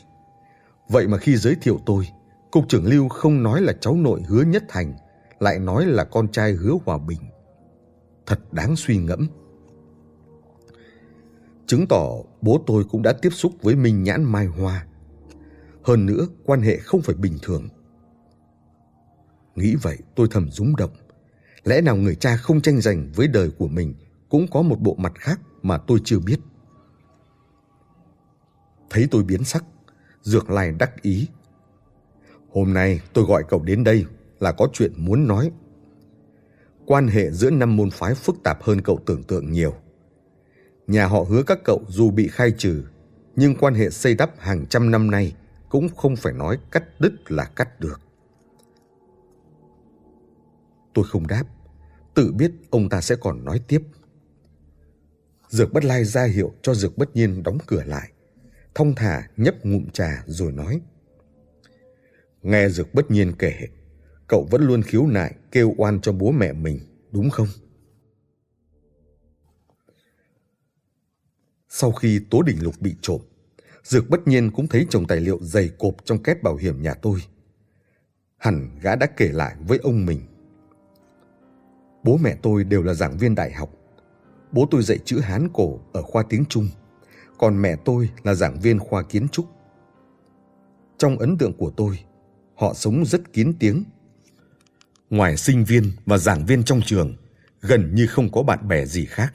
Vậy 0.89 1.07
mà 1.07 1.17
khi 1.17 1.36
giới 1.36 1.55
thiệu 1.61 1.80
tôi, 1.86 2.07
Cục 2.51 2.70
trưởng 2.70 2.86
Lưu 2.86 3.09
không 3.09 3.43
nói 3.43 3.61
là 3.61 3.74
cháu 3.82 3.95
nội 3.95 4.22
hứa 4.28 4.41
nhất 4.41 4.63
thành, 4.70 4.93
lại 5.39 5.59
nói 5.59 5.86
là 5.86 6.03
con 6.03 6.32
trai 6.32 6.51
hứa 6.51 6.74
hòa 6.86 6.97
bình. 6.97 7.22
Thật 8.26 8.53
đáng 8.53 8.76
suy 8.76 8.97
ngẫm. 8.97 9.28
Chứng 11.68 11.88
tỏ 11.88 12.09
bố 12.41 12.63
tôi 12.68 12.84
cũng 12.84 13.01
đã 13.01 13.13
tiếp 13.13 13.30
xúc 13.30 13.53
với 13.61 13.76
Minh 13.76 14.03
Nhãn 14.03 14.24
Mai 14.24 14.45
Hoa. 14.45 14.86
Hơn 15.84 16.05
nữa, 16.05 16.28
quan 16.45 16.61
hệ 16.61 16.78
không 16.78 17.01
phải 17.01 17.16
bình 17.16 17.38
thường. 17.41 17.70
Nghĩ 19.55 19.76
vậy 19.76 19.97
tôi 20.16 20.28
thầm 20.32 20.49
rúng 20.51 20.76
động. 20.76 20.91
Lẽ 21.63 21.82
nào 21.82 21.95
người 21.95 22.16
cha 22.16 22.38
không 22.38 22.61
tranh 22.61 22.82
giành 22.82 23.11
với 23.16 23.28
đời 23.28 23.49
của 23.57 23.68
mình 23.68 23.93
cũng 24.30 24.47
có 24.51 24.61
một 24.61 24.80
bộ 24.80 24.95
mặt 24.95 25.13
khác 25.16 25.41
mà 25.61 25.78
tôi 25.78 25.99
chưa 26.03 26.20
biết. 26.20 26.39
Thấy 28.89 29.07
tôi 29.11 29.24
biến 29.24 29.43
sắc, 29.43 29.63
Dược 30.22 30.49
Lai 30.49 30.72
đắc 30.72 31.01
ý. 31.01 31.28
Hôm 32.49 32.74
nay 32.74 33.01
tôi 33.13 33.26
gọi 33.26 33.43
cậu 33.49 33.63
đến 33.63 33.84
đây 33.84 34.05
là 34.39 34.51
có 34.51 34.68
chuyện 34.74 34.93
muốn 34.97 35.28
nói. 35.28 35.51
Quan 36.86 37.07
hệ 37.07 37.32
giữa 37.32 37.49
năm 37.49 37.76
môn 37.76 37.89
phái 37.89 38.16
phức 38.16 38.36
tạp 38.43 38.63
hơn 38.63 38.82
cậu 38.82 38.99
tưởng 39.05 39.24
tượng 39.24 39.51
nhiều. 39.51 39.74
Nhà 40.88 41.07
họ 41.07 41.25
hứa 41.29 41.43
các 41.43 41.59
cậu 41.63 41.83
dù 41.88 42.11
bị 42.11 42.27
khai 42.27 42.51
trừ, 42.57 42.83
nhưng 43.36 43.55
quan 43.55 43.73
hệ 43.73 43.89
xây 43.89 44.15
đắp 44.15 44.31
hàng 44.39 44.65
trăm 44.69 44.91
năm 44.91 45.11
nay 45.11 45.36
cũng 45.69 45.89
không 45.95 46.15
phải 46.15 46.33
nói 46.33 46.57
cắt 46.71 46.83
đứt 46.99 47.31
là 47.31 47.45
cắt 47.45 47.79
được. 47.79 48.01
Tôi 50.93 51.05
không 51.07 51.27
đáp, 51.27 51.43
tự 52.13 52.31
biết 52.31 52.51
ông 52.69 52.89
ta 52.89 53.01
sẽ 53.01 53.15
còn 53.15 53.45
nói 53.45 53.61
tiếp. 53.67 53.81
Dược 55.49 55.73
bất 55.73 55.86
lai 55.86 56.03
ra 56.05 56.23
hiệu 56.23 56.53
cho 56.61 56.73
dược 56.73 56.97
bất 56.97 57.15
nhiên 57.15 57.43
đóng 57.43 57.57
cửa 57.67 57.83
lại, 57.86 58.11
thong 58.75 58.95
thả 58.95 59.27
nhấp 59.38 59.65
ngụm 59.65 59.89
trà 59.89 60.23
rồi 60.27 60.51
nói. 60.51 60.81
Nghe 62.41 62.69
Dược 62.69 62.93
bất 62.93 63.11
nhiên 63.11 63.33
kể, 63.39 63.53
cậu 64.27 64.47
vẫn 64.51 64.61
luôn 64.61 64.81
khiếu 64.81 65.07
nại 65.07 65.36
kêu 65.51 65.73
oan 65.77 66.01
cho 66.01 66.11
bố 66.11 66.31
mẹ 66.31 66.53
mình, 66.53 66.79
đúng 67.11 67.29
không? 67.29 67.47
Sau 71.78 71.91
khi 71.91 72.21
Tố 72.30 72.41
Đình 72.41 72.63
Lục 72.63 72.76
bị 72.80 72.95
trộm, 73.01 73.21
Dược 73.84 74.09
bất 74.09 74.28
nhiên 74.28 74.51
cũng 74.51 74.67
thấy 74.67 74.86
chồng 74.89 75.07
tài 75.07 75.19
liệu 75.19 75.39
dày 75.41 75.69
cộp 75.80 75.95
trong 76.05 76.23
két 76.23 76.43
bảo 76.43 76.55
hiểm 76.55 76.82
nhà 76.82 76.93
tôi. 76.93 77.19
Hẳn 78.38 78.69
gã 78.82 78.95
đã 78.95 79.07
kể 79.17 79.28
lại 79.32 79.55
với 79.67 79.78
ông 79.78 80.05
mình. 80.05 80.21
Bố 82.03 82.17
mẹ 82.17 82.36
tôi 82.41 82.63
đều 82.63 82.84
là 82.84 82.93
giảng 82.93 83.17
viên 83.17 83.36
đại 83.36 83.53
học. 83.53 83.69
Bố 84.51 84.67
tôi 84.71 84.84
dạy 84.84 84.99
chữ 85.05 85.19
Hán 85.19 85.47
cổ 85.53 85.80
ở 85.93 86.01
khoa 86.01 86.23
tiếng 86.30 86.45
Trung, 86.49 86.69
còn 87.38 87.61
mẹ 87.61 87.76
tôi 87.86 88.09
là 88.23 88.34
giảng 88.34 88.59
viên 88.59 88.80
khoa 88.80 89.03
kiến 89.03 89.28
trúc. 89.30 89.45
Trong 90.97 91.17
ấn 91.17 91.38
tượng 91.38 91.53
của 91.53 91.71
tôi, 91.78 91.99
họ 92.55 92.73
sống 92.73 93.05
rất 93.05 93.34
kín 93.34 93.53
tiếng. 93.59 93.84
Ngoài 95.09 95.38
sinh 95.38 95.63
viên 95.65 95.91
và 96.05 96.17
giảng 96.17 96.45
viên 96.45 96.63
trong 96.63 96.82
trường, 96.86 97.15
gần 97.61 97.95
như 97.95 98.07
không 98.07 98.32
có 98.32 98.43
bạn 98.43 98.67
bè 98.67 98.86
gì 98.86 99.05
khác. 99.05 99.34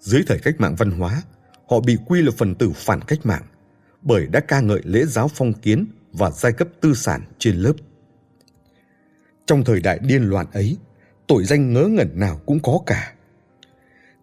Dưới 0.00 0.22
thời 0.26 0.38
cách 0.38 0.54
mạng 0.58 0.74
văn 0.78 0.90
hóa, 0.90 1.22
họ 1.68 1.80
bị 1.80 1.96
quy 2.06 2.22
là 2.22 2.30
phần 2.36 2.54
tử 2.54 2.72
phản 2.74 3.00
cách 3.00 3.18
mạng 3.24 3.42
bởi 4.02 4.26
đã 4.26 4.40
ca 4.40 4.60
ngợi 4.60 4.80
lễ 4.84 5.04
giáo 5.04 5.28
phong 5.34 5.52
kiến 5.52 5.86
và 6.12 6.30
giai 6.30 6.52
cấp 6.52 6.68
tư 6.80 6.94
sản 6.94 7.20
trên 7.38 7.56
lớp. 7.56 7.72
Trong 9.46 9.64
thời 9.64 9.80
đại 9.80 9.98
điên 10.02 10.22
loạn 10.22 10.46
ấy, 10.52 10.76
tội 11.26 11.44
danh 11.44 11.72
ngớ 11.72 11.84
ngẩn 11.84 12.08
nào 12.14 12.40
cũng 12.46 12.60
có 12.62 12.78
cả. 12.86 13.14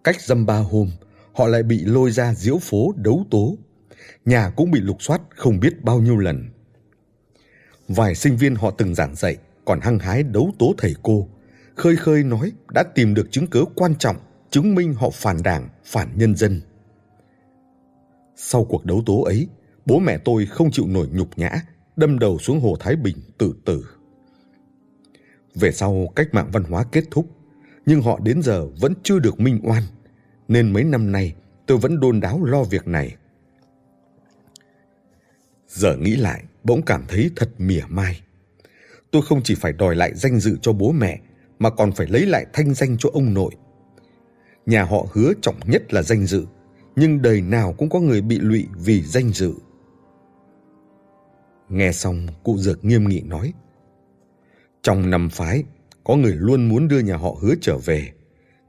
Cách 0.03 0.21
dăm 0.21 0.45
ba 0.45 0.57
hôm, 0.57 0.89
họ 1.33 1.47
lại 1.47 1.63
bị 1.63 1.85
lôi 1.85 2.11
ra 2.11 2.33
diễu 2.33 2.57
phố 2.57 2.93
đấu 2.97 3.25
tố. 3.31 3.57
Nhà 4.25 4.49
cũng 4.49 4.71
bị 4.71 4.79
lục 4.79 4.97
soát 5.01 5.21
không 5.35 5.59
biết 5.59 5.83
bao 5.83 5.99
nhiêu 5.99 6.17
lần. 6.17 6.49
Vài 7.87 8.15
sinh 8.15 8.37
viên 8.37 8.55
họ 8.55 8.71
từng 8.71 8.95
giảng 8.95 9.15
dạy 9.15 9.37
còn 9.65 9.79
hăng 9.79 9.99
hái 9.99 10.23
đấu 10.23 10.51
tố 10.59 10.73
thầy 10.77 10.95
cô, 11.03 11.29
khơi 11.75 11.95
khơi 11.95 12.23
nói 12.23 12.51
đã 12.73 12.83
tìm 12.83 13.13
được 13.13 13.31
chứng 13.31 13.47
cứ 13.47 13.65
quan 13.75 13.95
trọng 13.95 14.15
chứng 14.55 14.75
minh 14.75 14.93
họ 14.93 15.09
phản 15.09 15.43
đảng, 15.43 15.69
phản 15.83 16.17
nhân 16.17 16.35
dân. 16.35 16.61
Sau 18.35 18.63
cuộc 18.63 18.85
đấu 18.85 19.03
tố 19.05 19.21
ấy, 19.23 19.47
bố 19.85 19.99
mẹ 19.99 20.17
tôi 20.17 20.45
không 20.45 20.71
chịu 20.71 20.87
nổi 20.87 21.07
nhục 21.11 21.37
nhã, 21.37 21.51
đâm 21.95 22.19
đầu 22.19 22.39
xuống 22.39 22.59
hồ 22.59 22.75
Thái 22.79 22.95
Bình 22.95 23.15
tự 23.37 23.53
tử. 23.65 23.85
Về 25.55 25.71
sau 25.71 26.07
cách 26.15 26.27
mạng 26.31 26.49
văn 26.51 26.63
hóa 26.63 26.85
kết 26.91 27.03
thúc, 27.11 27.29
nhưng 27.85 28.01
họ 28.01 28.19
đến 28.23 28.41
giờ 28.41 28.67
vẫn 28.79 28.93
chưa 29.03 29.19
được 29.19 29.39
minh 29.39 29.59
oan, 29.63 29.83
nên 30.47 30.73
mấy 30.73 30.83
năm 30.83 31.11
nay 31.11 31.35
tôi 31.65 31.77
vẫn 31.77 31.99
đôn 31.99 32.19
đáo 32.19 32.43
lo 32.43 32.63
việc 32.63 32.87
này. 32.87 33.15
Giờ 35.67 35.97
nghĩ 35.97 36.15
lại, 36.15 36.43
bỗng 36.63 36.81
cảm 36.81 37.03
thấy 37.07 37.31
thật 37.35 37.49
mỉa 37.57 37.83
mai. 37.89 38.21
Tôi 39.11 39.21
không 39.21 39.41
chỉ 39.43 39.55
phải 39.55 39.73
đòi 39.73 39.95
lại 39.95 40.11
danh 40.15 40.39
dự 40.39 40.57
cho 40.61 40.73
bố 40.73 40.91
mẹ, 40.91 41.19
mà 41.59 41.69
còn 41.69 41.91
phải 41.91 42.07
lấy 42.07 42.25
lại 42.25 42.45
thanh 42.53 42.73
danh 42.73 42.97
cho 42.99 43.09
ông 43.13 43.33
nội. 43.33 43.51
Nhà 44.65 44.83
họ 44.83 45.05
hứa 45.13 45.33
trọng 45.41 45.55
nhất 45.65 45.93
là 45.93 46.01
danh 46.01 46.25
dự, 46.25 46.45
nhưng 46.95 47.21
đời 47.21 47.41
nào 47.41 47.73
cũng 47.77 47.89
có 47.89 47.99
người 47.99 48.21
bị 48.21 48.39
lụy 48.39 48.67
vì 48.75 49.01
danh 49.01 49.29
dự. 49.29 49.53
Nghe 51.69 51.91
xong, 51.91 52.27
cụ 52.43 52.57
dược 52.57 52.85
nghiêm 52.85 53.09
nghị 53.09 53.21
nói. 53.21 53.53
Trong 54.81 55.09
năm 55.09 55.29
phái, 55.29 55.63
có 56.03 56.15
người 56.15 56.35
luôn 56.35 56.69
muốn 56.69 56.87
đưa 56.87 56.99
nhà 56.99 57.17
họ 57.17 57.35
hứa 57.41 57.53
trở 57.61 57.77
về, 57.77 58.11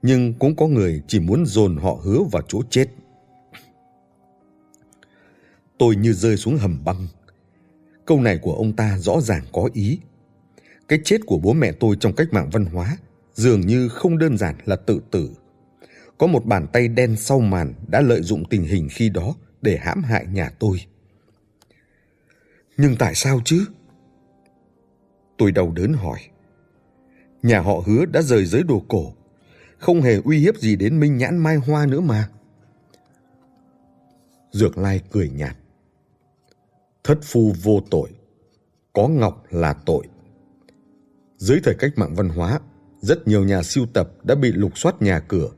nhưng 0.03 0.35
cũng 0.35 0.57
có 0.57 0.67
người 0.67 1.03
chỉ 1.07 1.21
muốn 1.21 1.47
dồn 1.47 1.77
họ 1.77 1.99
hứa 2.03 2.19
vào 2.33 2.43
chỗ 2.49 2.63
chết. 2.71 2.87
Tôi 5.79 5.97
như 5.97 6.13
rơi 6.13 6.37
xuống 6.37 6.57
hầm 6.57 6.85
băng. 6.85 7.07
Câu 8.05 8.21
này 8.21 8.39
của 8.39 8.55
ông 8.55 8.73
ta 8.73 8.99
rõ 8.99 9.21
ràng 9.21 9.45
có 9.53 9.69
ý. 9.73 9.99
Cái 10.89 11.01
chết 11.05 11.21
của 11.27 11.39
bố 11.39 11.53
mẹ 11.53 11.73
tôi 11.73 11.97
trong 12.01 12.13
cách 12.13 12.29
mạng 12.33 12.51
văn 12.53 12.65
hóa 12.65 12.97
dường 13.35 13.61
như 13.61 13.89
không 13.89 14.19
đơn 14.19 14.39
giản 14.39 14.55
là 14.65 14.77
tự 14.77 15.01
tử. 15.11 15.31
Có 16.19 16.27
một 16.27 16.47
bàn 16.47 16.67
tay 16.73 16.89
đen 16.89 17.17
sau 17.17 17.41
màn 17.41 17.75
đã 17.89 18.01
lợi 18.01 18.23
dụng 18.23 18.45
tình 18.51 18.65
hình 18.65 18.89
khi 18.91 19.09
đó 19.09 19.35
để 19.63 19.79
hãm 19.83 20.03
hại 20.03 20.27
nhà 20.27 20.51
tôi. 20.59 20.81
Nhưng 22.77 22.97
tại 22.99 23.15
sao 23.15 23.41
chứ? 23.45 23.65
Tôi 25.39 25.53
đau 25.53 25.71
đớn 25.71 25.93
hỏi. 25.93 26.19
Nhà 27.43 27.61
họ 27.61 27.83
hứa 27.87 28.05
đã 28.05 28.23
rời 28.23 28.45
giới 28.45 28.63
đồ 28.63 28.83
cổ, 28.89 29.13
không 29.79 30.03
hề 30.03 30.21
uy 30.25 30.39
hiếp 30.39 30.57
gì 30.57 30.77
đến 30.77 31.01
Minh 31.01 31.17
Nhãn 31.17 31.39
Mai 31.39 31.57
Hoa 31.57 31.87
nữa 31.87 32.01
mà. 32.01 32.29
Dược 34.53 34.79
Lai 34.79 35.01
cười 35.11 35.31
nhạt. 35.31 35.57
Thất 37.05 37.19
phu 37.23 37.53
vô 37.63 37.81
tội, 37.91 38.11
có 38.93 39.09
ngọc 39.09 39.45
là 39.51 39.73
tội. 39.73 40.07
Dưới 41.37 41.61
thời 41.65 41.75
cách 41.75 41.93
mạng 41.97 42.15
văn 42.15 42.29
hóa, 42.29 42.61
rất 43.01 43.29
nhiều 43.29 43.45
nhà 43.45 43.63
siêu 43.63 43.87
tập 43.95 44.11
đã 44.23 44.35
bị 44.35 44.53
lục 44.53 44.79
soát 44.79 45.03
nhà 45.03 45.21
cửa. 45.21 45.49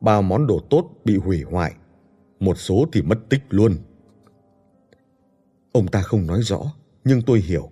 Bao 0.00 0.22
món 0.22 0.46
đồ 0.46 0.60
tốt 0.70 0.90
bị 1.04 1.16
hủy 1.16 1.42
hoại, 1.42 1.74
một 2.40 2.58
số 2.58 2.86
thì 2.92 3.02
mất 3.02 3.18
tích 3.28 3.42
luôn. 3.48 3.76
Ông 5.72 5.88
ta 5.88 6.02
không 6.02 6.26
nói 6.26 6.42
rõ, 6.42 6.60
nhưng 7.04 7.22
tôi 7.22 7.40
hiểu. 7.40 7.70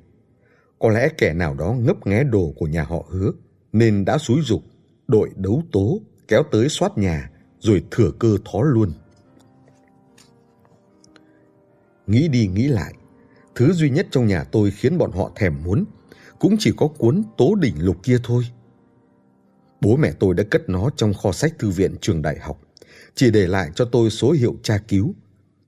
Có 0.79 0.89
lẽ 0.89 1.09
kẻ 1.19 1.35
nào 1.35 1.55
đó 1.55 1.73
ngấp 1.73 2.07
nghé 2.07 2.25
đồ 2.25 2.53
của 2.57 2.67
nhà 2.67 2.83
họ 2.83 3.05
hứa, 3.09 3.31
nên 3.73 4.05
đã 4.05 4.19
xúi 4.19 4.41
dục 4.43 4.63
đội 5.09 5.31
đấu 5.37 5.63
tố 5.73 6.01
kéo 6.29 6.43
tới 6.53 6.69
soát 6.69 6.99
nhà 6.99 7.31
rồi 7.61 7.85
thừa 7.91 8.11
cơ 8.19 8.39
thó 8.45 8.63
luôn. 8.63 8.93
Nghĩ 12.07 12.29
đi 12.29 12.47
nghĩ 12.47 12.69
lại, 12.69 12.95
thứ 13.55 13.73
duy 13.73 13.91
nhất 13.91 14.07
trong 14.11 14.27
nhà 14.27 14.45
tôi 14.45 14.71
khiến 14.71 14.99
bọn 14.99 15.13
họ 15.13 15.31
thèm 15.37 15.55
muốn 15.65 15.85
cũng 16.39 16.57
chỉ 16.59 16.73
có 16.77 16.89
cuốn 16.89 17.23
tố 17.37 17.55
đỉnh 17.55 17.85
lục 17.85 17.97
kia 18.03 18.19
thôi. 18.25 18.45
Bố 19.81 19.97
mẹ 19.97 20.13
tôi 20.19 20.35
đã 20.35 20.45
cất 20.51 20.69
nó 20.69 20.91
trong 20.97 21.15
kho 21.15 21.33
sách 21.33 21.53
thư 21.59 21.71
viện 21.71 21.95
trường 22.01 22.23
đại 22.23 22.39
học, 22.39 22.61
chỉ 23.15 23.31
để 23.31 23.47
lại 23.47 23.71
cho 23.75 23.85
tôi 23.93 24.11
số 24.11 24.31
hiệu 24.31 24.57
tra 24.63 24.79
cứu, 24.89 25.15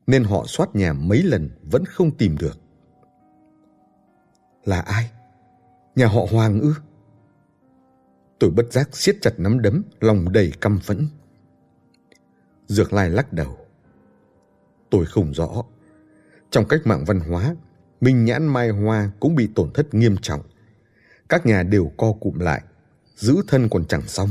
nên 0.06 0.24
họ 0.24 0.44
soát 0.46 0.76
nhà 0.76 0.92
mấy 0.92 1.22
lần 1.22 1.50
vẫn 1.62 1.84
không 1.84 2.10
tìm 2.10 2.38
được. 2.38 2.58
Là 4.64 4.80
ai? 4.80 5.10
Nhà 5.96 6.06
họ 6.06 6.26
Hoàng 6.30 6.60
ư? 6.60 6.74
Tôi 8.38 8.50
bất 8.50 8.72
giác 8.72 8.96
siết 8.96 9.16
chặt 9.20 9.30
nắm 9.38 9.62
đấm, 9.62 9.82
lòng 10.00 10.32
đầy 10.32 10.52
căm 10.60 10.78
phẫn. 10.78 11.08
Dược 12.66 12.92
Lai 12.92 13.10
lắc 13.10 13.32
đầu. 13.32 13.58
Tôi 14.90 15.06
không 15.06 15.32
rõ. 15.34 15.62
Trong 16.50 16.68
cách 16.68 16.80
mạng 16.84 17.04
văn 17.06 17.20
hóa, 17.20 17.56
Minh 18.00 18.24
Nhãn 18.24 18.46
Mai 18.46 18.68
Hoa 18.68 19.10
cũng 19.20 19.34
bị 19.34 19.48
tổn 19.54 19.70
thất 19.74 19.94
nghiêm 19.94 20.16
trọng. 20.16 20.42
Các 21.28 21.46
nhà 21.46 21.62
đều 21.62 21.92
co 21.96 22.12
cụm 22.12 22.38
lại, 22.38 22.62
giữ 23.18 23.42
thân 23.46 23.68
còn 23.68 23.84
chẳng 23.84 24.08
xong. 24.08 24.28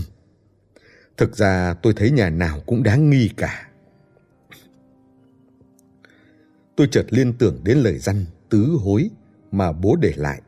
Thực 1.17 1.35
ra 1.35 1.73
tôi 1.73 1.93
thấy 1.93 2.11
nhà 2.11 2.29
nào 2.29 2.59
cũng 2.65 2.83
đáng 2.83 3.09
nghi 3.09 3.29
cả. 3.37 3.69
Tôi 6.75 6.87
chợt 6.91 7.05
liên 7.09 7.33
tưởng 7.33 7.59
đến 7.63 7.77
lời 7.77 7.97
răn 7.97 8.25
tứ 8.49 8.77
hối 8.83 9.09
mà 9.51 9.71
bố 9.71 9.95
để 9.95 10.13
lại. 10.15 10.41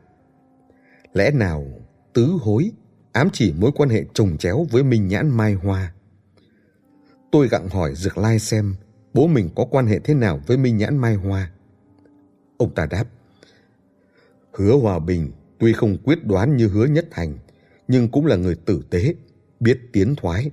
Lẽ 1.12 1.30
nào 1.30 1.66
tứ 2.12 2.26
hối 2.40 2.72
ám 3.12 3.28
chỉ 3.32 3.52
mối 3.52 3.70
quan 3.74 3.88
hệ 3.88 4.04
trồng 4.14 4.36
chéo 4.38 4.66
với 4.70 4.82
Minh 4.82 5.08
Nhãn 5.08 5.28
Mai 5.28 5.54
Hoa? 5.54 5.92
Tôi 7.32 7.48
gặng 7.48 7.68
hỏi 7.68 7.94
Dược 7.94 8.18
Lai 8.18 8.38
xem 8.38 8.74
bố 9.14 9.26
mình 9.26 9.50
có 9.54 9.64
quan 9.70 9.86
hệ 9.86 9.98
thế 9.98 10.14
nào 10.14 10.40
với 10.46 10.56
Minh 10.56 10.76
Nhãn 10.76 10.96
Mai 10.96 11.14
Hoa. 11.14 11.50
Ông 12.56 12.74
ta 12.74 12.86
đáp, 12.86 13.04
Hứa 14.52 14.76
Hòa 14.76 14.98
Bình 14.98 15.32
tuy 15.58 15.72
không 15.72 15.96
quyết 16.04 16.24
đoán 16.24 16.56
như 16.56 16.68
hứa 16.68 16.86
Nhất 16.86 17.08
Thành, 17.10 17.38
nhưng 17.90 18.08
cũng 18.08 18.26
là 18.26 18.36
người 18.36 18.54
tử 18.54 18.82
tế, 18.90 19.14
biết 19.60 19.80
tiến 19.92 20.14
thoái. 20.16 20.50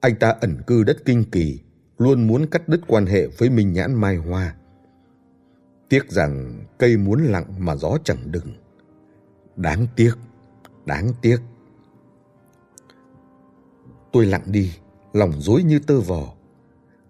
Anh 0.00 0.16
ta 0.16 0.30
ẩn 0.40 0.62
cư 0.66 0.84
đất 0.84 0.96
kinh 1.04 1.24
kỳ, 1.24 1.60
luôn 1.98 2.26
muốn 2.26 2.46
cắt 2.46 2.68
đứt 2.68 2.80
quan 2.86 3.06
hệ 3.06 3.26
với 3.26 3.50
Minh 3.50 3.72
Nhãn 3.72 3.94
Mai 3.94 4.16
Hoa. 4.16 4.54
Tiếc 5.88 6.10
rằng 6.10 6.64
cây 6.78 6.96
muốn 6.96 7.24
lặng 7.24 7.44
mà 7.58 7.76
gió 7.76 7.98
chẳng 8.04 8.32
đừng. 8.32 8.54
Đáng 9.56 9.86
tiếc, 9.96 10.14
đáng 10.86 11.12
tiếc. 11.22 11.38
Tôi 14.12 14.26
lặng 14.26 14.44
đi, 14.46 14.72
lòng 15.12 15.32
dối 15.40 15.62
như 15.62 15.78
tơ 15.78 16.00
vò. 16.00 16.34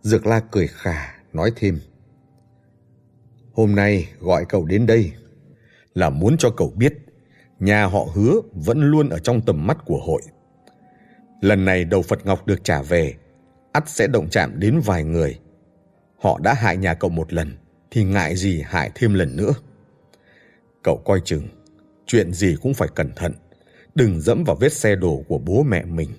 Dược 0.02 0.26
la 0.26 0.40
cười 0.40 0.66
khà, 0.66 1.14
nói 1.32 1.52
thêm. 1.56 1.80
Hôm 3.52 3.74
nay 3.74 4.08
gọi 4.20 4.44
cậu 4.48 4.64
đến 4.64 4.86
đây 4.86 5.12
là 5.94 6.10
muốn 6.10 6.36
cho 6.38 6.50
cậu 6.56 6.72
biết 6.76 7.03
nhà 7.64 7.86
họ 7.86 8.06
hứa 8.14 8.40
vẫn 8.52 8.80
luôn 8.80 9.08
ở 9.08 9.18
trong 9.18 9.40
tầm 9.40 9.66
mắt 9.66 9.78
của 9.84 9.98
hội. 9.98 10.22
Lần 11.40 11.64
này 11.64 11.84
đầu 11.84 12.02
Phật 12.02 12.26
Ngọc 12.26 12.46
được 12.46 12.64
trả 12.64 12.82
về, 12.82 13.14
ắt 13.72 13.88
sẽ 13.88 14.06
động 14.06 14.28
chạm 14.30 14.60
đến 14.60 14.80
vài 14.84 15.04
người. 15.04 15.40
Họ 16.18 16.38
đã 16.42 16.54
hại 16.54 16.76
nhà 16.76 16.94
cậu 16.94 17.10
một 17.10 17.32
lần, 17.32 17.56
thì 17.90 18.04
ngại 18.04 18.36
gì 18.36 18.62
hại 18.66 18.90
thêm 18.94 19.14
lần 19.14 19.36
nữa. 19.36 19.52
Cậu 20.82 21.02
coi 21.04 21.20
chừng, 21.24 21.48
chuyện 22.06 22.32
gì 22.32 22.56
cũng 22.62 22.74
phải 22.74 22.88
cẩn 22.94 23.12
thận, 23.16 23.32
đừng 23.94 24.20
dẫm 24.20 24.44
vào 24.44 24.56
vết 24.60 24.72
xe 24.72 24.96
đổ 24.96 25.24
của 25.28 25.38
bố 25.38 25.62
mẹ 25.62 25.84
mình. 25.84 26.10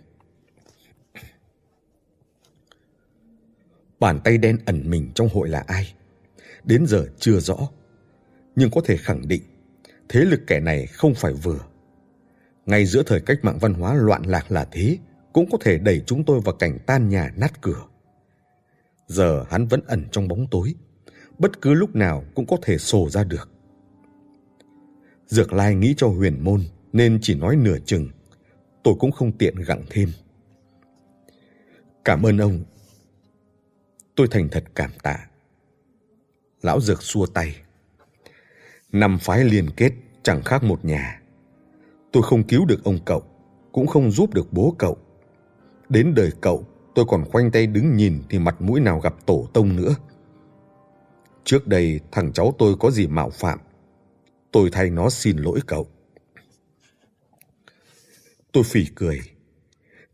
Bàn 4.00 4.20
tay 4.24 4.38
đen 4.38 4.58
ẩn 4.66 4.90
mình 4.90 5.12
trong 5.16 5.30
hội 5.34 5.50
là 5.50 5.64
ai? 5.68 5.94
Đến 6.64 6.86
giờ 6.86 7.08
chưa 7.20 7.40
rõ. 7.40 7.58
nhưng 8.56 8.72
có 8.72 8.82
thể 8.86 8.98
khẳng 8.98 9.28
định 9.28 9.42
thế 10.10 10.20
lực 10.20 10.42
kẻ 10.48 10.60
này 10.60 10.88
không 10.88 11.14
phải 11.16 11.34
vừa. 11.34 11.60
Ngay 12.66 12.86
giữa 12.86 13.04
thời 13.04 13.22
cách 13.22 13.40
mạng 13.42 13.58
văn 13.62 13.74
hóa 13.74 13.94
loạn 13.94 14.24
lạc 14.26 14.52
là 14.52 14.68
thế, 14.72 14.98
cũng 15.34 15.50
có 15.52 15.58
thể 15.62 15.78
đẩy 15.78 16.02
chúng 16.06 16.24
tôi 16.24 16.40
vào 16.40 16.56
cảnh 16.56 16.78
tan 16.86 17.10
nhà 17.10 17.32
nát 17.36 17.62
cửa. 17.62 17.84
Giờ 19.08 19.46
hắn 19.50 19.68
vẫn 19.68 19.82
ẩn 19.88 20.06
trong 20.12 20.28
bóng 20.28 20.48
tối, 20.52 20.76
bất 21.40 21.62
cứ 21.62 21.74
lúc 21.74 21.96
nào 21.96 22.24
cũng 22.36 22.46
có 22.46 22.58
thể 22.62 22.78
sổ 22.78 23.10
ra 23.10 23.24
được. 23.24 23.50
Dược 25.28 25.54
Lai 25.54 25.76
nghĩ 25.76 25.94
cho 25.98 26.08
huyền 26.08 26.44
môn 26.44 26.62
nên 26.94 27.20
chỉ 27.22 27.36
nói 27.36 27.56
nửa 27.56 27.78
chừng, 27.86 28.10
tôi 28.84 28.96
cũng 29.00 29.12
không 29.12 29.38
tiện 29.38 29.56
gặng 29.56 29.84
thêm. 29.90 30.10
Cảm 32.06 32.26
ơn 32.26 32.38
ông. 32.38 32.64
Tôi 34.16 34.28
thành 34.32 34.50
thật 34.50 34.64
cảm 34.76 34.92
tạ. 35.04 35.28
Lão 36.62 36.82
Dược 36.82 37.04
xua 37.04 37.26
tay. 37.26 37.56
Năm 38.96 39.18
phái 39.20 39.44
liên 39.44 39.70
kết 39.78 39.94
chẳng 40.24 40.44
khác 40.44 40.64
một 40.64 40.86
nhà. 40.86 41.22
Tôi 42.12 42.24
không 42.24 42.44
cứu 42.44 42.66
được 42.66 42.84
ông 42.84 43.00
cậu, 43.06 43.24
cũng 43.72 43.88
không 43.88 44.12
giúp 44.12 44.34
được 44.34 44.54
bố 44.54 44.76
cậu. 44.78 44.98
Đến 45.90 46.14
đời 46.16 46.32
cậu, 46.42 46.68
tôi 46.96 47.06
còn 47.08 47.26
khoanh 47.26 47.52
tay 47.52 47.68
đứng 47.68 47.96
nhìn 47.96 48.22
thì 48.30 48.40
mặt 48.40 48.62
mũi 48.62 48.80
nào 48.80 49.00
gặp 49.00 49.26
tổ 49.26 49.48
tông 49.54 49.76
nữa. 49.76 49.96
Trước 51.44 51.68
đây 51.68 52.00
thằng 52.12 52.34
cháu 52.34 52.56
tôi 52.58 52.76
có 52.80 52.92
gì 52.92 53.08
mạo 53.08 53.30
phạm, 53.30 53.60
tôi 54.52 54.70
thay 54.72 54.90
nó 54.90 55.10
xin 55.10 55.38
lỗi 55.38 55.60
cậu. 55.68 55.88
Tôi 58.52 58.64
phỉ 58.64 58.86
cười. 58.96 59.22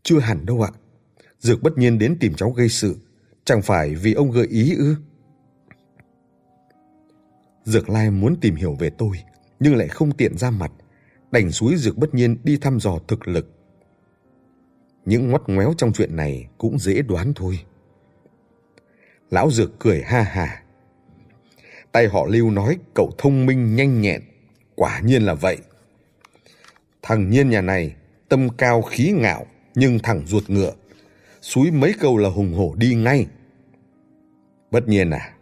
Chưa 0.02 0.18
hẳn 0.18 0.46
đâu 0.46 0.62
ạ. 0.62 0.70
Dược 1.38 1.62
bất 1.62 1.78
nhiên 1.78 1.98
đến 1.98 2.16
tìm 2.20 2.34
cháu 2.34 2.50
gây 2.50 2.68
sự, 2.68 2.96
chẳng 3.44 3.62
phải 3.62 3.94
vì 3.94 4.12
ông 4.12 4.30
gợi 4.30 4.46
ý 4.46 4.76
ư? 4.76 4.96
Dược 7.64 7.90
Lai 7.90 8.10
muốn 8.10 8.36
tìm 8.40 8.54
hiểu 8.54 8.74
về 8.78 8.90
tôi, 8.90 9.22
nhưng 9.60 9.76
lại 9.76 9.88
không 9.88 10.12
tiện 10.12 10.38
ra 10.38 10.50
mặt, 10.50 10.72
đành 11.30 11.50
suối 11.50 11.76
Dược 11.76 11.98
bất 11.98 12.14
nhiên 12.14 12.36
đi 12.44 12.56
thăm 12.56 12.80
dò 12.80 12.98
thực 13.08 13.28
lực. 13.28 13.50
Những 15.04 15.30
ngoắt 15.30 15.42
ngoéo 15.46 15.74
trong 15.78 15.92
chuyện 15.92 16.16
này 16.16 16.48
cũng 16.58 16.78
dễ 16.78 17.02
đoán 17.02 17.32
thôi. 17.34 17.60
Lão 19.30 19.50
Dược 19.50 19.78
cười 19.78 20.02
ha 20.02 20.22
hà. 20.22 20.62
Tay 21.92 22.08
họ 22.08 22.26
Lưu 22.26 22.50
nói 22.50 22.78
cậu 22.94 23.10
thông 23.18 23.46
minh 23.46 23.76
nhanh 23.76 24.00
nhẹn, 24.00 24.22
quả 24.74 25.00
nhiên 25.00 25.22
là 25.22 25.34
vậy. 25.34 25.58
Thằng 27.02 27.30
Nhiên 27.30 27.50
nhà 27.50 27.60
này 27.60 27.94
tâm 28.28 28.48
cao 28.48 28.82
khí 28.82 29.12
ngạo 29.16 29.46
nhưng 29.74 29.98
thẳng 29.98 30.22
ruột 30.26 30.50
ngựa, 30.50 30.72
suối 31.40 31.70
mấy 31.70 31.94
câu 32.00 32.16
là 32.16 32.28
hùng 32.28 32.54
hổ 32.54 32.74
đi 32.76 32.94
ngay. 32.94 33.26
Bất 34.70 34.88
nhiên 34.88 35.10
à, 35.10 35.32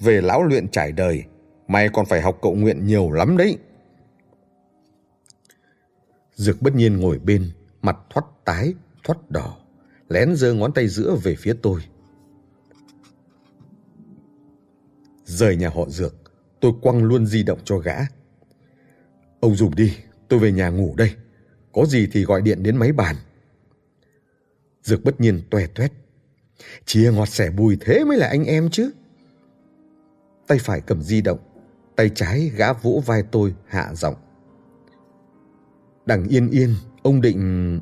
về 0.00 0.20
lão 0.20 0.42
luyện 0.42 0.68
trải 0.68 0.92
đời, 0.92 1.24
mày 1.70 1.88
còn 1.88 2.06
phải 2.06 2.20
học 2.20 2.38
cậu 2.42 2.54
nguyện 2.54 2.86
nhiều 2.86 3.10
lắm 3.10 3.36
đấy. 3.36 3.58
Dược 6.34 6.62
bất 6.62 6.74
nhiên 6.74 7.00
ngồi 7.00 7.18
bên, 7.18 7.50
mặt 7.82 7.96
thoát 8.10 8.26
tái, 8.44 8.74
thoát 9.04 9.30
đỏ, 9.30 9.56
lén 10.08 10.36
giơ 10.36 10.54
ngón 10.54 10.72
tay 10.72 10.88
giữa 10.88 11.16
về 11.22 11.34
phía 11.38 11.54
tôi. 11.62 11.80
Rời 15.24 15.56
nhà 15.56 15.68
họ 15.68 15.88
Dược, 15.88 16.14
tôi 16.60 16.72
quăng 16.82 17.04
luôn 17.04 17.26
di 17.26 17.42
động 17.42 17.58
cho 17.64 17.78
gã. 17.78 17.96
Ông 19.40 19.56
dùng 19.56 19.74
đi, 19.74 19.96
tôi 20.28 20.38
về 20.38 20.52
nhà 20.52 20.68
ngủ 20.68 20.94
đây. 20.96 21.14
Có 21.72 21.86
gì 21.86 22.08
thì 22.12 22.24
gọi 22.24 22.42
điện 22.42 22.62
đến 22.62 22.76
máy 22.76 22.92
bàn. 22.92 23.16
Dược 24.82 25.04
bất 25.04 25.20
nhiên 25.20 25.42
toe 25.50 25.66
toét. 25.66 25.92
Chia 26.84 27.12
ngọt 27.12 27.28
sẻ 27.28 27.50
bùi 27.50 27.76
thế 27.80 28.04
mới 28.04 28.18
là 28.18 28.26
anh 28.26 28.44
em 28.44 28.70
chứ. 28.70 28.90
Tay 30.46 30.58
phải 30.58 30.80
cầm 30.80 31.02
di 31.02 31.20
động, 31.20 31.38
tay 32.00 32.10
trái 32.14 32.50
gã 32.56 32.72
vỗ 32.72 33.02
vai 33.06 33.22
tôi 33.22 33.54
hạ 33.66 33.94
giọng. 33.94 34.14
Đằng 36.06 36.28
yên 36.28 36.50
yên, 36.50 36.74
ông 37.02 37.20
định... 37.20 37.80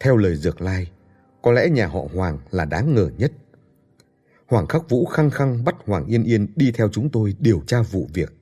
Theo 0.00 0.16
lời 0.16 0.36
Dược 0.36 0.60
Lai, 0.60 0.90
có 1.42 1.52
lẽ 1.52 1.68
nhà 1.68 1.86
họ 1.86 2.00
Hoàng 2.14 2.38
là 2.50 2.64
đáng 2.64 2.94
ngờ 2.94 3.10
nhất. 3.18 3.32
Hoàng 4.46 4.66
Khắc 4.66 4.88
Vũ 4.88 5.06
khăng 5.06 5.30
khăng 5.30 5.64
bắt 5.64 5.74
Hoàng 5.86 6.06
Yên 6.06 6.24
Yên 6.24 6.46
đi 6.56 6.72
theo 6.72 6.88
chúng 6.88 7.10
tôi 7.10 7.34
điều 7.38 7.62
tra 7.66 7.82
vụ 7.82 8.08
việc. 8.14 8.32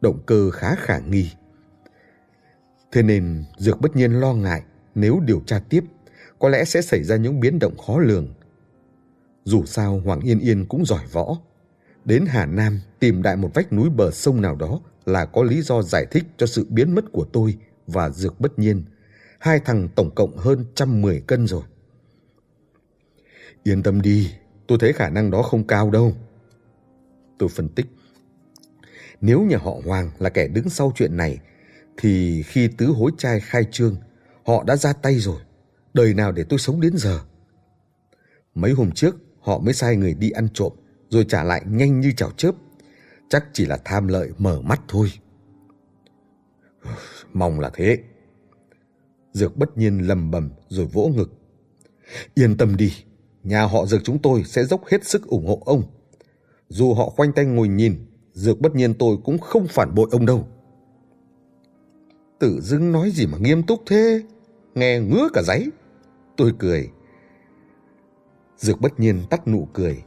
Động 0.00 0.22
cơ 0.26 0.50
khá 0.50 0.74
khả 0.74 0.98
nghi. 0.98 1.30
Thế 2.92 3.02
nên 3.02 3.44
Dược 3.56 3.80
bất 3.80 3.96
nhiên 3.96 4.12
lo 4.12 4.34
ngại 4.34 4.62
nếu 4.94 5.20
điều 5.20 5.40
tra 5.46 5.60
tiếp, 5.68 5.84
có 6.38 6.48
lẽ 6.48 6.64
sẽ 6.64 6.82
xảy 6.82 7.04
ra 7.04 7.16
những 7.16 7.40
biến 7.40 7.58
động 7.58 7.76
khó 7.86 7.98
lường. 7.98 8.34
Dù 9.44 9.64
sao 9.64 10.00
Hoàng 10.04 10.20
Yên 10.20 10.38
Yên 10.38 10.66
cũng 10.66 10.84
giỏi 10.84 11.06
võ. 11.12 11.36
Đến 12.08 12.26
Hà 12.26 12.46
Nam 12.46 12.80
tìm 12.98 13.22
đại 13.22 13.36
một 13.36 13.50
vách 13.54 13.72
núi 13.72 13.90
bờ 13.90 14.10
sông 14.10 14.40
nào 14.40 14.56
đó 14.56 14.80
là 15.04 15.26
có 15.26 15.42
lý 15.42 15.62
do 15.62 15.82
giải 15.82 16.06
thích 16.10 16.24
cho 16.36 16.46
sự 16.46 16.66
biến 16.68 16.94
mất 16.94 17.04
của 17.12 17.24
tôi 17.32 17.56
và 17.86 18.10
Dược 18.10 18.40
bất 18.40 18.58
nhiên. 18.58 18.84
Hai 19.38 19.60
thằng 19.60 19.88
tổng 19.94 20.10
cộng 20.14 20.36
hơn 20.36 20.64
trăm 20.74 21.02
mười 21.02 21.20
cân 21.20 21.46
rồi. 21.46 21.62
Yên 23.62 23.82
tâm 23.82 24.02
đi, 24.02 24.32
tôi 24.66 24.78
thấy 24.80 24.92
khả 24.92 25.08
năng 25.08 25.30
đó 25.30 25.42
không 25.42 25.66
cao 25.66 25.90
đâu. 25.90 26.16
Tôi 27.38 27.48
phân 27.48 27.68
tích. 27.68 27.86
Nếu 29.20 29.40
nhà 29.40 29.58
họ 29.58 29.72
Hoàng 29.84 30.10
là 30.18 30.30
kẻ 30.30 30.48
đứng 30.48 30.70
sau 30.70 30.92
chuyện 30.96 31.16
này 31.16 31.38
thì 31.96 32.42
khi 32.42 32.68
tứ 32.68 32.86
hối 32.86 33.10
trai 33.18 33.40
khai 33.40 33.64
trương, 33.70 33.96
họ 34.46 34.64
đã 34.64 34.76
ra 34.76 34.92
tay 34.92 35.14
rồi. 35.18 35.40
Đời 35.94 36.14
nào 36.14 36.32
để 36.32 36.44
tôi 36.48 36.58
sống 36.58 36.80
đến 36.80 36.96
giờ? 36.96 37.20
Mấy 38.54 38.72
hôm 38.72 38.90
trước, 38.90 39.16
họ 39.40 39.58
mới 39.58 39.74
sai 39.74 39.96
người 39.96 40.14
đi 40.14 40.30
ăn 40.30 40.48
trộm, 40.54 40.72
rồi 41.08 41.24
trả 41.28 41.44
lại 41.44 41.62
nhanh 41.66 42.00
như 42.00 42.12
chảo 42.16 42.30
chớp. 42.30 42.52
Chắc 43.28 43.44
chỉ 43.52 43.66
là 43.66 43.78
tham 43.84 44.08
lợi 44.08 44.30
mở 44.38 44.60
mắt 44.60 44.80
thôi. 44.88 45.12
Mong 47.32 47.60
là 47.60 47.70
thế. 47.74 47.98
Dược 49.32 49.56
bất 49.56 49.78
nhiên 49.78 49.98
lầm 49.98 50.30
bầm 50.30 50.50
rồi 50.68 50.86
vỗ 50.86 51.08
ngực. 51.08 51.32
Yên 52.34 52.56
tâm 52.56 52.76
đi, 52.76 52.92
nhà 53.42 53.62
họ 53.62 53.86
Dược 53.86 54.04
chúng 54.04 54.18
tôi 54.18 54.44
sẽ 54.44 54.64
dốc 54.64 54.86
hết 54.86 55.04
sức 55.04 55.26
ủng 55.26 55.46
hộ 55.46 55.62
ông. 55.66 55.82
Dù 56.68 56.94
họ 56.94 57.10
khoanh 57.10 57.32
tay 57.32 57.44
ngồi 57.44 57.68
nhìn, 57.68 58.06
Dược 58.32 58.60
bất 58.60 58.74
nhiên 58.74 58.94
tôi 58.94 59.16
cũng 59.24 59.38
không 59.38 59.66
phản 59.66 59.94
bội 59.94 60.08
ông 60.12 60.26
đâu. 60.26 60.48
Tử 62.38 62.60
dưng 62.60 62.92
nói 62.92 63.10
gì 63.10 63.26
mà 63.26 63.38
nghiêm 63.38 63.62
túc 63.62 63.82
thế 63.86 64.22
Nghe 64.74 65.00
ngứa 65.00 65.28
cả 65.32 65.42
giấy 65.42 65.70
Tôi 66.36 66.52
cười 66.58 66.90
Dược 68.56 68.80
bất 68.80 69.00
nhiên 69.00 69.22
tắt 69.30 69.48
nụ 69.48 69.68
cười 69.72 70.02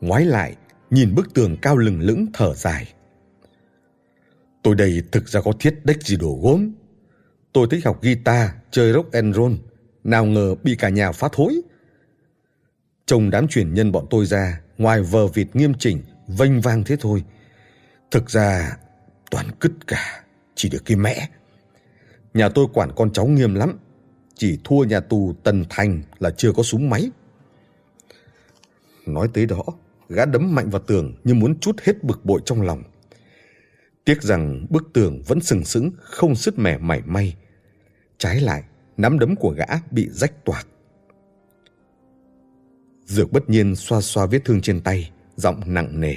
Ngoái 0.00 0.24
lại 0.24 0.56
Nhìn 0.90 1.14
bức 1.14 1.34
tường 1.34 1.56
cao 1.62 1.76
lừng 1.76 2.00
lững 2.00 2.26
thở 2.32 2.54
dài 2.54 2.92
Tôi 4.62 4.74
đây 4.74 5.02
thực 5.12 5.28
ra 5.28 5.40
có 5.40 5.52
thiết 5.60 5.80
đếch 5.84 6.02
gì 6.02 6.16
đồ 6.16 6.38
gốm 6.42 6.70
Tôi 7.52 7.66
thích 7.70 7.84
học 7.84 8.02
guitar 8.02 8.50
Chơi 8.70 8.92
rock 8.92 9.12
and 9.12 9.36
roll 9.36 9.54
Nào 10.04 10.24
ngờ 10.24 10.54
bị 10.62 10.76
cả 10.78 10.88
nhà 10.88 11.12
phá 11.12 11.28
thối 11.32 11.60
Trông 13.06 13.30
đám 13.30 13.48
truyền 13.48 13.74
nhân 13.74 13.92
bọn 13.92 14.06
tôi 14.10 14.26
ra 14.26 14.60
Ngoài 14.78 15.02
vờ 15.02 15.26
vịt 15.26 15.56
nghiêm 15.56 15.74
chỉnh 15.74 16.02
Vênh 16.28 16.60
vang 16.60 16.84
thế 16.84 16.96
thôi 17.00 17.24
Thực 18.10 18.30
ra 18.30 18.76
toàn 19.30 19.46
cứt 19.60 19.72
cả 19.86 20.24
Chỉ 20.54 20.68
được 20.68 20.82
cái 20.84 20.96
mẹ. 20.96 21.28
Nhà 22.34 22.48
tôi 22.48 22.66
quản 22.72 22.90
con 22.96 23.12
cháu 23.12 23.26
nghiêm 23.26 23.54
lắm. 23.54 23.78
Chỉ 24.34 24.58
thua 24.64 24.84
nhà 24.84 25.00
tù 25.00 25.34
Tần 25.42 25.64
Thành 25.68 26.02
là 26.18 26.30
chưa 26.30 26.52
có 26.52 26.62
súng 26.62 26.90
máy. 26.90 27.10
Nói 29.06 29.28
tới 29.34 29.46
đó, 29.46 29.62
gã 30.08 30.24
đấm 30.24 30.54
mạnh 30.54 30.70
vào 30.70 30.82
tường 30.82 31.14
như 31.24 31.34
muốn 31.34 31.60
chút 31.60 31.80
hết 31.82 32.04
bực 32.04 32.24
bội 32.24 32.40
trong 32.44 32.62
lòng. 32.62 32.82
Tiếc 34.04 34.22
rằng 34.22 34.66
bức 34.70 34.90
tường 34.92 35.22
vẫn 35.26 35.40
sừng 35.40 35.64
sững, 35.64 35.90
không 36.00 36.34
sứt 36.34 36.58
mẻ 36.58 36.78
mảy 36.78 37.02
may. 37.06 37.36
Trái 38.18 38.40
lại, 38.40 38.62
nắm 38.96 39.18
đấm 39.18 39.36
của 39.36 39.50
gã 39.50 39.66
bị 39.90 40.08
rách 40.10 40.44
toạc. 40.44 40.66
Dược 43.04 43.32
bất 43.32 43.50
nhiên 43.50 43.76
xoa 43.76 44.00
xoa 44.00 44.26
vết 44.26 44.44
thương 44.44 44.60
trên 44.60 44.80
tay, 44.80 45.10
giọng 45.36 45.60
nặng 45.66 46.00
nề. 46.00 46.14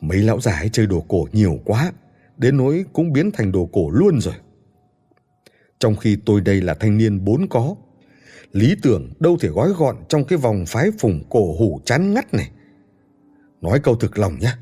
Mấy 0.00 0.18
lão 0.18 0.40
già 0.40 0.52
ấy 0.52 0.68
chơi 0.72 0.86
đồ 0.86 1.00
cổ 1.08 1.28
nhiều 1.32 1.60
quá, 1.64 1.92
đến 2.36 2.56
nỗi 2.56 2.84
cũng 2.92 3.12
biến 3.12 3.30
thành 3.30 3.52
đồ 3.52 3.68
cổ 3.72 3.90
luôn 3.90 4.20
rồi 4.20 4.34
trong 5.78 5.96
khi 5.96 6.16
tôi 6.26 6.40
đây 6.40 6.60
là 6.60 6.74
thanh 6.74 6.98
niên 6.98 7.24
bốn 7.24 7.48
có. 7.48 7.74
Lý 8.52 8.74
tưởng 8.82 9.12
đâu 9.20 9.36
thể 9.40 9.48
gói 9.48 9.72
gọn 9.78 9.96
trong 10.08 10.24
cái 10.24 10.38
vòng 10.38 10.64
phái 10.66 10.90
phùng 10.98 11.24
cổ 11.30 11.56
hủ 11.58 11.80
chán 11.84 12.14
ngắt 12.14 12.34
này. 12.34 12.50
Nói 13.60 13.80
câu 13.80 13.96
thực 13.96 14.18
lòng 14.18 14.38
nhé, 14.38 14.52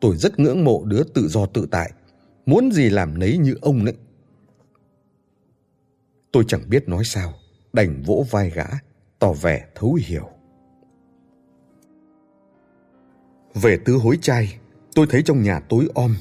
tôi 0.00 0.16
rất 0.16 0.38
ngưỡng 0.38 0.64
mộ 0.64 0.84
đứa 0.84 1.02
tự 1.14 1.28
do 1.28 1.46
tự 1.46 1.66
tại, 1.70 1.92
muốn 2.46 2.72
gì 2.72 2.90
làm 2.90 3.18
nấy 3.18 3.38
như 3.38 3.54
ông 3.60 3.84
đấy. 3.84 3.94
Tôi 6.32 6.44
chẳng 6.48 6.62
biết 6.68 6.88
nói 6.88 7.04
sao, 7.04 7.34
đành 7.72 8.02
vỗ 8.02 8.26
vai 8.30 8.50
gã, 8.50 8.66
tỏ 9.18 9.32
vẻ 9.32 9.66
thấu 9.74 9.98
hiểu. 10.06 10.28
Về 13.54 13.78
tứ 13.84 13.92
hối 13.92 14.18
trai, 14.22 14.58
tôi 14.94 15.06
thấy 15.10 15.22
trong 15.22 15.42
nhà 15.42 15.60
tối 15.60 15.88
om. 15.94 16.16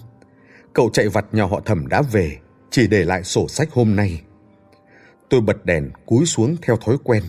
Cậu 0.74 0.90
chạy 0.94 1.10
vặt 1.10 1.26
nhà 1.32 1.44
họ 1.44 1.62
thẩm 1.66 1.88
đã 1.88 2.02
về, 2.02 2.38
chỉ 2.70 2.88
để 2.88 3.06
lại 3.06 3.24
sổ 3.24 3.48
sách 3.48 3.72
hôm 3.72 3.96
nay. 3.96 4.22
Tôi 5.30 5.42
bật 5.42 5.66
đèn 5.66 5.90
cúi 6.06 6.26
xuống 6.26 6.56
theo 6.62 6.78
thói 6.78 6.98
quen, 7.04 7.24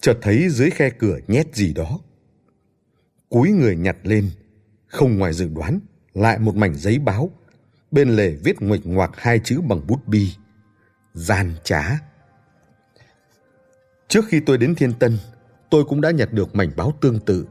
chợt 0.00 0.18
thấy 0.22 0.48
dưới 0.50 0.70
khe 0.70 0.90
cửa 0.90 1.18
nhét 1.28 1.54
gì 1.54 1.72
đó. 1.72 1.98
Cúi 3.28 3.50
người 3.50 3.76
nhặt 3.76 3.96
lên, 4.02 4.30
Không 4.86 5.18
ngoài 5.18 5.32
dự 5.32 5.48
đoán, 5.48 5.80
lại 6.14 6.38
một 6.38 6.56
mảnh 6.56 6.74
giấy 6.74 6.98
báo, 6.98 7.30
bên 7.90 8.08
lề 8.16 8.30
viết 8.30 8.56
nguệch 8.60 8.86
ngoạc 8.86 9.10
hai 9.14 9.40
chữ 9.44 9.60
bằng 9.60 9.86
bút 9.86 10.06
bi. 10.06 10.30
Gian 11.14 11.54
trá. 11.64 11.98
Trước 14.08 14.24
khi 14.28 14.40
tôi 14.40 14.58
đến 14.58 14.74
Thiên 14.74 14.92
Tân, 14.92 15.18
tôi 15.70 15.84
cũng 15.84 16.00
đã 16.00 16.10
nhặt 16.10 16.32
được 16.32 16.54
mảnh 16.54 16.70
báo 16.76 16.92
tương 17.00 17.20
tự. 17.20 17.46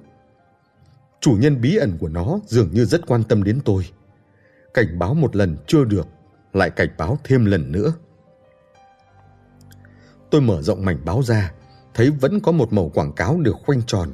Chủ 1.21 1.31
nhân 1.39 1.61
bí 1.61 1.75
ẩn 1.75 1.97
của 1.99 2.09
nó 2.09 2.39
dường 2.47 2.73
như 2.73 2.85
rất 2.85 3.07
quan 3.07 3.23
tâm 3.23 3.43
đến 3.43 3.59
tôi. 3.65 3.85
Cảnh 4.73 4.99
báo 4.99 5.13
một 5.13 5.35
lần 5.35 5.57
chưa 5.67 5.83
được, 5.83 6.07
lại 6.53 6.69
cảnh 6.69 6.89
báo 6.97 7.19
thêm 7.23 7.45
lần 7.45 7.71
nữa. 7.71 7.93
Tôi 10.29 10.41
mở 10.41 10.61
rộng 10.61 10.85
mảnh 10.85 11.05
báo 11.05 11.23
ra, 11.23 11.53
thấy 11.93 12.11
vẫn 12.11 12.39
có 12.39 12.51
một 12.51 12.73
mẩu 12.73 12.89
quảng 12.89 13.13
cáo 13.13 13.39
được 13.41 13.55
khoanh 13.65 13.81
tròn, 13.83 14.09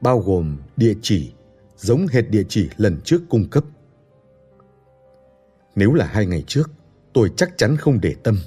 bao 0.00 0.20
gồm 0.20 0.56
địa 0.76 0.94
chỉ, 1.02 1.32
giống 1.76 2.06
hệt 2.06 2.30
địa 2.30 2.44
chỉ 2.48 2.68
lần 2.76 3.00
trước 3.04 3.20
cung 3.28 3.48
cấp. 3.50 3.64
Nếu 5.74 5.94
là 5.94 6.06
hai 6.06 6.26
ngày 6.26 6.44
trước, 6.46 6.70
tôi 7.12 7.30
chắc 7.36 7.58
chắn 7.58 7.76
không 7.76 8.00
để 8.00 8.14
tâm. 8.22 8.38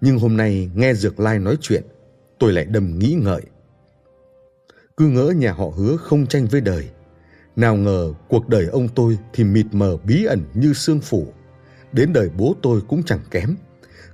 Nhưng 0.00 0.18
hôm 0.18 0.36
nay 0.36 0.70
nghe 0.74 0.94
Dược 0.94 1.20
Lai 1.20 1.38
nói 1.38 1.56
chuyện, 1.60 1.82
tôi 2.38 2.52
lại 2.52 2.64
đầm 2.64 2.98
nghĩ 2.98 3.16
ngợi. 3.22 3.42
Cứ 4.96 5.06
ngỡ 5.06 5.32
nhà 5.36 5.52
họ 5.52 5.66
hứa 5.76 5.96
không 5.96 6.26
tranh 6.26 6.46
với 6.46 6.60
đời. 6.60 6.88
Nào 7.56 7.76
ngờ 7.76 8.14
cuộc 8.28 8.48
đời 8.48 8.66
ông 8.66 8.88
tôi 8.88 9.18
thì 9.32 9.44
mịt 9.44 9.66
mờ 9.72 9.96
bí 9.96 10.24
ẩn 10.24 10.44
như 10.54 10.72
sương 10.72 11.00
phủ. 11.00 11.26
Đến 11.92 12.12
đời 12.12 12.30
bố 12.36 12.54
tôi 12.62 12.80
cũng 12.88 13.02
chẳng 13.02 13.20
kém. 13.30 13.56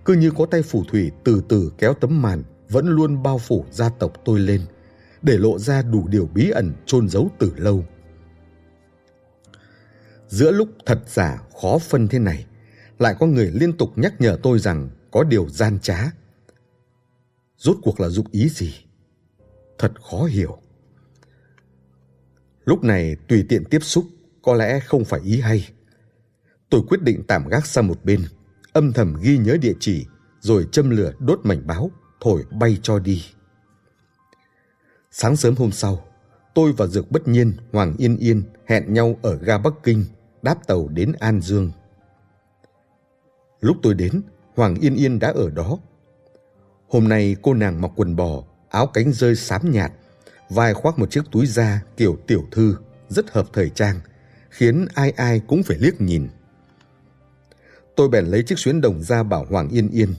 Cứ 0.04 0.14
như 0.14 0.30
có 0.30 0.46
tay 0.46 0.62
phù 0.62 0.84
thủy 0.84 1.10
từ 1.24 1.42
từ 1.48 1.72
kéo 1.78 1.94
tấm 1.94 2.22
màn 2.22 2.42
vẫn 2.68 2.86
luôn 2.86 3.22
bao 3.22 3.38
phủ 3.38 3.64
gia 3.70 3.88
tộc 3.88 4.12
tôi 4.24 4.38
lên, 4.38 4.60
để 5.26 5.38
lộ 5.38 5.58
ra 5.58 5.82
đủ 5.82 6.08
điều 6.08 6.26
bí 6.34 6.50
ẩn 6.50 6.72
chôn 6.86 7.08
giấu 7.08 7.30
từ 7.38 7.52
lâu. 7.56 7.84
Giữa 10.28 10.50
lúc 10.50 10.68
thật 10.86 11.00
giả 11.06 11.38
khó 11.62 11.78
phân 11.78 12.08
thế 12.08 12.18
này, 12.18 12.46
lại 12.98 13.14
có 13.20 13.26
người 13.26 13.50
liên 13.50 13.76
tục 13.76 13.92
nhắc 13.96 14.14
nhở 14.18 14.38
tôi 14.42 14.58
rằng 14.58 14.90
có 15.10 15.24
điều 15.24 15.48
gian 15.48 15.78
trá. 15.80 16.10
Rốt 17.56 17.76
cuộc 17.82 18.00
là 18.00 18.08
dụng 18.08 18.26
ý 18.30 18.48
gì? 18.48 18.74
Thật 19.78 19.92
khó 20.10 20.24
hiểu. 20.24 20.58
Lúc 22.64 22.84
này 22.84 23.16
tùy 23.28 23.44
tiện 23.48 23.64
tiếp 23.64 23.82
xúc 23.82 24.04
có 24.42 24.54
lẽ 24.54 24.80
không 24.80 25.04
phải 25.04 25.20
ý 25.20 25.40
hay. 25.40 25.68
Tôi 26.70 26.80
quyết 26.88 27.02
định 27.02 27.22
tạm 27.28 27.48
gác 27.48 27.66
sang 27.66 27.86
một 27.86 28.04
bên, 28.04 28.24
âm 28.72 28.92
thầm 28.92 29.16
ghi 29.22 29.38
nhớ 29.38 29.56
địa 29.60 29.74
chỉ 29.80 30.06
rồi 30.40 30.66
châm 30.72 30.90
lửa 30.90 31.12
đốt 31.18 31.40
mảnh 31.42 31.66
báo, 31.66 31.90
thổi 32.20 32.44
bay 32.50 32.78
cho 32.82 32.98
đi. 32.98 33.22
Sáng 35.18 35.36
sớm 35.36 35.54
hôm 35.56 35.72
sau, 35.72 36.04
tôi 36.54 36.72
và 36.72 36.86
Dược 36.86 37.10
Bất 37.10 37.28
Nhiên, 37.28 37.52
Hoàng 37.72 37.94
Yên 37.98 38.16
Yên 38.16 38.42
hẹn 38.66 38.94
nhau 38.94 39.18
ở 39.22 39.38
ga 39.38 39.58
Bắc 39.58 39.72
Kinh, 39.82 40.04
đáp 40.42 40.66
tàu 40.66 40.88
đến 40.88 41.12
An 41.18 41.40
Dương. 41.40 41.70
Lúc 43.60 43.76
tôi 43.82 43.94
đến, 43.94 44.22
Hoàng 44.54 44.74
Yên 44.74 44.94
Yên 44.94 45.18
đã 45.18 45.32
ở 45.34 45.50
đó. 45.50 45.78
Hôm 46.88 47.08
nay 47.08 47.36
cô 47.42 47.54
nàng 47.54 47.80
mặc 47.80 47.90
quần 47.96 48.16
bò, 48.16 48.42
áo 48.68 48.86
cánh 48.86 49.12
rơi 49.12 49.36
xám 49.36 49.70
nhạt, 49.70 49.92
vai 50.50 50.74
khoác 50.74 50.98
một 50.98 51.10
chiếc 51.10 51.24
túi 51.32 51.46
da 51.46 51.82
kiểu 51.96 52.18
tiểu 52.26 52.44
thư, 52.50 52.76
rất 53.08 53.30
hợp 53.30 53.46
thời 53.52 53.70
trang, 53.70 54.00
khiến 54.50 54.86
ai 54.94 55.10
ai 55.10 55.40
cũng 55.46 55.62
phải 55.62 55.76
liếc 55.80 56.00
nhìn. 56.00 56.28
Tôi 57.94 58.08
bèn 58.08 58.24
lấy 58.24 58.42
chiếc 58.42 58.58
xuyến 58.58 58.80
đồng 58.80 59.02
ra 59.02 59.22
bảo 59.22 59.46
Hoàng 59.50 59.68
Yên 59.68 59.88
Yên. 59.90 60.14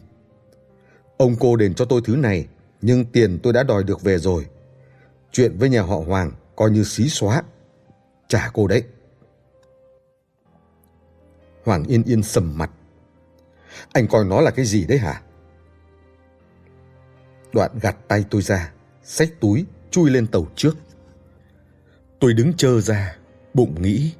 Ông 1.17 1.35
cô 1.39 1.55
đền 1.55 1.73
cho 1.73 1.85
tôi 1.85 2.01
thứ 2.05 2.15
này, 2.15 2.47
nhưng 2.81 3.05
tiền 3.05 3.39
tôi 3.43 3.53
đã 3.53 3.63
đòi 3.63 3.83
được 3.83 4.01
về 4.01 4.17
rồi. 4.17 4.45
Chuyện 5.31 5.57
với 5.57 5.69
nhà 5.69 5.81
họ 5.81 5.97
Hoàng 6.07 6.31
coi 6.55 6.71
như 6.71 6.83
xí 6.83 7.09
xóa. 7.09 7.43
Trả 8.27 8.49
cô 8.53 8.67
đấy. 8.67 8.83
Hoàng 11.63 11.83
Yên 11.83 12.03
Yên 12.03 12.23
sầm 12.23 12.57
mặt. 12.57 12.71
Anh 13.93 14.07
coi 14.07 14.25
nó 14.25 14.41
là 14.41 14.51
cái 14.51 14.65
gì 14.65 14.85
đấy 14.85 14.97
hả? 14.97 15.21
Đoạn 17.53 17.71
gạt 17.81 17.97
tay 18.07 18.25
tôi 18.29 18.41
ra, 18.41 18.71
xách 19.03 19.29
túi, 19.39 19.65
chui 19.91 20.09
lên 20.09 20.27
tàu 20.27 20.47
trước. 20.55 20.77
Tôi 22.19 22.33
đứng 22.33 22.53
chờ 22.57 22.81
ra, 22.81 23.17
bụng 23.53 23.81
nghĩ. 23.81 24.13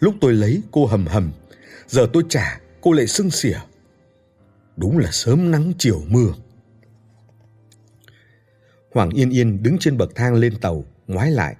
Lúc 0.00 0.14
tôi 0.20 0.32
lấy 0.32 0.62
cô 0.70 0.86
hầm 0.86 1.06
hầm, 1.06 1.32
giờ 1.86 2.06
tôi 2.12 2.22
trả 2.28 2.60
cô 2.80 2.92
lại 2.92 3.06
sưng 3.06 3.30
xỉa. 3.30 3.58
Đúng 4.76 4.98
là 4.98 5.10
sớm 5.12 5.50
nắng 5.50 5.72
chiều 5.78 6.02
mưa. 6.08 6.32
Hoàng 8.92 9.10
Yên 9.10 9.30
Yên 9.30 9.62
đứng 9.62 9.78
trên 9.78 9.96
bậc 9.96 10.14
thang 10.14 10.34
lên 10.34 10.60
tàu, 10.60 10.84
ngoái 11.06 11.30
lại. 11.30 11.56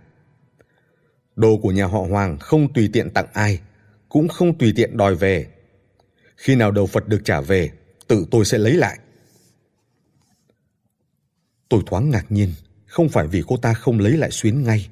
Đồ 1.37 1.57
của 1.63 1.71
nhà 1.71 1.87
họ 1.87 2.01
Hoàng 2.01 2.39
không 2.39 2.73
tùy 2.73 2.91
tiện 2.93 3.11
tặng 3.11 3.27
ai, 3.33 3.61
cũng 4.09 4.29
không 4.29 4.59
tùy 4.59 4.73
tiện 4.77 4.97
đòi 4.97 5.15
về. 5.15 5.47
Khi 6.37 6.57
nào 6.57 6.71
đầu 6.71 6.87
Phật 6.87 7.09
được 7.09 7.21
trả 7.25 7.41
về, 7.41 7.71
tự 8.07 8.27
tôi 8.31 8.45
sẽ 8.45 8.59
lấy 8.59 8.73
lại. 8.73 8.99
Tôi 11.69 11.83
thoáng 11.87 12.11
ngạc 12.11 12.33
nhiên, 12.33 12.53
không 12.87 13.09
phải 13.09 13.27
vì 13.27 13.43
cô 13.47 13.57
ta 13.57 13.75
không 13.75 13.99
lấy 13.99 14.13
lại 14.17 14.31
xuyến 14.31 14.63
ngay, 14.63 14.89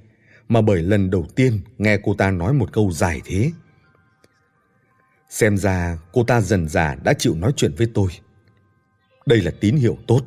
mà 0.49 0.61
bởi 0.61 0.83
lần 0.83 1.11
đầu 1.11 1.27
tiên 1.35 1.61
nghe 1.79 1.99
cô 2.03 2.15
ta 2.15 2.31
nói 2.31 2.53
một 2.53 2.73
câu 2.73 2.93
dài 2.93 3.21
thế. 3.25 3.51
Xem 5.31 5.59
ra 5.59 5.99
cô 6.13 6.25
ta 6.25 6.41
dần 6.41 6.69
già 6.69 6.95
đã 7.05 7.13
chịu 7.19 7.35
nói 7.35 7.53
chuyện 7.57 7.73
với 7.77 7.91
tôi. 7.95 8.09
Đây 9.27 9.41
là 9.41 9.51
tín 9.61 9.77
hiệu 9.77 9.99
tốt. 10.07 10.23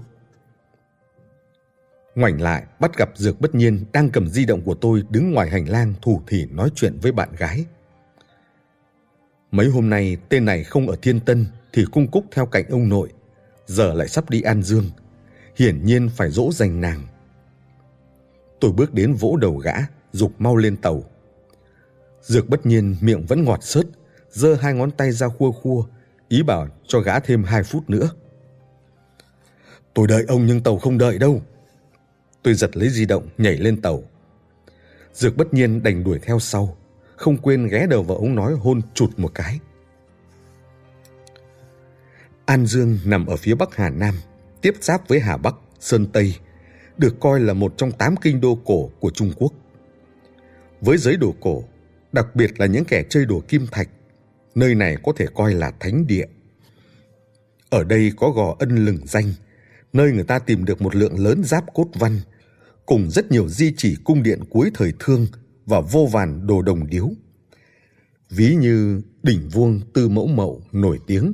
Ngoảnh 2.19 2.41
lại, 2.41 2.63
bắt 2.79 2.97
gặp 2.97 3.09
Dược 3.15 3.41
Bất 3.41 3.55
Nhiên 3.55 3.85
đang 3.93 4.09
cầm 4.09 4.29
di 4.29 4.45
động 4.45 4.61
của 4.61 4.73
tôi 4.73 5.03
đứng 5.09 5.31
ngoài 5.31 5.49
hành 5.49 5.69
lang 5.69 5.93
thủ 6.01 6.21
thỉ 6.27 6.45
nói 6.51 6.69
chuyện 6.75 6.97
với 7.01 7.11
bạn 7.11 7.29
gái. 7.37 7.65
Mấy 9.51 9.67
hôm 9.67 9.89
nay 9.89 10.17
tên 10.29 10.45
này 10.45 10.63
không 10.63 10.87
ở 10.87 10.95
Thiên 11.01 11.19
Tân 11.19 11.45
thì 11.73 11.85
cung 11.91 12.07
cúc 12.07 12.25
theo 12.31 12.45
cạnh 12.45 12.65
ông 12.69 12.89
nội, 12.89 13.09
giờ 13.65 13.93
lại 13.93 14.07
sắp 14.07 14.29
đi 14.29 14.41
An 14.41 14.63
Dương, 14.63 14.89
hiển 15.57 15.85
nhiên 15.85 16.09
phải 16.09 16.31
dỗ 16.31 16.51
dành 16.51 16.81
nàng. 16.81 17.01
Tôi 18.59 18.71
bước 18.71 18.93
đến 18.93 19.13
vỗ 19.13 19.35
đầu 19.41 19.57
gã, 19.57 19.73
dục 20.11 20.31
mau 20.39 20.55
lên 20.55 20.77
tàu. 20.77 21.03
Dược 22.21 22.49
Bất 22.49 22.65
Nhiên 22.65 22.95
miệng 23.01 23.25
vẫn 23.25 23.43
ngọt 23.43 23.63
sớt, 23.63 23.83
giơ 24.29 24.55
hai 24.55 24.73
ngón 24.73 24.91
tay 24.91 25.11
ra 25.11 25.27
khua 25.27 25.51
khua, 25.51 25.83
ý 26.27 26.43
bảo 26.43 26.67
cho 26.87 26.99
gã 26.99 27.19
thêm 27.19 27.43
hai 27.43 27.63
phút 27.63 27.89
nữa. 27.89 28.09
Tôi 29.93 30.07
đợi 30.07 30.25
ông 30.27 30.45
nhưng 30.45 30.63
tàu 30.63 30.77
không 30.77 30.97
đợi 30.97 31.19
đâu. 31.19 31.41
Tôi 32.43 32.53
giật 32.53 32.77
lấy 32.77 32.89
di 32.89 33.05
động 33.05 33.27
nhảy 33.37 33.57
lên 33.57 33.81
tàu. 33.81 34.03
Dược 35.13 35.37
bất 35.37 35.53
nhiên 35.53 35.83
đành 35.83 36.03
đuổi 36.03 36.19
theo 36.21 36.39
sau, 36.39 36.77
không 37.15 37.37
quên 37.37 37.67
ghé 37.67 37.87
đầu 37.89 38.03
vào 38.03 38.17
ống 38.17 38.35
nói 38.35 38.53
hôn 38.53 38.81
chụt 38.93 39.09
một 39.17 39.31
cái. 39.35 39.59
An 42.45 42.65
Dương 42.65 42.99
nằm 43.05 43.25
ở 43.25 43.37
phía 43.37 43.55
bắc 43.55 43.75
Hà 43.75 43.89
Nam, 43.89 44.15
tiếp 44.61 44.73
giáp 44.81 45.07
với 45.07 45.19
Hà 45.19 45.37
Bắc, 45.37 45.55
Sơn 45.79 46.05
Tây, 46.13 46.35
được 46.97 47.19
coi 47.19 47.39
là 47.39 47.53
một 47.53 47.73
trong 47.77 47.91
tám 47.91 48.15
kinh 48.17 48.41
đô 48.41 48.59
cổ 48.65 48.89
của 48.99 49.09
Trung 49.09 49.31
Quốc. 49.37 49.53
Với 50.81 50.97
giới 50.97 51.17
đồ 51.17 51.35
cổ, 51.39 51.63
đặc 52.11 52.35
biệt 52.35 52.59
là 52.59 52.65
những 52.65 52.85
kẻ 52.85 53.03
chơi 53.09 53.25
đồ 53.25 53.41
kim 53.47 53.67
thạch, 53.71 53.89
nơi 54.55 54.75
này 54.75 54.97
có 55.03 55.11
thể 55.15 55.25
coi 55.35 55.53
là 55.53 55.71
thánh 55.79 56.07
địa. 56.07 56.25
Ở 57.69 57.83
đây 57.83 58.11
có 58.17 58.29
gò 58.29 58.55
ân 58.59 58.85
lừng 58.85 58.99
danh, 59.07 59.33
nơi 59.93 60.11
người 60.11 60.23
ta 60.23 60.39
tìm 60.39 60.65
được 60.65 60.81
một 60.81 60.95
lượng 60.95 61.19
lớn 61.19 61.43
giáp 61.43 61.73
cốt 61.73 61.87
văn, 61.93 62.19
cùng 62.89 63.11
rất 63.11 63.31
nhiều 63.31 63.49
di 63.49 63.73
chỉ 63.77 63.95
cung 64.03 64.23
điện 64.23 64.39
cuối 64.49 64.71
thời 64.73 64.93
thương 64.99 65.27
và 65.65 65.81
vô 65.81 66.05
vàn 66.11 66.47
đồ 66.47 66.61
đồng 66.61 66.87
điếu. 66.87 67.09
Ví 68.29 68.55
như 68.55 69.01
đỉnh 69.23 69.49
vuông 69.49 69.81
tư 69.93 70.09
mẫu 70.09 70.27
mậu 70.27 70.61
nổi 70.71 70.99
tiếng. 71.07 71.33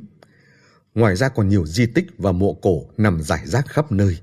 Ngoài 0.94 1.16
ra 1.16 1.28
còn 1.28 1.48
nhiều 1.48 1.66
di 1.66 1.86
tích 1.86 2.06
và 2.18 2.32
mộ 2.32 2.54
cổ 2.62 2.82
nằm 2.96 3.22
rải 3.22 3.46
rác 3.46 3.66
khắp 3.68 3.92
nơi, 3.92 4.18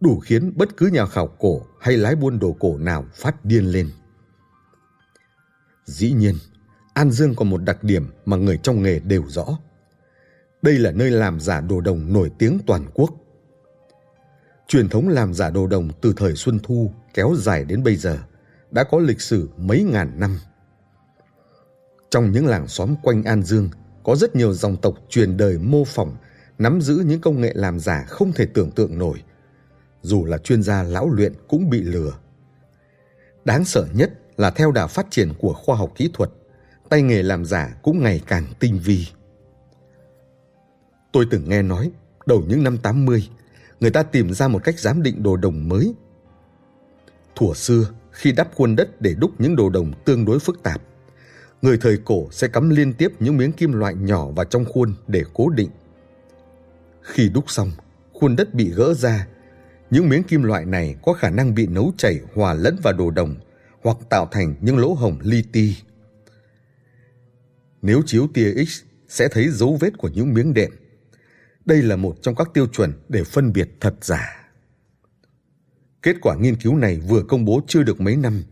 đủ 0.00 0.20
khiến 0.20 0.52
bất 0.56 0.76
cứ 0.76 0.86
nhà 0.86 1.06
khảo 1.06 1.26
cổ 1.26 1.66
hay 1.80 1.96
lái 1.96 2.16
buôn 2.16 2.38
đồ 2.38 2.56
cổ 2.60 2.78
nào 2.78 3.06
phát 3.14 3.44
điên 3.44 3.64
lên. 3.64 3.90
Dĩ 5.84 6.12
nhiên, 6.12 6.34
An 6.94 7.10
Dương 7.10 7.34
có 7.34 7.44
một 7.44 7.58
đặc 7.58 7.84
điểm 7.84 8.06
mà 8.24 8.36
người 8.36 8.58
trong 8.62 8.82
nghề 8.82 8.98
đều 8.98 9.24
rõ. 9.28 9.58
Đây 10.62 10.78
là 10.78 10.90
nơi 10.90 11.10
làm 11.10 11.40
giả 11.40 11.60
đồ 11.60 11.80
đồng 11.80 12.12
nổi 12.12 12.30
tiếng 12.38 12.58
toàn 12.66 12.86
quốc. 12.94 13.23
Truyền 14.68 14.88
thống 14.88 15.08
làm 15.08 15.34
giả 15.34 15.50
đồ 15.50 15.66
đồng 15.66 15.88
từ 16.00 16.14
thời 16.16 16.34
Xuân 16.36 16.58
Thu 16.62 16.90
kéo 17.14 17.34
dài 17.36 17.64
đến 17.64 17.82
bây 17.82 17.96
giờ 17.96 18.18
đã 18.70 18.84
có 18.84 18.98
lịch 18.98 19.20
sử 19.20 19.48
mấy 19.56 19.82
ngàn 19.82 20.20
năm. 20.20 20.38
Trong 22.10 22.32
những 22.32 22.46
làng 22.46 22.68
xóm 22.68 22.94
quanh 23.02 23.22
An 23.22 23.42
Dương 23.42 23.70
có 24.04 24.16
rất 24.16 24.36
nhiều 24.36 24.52
dòng 24.52 24.76
tộc 24.76 24.94
truyền 25.08 25.36
đời 25.36 25.58
mô 25.58 25.84
phỏng 25.84 26.16
nắm 26.58 26.80
giữ 26.80 27.02
những 27.06 27.20
công 27.20 27.40
nghệ 27.40 27.52
làm 27.54 27.80
giả 27.80 28.04
không 28.08 28.32
thể 28.32 28.46
tưởng 28.46 28.70
tượng 28.70 28.98
nổi. 28.98 29.22
Dù 30.02 30.24
là 30.24 30.38
chuyên 30.38 30.62
gia 30.62 30.82
lão 30.82 31.10
luyện 31.10 31.32
cũng 31.48 31.70
bị 31.70 31.82
lừa. 31.82 32.12
Đáng 33.44 33.64
sợ 33.64 33.86
nhất 33.94 34.12
là 34.36 34.50
theo 34.50 34.72
đà 34.72 34.86
phát 34.86 35.06
triển 35.10 35.32
của 35.38 35.52
khoa 35.52 35.76
học 35.76 35.92
kỹ 35.96 36.10
thuật, 36.14 36.30
tay 36.88 37.02
nghề 37.02 37.22
làm 37.22 37.44
giả 37.44 37.76
cũng 37.82 38.02
ngày 38.02 38.20
càng 38.26 38.46
tinh 38.58 38.80
vi. 38.84 39.06
Tôi 41.12 41.26
từng 41.30 41.48
nghe 41.48 41.62
nói, 41.62 41.90
đầu 42.26 42.42
những 42.48 42.62
năm 42.62 42.78
80, 42.78 43.28
người 43.80 43.90
ta 43.90 44.02
tìm 44.02 44.32
ra 44.32 44.48
một 44.48 44.64
cách 44.64 44.78
giám 44.78 45.02
định 45.02 45.22
đồ 45.22 45.36
đồng 45.36 45.68
mới. 45.68 45.94
Thủa 47.34 47.54
xưa, 47.54 47.90
khi 48.10 48.32
đắp 48.32 48.54
khuôn 48.54 48.76
đất 48.76 49.00
để 49.00 49.14
đúc 49.14 49.30
những 49.38 49.56
đồ 49.56 49.70
đồng 49.70 49.92
tương 50.04 50.24
đối 50.24 50.38
phức 50.38 50.62
tạp, 50.62 50.82
Người 51.64 51.78
thời 51.78 51.98
cổ 52.04 52.28
sẽ 52.30 52.48
cắm 52.48 52.70
liên 52.70 52.92
tiếp 52.92 53.12
những 53.20 53.36
miếng 53.36 53.52
kim 53.52 53.72
loại 53.72 53.94
nhỏ 53.94 54.30
vào 54.30 54.44
trong 54.44 54.64
khuôn 54.64 54.94
để 55.06 55.22
cố 55.34 55.48
định. 55.48 55.70
Khi 57.02 57.28
đúc 57.28 57.44
xong, 57.50 57.72
khuôn 58.12 58.36
đất 58.36 58.54
bị 58.54 58.70
gỡ 58.70 58.94
ra. 58.94 59.26
Những 59.90 60.08
miếng 60.08 60.22
kim 60.22 60.42
loại 60.42 60.64
này 60.64 60.96
có 61.02 61.12
khả 61.12 61.30
năng 61.30 61.54
bị 61.54 61.66
nấu 61.66 61.92
chảy 61.96 62.20
hòa 62.34 62.54
lẫn 62.54 62.76
vào 62.82 62.92
đồ 62.92 63.10
đồng 63.10 63.34
hoặc 63.82 63.96
tạo 64.08 64.28
thành 64.32 64.54
những 64.60 64.78
lỗ 64.78 64.94
hổng 64.94 65.18
li 65.22 65.42
ti. 65.52 65.76
Nếu 67.82 68.02
chiếu 68.06 68.28
tia 68.34 68.64
X 68.64 68.82
sẽ 69.08 69.28
thấy 69.28 69.48
dấu 69.48 69.76
vết 69.80 69.98
của 69.98 70.08
những 70.08 70.34
miếng 70.34 70.54
đệm. 70.54 70.70
Đây 71.64 71.82
là 71.82 71.96
một 71.96 72.16
trong 72.22 72.34
các 72.34 72.48
tiêu 72.54 72.66
chuẩn 72.66 72.92
để 73.08 73.24
phân 73.24 73.52
biệt 73.52 73.68
thật 73.80 73.94
giả. 74.00 74.50
Kết 76.02 76.16
quả 76.22 76.36
nghiên 76.36 76.56
cứu 76.56 76.76
này 76.76 77.00
vừa 77.08 77.22
công 77.22 77.44
bố 77.44 77.60
chưa 77.66 77.82
được 77.82 78.00
mấy 78.00 78.16
năm, 78.16 78.42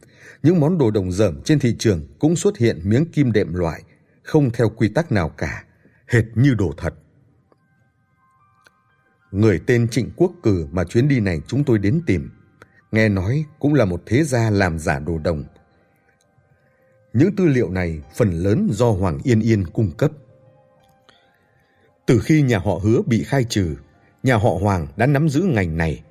những 0.43 0.61
món 0.61 0.79
đồ 0.79 0.91
đồng 0.91 1.13
dởm 1.13 1.43
trên 1.45 1.59
thị 1.59 1.77
trường 1.79 2.07
cũng 2.19 2.37
xuất 2.37 2.59
hiện 2.59 2.81
miếng 2.85 3.07
kim 3.13 3.33
đệm 3.33 3.55
loại, 3.55 3.83
không 4.23 4.51
theo 4.51 4.69
quy 4.69 4.89
tắc 4.89 5.13
nào 5.13 5.29
cả, 5.29 5.65
hệt 6.07 6.25
như 6.35 6.55
đồ 6.55 6.75
thật. 6.77 6.95
Người 9.31 9.61
tên 9.67 9.89
Trịnh 9.89 10.11
Quốc 10.17 10.33
Cử 10.43 10.67
mà 10.73 10.85
chuyến 10.85 11.09
đi 11.09 11.21
này 11.21 11.41
chúng 11.47 11.65
tôi 11.65 11.79
đến 11.79 12.01
tìm, 12.07 12.31
nghe 12.93 13.09
nói 13.09 13.45
cũng 13.59 13.75
là 13.75 13.85
một 13.85 14.03
thế 14.07 14.25
gia 14.25 14.51
làm 14.51 14.79
giả 14.79 14.99
đồ 14.99 15.19
đồng. 15.19 15.45
Những 17.13 17.37
tư 17.37 17.47
liệu 17.47 17.71
này 17.71 18.03
phần 18.17 18.31
lớn 18.31 18.69
do 18.73 18.91
Hoàng 18.91 19.19
Yên 19.25 19.41
Yên 19.41 19.67
cung 19.67 19.91
cấp. 19.91 20.13
Từ 22.07 22.21
khi 22.21 22.43
nhà 22.43 22.59
họ 22.59 22.81
hứa 22.83 23.03
bị 23.07 23.25
khai 23.25 23.45
trừ, 23.45 23.77
nhà 24.23 24.37
họ 24.37 24.51
Hoàng 24.51 24.87
đã 24.97 25.07
nắm 25.07 25.29
giữ 25.29 25.43
ngành 25.43 25.77
này, 25.77 26.03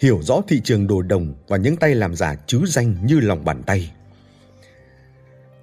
hiểu 0.00 0.22
rõ 0.22 0.40
thị 0.48 0.60
trường 0.64 0.86
đồ 0.86 1.02
đồng 1.02 1.34
và 1.48 1.56
những 1.56 1.76
tay 1.76 1.94
làm 1.94 2.14
giả 2.14 2.34
chứ 2.46 2.62
danh 2.66 3.06
như 3.06 3.20
lòng 3.20 3.44
bàn 3.44 3.62
tay. 3.62 3.92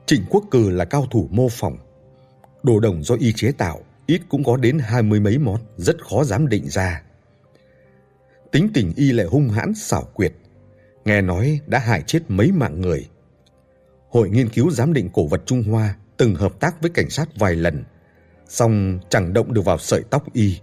Trịnh 0.06 0.26
Quốc 0.30 0.44
Cử 0.52 0.70
là 0.70 0.86
cao 0.86 1.08
thủ 1.12 1.28
mô 1.32 1.50
phỏng. 1.50 1.78
Đồ 2.64 2.80
đồng 2.80 3.04
do 3.04 3.16
y 3.16 3.34
chế 3.34 3.52
tạo 3.52 3.80
ít 4.06 4.22
cũng 4.30 4.44
có 4.44 4.58
đến 4.58 4.80
hai 4.80 5.04
mươi 5.04 5.20
mấy 5.20 5.38
món, 5.38 5.62
rất 5.78 6.06
khó 6.06 6.24
giám 6.24 6.48
định 6.48 6.70
ra. 6.70 7.02
Tính 8.52 8.70
tình 8.74 8.94
y 8.96 9.12
lại 9.12 9.26
hung 9.26 9.50
hãn 9.50 9.74
xảo 9.76 10.04
quyệt, 10.14 10.34
nghe 11.06 11.22
nói 11.22 11.60
đã 11.68 11.80
hại 11.80 12.04
chết 12.08 12.20
mấy 12.28 12.52
mạng 12.52 12.82
người. 12.82 13.10
Hội 14.10 14.30
nghiên 14.30 14.50
cứu 14.50 14.72
giám 14.72 14.94
định 14.94 15.10
cổ 15.14 15.28
vật 15.28 15.42
Trung 15.46 15.64
Hoa 15.64 15.96
từng 16.18 16.36
hợp 16.36 16.60
tác 16.60 16.82
với 16.82 16.92
cảnh 16.94 17.10
sát 17.10 17.30
vài 17.36 17.56
lần, 17.56 17.84
song 18.48 19.00
chẳng 19.10 19.34
động 19.34 19.54
được 19.54 19.62
vào 19.66 19.78
sợi 19.78 20.04
tóc 20.10 20.34
y. 20.34 20.60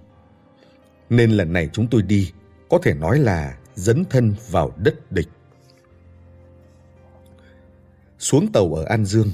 Nên 1.10 1.30
lần 1.30 1.52
này 1.52 1.68
chúng 1.72 1.86
tôi 1.86 2.02
đi, 2.02 2.32
có 2.68 2.78
thể 2.82 2.94
nói 2.94 3.18
là 3.18 3.58
dấn 3.74 4.04
thân 4.10 4.34
vào 4.50 4.72
đất 4.76 5.12
địch. 5.12 5.28
Xuống 8.18 8.52
tàu 8.52 8.74
ở 8.74 8.84
An 8.84 9.04
Dương, 9.04 9.28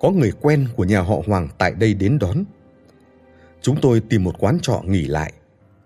có 0.00 0.10
người 0.10 0.32
quen 0.40 0.68
của 0.76 0.84
nhà 0.84 1.00
họ 1.00 1.16
Hoàng 1.26 1.48
tại 1.58 1.74
đây 1.74 1.94
đến 1.94 2.18
đón. 2.18 2.44
Chúng 3.62 3.80
tôi 3.80 4.00
tìm 4.00 4.24
một 4.24 4.34
quán 4.38 4.58
trọ 4.62 4.82
nghỉ 4.86 5.04
lại. 5.06 5.32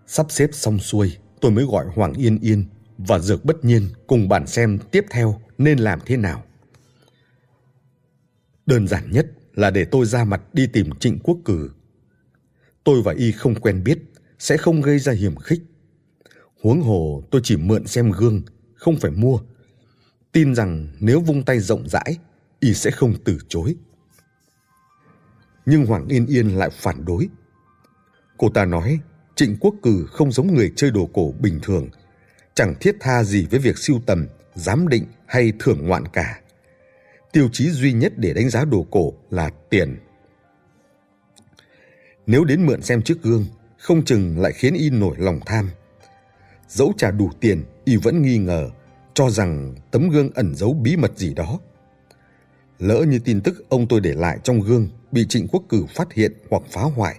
Sắp 0.06 0.26
xếp 0.28 0.50
xong 0.52 0.78
xuôi, 0.78 1.16
tôi 1.40 1.50
mới 1.50 1.64
gọi 1.64 1.86
Hoàng 1.94 2.12
Yên 2.12 2.38
Yên 2.38 2.64
và 2.98 3.18
Dược 3.18 3.44
Bất 3.44 3.64
Nhiên 3.64 3.88
cùng 4.06 4.28
bàn 4.28 4.46
xem 4.46 4.78
tiếp 4.90 5.04
theo 5.10 5.40
nên 5.58 5.78
làm 5.78 5.98
thế 6.06 6.16
nào. 6.16 6.42
Đơn 8.66 8.88
giản 8.88 9.10
nhất 9.10 9.26
là 9.54 9.70
để 9.70 9.84
tôi 9.84 10.06
ra 10.06 10.24
mặt 10.24 10.42
đi 10.52 10.66
tìm 10.66 10.90
Trịnh 11.00 11.18
Quốc 11.18 11.38
Cử. 11.44 11.70
Tôi 12.86 13.02
và 13.02 13.12
y 13.12 13.32
không 13.32 13.54
quen 13.54 13.84
biết, 13.84 13.98
sẽ 14.38 14.56
không 14.56 14.80
gây 14.80 14.98
ra 14.98 15.12
hiểm 15.12 15.36
khích. 15.36 15.60
Huống 16.62 16.82
hồ 16.82 17.22
tôi 17.30 17.40
chỉ 17.44 17.56
mượn 17.56 17.86
xem 17.86 18.10
gương, 18.10 18.42
không 18.74 18.96
phải 18.96 19.10
mua. 19.10 19.38
Tin 20.32 20.54
rằng 20.54 20.88
nếu 21.00 21.20
vung 21.20 21.42
tay 21.42 21.60
rộng 21.60 21.88
rãi, 21.88 22.18
y 22.60 22.74
sẽ 22.74 22.90
không 22.90 23.14
từ 23.24 23.38
chối. 23.48 23.74
Nhưng 25.66 25.86
Hoàng 25.86 26.08
Yên 26.08 26.26
Yên 26.26 26.48
lại 26.48 26.70
phản 26.72 27.04
đối. 27.04 27.28
Cô 28.38 28.48
ta 28.48 28.64
nói 28.64 29.00
Trịnh 29.34 29.56
Quốc 29.60 29.74
Cử 29.82 30.06
không 30.10 30.32
giống 30.32 30.54
người 30.54 30.72
chơi 30.76 30.90
đồ 30.90 31.10
cổ 31.12 31.34
bình 31.40 31.60
thường, 31.62 31.88
chẳng 32.54 32.74
thiết 32.80 32.96
tha 33.00 33.24
gì 33.24 33.46
với 33.50 33.60
việc 33.60 33.78
siêu 33.78 34.00
tầm, 34.06 34.26
giám 34.54 34.88
định 34.88 35.04
hay 35.26 35.52
thưởng 35.58 35.86
ngoạn 35.86 36.08
cả. 36.08 36.40
Tiêu 37.32 37.48
chí 37.52 37.70
duy 37.70 37.92
nhất 37.92 38.12
để 38.16 38.32
đánh 38.32 38.50
giá 38.50 38.64
đồ 38.64 38.86
cổ 38.90 39.12
là 39.30 39.50
tiền. 39.70 39.96
Nếu 42.26 42.44
đến 42.44 42.66
mượn 42.66 42.82
xem 42.82 43.02
chiếc 43.02 43.22
gương, 43.22 43.46
không 43.78 44.04
chừng 44.04 44.38
lại 44.38 44.52
khiến 44.52 44.74
y 44.74 44.90
nổi 44.90 45.16
lòng 45.18 45.40
tham. 45.46 45.70
Dẫu 46.68 46.92
trả 46.96 47.10
đủ 47.10 47.30
tiền, 47.40 47.64
y 47.84 47.96
vẫn 47.96 48.22
nghi 48.22 48.38
ngờ, 48.38 48.70
cho 49.14 49.30
rằng 49.30 49.74
tấm 49.90 50.10
gương 50.10 50.30
ẩn 50.34 50.54
giấu 50.54 50.74
bí 50.74 50.96
mật 50.96 51.18
gì 51.18 51.34
đó. 51.34 51.60
Lỡ 52.78 53.04
như 53.08 53.18
tin 53.18 53.40
tức 53.40 53.64
ông 53.68 53.88
tôi 53.88 54.00
để 54.00 54.14
lại 54.14 54.38
trong 54.42 54.60
gương 54.60 54.88
bị 55.12 55.26
Trịnh 55.28 55.48
Quốc 55.48 55.62
Cử 55.68 55.84
phát 55.94 56.12
hiện 56.12 56.32
hoặc 56.50 56.62
phá 56.70 56.82
hoại, 56.82 57.18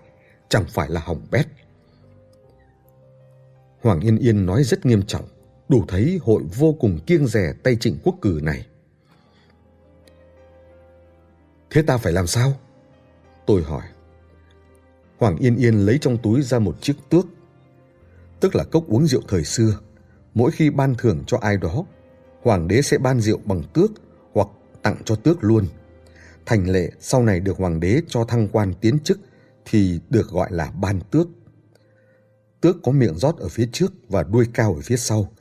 chẳng 0.49 0.65
phải 0.67 0.89
là 0.89 1.01
hỏng 1.01 1.27
bét. 1.31 1.47
Hoàng 3.81 3.99
Yên 3.99 4.17
Yên 4.17 4.45
nói 4.45 4.63
rất 4.63 4.85
nghiêm 4.85 5.01
trọng, 5.07 5.27
đủ 5.69 5.85
thấy 5.87 6.19
hội 6.21 6.43
vô 6.57 6.73
cùng 6.79 6.99
kiêng 6.99 7.27
rẻ 7.27 7.53
tay 7.63 7.75
Trịnh 7.75 7.97
Quốc 8.03 8.15
Cử 8.21 8.39
này. 8.43 8.65
Thế 11.69 11.81
ta 11.81 11.97
phải 11.97 12.13
làm 12.13 12.27
sao? 12.27 12.53
Tôi 13.45 13.63
hỏi. 13.63 13.83
Hoàng 15.17 15.37
Yên 15.37 15.55
Yên 15.55 15.85
lấy 15.85 15.97
trong 16.01 16.17
túi 16.17 16.41
ra 16.41 16.59
một 16.59 16.81
chiếc 16.81 16.95
tước, 17.09 17.25
tức 18.39 18.55
là 18.55 18.63
cốc 18.63 18.87
uống 18.87 19.07
rượu 19.07 19.21
thời 19.27 19.43
xưa. 19.43 19.79
Mỗi 20.33 20.51
khi 20.51 20.69
ban 20.69 20.95
thưởng 20.95 21.23
cho 21.27 21.37
ai 21.41 21.57
đó, 21.57 21.85
hoàng 22.41 22.67
đế 22.67 22.81
sẽ 22.81 22.97
ban 22.97 23.19
rượu 23.19 23.39
bằng 23.45 23.63
tước 23.73 23.91
hoặc 24.33 24.47
tặng 24.81 24.97
cho 25.05 25.15
tước 25.15 25.43
luôn. 25.43 25.65
Thành 26.45 26.69
lệ 26.69 26.91
sau 26.99 27.23
này 27.23 27.39
được 27.39 27.57
hoàng 27.57 27.79
đế 27.79 28.01
cho 28.07 28.23
thăng 28.25 28.47
quan 28.47 28.73
tiến 28.81 28.99
chức 28.99 29.19
thì 29.65 29.99
được 30.09 30.29
gọi 30.29 30.47
là 30.51 30.71
ban 30.71 30.99
tước. 31.11 31.27
Tước 32.61 32.77
có 32.83 32.91
miệng 32.91 33.17
rót 33.17 33.37
ở 33.37 33.47
phía 33.47 33.69
trước 33.71 33.93
và 34.09 34.23
đuôi 34.23 34.45
cao 34.53 34.73
ở 34.73 34.81
phía 34.81 34.97
sau. 34.97 35.31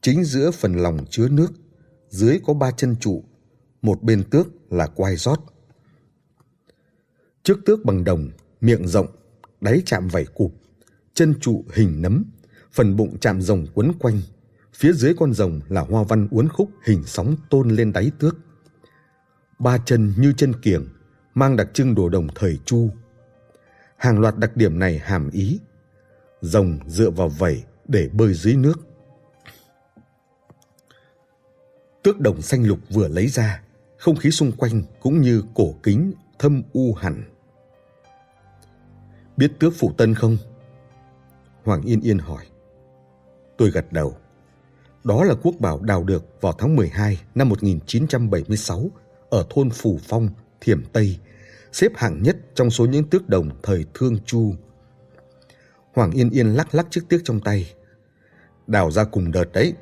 Chính 0.00 0.24
giữa 0.24 0.50
phần 0.50 0.74
lòng 0.74 1.06
chứa 1.10 1.28
nước, 1.28 1.52
dưới 2.08 2.40
có 2.46 2.54
ba 2.54 2.70
chân 2.70 2.96
trụ, 3.00 3.24
một 3.82 4.02
bên 4.02 4.24
tước 4.30 4.72
là 4.72 4.86
quai 4.86 5.16
rót. 5.16 5.40
Trước 7.42 7.58
tước 7.66 7.84
bằng 7.84 8.04
đồng, 8.04 8.30
miệng 8.64 8.88
rộng, 8.88 9.06
đáy 9.60 9.82
chạm 9.86 10.08
vảy 10.08 10.24
cụp, 10.24 10.54
chân 11.14 11.34
trụ 11.40 11.64
hình 11.72 12.02
nấm, 12.02 12.24
phần 12.72 12.96
bụng 12.96 13.18
chạm 13.18 13.42
rồng 13.42 13.66
quấn 13.74 13.92
quanh. 13.98 14.20
Phía 14.74 14.92
dưới 14.92 15.14
con 15.14 15.32
rồng 15.32 15.60
là 15.68 15.80
hoa 15.80 16.02
văn 16.02 16.28
uốn 16.30 16.48
khúc 16.48 16.70
hình 16.84 17.02
sóng 17.06 17.36
tôn 17.50 17.70
lên 17.70 17.92
đáy 17.92 18.10
tước. 18.18 18.36
Ba 19.58 19.78
chân 19.78 20.12
như 20.18 20.32
chân 20.36 20.52
kiểng, 20.62 20.86
mang 21.34 21.56
đặc 21.56 21.68
trưng 21.74 21.94
đồ 21.94 22.08
đồng 22.08 22.28
thời 22.34 22.58
chu. 22.64 22.90
Hàng 23.96 24.18
loạt 24.18 24.38
đặc 24.38 24.56
điểm 24.56 24.78
này 24.78 24.98
hàm 24.98 25.30
ý. 25.30 25.60
Rồng 26.40 26.78
dựa 26.86 27.10
vào 27.10 27.28
vảy 27.28 27.64
để 27.88 28.08
bơi 28.12 28.34
dưới 28.34 28.54
nước. 28.54 28.80
Tước 32.02 32.20
đồng 32.20 32.42
xanh 32.42 32.64
lục 32.64 32.78
vừa 32.90 33.08
lấy 33.08 33.28
ra, 33.28 33.62
không 33.98 34.16
khí 34.16 34.30
xung 34.30 34.52
quanh 34.52 34.82
cũng 35.00 35.20
như 35.20 35.42
cổ 35.54 35.74
kính 35.82 36.12
thâm 36.38 36.62
u 36.72 36.94
hẳn. 36.94 37.33
Biết 39.36 39.52
tước 39.58 39.72
phụ 39.78 39.92
tân 39.96 40.14
không? 40.14 40.36
Hoàng 41.64 41.82
Yên 41.82 42.00
Yên 42.00 42.18
hỏi. 42.18 42.44
Tôi 43.56 43.70
gật 43.70 43.92
đầu. 43.92 44.16
Đó 45.04 45.24
là 45.24 45.34
quốc 45.42 45.54
bảo 45.58 45.80
đào 45.80 46.04
được 46.04 46.24
vào 46.40 46.52
tháng 46.58 46.76
12 46.76 47.20
năm 47.34 47.48
1976 47.48 48.90
ở 49.30 49.46
thôn 49.50 49.70
Phủ 49.70 49.98
Phong, 50.02 50.28
Thiểm 50.60 50.84
Tây, 50.92 51.18
xếp 51.72 51.92
hạng 51.96 52.22
nhất 52.22 52.36
trong 52.54 52.70
số 52.70 52.86
những 52.86 53.08
tước 53.08 53.28
đồng 53.28 53.50
thời 53.62 53.84
Thương 53.94 54.18
Chu. 54.26 54.54
Hoàng 55.94 56.10
Yên 56.10 56.30
Yên 56.30 56.46
lắc 56.46 56.74
lắc 56.74 56.86
chiếc 56.90 57.04
tước 57.08 57.20
trong 57.24 57.40
tay. 57.40 57.74
Đào 58.66 58.90
ra 58.90 59.04
cùng 59.04 59.32
đợt 59.32 59.52
đấy. 59.52 59.74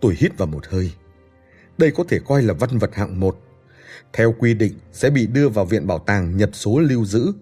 Tôi 0.00 0.14
hít 0.18 0.38
vào 0.38 0.48
một 0.48 0.66
hơi. 0.66 0.92
Đây 1.78 1.92
có 1.96 2.04
thể 2.08 2.18
coi 2.26 2.42
là 2.42 2.54
văn 2.54 2.78
vật 2.78 2.94
hạng 2.94 3.20
một. 3.20 3.38
Theo 4.12 4.34
quy 4.38 4.54
định 4.54 4.72
sẽ 4.92 5.10
bị 5.10 5.26
đưa 5.26 5.48
vào 5.48 5.64
viện 5.64 5.86
bảo 5.86 5.98
tàng 5.98 6.36
nhập 6.36 6.50
số 6.52 6.78
lưu 6.78 7.04
giữ. 7.04 7.32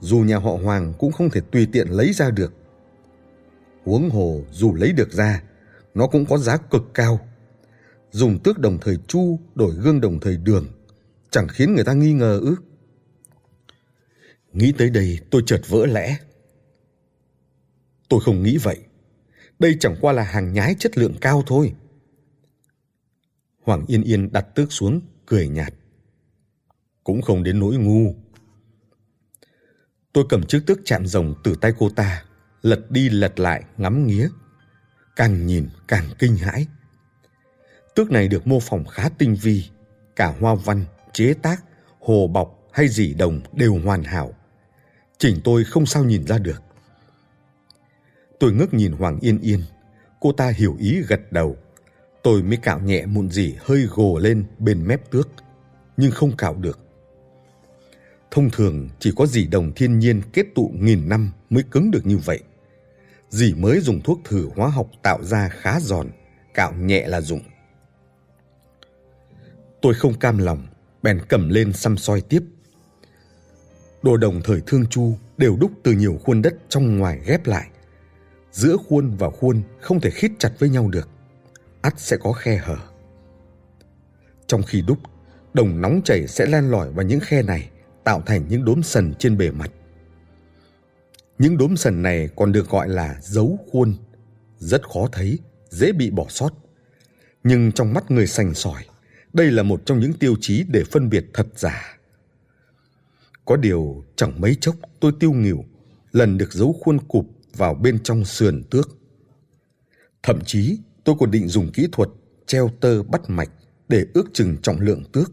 Dù 0.00 0.18
nhà 0.18 0.38
họ 0.38 0.56
Hoàng 0.62 0.92
cũng 0.98 1.12
không 1.12 1.30
thể 1.30 1.40
tùy 1.50 1.68
tiện 1.72 1.88
lấy 1.88 2.12
ra 2.12 2.30
được. 2.30 2.52
Huống 3.84 4.10
hồ 4.10 4.42
dù 4.52 4.74
lấy 4.74 4.92
được 4.92 5.12
ra, 5.12 5.42
nó 5.94 6.06
cũng 6.06 6.26
có 6.26 6.38
giá 6.38 6.56
cực 6.56 6.82
cao. 6.94 7.20
Dùng 8.10 8.38
tước 8.38 8.58
đồng 8.58 8.78
thời 8.80 8.96
chu 9.06 9.38
đổi 9.54 9.74
gương 9.74 10.00
đồng 10.00 10.20
thời 10.20 10.36
đường, 10.36 10.66
chẳng 11.30 11.48
khiến 11.48 11.74
người 11.74 11.84
ta 11.84 11.92
nghi 11.92 12.12
ngờ 12.12 12.38
ư. 12.42 12.56
Nghĩ 14.52 14.72
tới 14.78 14.90
đây 14.90 15.18
tôi 15.30 15.42
chợt 15.46 15.60
vỡ 15.68 15.86
lẽ. 15.86 16.16
Tôi 18.08 18.20
không 18.20 18.42
nghĩ 18.42 18.56
vậy. 18.56 18.78
Đây 19.58 19.76
chẳng 19.80 19.96
qua 20.00 20.12
là 20.12 20.22
hàng 20.22 20.52
nhái 20.52 20.74
chất 20.78 20.98
lượng 20.98 21.14
cao 21.20 21.42
thôi. 21.46 21.74
Hoàng 23.62 23.84
Yên 23.86 24.02
Yên 24.02 24.32
đặt 24.32 24.46
tước 24.54 24.72
xuống, 24.72 25.00
cười 25.26 25.48
nhạt. 25.48 25.74
Cũng 27.04 27.22
không 27.22 27.42
đến 27.42 27.58
nỗi 27.58 27.76
ngu. 27.76 28.14
Tôi 30.12 30.24
cầm 30.28 30.42
chiếc 30.42 30.62
tước 30.66 30.78
chạm 30.84 31.06
rồng 31.06 31.34
từ 31.44 31.54
tay 31.60 31.72
cô 31.78 31.88
ta, 31.90 32.24
lật 32.62 32.90
đi 32.90 33.08
lật 33.08 33.40
lại 33.40 33.64
ngắm 33.76 34.06
nghía. 34.06 34.28
Càng 35.16 35.46
nhìn 35.46 35.68
càng 35.88 36.04
kinh 36.18 36.36
hãi. 36.36 36.66
Tước 37.94 38.10
này 38.10 38.28
được 38.28 38.46
mô 38.46 38.60
phỏng 38.60 38.84
khá 38.84 39.08
tinh 39.18 39.36
vi, 39.42 39.64
cả 40.16 40.34
hoa 40.40 40.54
văn, 40.54 40.84
chế 41.12 41.34
tác, 41.42 41.64
hồ 42.00 42.26
bọc 42.26 42.68
hay 42.72 42.88
dỉ 42.88 43.14
đồng 43.14 43.40
đều 43.52 43.80
hoàn 43.84 44.02
hảo. 44.02 44.34
Chỉnh 45.18 45.40
tôi 45.44 45.64
không 45.64 45.86
sao 45.86 46.04
nhìn 46.04 46.26
ra 46.26 46.38
được. 46.38 46.62
Tôi 48.40 48.52
ngước 48.52 48.74
nhìn 48.74 48.92
Hoàng 48.92 49.18
Yên 49.20 49.40
Yên. 49.40 49.60
Cô 50.20 50.32
ta 50.32 50.48
hiểu 50.56 50.76
ý 50.78 51.02
gật 51.08 51.32
đầu. 51.32 51.56
Tôi 52.22 52.42
mới 52.42 52.56
cạo 52.56 52.80
nhẹ 52.80 53.06
mụn 53.06 53.30
dỉ 53.30 53.56
hơi 53.60 53.86
gồ 53.90 54.18
lên 54.18 54.44
bên 54.58 54.86
mép 54.86 55.10
tước, 55.10 55.28
nhưng 55.96 56.10
không 56.10 56.36
cạo 56.36 56.54
được. 56.54 56.89
Thông 58.30 58.50
thường 58.50 58.88
chỉ 58.98 59.12
có 59.16 59.26
dì 59.26 59.46
đồng 59.46 59.72
thiên 59.76 59.98
nhiên 59.98 60.22
kết 60.32 60.46
tụ 60.54 60.72
nghìn 60.74 61.08
năm 61.08 61.32
mới 61.50 61.62
cứng 61.70 61.90
được 61.90 62.06
như 62.06 62.18
vậy. 62.18 62.40
dì 63.28 63.54
mới 63.54 63.80
dùng 63.80 64.00
thuốc 64.00 64.20
thử 64.24 64.48
hóa 64.56 64.68
học 64.68 64.90
tạo 65.02 65.24
ra 65.24 65.48
khá 65.48 65.80
giòn, 65.80 66.10
cạo 66.54 66.72
nhẹ 66.72 67.06
là 67.06 67.20
dụng. 67.20 67.40
Tôi 69.82 69.94
không 69.94 70.18
cam 70.18 70.38
lòng, 70.38 70.66
bèn 71.02 71.20
cầm 71.28 71.48
lên 71.48 71.72
xăm 71.72 71.96
soi 71.96 72.20
tiếp. 72.20 72.42
Đồ 74.02 74.16
đồng 74.16 74.40
thời 74.44 74.60
thương 74.66 74.86
chu 74.86 75.14
đều 75.36 75.56
đúc 75.60 75.70
từ 75.82 75.92
nhiều 75.92 76.18
khuôn 76.24 76.42
đất 76.42 76.54
trong 76.68 76.98
ngoài 76.98 77.20
ghép 77.26 77.46
lại. 77.46 77.70
Giữa 78.52 78.76
khuôn 78.88 79.16
và 79.16 79.30
khuôn 79.30 79.62
không 79.80 80.00
thể 80.00 80.10
khít 80.10 80.32
chặt 80.38 80.50
với 80.58 80.68
nhau 80.68 80.88
được, 80.88 81.08
ắt 81.82 81.94
sẽ 81.96 82.16
có 82.16 82.32
khe 82.32 82.56
hở. 82.56 82.76
Trong 84.46 84.62
khi 84.62 84.82
đúc, 84.86 84.98
đồng 85.54 85.80
nóng 85.80 86.00
chảy 86.04 86.26
sẽ 86.26 86.46
len 86.46 86.70
lỏi 86.70 86.92
vào 86.92 87.06
những 87.06 87.20
khe 87.20 87.42
này, 87.42 87.69
tạo 88.04 88.22
thành 88.26 88.44
những 88.48 88.64
đốm 88.64 88.82
sần 88.82 89.14
trên 89.18 89.38
bề 89.38 89.50
mặt. 89.50 89.70
Những 91.38 91.58
đốm 91.58 91.76
sần 91.76 92.02
này 92.02 92.28
còn 92.36 92.52
được 92.52 92.68
gọi 92.68 92.88
là 92.88 93.16
dấu 93.22 93.58
khuôn, 93.72 93.94
rất 94.58 94.88
khó 94.88 95.08
thấy, 95.12 95.38
dễ 95.70 95.92
bị 95.92 96.10
bỏ 96.10 96.26
sót. 96.28 96.50
Nhưng 97.44 97.72
trong 97.72 97.94
mắt 97.94 98.10
người 98.10 98.26
sành 98.26 98.54
sỏi, 98.54 98.84
đây 99.32 99.50
là 99.50 99.62
một 99.62 99.82
trong 99.86 100.00
những 100.00 100.12
tiêu 100.12 100.34
chí 100.40 100.64
để 100.68 100.84
phân 100.90 101.10
biệt 101.10 101.24
thật 101.34 101.46
giả. 101.56 101.98
Có 103.44 103.56
điều 103.56 104.04
chẳng 104.16 104.40
mấy 104.40 104.54
chốc 104.60 104.76
tôi 105.00 105.12
tiêu 105.20 105.32
nghỉu, 105.32 105.64
lần 106.12 106.38
được 106.38 106.52
dấu 106.52 106.72
khuôn 106.80 106.98
cụp 107.08 107.26
vào 107.56 107.74
bên 107.74 108.02
trong 108.02 108.24
sườn 108.24 108.62
tước. 108.70 108.88
Thậm 110.22 110.40
chí 110.46 110.78
tôi 111.04 111.16
còn 111.18 111.30
định 111.30 111.48
dùng 111.48 111.72
kỹ 111.72 111.88
thuật 111.92 112.08
treo 112.46 112.70
tơ 112.80 113.02
bắt 113.02 113.20
mạch 113.28 113.50
để 113.88 114.06
ước 114.14 114.24
chừng 114.32 114.56
trọng 114.62 114.80
lượng 114.80 115.04
tước. 115.12 115.32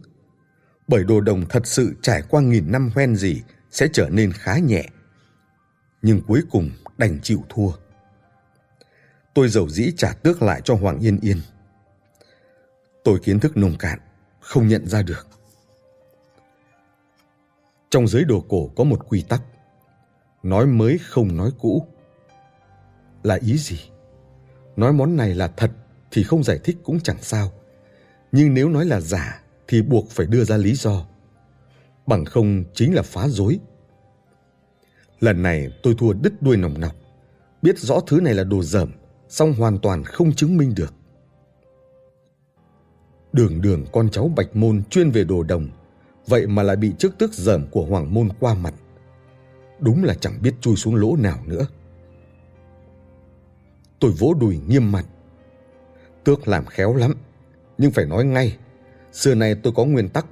Bởi 0.87 1.03
đồ 1.03 1.21
đồng 1.21 1.45
thật 1.49 1.67
sự 1.67 1.95
trải 2.01 2.21
qua 2.29 2.41
nghìn 2.41 2.71
năm 2.71 2.91
hoen 2.95 3.15
gì 3.15 3.41
sẽ 3.71 3.87
trở 3.93 4.09
nên 4.09 4.33
khá 4.33 4.57
nhẹ. 4.57 4.85
Nhưng 6.01 6.21
cuối 6.27 6.41
cùng 6.51 6.69
đành 6.97 7.19
chịu 7.23 7.43
thua. 7.49 7.71
Tôi 9.33 9.49
dầu 9.49 9.69
dĩ 9.69 9.91
trả 9.97 10.13
tước 10.13 10.41
lại 10.41 10.61
cho 10.63 10.75
Hoàng 10.75 10.99
Yên 10.99 11.19
Yên. 11.21 11.37
Tôi 13.03 13.19
kiến 13.23 13.39
thức 13.39 13.57
nông 13.57 13.77
cạn, 13.77 13.99
không 14.39 14.67
nhận 14.67 14.87
ra 14.87 15.01
được. 15.01 15.27
Trong 17.89 18.07
giới 18.07 18.23
đồ 18.23 18.45
cổ 18.49 18.67
có 18.75 18.83
một 18.83 19.09
quy 19.09 19.21
tắc. 19.21 19.41
Nói 20.43 20.65
mới 20.65 20.97
không 20.97 21.37
nói 21.37 21.51
cũ. 21.59 21.87
Là 23.23 23.35
ý 23.35 23.57
gì? 23.57 23.79
Nói 24.75 24.93
món 24.93 25.15
này 25.15 25.35
là 25.35 25.47
thật 25.47 25.71
thì 26.11 26.23
không 26.23 26.43
giải 26.43 26.59
thích 26.63 26.77
cũng 26.83 26.99
chẳng 26.99 27.21
sao. 27.21 27.51
Nhưng 28.31 28.53
nếu 28.53 28.69
nói 28.69 28.85
là 28.85 29.01
giả 29.01 29.41
thì 29.67 29.81
buộc 29.81 30.09
phải 30.09 30.25
đưa 30.27 30.43
ra 30.43 30.57
lý 30.57 30.73
do. 30.73 31.05
Bằng 32.07 32.25
không 32.25 32.63
chính 32.73 32.95
là 32.95 33.01
phá 33.01 33.27
dối. 33.27 33.59
Lần 35.19 35.41
này 35.41 35.67
tôi 35.83 35.95
thua 35.97 36.13
đứt 36.13 36.41
đuôi 36.41 36.57
nòng 36.57 36.79
nọc. 36.79 36.95
Biết 37.61 37.79
rõ 37.79 37.99
thứ 38.07 38.21
này 38.21 38.33
là 38.33 38.43
đồ 38.43 38.63
dởm, 38.63 38.91
song 39.29 39.53
hoàn 39.53 39.79
toàn 39.79 40.03
không 40.03 40.33
chứng 40.33 40.57
minh 40.57 40.73
được. 40.75 40.93
Đường 43.33 43.61
đường 43.61 43.85
con 43.91 44.09
cháu 44.09 44.31
Bạch 44.35 44.55
Môn 44.55 44.83
chuyên 44.89 45.11
về 45.11 45.23
đồ 45.23 45.43
đồng, 45.43 45.69
vậy 46.27 46.47
mà 46.47 46.63
lại 46.63 46.75
bị 46.75 46.93
chức 46.99 47.17
tước 47.17 47.33
dởm 47.33 47.67
của 47.71 47.85
Hoàng 47.85 48.13
Môn 48.13 48.29
qua 48.39 48.53
mặt. 48.53 48.73
Đúng 49.79 50.03
là 50.03 50.13
chẳng 50.13 50.41
biết 50.41 50.53
chui 50.61 50.75
xuống 50.75 50.95
lỗ 50.95 51.15
nào 51.15 51.37
nữa. 51.45 51.67
Tôi 53.99 54.11
vỗ 54.11 54.33
đùi 54.33 54.59
nghiêm 54.67 54.91
mặt. 54.91 55.05
Tước 56.23 56.47
làm 56.47 56.65
khéo 56.65 56.95
lắm, 56.95 57.13
nhưng 57.77 57.91
phải 57.91 58.05
nói 58.05 58.25
ngay. 58.25 58.57
Xưa 59.17 59.35
nay 59.35 59.55
tôi 59.63 59.73
có 59.75 59.85
nguyên 59.85 60.09
tắc. 60.09 60.25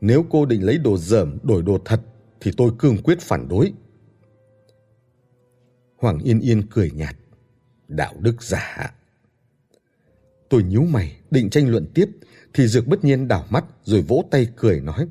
Nếu 0.00 0.24
cô 0.30 0.46
định 0.46 0.66
lấy 0.66 0.78
đồ 0.78 0.98
dởm 0.98 1.38
đổi 1.42 1.62
đồ 1.62 1.78
thật, 1.84 2.00
thì 2.40 2.50
tôi 2.56 2.72
cương 2.78 3.02
quyết 3.02 3.20
phản 3.20 3.48
đối. 3.48 3.72
Hoàng 5.96 6.18
Yên 6.18 6.40
Yên 6.40 6.62
cười 6.70 6.90
nhạt. 6.90 7.16
Đạo 7.88 8.14
đức 8.20 8.42
giả. 8.42 8.94
Tôi 10.48 10.62
nhíu 10.62 10.82
mày, 10.82 11.16
định 11.30 11.50
tranh 11.50 11.68
luận 11.68 11.86
tiếp, 11.94 12.10
thì 12.54 12.66
Dược 12.66 12.86
bất 12.86 13.04
nhiên 13.04 13.28
đảo 13.28 13.46
mắt 13.50 13.64
rồi 13.84 14.02
vỗ 14.02 14.24
tay 14.30 14.46
cười 14.56 14.80
nói. 14.80 15.08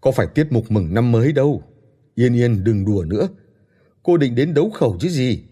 Có 0.00 0.12
phải 0.12 0.26
tiết 0.34 0.46
mục 0.50 0.70
mừng 0.70 0.94
năm 0.94 1.12
mới 1.12 1.32
đâu. 1.32 1.62
Yên 2.14 2.34
Yên 2.34 2.64
đừng 2.64 2.84
đùa 2.84 3.04
nữa. 3.04 3.28
Cô 4.02 4.16
định 4.16 4.34
đến 4.34 4.54
đấu 4.54 4.70
khẩu 4.70 4.98
chứ 5.00 5.08
gì. 5.08 5.42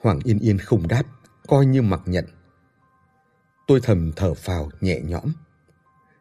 Hoàng 0.00 0.20
Yên 0.24 0.38
Yên 0.38 0.58
không 0.58 0.88
đáp, 0.88 1.04
coi 1.46 1.66
như 1.66 1.82
mặc 1.82 2.00
nhận. 2.06 2.24
Tôi 3.66 3.80
thầm 3.82 4.12
thở 4.16 4.34
phào 4.34 4.70
nhẹ 4.80 5.00
nhõm. 5.00 5.32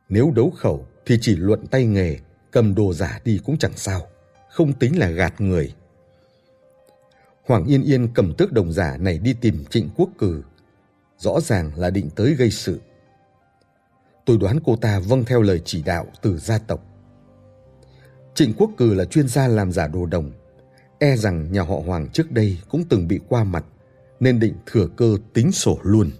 Nếu 0.10 0.32
đấu 0.36 0.52
khẩu 0.58 0.86
thì 1.06 1.18
chỉ 1.22 1.36
luận 1.36 1.68
tay 1.68 1.86
nghề, 1.86 2.18
cầm 2.52 2.76
đồ 2.76 2.94
giả 2.94 3.20
đi 3.26 3.40
cũng 3.46 3.58
chẳng 3.58 3.78
sao, 3.78 4.08
không 4.50 4.74
tính 4.74 5.00
là 5.00 5.10
gạt 5.10 5.42
người. 5.42 5.74
Hoàng 7.46 7.66
Yên 7.66 7.84
Yên 7.84 8.14
cầm 8.14 8.34
tước 8.34 8.52
đồng 8.52 8.72
giả 8.72 8.98
này 8.98 9.18
đi 9.18 9.34
tìm 9.42 9.66
Trịnh 9.70 9.90
Quốc 9.96 10.10
Cử, 10.18 10.44
rõ 11.18 11.40
ràng 11.42 11.72
là 11.76 11.90
định 11.90 12.10
tới 12.16 12.34
gây 12.34 12.52
sự. 12.52 12.80
Tôi 14.26 14.38
đoán 14.38 14.60
cô 14.66 14.76
ta 14.76 15.00
vâng 15.00 15.26
theo 15.26 15.42
lời 15.42 15.62
chỉ 15.66 15.84
đạo 15.84 16.08
từ 16.22 16.38
gia 16.38 16.58
tộc. 16.58 16.86
Trịnh 18.36 18.54
Quốc 18.58 18.72
Cử 18.78 18.94
là 18.94 19.06
chuyên 19.06 19.28
gia 19.28 19.48
làm 19.48 19.72
giả 19.72 19.88
đồ 19.88 20.06
đồng, 20.06 20.32
e 21.00 21.16
rằng 21.16 21.52
nhà 21.52 21.62
họ 21.62 21.76
Hoàng 21.86 22.10
trước 22.14 22.32
đây 22.32 22.58
cũng 22.70 22.84
từng 22.90 23.08
bị 23.08 23.20
qua 23.30 23.44
mặt 23.44 23.66
nên 24.20 24.40
định 24.40 24.54
thừa 24.66 24.88
cơ 24.96 25.18
tính 25.34 25.52
sổ 25.52 25.80
luôn. 25.84 26.12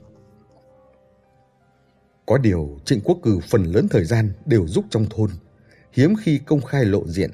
Có 2.26 2.38
điều 2.38 2.80
Trịnh 2.86 3.02
Quốc 3.04 3.20
Cử 3.24 3.40
phần 3.50 3.64
lớn 3.64 3.88
thời 3.90 4.06
gian 4.06 4.30
đều 4.46 4.68
giúp 4.68 4.86
trong 4.90 5.06
thôn, 5.10 5.30
hiếm 5.94 6.16
khi 6.22 6.40
công 6.46 6.62
khai 6.62 6.86
lộ 6.86 7.08
diện. 7.08 7.32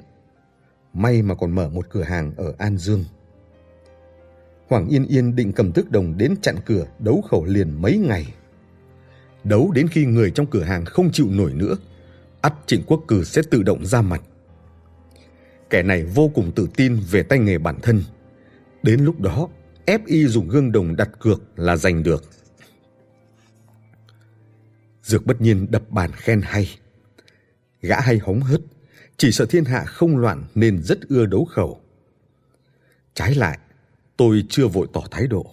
May 0.92 1.22
mà 1.22 1.34
còn 1.34 1.50
mở 1.50 1.68
một 1.68 1.86
cửa 1.90 2.02
hàng 2.02 2.32
ở 2.36 2.54
An 2.58 2.78
Dương. 2.78 3.04
Hoàng 4.68 4.88
Yên 4.88 5.06
Yên 5.06 5.36
định 5.36 5.52
cầm 5.52 5.72
tước 5.72 5.90
đồng 5.90 6.18
đến 6.18 6.34
chặn 6.42 6.56
cửa 6.66 6.86
đấu 6.98 7.22
khẩu 7.30 7.44
liền 7.44 7.82
mấy 7.82 7.96
ngày. 7.96 8.34
Đấu 9.44 9.70
đến 9.74 9.88
khi 9.88 10.04
người 10.04 10.30
trong 10.30 10.46
cửa 10.46 10.62
hàng 10.62 10.84
không 10.84 11.12
chịu 11.12 11.26
nổi 11.30 11.52
nữa, 11.52 11.76
ắt 12.40 12.54
Trịnh 12.66 12.82
Quốc 12.86 13.04
Cử 13.08 13.24
sẽ 13.24 13.42
tự 13.50 13.62
động 13.62 13.86
ra 13.86 14.02
mặt. 14.02 14.22
Kẻ 15.70 15.82
này 15.82 16.04
vô 16.04 16.30
cùng 16.34 16.52
tự 16.52 16.68
tin 16.76 16.98
về 17.10 17.22
tay 17.22 17.38
nghề 17.38 17.58
bản 17.58 17.76
thân. 17.82 18.02
Đến 18.82 19.04
lúc 19.04 19.20
đó, 19.20 19.48
FI 19.86 20.26
dùng 20.28 20.48
gương 20.48 20.72
đồng 20.72 20.96
đặt 20.96 21.10
cược 21.20 21.42
là 21.56 21.76
giành 21.76 22.02
được. 22.02 22.24
Dược 25.02 25.26
bất 25.26 25.40
nhiên 25.40 25.70
đập 25.70 25.90
bàn 25.90 26.10
khen 26.12 26.40
hay. 26.44 26.78
Gã 27.80 28.00
hay 28.00 28.18
hóng 28.18 28.40
hớt, 28.40 28.60
chỉ 29.16 29.32
sợ 29.32 29.46
thiên 29.46 29.64
hạ 29.64 29.84
không 29.84 30.16
loạn 30.16 30.44
nên 30.54 30.82
rất 30.82 31.08
ưa 31.08 31.26
đấu 31.26 31.44
khẩu. 31.44 31.80
Trái 33.14 33.34
lại, 33.34 33.58
tôi 34.16 34.44
chưa 34.48 34.66
vội 34.66 34.86
tỏ 34.92 35.02
thái 35.10 35.26
độ. 35.26 35.46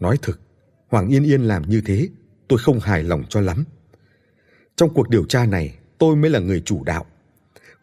Nói 0.00 0.18
thực, 0.22 0.40
Hoàng 0.88 1.08
Yên 1.08 1.24
Yên 1.24 1.42
làm 1.42 1.62
như 1.62 1.82
thế, 1.84 2.08
tôi 2.48 2.58
không 2.58 2.80
hài 2.80 3.02
lòng 3.02 3.24
cho 3.28 3.40
lắm. 3.40 3.64
Trong 4.76 4.94
cuộc 4.94 5.08
điều 5.08 5.24
tra 5.24 5.46
này, 5.46 5.78
tôi 5.98 6.16
mới 6.16 6.30
là 6.30 6.38
người 6.38 6.62
chủ 6.64 6.84
đạo. 6.84 7.06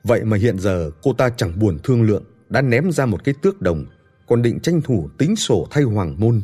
Vậy 0.03 0.23
mà 0.23 0.38
hiện 0.38 0.59
giờ 0.59 0.91
cô 1.03 1.13
ta 1.13 1.29
chẳng 1.29 1.59
buồn 1.59 1.79
thương 1.84 2.03
lượng, 2.03 2.23
đã 2.49 2.61
ném 2.61 2.91
ra 2.91 3.05
một 3.05 3.23
cái 3.23 3.36
tước 3.41 3.61
đồng 3.61 3.86
còn 4.27 4.41
định 4.41 4.59
tranh 4.59 4.81
thủ 4.81 5.09
tính 5.17 5.36
sổ 5.36 5.67
thay 5.71 5.84
hoàng 5.84 6.15
môn, 6.19 6.41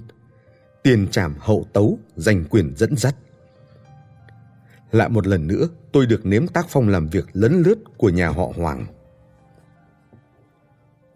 tiền 0.84 1.07
trảm 1.11 1.36
hậu 1.39 1.65
tấu, 1.73 1.99
giành 2.15 2.45
quyền 2.49 2.75
dẫn 2.75 2.97
dắt. 2.97 3.15
Lại 4.91 5.09
một 5.09 5.27
lần 5.27 5.47
nữa, 5.47 5.67
tôi 5.91 6.05
được 6.05 6.25
nếm 6.25 6.47
tác 6.47 6.65
phong 6.69 6.89
làm 6.89 7.07
việc 7.09 7.25
lấn 7.34 7.61
lướt 7.61 7.75
của 7.97 8.09
nhà 8.09 8.30
họ 8.30 8.51
Hoàng. 8.55 8.86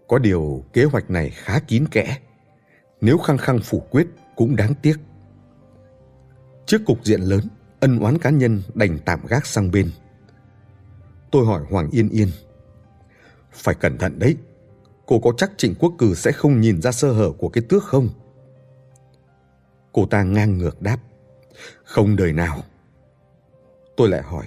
Có 0.08 0.18
điều 0.20 0.64
kế 0.74 0.84
hoạch 0.84 1.10
này 1.10 1.30
khá 1.30 1.60
kín 1.60 1.86
kẽ, 1.92 2.18
nếu 3.02 3.18
khăng 3.18 3.38
khăng 3.38 3.60
phủ 3.60 3.84
quyết 3.92 4.08
cũng 4.36 4.56
đáng 4.56 4.74
tiếc. 4.82 4.96
Trước 6.66 6.82
cục 6.86 7.06
diện 7.06 7.22
lớn, 7.22 7.42
ân 7.80 8.00
oán 8.00 8.18
cá 8.18 8.30
nhân 8.30 8.62
đành 8.74 9.00
tạm 9.06 9.20
gác 9.28 9.46
sang 9.46 9.72
bên. 9.72 9.92
Tôi 11.32 11.46
hỏi 11.46 11.64
Hoàng 11.70 11.90
Yên 11.92 12.10
Yên, 12.10 12.30
phải 13.52 13.76
cẩn 13.76 13.98
thận 13.98 14.20
đấy, 14.20 14.38
cô 15.06 15.20
có 15.20 15.32
chắc 15.38 15.52
Trịnh 15.58 15.76
Quốc 15.80 15.94
Cử 15.98 16.16
sẽ 16.16 16.32
không 16.32 16.62
nhìn 16.62 16.82
ra 16.82 16.92
sơ 16.92 17.12
hở 17.12 17.32
của 17.38 17.50
cái 17.50 17.64
tước 17.70 17.84
không? 17.84 18.10
Cô 19.94 20.06
ta 20.06 20.24
ngang 20.24 20.58
ngược 20.58 20.82
đáp, 20.82 20.98
không 21.84 22.16
đời 22.16 22.34
nào. 22.34 22.64
Tôi 23.98 24.10
lại 24.10 24.22
hỏi, 24.22 24.46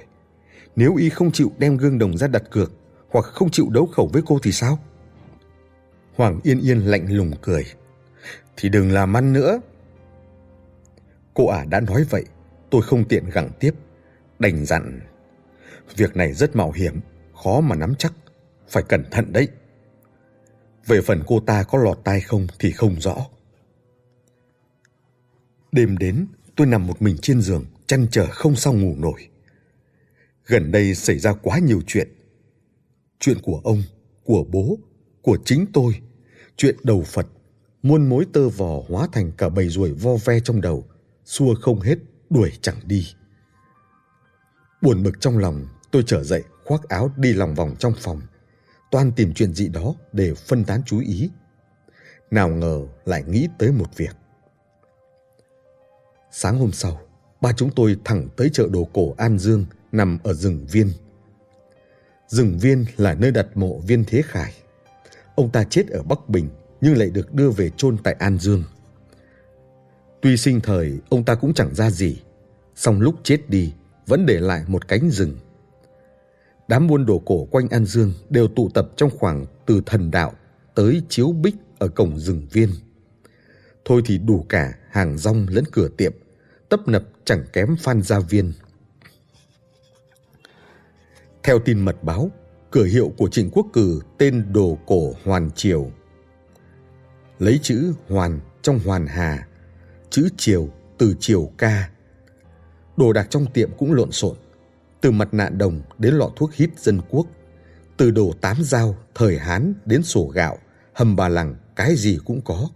nếu 0.76 0.96
y 0.96 1.08
không 1.08 1.32
chịu 1.32 1.52
đem 1.58 1.76
gương 1.76 1.98
đồng 1.98 2.16
ra 2.16 2.26
đặt 2.26 2.42
cược 2.50 2.72
hoặc 3.10 3.24
không 3.24 3.50
chịu 3.50 3.68
đấu 3.70 3.86
khẩu 3.86 4.06
với 4.12 4.22
cô 4.26 4.38
thì 4.42 4.52
sao? 4.52 4.78
Hoàng 6.16 6.40
Yên 6.42 6.60
Yên 6.60 6.78
lạnh 6.78 7.12
lùng 7.12 7.32
cười, 7.42 7.64
thì 8.56 8.68
đừng 8.68 8.92
làm 8.92 9.16
ăn 9.16 9.32
nữa. 9.32 9.60
Cô 11.34 11.46
ả 11.46 11.64
đã 11.64 11.80
nói 11.80 12.04
vậy, 12.10 12.24
tôi 12.70 12.82
không 12.82 13.04
tiện 13.04 13.30
gặng 13.30 13.50
tiếp, 13.60 13.74
đành 14.38 14.64
dặn. 14.64 15.00
Việc 15.96 16.16
này 16.16 16.32
rất 16.32 16.56
mạo 16.56 16.72
hiểm, 16.72 17.00
khó 17.42 17.60
mà 17.60 17.76
nắm 17.76 17.94
chắc, 17.98 18.12
phải 18.68 18.82
cẩn 18.82 19.04
thận 19.10 19.32
đấy. 19.32 19.48
Về 20.86 21.00
phần 21.00 21.22
cô 21.26 21.40
ta 21.40 21.62
có 21.62 21.78
lọt 21.78 21.98
tai 22.04 22.20
không 22.20 22.46
thì 22.58 22.70
không 22.70 23.00
rõ. 23.00 23.16
Đêm 25.76 25.98
đến, 25.98 26.26
tôi 26.56 26.66
nằm 26.66 26.86
một 26.86 27.02
mình 27.02 27.16
trên 27.22 27.40
giường, 27.40 27.64
chăn 27.86 28.06
trở 28.10 28.26
không 28.26 28.56
sao 28.56 28.72
ngủ 28.72 28.94
nổi. 28.98 29.28
Gần 30.46 30.72
đây 30.72 30.94
xảy 30.94 31.18
ra 31.18 31.32
quá 31.32 31.58
nhiều 31.58 31.80
chuyện. 31.86 32.08
Chuyện 33.20 33.38
của 33.42 33.60
ông, 33.64 33.82
của 34.24 34.44
bố, 34.50 34.78
của 35.22 35.38
chính 35.44 35.66
tôi, 35.72 36.00
chuyện 36.56 36.76
đầu 36.82 37.02
Phật, 37.02 37.26
muôn 37.82 38.08
mối 38.08 38.26
tơ 38.32 38.48
vò 38.48 38.82
hóa 38.88 39.08
thành 39.12 39.32
cả 39.38 39.48
bầy 39.48 39.68
ruồi 39.68 39.92
vo 39.92 40.16
ve 40.24 40.40
trong 40.40 40.60
đầu, 40.60 40.84
xua 41.24 41.54
không 41.54 41.80
hết, 41.80 41.98
đuổi 42.30 42.52
chẳng 42.60 42.76
đi. 42.84 43.06
Buồn 44.82 45.02
bực 45.02 45.20
trong 45.20 45.38
lòng, 45.38 45.66
tôi 45.90 46.02
trở 46.06 46.24
dậy 46.24 46.42
khoác 46.64 46.88
áo 46.88 47.10
đi 47.16 47.32
lòng 47.32 47.54
vòng 47.54 47.76
trong 47.78 47.92
phòng, 47.98 48.20
toan 48.90 49.12
tìm 49.12 49.34
chuyện 49.34 49.54
gì 49.54 49.68
đó 49.68 49.94
để 50.12 50.34
phân 50.34 50.64
tán 50.64 50.82
chú 50.86 51.00
ý. 51.00 51.30
Nào 52.30 52.48
ngờ 52.48 52.86
lại 53.04 53.24
nghĩ 53.26 53.48
tới 53.58 53.72
một 53.72 53.96
việc. 53.96 54.16
Sáng 56.38 56.58
hôm 56.58 56.72
sau, 56.72 57.00
ba 57.40 57.52
chúng 57.52 57.70
tôi 57.70 57.96
thẳng 58.04 58.28
tới 58.36 58.50
chợ 58.52 58.68
đồ 58.72 58.88
cổ 58.92 59.14
An 59.18 59.38
Dương 59.38 59.64
nằm 59.92 60.18
ở 60.22 60.34
rừng 60.34 60.66
Viên. 60.70 60.90
Rừng 62.28 62.58
Viên 62.58 62.84
là 62.96 63.14
nơi 63.14 63.30
đặt 63.30 63.46
mộ 63.54 63.78
Viên 63.78 64.04
Thế 64.04 64.22
Khải. 64.22 64.52
Ông 65.34 65.50
ta 65.50 65.64
chết 65.64 65.88
ở 65.88 66.02
Bắc 66.02 66.28
Bình 66.28 66.48
nhưng 66.80 66.96
lại 66.96 67.10
được 67.10 67.34
đưa 67.34 67.50
về 67.50 67.70
chôn 67.76 67.96
tại 68.04 68.16
An 68.18 68.38
Dương. 68.38 68.62
Tuy 70.20 70.36
sinh 70.36 70.60
thời 70.60 70.98
ông 71.08 71.24
ta 71.24 71.34
cũng 71.34 71.54
chẳng 71.54 71.74
ra 71.74 71.90
gì, 71.90 72.22
song 72.74 73.00
lúc 73.00 73.14
chết 73.22 73.50
đi 73.50 73.72
vẫn 74.06 74.26
để 74.26 74.40
lại 74.40 74.64
một 74.66 74.88
cánh 74.88 75.10
rừng. 75.10 75.36
Đám 76.68 76.86
buôn 76.86 77.06
đồ 77.06 77.18
cổ 77.18 77.44
quanh 77.44 77.68
An 77.68 77.84
Dương 77.84 78.12
đều 78.30 78.48
tụ 78.48 78.68
tập 78.74 78.88
trong 78.96 79.10
khoảng 79.18 79.46
từ 79.66 79.82
thần 79.86 80.10
đạo 80.10 80.32
tới 80.74 81.02
chiếu 81.08 81.32
bích 81.32 81.54
ở 81.78 81.88
cổng 81.88 82.18
rừng 82.18 82.46
viên. 82.52 82.70
Thôi 83.84 84.02
thì 84.04 84.18
đủ 84.18 84.46
cả 84.48 84.74
hàng 84.90 85.18
rong 85.18 85.46
lẫn 85.48 85.64
cửa 85.72 85.88
tiệm, 85.96 86.12
tấp 86.68 86.88
nập 86.88 87.02
chẳng 87.24 87.44
kém 87.52 87.76
Phan 87.76 88.02
Gia 88.02 88.20
Viên. 88.20 88.52
Theo 91.42 91.58
tin 91.58 91.80
mật 91.80 92.04
báo, 92.04 92.30
cửa 92.70 92.84
hiệu 92.84 93.12
của 93.16 93.28
Trịnh 93.28 93.50
Quốc 93.50 93.66
Cử 93.72 94.00
tên 94.18 94.52
đồ 94.52 94.78
cổ 94.86 95.12
Hoàn 95.24 95.50
Triều. 95.50 95.90
Lấy 97.38 97.58
chữ 97.62 97.92
Hoàn 98.08 98.40
trong 98.62 98.78
Hoàn 98.78 99.06
Hà, 99.06 99.48
chữ 100.10 100.28
Triều 100.36 100.68
từ 100.98 101.14
Triều 101.20 101.50
Ca. 101.58 101.90
Đồ 102.96 103.12
đạc 103.12 103.26
trong 103.30 103.46
tiệm 103.52 103.70
cũng 103.78 103.92
lộn 103.92 104.12
xộn, 104.12 104.36
từ 105.00 105.10
mặt 105.10 105.34
nạ 105.34 105.48
đồng 105.48 105.80
đến 105.98 106.14
lọ 106.14 106.30
thuốc 106.36 106.54
hít 106.54 106.70
dân 106.78 107.00
quốc, 107.10 107.26
từ 107.96 108.10
đồ 108.10 108.32
tám 108.40 108.56
dao 108.62 108.96
thời 109.14 109.38
Hán 109.38 109.74
đến 109.84 110.02
sổ 110.02 110.26
gạo, 110.34 110.58
hầm 110.92 111.16
bà 111.16 111.28
lằng, 111.28 111.54
cái 111.76 111.96
gì 111.96 112.18
cũng 112.24 112.40
có. 112.44 112.68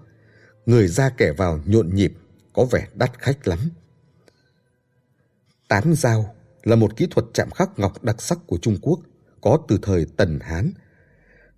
Người 0.66 0.88
ra 0.88 1.10
kẻ 1.16 1.32
vào 1.32 1.60
nhộn 1.64 1.94
nhịp, 1.94 2.12
có 2.52 2.64
vẻ 2.64 2.88
đắt 2.94 3.18
khách 3.18 3.48
lắm. 3.48 3.58
Tám 5.70 5.94
dao 5.94 6.34
là 6.62 6.76
một 6.76 6.96
kỹ 6.96 7.06
thuật 7.10 7.26
chạm 7.34 7.50
khắc 7.50 7.78
ngọc 7.78 8.02
đặc 8.02 8.22
sắc 8.22 8.38
của 8.46 8.58
Trung 8.62 8.76
Quốc, 8.82 9.00
có 9.40 9.58
từ 9.68 9.78
thời 9.82 10.06
Tần 10.16 10.38
Hán. 10.42 10.72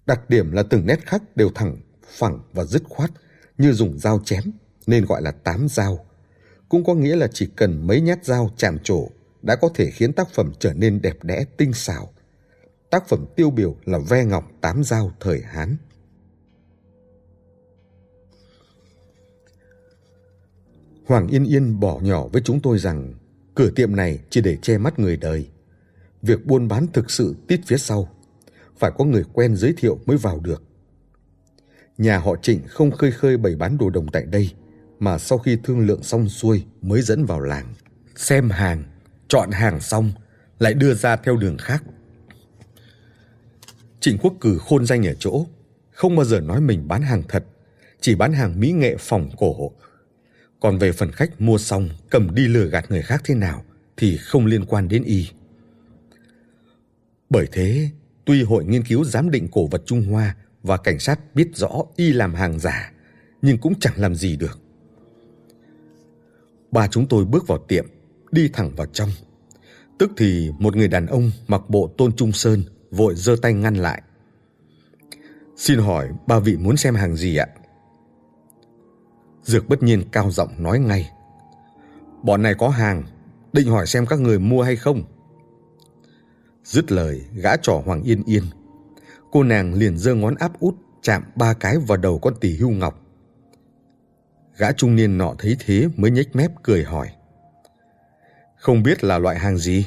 Đặc 0.06 0.30
điểm 0.30 0.52
là 0.52 0.62
từng 0.62 0.86
nét 0.86 1.06
khắc 1.06 1.36
đều 1.36 1.50
thẳng, 1.54 1.76
phẳng 2.06 2.40
và 2.52 2.64
dứt 2.64 2.82
khoát, 2.88 3.10
như 3.58 3.72
dùng 3.72 3.98
dao 3.98 4.20
chém, 4.24 4.42
nên 4.86 5.04
gọi 5.04 5.22
là 5.22 5.30
tám 5.30 5.68
dao. 5.68 6.06
Cũng 6.68 6.84
có 6.84 6.94
nghĩa 6.94 7.16
là 7.16 7.28
chỉ 7.32 7.48
cần 7.56 7.86
mấy 7.86 8.00
nhát 8.00 8.24
dao 8.24 8.50
chạm 8.56 8.78
trổ 8.78 9.08
đã 9.42 9.56
có 9.56 9.68
thể 9.74 9.90
khiến 9.90 10.12
tác 10.12 10.28
phẩm 10.34 10.52
trở 10.58 10.72
nên 10.72 11.02
đẹp 11.02 11.16
đẽ 11.22 11.44
tinh 11.56 11.72
xảo. 11.72 12.12
Tác 12.90 13.08
phẩm 13.08 13.26
tiêu 13.36 13.50
biểu 13.50 13.76
là 13.84 13.98
ve 13.98 14.24
ngọc 14.24 14.44
tám 14.60 14.84
dao 14.84 15.12
thời 15.20 15.40
Hán. 15.40 15.76
Hoàng 21.06 21.28
Yên 21.28 21.44
Yên 21.44 21.80
bỏ 21.80 22.00
nhỏ 22.00 22.28
với 22.28 22.42
chúng 22.44 22.60
tôi 22.60 22.78
rằng 22.78 23.14
cửa 23.54 23.70
tiệm 23.70 23.96
này 23.96 24.18
chỉ 24.30 24.40
để 24.40 24.56
che 24.62 24.78
mắt 24.78 24.98
người 24.98 25.16
đời. 25.16 25.48
Việc 26.22 26.46
buôn 26.46 26.68
bán 26.68 26.86
thực 26.92 27.10
sự 27.10 27.34
tít 27.48 27.60
phía 27.66 27.76
sau, 27.76 28.08
phải 28.78 28.90
có 28.98 29.04
người 29.04 29.24
quen 29.32 29.56
giới 29.56 29.74
thiệu 29.76 29.98
mới 30.06 30.16
vào 30.16 30.40
được. 30.40 30.62
Nhà 31.98 32.18
họ 32.18 32.36
Trịnh 32.42 32.60
không 32.68 32.90
khơi 32.90 33.12
khơi 33.12 33.36
bày 33.36 33.56
bán 33.56 33.78
đồ 33.78 33.90
đồng 33.90 34.06
tại 34.08 34.24
đây, 34.24 34.50
mà 34.98 35.18
sau 35.18 35.38
khi 35.38 35.58
thương 35.64 35.86
lượng 35.86 36.02
xong 36.02 36.28
xuôi 36.28 36.64
mới 36.82 37.02
dẫn 37.02 37.24
vào 37.24 37.40
làng. 37.40 37.74
Xem 38.16 38.50
hàng, 38.50 38.84
chọn 39.28 39.50
hàng 39.50 39.80
xong, 39.80 40.12
lại 40.58 40.74
đưa 40.74 40.94
ra 40.94 41.16
theo 41.16 41.36
đường 41.36 41.56
khác. 41.58 41.84
Trịnh 44.00 44.18
Quốc 44.18 44.34
Cử 44.40 44.58
khôn 44.58 44.86
danh 44.86 45.06
ở 45.06 45.14
chỗ, 45.18 45.46
không 45.90 46.16
bao 46.16 46.24
giờ 46.24 46.40
nói 46.40 46.60
mình 46.60 46.88
bán 46.88 47.02
hàng 47.02 47.22
thật, 47.28 47.44
chỉ 48.00 48.14
bán 48.14 48.32
hàng 48.32 48.60
mỹ 48.60 48.72
nghệ 48.72 48.96
phòng 48.98 49.30
cổ 49.36 49.72
còn 50.62 50.78
về 50.78 50.92
phần 50.92 51.12
khách 51.12 51.40
mua 51.40 51.58
xong 51.58 51.88
cầm 52.10 52.34
đi 52.34 52.48
lừa 52.48 52.64
gạt 52.64 52.90
người 52.90 53.02
khác 53.02 53.22
thế 53.24 53.34
nào 53.34 53.64
thì 53.96 54.16
không 54.16 54.46
liên 54.46 54.64
quan 54.64 54.88
đến 54.88 55.04
y. 55.04 55.28
Bởi 57.30 57.46
thế, 57.52 57.90
tuy 58.24 58.42
Hội 58.42 58.64
Nghiên 58.64 58.84
cứu 58.84 59.04
Giám 59.04 59.30
định 59.30 59.48
Cổ 59.52 59.66
vật 59.66 59.82
Trung 59.86 60.02
Hoa 60.02 60.36
và 60.62 60.76
cảnh 60.76 60.98
sát 60.98 61.34
biết 61.34 61.48
rõ 61.54 61.70
y 61.96 62.12
làm 62.12 62.34
hàng 62.34 62.58
giả, 62.58 62.92
nhưng 63.42 63.58
cũng 63.58 63.80
chẳng 63.80 63.94
làm 63.96 64.14
gì 64.14 64.36
được. 64.36 64.60
Ba 66.70 66.88
chúng 66.88 67.08
tôi 67.08 67.24
bước 67.24 67.46
vào 67.46 67.58
tiệm, 67.68 67.86
đi 68.32 68.48
thẳng 68.52 68.74
vào 68.76 68.86
trong. 68.86 69.08
Tức 69.98 70.10
thì 70.16 70.50
một 70.58 70.76
người 70.76 70.88
đàn 70.88 71.06
ông 71.06 71.30
mặc 71.48 71.62
bộ 71.68 71.94
tôn 71.98 72.16
trung 72.16 72.32
sơn 72.32 72.64
vội 72.90 73.14
giơ 73.14 73.36
tay 73.42 73.52
ngăn 73.52 73.74
lại. 73.74 74.02
Xin 75.56 75.78
hỏi 75.78 76.08
ba 76.26 76.38
vị 76.38 76.56
muốn 76.56 76.76
xem 76.76 76.94
hàng 76.94 77.16
gì 77.16 77.36
ạ? 77.36 77.46
Dược 79.42 79.68
bất 79.68 79.82
nhiên 79.82 80.02
cao 80.12 80.30
giọng 80.30 80.62
nói 80.62 80.78
ngay. 80.78 81.10
Bọn 82.22 82.42
này 82.42 82.54
có 82.54 82.68
hàng, 82.68 83.02
định 83.52 83.68
hỏi 83.68 83.86
xem 83.86 84.06
các 84.06 84.20
người 84.20 84.38
mua 84.38 84.62
hay 84.62 84.76
không. 84.76 85.02
Dứt 86.64 86.92
lời, 86.92 87.20
gã 87.34 87.56
trỏ 87.56 87.82
Hoàng 87.84 88.02
Yên 88.02 88.22
Yên. 88.26 88.42
Cô 89.30 89.42
nàng 89.42 89.74
liền 89.74 89.98
giơ 89.98 90.14
ngón 90.14 90.34
áp 90.34 90.60
út 90.60 90.74
chạm 91.02 91.22
ba 91.36 91.54
cái 91.54 91.78
vào 91.78 91.98
đầu 91.98 92.18
con 92.18 92.34
tỷ 92.40 92.56
hưu 92.56 92.70
ngọc. 92.70 92.98
Gã 94.56 94.72
trung 94.72 94.96
niên 94.96 95.18
nọ 95.18 95.34
thấy 95.38 95.56
thế 95.60 95.88
mới 95.96 96.10
nhếch 96.10 96.36
mép 96.36 96.50
cười 96.62 96.84
hỏi. 96.84 97.08
Không 98.56 98.82
biết 98.82 99.04
là 99.04 99.18
loại 99.18 99.38
hàng 99.38 99.56
gì? 99.58 99.86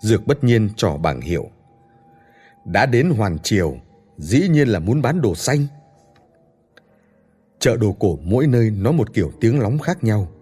Dược 0.00 0.26
bất 0.26 0.44
nhiên 0.44 0.70
trỏ 0.76 0.96
bảng 0.96 1.20
hiệu. 1.20 1.50
Đã 2.64 2.86
đến 2.86 3.10
Hoàn 3.10 3.38
Triều, 3.38 3.76
dĩ 4.18 4.48
nhiên 4.48 4.68
là 4.68 4.78
muốn 4.78 5.02
bán 5.02 5.22
đồ 5.22 5.34
xanh. 5.34 5.66
Chợ 7.64 7.76
đồ 7.76 7.92
cổ 7.92 8.18
mỗi 8.22 8.46
nơi 8.46 8.70
nói 8.70 8.92
một 8.92 9.12
kiểu 9.12 9.32
tiếng 9.40 9.60
lóng 9.60 9.78
khác 9.78 10.04
nhau. 10.04 10.32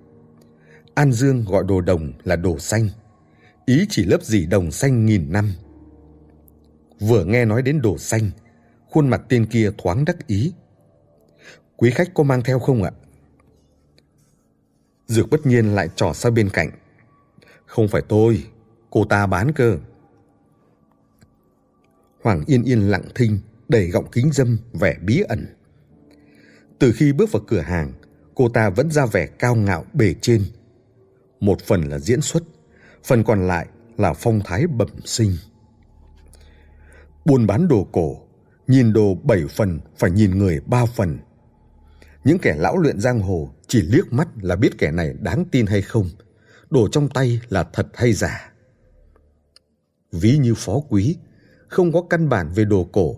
An 0.94 1.12
Dương 1.12 1.44
gọi 1.44 1.64
đồ 1.68 1.80
đồng 1.80 2.12
là 2.24 2.36
đồ 2.36 2.58
xanh, 2.58 2.88
ý 3.66 3.86
chỉ 3.88 4.04
lớp 4.04 4.22
dì 4.22 4.46
đồng 4.46 4.70
xanh 4.70 5.06
nghìn 5.06 5.32
năm. 5.32 5.52
Vừa 7.00 7.24
nghe 7.24 7.44
nói 7.44 7.62
đến 7.62 7.82
đồ 7.82 7.98
xanh, 7.98 8.30
khuôn 8.90 9.08
mặt 9.08 9.22
tên 9.28 9.46
kia 9.46 9.70
thoáng 9.78 10.04
đắc 10.04 10.26
ý. 10.26 10.52
Quý 11.76 11.90
khách 11.90 12.14
có 12.14 12.24
mang 12.24 12.42
theo 12.42 12.58
không 12.58 12.82
ạ? 12.82 12.90
Dược 15.06 15.30
bất 15.30 15.46
nhiên 15.46 15.74
lại 15.74 15.88
trỏ 15.96 16.12
sang 16.12 16.34
bên 16.34 16.50
cạnh. 16.50 16.70
Không 17.66 17.88
phải 17.88 18.02
tôi, 18.08 18.46
cô 18.90 19.04
ta 19.04 19.26
bán 19.26 19.52
cơ. 19.52 19.78
Hoàng 22.22 22.44
Yên 22.46 22.62
Yên 22.64 22.90
lặng 22.90 23.04
thinh, 23.14 23.38
đầy 23.68 23.86
gọng 23.88 24.10
kính 24.12 24.30
dâm 24.32 24.58
vẻ 24.72 24.96
bí 25.02 25.20
ẩn. 25.20 25.46
Từ 26.83 26.93
khi 26.93 27.12
bước 27.12 27.33
vào 27.33 27.43
cửa 27.47 27.61
hàng, 27.61 27.93
cô 28.35 28.49
ta 28.49 28.70
vẫn 28.70 28.91
ra 28.91 29.07
vẻ 29.07 29.26
cao 29.26 29.55
ngạo 29.55 29.85
bề 29.93 30.14
trên. 30.20 30.45
Một 31.41 31.61
phần 31.61 31.83
là 31.83 31.99
diễn 31.99 32.20
xuất, 32.20 32.43
phần 33.05 33.24
còn 33.24 33.47
lại 33.47 33.66
là 33.97 34.12
phong 34.12 34.41
thái 34.45 34.66
bẩm 34.66 34.89
sinh. 35.05 35.37
Buôn 37.24 37.47
bán 37.47 37.68
đồ 37.68 37.89
cổ, 37.93 38.16
nhìn 38.66 38.93
đồ 38.93 39.14
bảy 39.14 39.43
phần 39.51 39.80
phải 39.99 40.11
nhìn 40.11 40.39
người 40.39 40.61
ba 40.66 40.87
phần. 40.87 41.18
Những 42.24 42.39
kẻ 42.39 42.55
lão 42.59 42.78
luyện 42.78 43.01
giang 43.01 43.20
hồ 43.20 43.55
chỉ 43.66 43.83
liếc 43.83 44.12
mắt 44.12 44.28
là 44.41 44.57
biết 44.57 44.78
kẻ 44.78 44.91
này 44.91 45.14
đáng 45.20 45.45
tin 45.51 45.66
hay 45.66 45.83
không, 45.83 46.11
đồ 46.70 46.89
trong 46.89 47.09
tay 47.09 47.41
là 47.49 47.64
thật 47.72 47.87
hay 47.95 48.12
giả. 48.12 48.53
Ví 50.12 50.39
như 50.39 50.55
phó 50.55 50.80
quý, 50.89 51.16
không 51.68 51.93
có 51.93 52.03
căn 52.11 52.28
bản 52.28 52.53
về 52.55 52.64
đồ 52.64 52.89
cổ, 52.93 53.16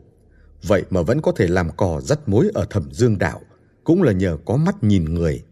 vậy 0.63 0.85
mà 0.91 1.03
vẫn 1.03 1.23
có 1.23 1.33
thể 1.37 1.47
làm 1.49 1.71
cò 1.77 2.01
dắt 2.01 2.29
mối 2.29 2.51
ở 2.55 2.67
thẩm 2.71 2.93
dương 2.93 3.19
đạo– 3.19 3.41
cũng 3.85 4.03
là 4.03 4.13
nhờ 4.13 4.39
có 4.45 4.57
mắt 4.57 4.85
nhìn 4.85 5.05
người. 5.05 5.45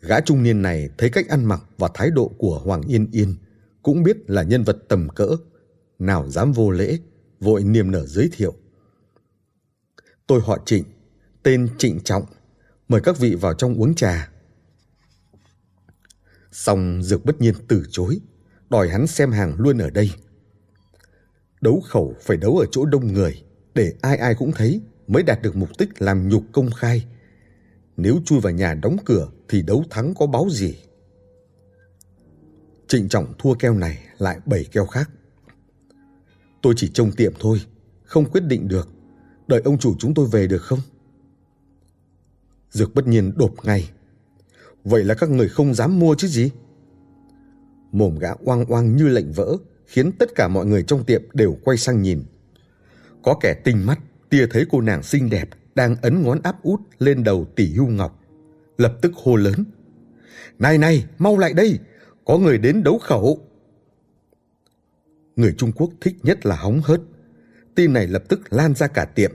Gã 0.00 0.20
trung 0.20 0.42
niên 0.42 0.62
này 0.62 0.88
thấy 0.98 1.10
cách 1.10 1.28
ăn 1.28 1.44
mặc 1.44 1.62
và 1.78 1.88
thái 1.94 2.10
độ 2.10 2.28
của 2.38 2.58
Hoàng 2.58 2.82
Yên 2.82 3.08
Yên, 3.12 3.34
cũng 3.82 4.02
biết 4.02 4.16
là 4.30 4.42
nhân 4.42 4.62
vật 4.62 4.78
tầm 4.88 5.08
cỡ, 5.08 5.28
nào 5.98 6.30
dám 6.30 6.52
vô 6.52 6.70
lễ, 6.70 6.98
vội 7.40 7.64
niềm 7.64 7.90
nở 7.90 8.06
giới 8.06 8.30
thiệu. 8.32 8.54
Tôi 10.26 10.40
họ 10.40 10.58
Trịnh, 10.66 10.84
tên 11.42 11.68
Trịnh 11.78 12.00
Trọng, 12.00 12.24
Mời 12.88 13.00
các 13.00 13.18
vị 13.18 13.34
vào 13.34 13.54
trong 13.54 13.74
uống 13.74 13.94
trà. 13.94 14.30
Xong 16.52 17.02
Dược 17.02 17.24
bất 17.24 17.40
nhiên 17.40 17.54
từ 17.68 17.82
chối, 17.90 18.20
đòi 18.70 18.88
hắn 18.88 19.06
xem 19.06 19.32
hàng 19.32 19.54
luôn 19.58 19.78
ở 19.78 19.90
đây. 19.90 20.10
Đấu 21.60 21.80
khẩu 21.80 22.14
phải 22.22 22.36
đấu 22.36 22.58
ở 22.58 22.66
chỗ 22.70 22.84
đông 22.84 23.12
người, 23.12 23.42
để 23.74 23.94
ai 24.00 24.16
ai 24.16 24.34
cũng 24.34 24.52
thấy 24.52 24.80
mới 25.08 25.22
đạt 25.22 25.42
được 25.42 25.56
mục 25.56 25.68
đích 25.78 26.02
làm 26.02 26.28
nhục 26.28 26.44
công 26.52 26.70
khai. 26.70 27.06
Nếu 27.96 28.20
chui 28.24 28.40
vào 28.40 28.52
nhà 28.52 28.74
đóng 28.74 28.96
cửa 29.04 29.28
thì 29.48 29.62
đấu 29.62 29.84
thắng 29.90 30.14
có 30.14 30.26
báo 30.26 30.48
gì. 30.50 30.74
Trịnh 32.88 33.08
Trọng 33.08 33.32
thua 33.38 33.54
keo 33.54 33.74
này 33.74 33.98
lại 34.18 34.40
bảy 34.46 34.64
keo 34.64 34.86
khác. 34.86 35.10
Tôi 36.62 36.74
chỉ 36.76 36.90
trông 36.94 37.12
tiệm 37.12 37.32
thôi, 37.40 37.60
không 38.04 38.30
quyết 38.30 38.44
định 38.44 38.68
được. 38.68 38.88
Đợi 39.46 39.60
ông 39.64 39.78
chủ 39.78 39.94
chúng 39.98 40.14
tôi 40.14 40.26
về 40.26 40.46
được 40.46 40.62
không? 40.62 40.78
Dược 42.70 42.94
bất 42.94 43.06
nhiên 43.06 43.32
đột 43.36 43.54
ngay. 43.62 43.90
Vậy 44.84 45.04
là 45.04 45.14
các 45.14 45.30
người 45.30 45.48
không 45.48 45.74
dám 45.74 45.98
mua 45.98 46.14
chứ 46.18 46.28
gì? 46.28 46.50
Mồm 47.92 48.18
gã 48.18 48.30
oang 48.44 48.64
oang 48.64 48.96
như 48.96 49.08
lệnh 49.08 49.32
vỡ, 49.32 49.56
khiến 49.86 50.12
tất 50.12 50.30
cả 50.34 50.48
mọi 50.48 50.66
người 50.66 50.82
trong 50.82 51.04
tiệm 51.04 51.22
đều 51.34 51.58
quay 51.64 51.76
sang 51.76 52.02
nhìn. 52.02 52.24
Có 53.22 53.34
kẻ 53.40 53.54
tinh 53.64 53.86
mắt, 53.86 53.98
tia 54.30 54.46
thấy 54.50 54.66
cô 54.70 54.80
nàng 54.80 55.02
xinh 55.02 55.30
đẹp 55.30 55.48
đang 55.74 55.96
ấn 56.02 56.22
ngón 56.22 56.38
áp 56.42 56.62
út 56.62 56.80
lên 56.98 57.24
đầu 57.24 57.46
tỷ 57.56 57.74
hưu 57.74 57.86
ngọc. 57.86 58.20
Lập 58.78 58.98
tức 59.02 59.12
hô 59.14 59.36
lớn. 59.36 59.64
Này 60.58 60.78
này, 60.78 61.06
mau 61.18 61.38
lại 61.38 61.52
đây, 61.52 61.78
có 62.24 62.38
người 62.38 62.58
đến 62.58 62.82
đấu 62.82 62.98
khẩu. 62.98 63.48
Người 65.36 65.54
Trung 65.58 65.72
Quốc 65.72 65.90
thích 66.00 66.14
nhất 66.22 66.46
là 66.46 66.56
hóng 66.56 66.80
hớt. 66.84 67.00
Tin 67.74 67.92
này 67.92 68.06
lập 68.06 68.22
tức 68.28 68.40
lan 68.50 68.74
ra 68.74 68.86
cả 68.86 69.04
tiệm. 69.04 69.32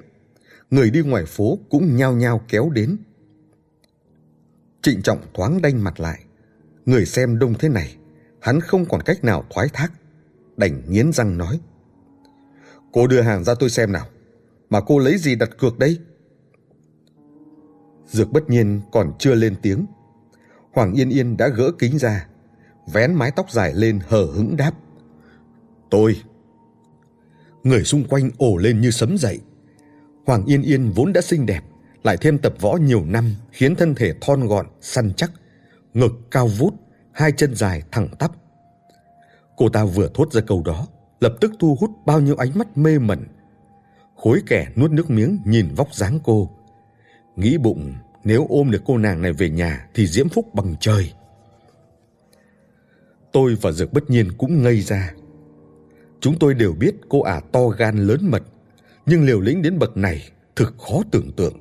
Người 0.71 0.89
đi 0.89 1.01
ngoài 1.01 1.25
phố 1.25 1.59
cũng 1.69 1.95
nhao 1.95 2.13
nhao 2.13 2.41
kéo 2.47 2.69
đến. 2.69 2.97
Trịnh 4.81 5.01
Trọng 5.01 5.21
thoáng 5.33 5.61
đanh 5.61 5.83
mặt 5.83 5.99
lại. 5.99 6.23
Người 6.85 7.05
xem 7.05 7.39
đông 7.39 7.53
thế 7.59 7.69
này, 7.69 7.95
hắn 8.41 8.59
không 8.59 8.85
còn 8.85 9.01
cách 9.01 9.23
nào 9.23 9.45
thoái 9.49 9.67
thác. 9.73 9.91
Đành 10.57 10.81
nghiến 10.87 11.13
răng 11.13 11.37
nói. 11.37 11.59
Cô 12.93 13.07
đưa 13.07 13.21
hàng 13.21 13.43
ra 13.43 13.53
tôi 13.59 13.69
xem 13.69 13.91
nào. 13.91 14.07
Mà 14.73 14.81
cô 14.81 14.99
lấy 14.99 15.17
gì 15.17 15.35
đặt 15.35 15.49
cược 15.57 15.79
đây? 15.79 15.99
Dược 18.05 18.31
bất 18.31 18.49
nhiên 18.49 18.81
còn 18.91 19.13
chưa 19.19 19.35
lên 19.35 19.55
tiếng. 19.61 19.85
Hoàng 20.71 20.93
Yên 20.93 21.09
Yên 21.09 21.37
đã 21.37 21.47
gỡ 21.47 21.71
kính 21.79 21.97
ra, 21.97 22.27
vén 22.93 23.13
mái 23.13 23.31
tóc 23.31 23.51
dài 23.51 23.73
lên 23.73 23.99
hờ 24.07 24.25
hững 24.25 24.57
đáp. 24.57 24.71
Tôi. 25.89 26.15
Người 27.63 27.83
xung 27.83 28.03
quanh 28.07 28.29
ổ 28.37 28.57
lên 28.57 28.81
như 28.81 28.91
sấm 28.91 29.17
dậy. 29.17 29.39
Hoàng 30.25 30.45
Yên 30.45 30.61
Yên 30.61 30.91
vốn 30.95 31.13
đã 31.13 31.21
xinh 31.21 31.45
đẹp, 31.45 31.61
lại 32.03 32.17
thêm 32.17 32.37
tập 32.37 32.53
võ 32.59 32.75
nhiều 32.75 33.05
năm 33.05 33.35
khiến 33.51 33.75
thân 33.75 33.95
thể 33.95 34.13
thon 34.21 34.47
gọn, 34.47 34.65
săn 34.81 35.13
chắc, 35.13 35.31
ngực 35.93 36.13
cao 36.31 36.47
vút, 36.47 36.73
hai 37.11 37.31
chân 37.31 37.55
dài 37.55 37.83
thẳng 37.91 38.07
tắp. 38.19 38.31
Cô 39.57 39.69
ta 39.69 39.85
vừa 39.85 40.09
thốt 40.13 40.33
ra 40.33 40.41
câu 40.41 40.61
đó, 40.65 40.87
lập 41.19 41.33
tức 41.41 41.51
thu 41.59 41.77
hút 41.79 41.91
bao 42.05 42.19
nhiêu 42.19 42.35
ánh 42.35 42.51
mắt 42.55 42.77
mê 42.77 42.99
mẩn. 42.99 43.27
Khối 44.23 44.41
kẻ 44.45 44.67
nuốt 44.75 44.91
nước 44.91 45.09
miếng 45.09 45.39
nhìn 45.45 45.73
vóc 45.75 45.95
dáng 45.95 46.19
cô. 46.23 46.49
Nghĩ 47.35 47.57
bụng 47.57 47.93
nếu 48.23 48.45
ôm 48.49 48.71
được 48.71 48.81
cô 48.85 48.97
nàng 48.97 49.21
này 49.21 49.33
về 49.33 49.49
nhà 49.49 49.87
thì 49.93 50.07
diễm 50.07 50.29
phúc 50.29 50.53
bằng 50.53 50.75
trời. 50.79 51.13
Tôi 53.31 53.57
và 53.61 53.71
Dược 53.71 53.93
bất 53.93 54.09
nhiên 54.09 54.31
cũng 54.37 54.63
ngây 54.63 54.81
ra. 54.81 55.13
Chúng 56.19 56.39
tôi 56.39 56.53
đều 56.53 56.73
biết 56.73 56.95
cô 57.09 57.21
ả 57.21 57.41
to 57.51 57.67
gan 57.67 57.97
lớn 57.97 58.19
mật, 58.21 58.43
nhưng 59.05 59.25
liều 59.25 59.41
lĩnh 59.41 59.61
đến 59.61 59.79
bậc 59.79 59.97
này 59.97 60.29
thực 60.55 60.75
khó 60.77 61.01
tưởng 61.11 61.31
tượng. 61.31 61.57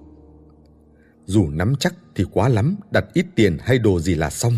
Dù 1.27 1.51
nắm 1.51 1.75
chắc 1.81 1.95
thì 2.15 2.25
quá 2.33 2.49
lắm, 2.49 2.77
đặt 2.91 3.05
ít 3.13 3.27
tiền 3.35 3.57
hay 3.61 3.79
đồ 3.79 4.01
gì 4.01 4.15
là 4.15 4.31
xong. 4.31 4.55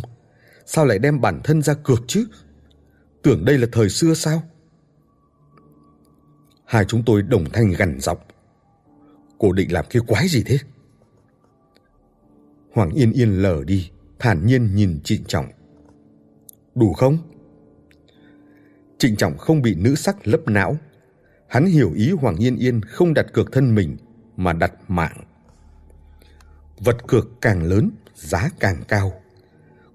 Sao 0.66 0.84
lại 0.84 0.98
đem 0.98 1.20
bản 1.20 1.40
thân 1.44 1.62
ra 1.62 1.74
cược 1.74 2.02
chứ? 2.06 2.26
Tưởng 3.22 3.44
đây 3.44 3.58
là 3.58 3.66
thời 3.72 3.88
xưa 3.88 4.14
sao? 4.14 4.42
Hai 6.64 6.84
chúng 6.84 7.02
tôi 7.06 7.22
đồng 7.22 7.44
thanh 7.52 7.72
gằn 7.78 8.00
giọng. 8.00 8.18
Cô 9.38 9.52
định 9.52 9.72
làm 9.72 9.84
cái 9.90 10.02
quái 10.06 10.28
gì 10.28 10.42
thế? 10.46 10.58
Hoàng 12.72 12.90
Yên 12.90 13.12
Yên 13.12 13.42
lờ 13.42 13.64
đi, 13.64 13.90
thản 14.18 14.46
nhiên 14.46 14.74
nhìn 14.74 15.00
Trịnh 15.04 15.24
Trọng. 15.24 15.46
Đủ 16.74 16.92
không? 16.92 17.18
Trịnh 18.98 19.16
Trọng 19.16 19.38
không 19.38 19.62
bị 19.62 19.74
nữ 19.74 19.94
sắc 19.94 20.28
lấp 20.28 20.40
não. 20.46 20.76
Hắn 21.48 21.66
hiểu 21.66 21.92
ý 21.94 22.10
Hoàng 22.10 22.36
Yên 22.36 22.56
Yên 22.56 22.82
không 22.82 23.14
đặt 23.14 23.26
cược 23.32 23.52
thân 23.52 23.74
mình 23.74 23.96
mà 24.36 24.52
đặt 24.52 24.72
mạng. 24.88 25.24
Vật 26.78 27.06
cược 27.06 27.28
càng 27.40 27.62
lớn, 27.62 27.90
giá 28.14 28.50
càng 28.60 28.82
cao. 28.88 29.12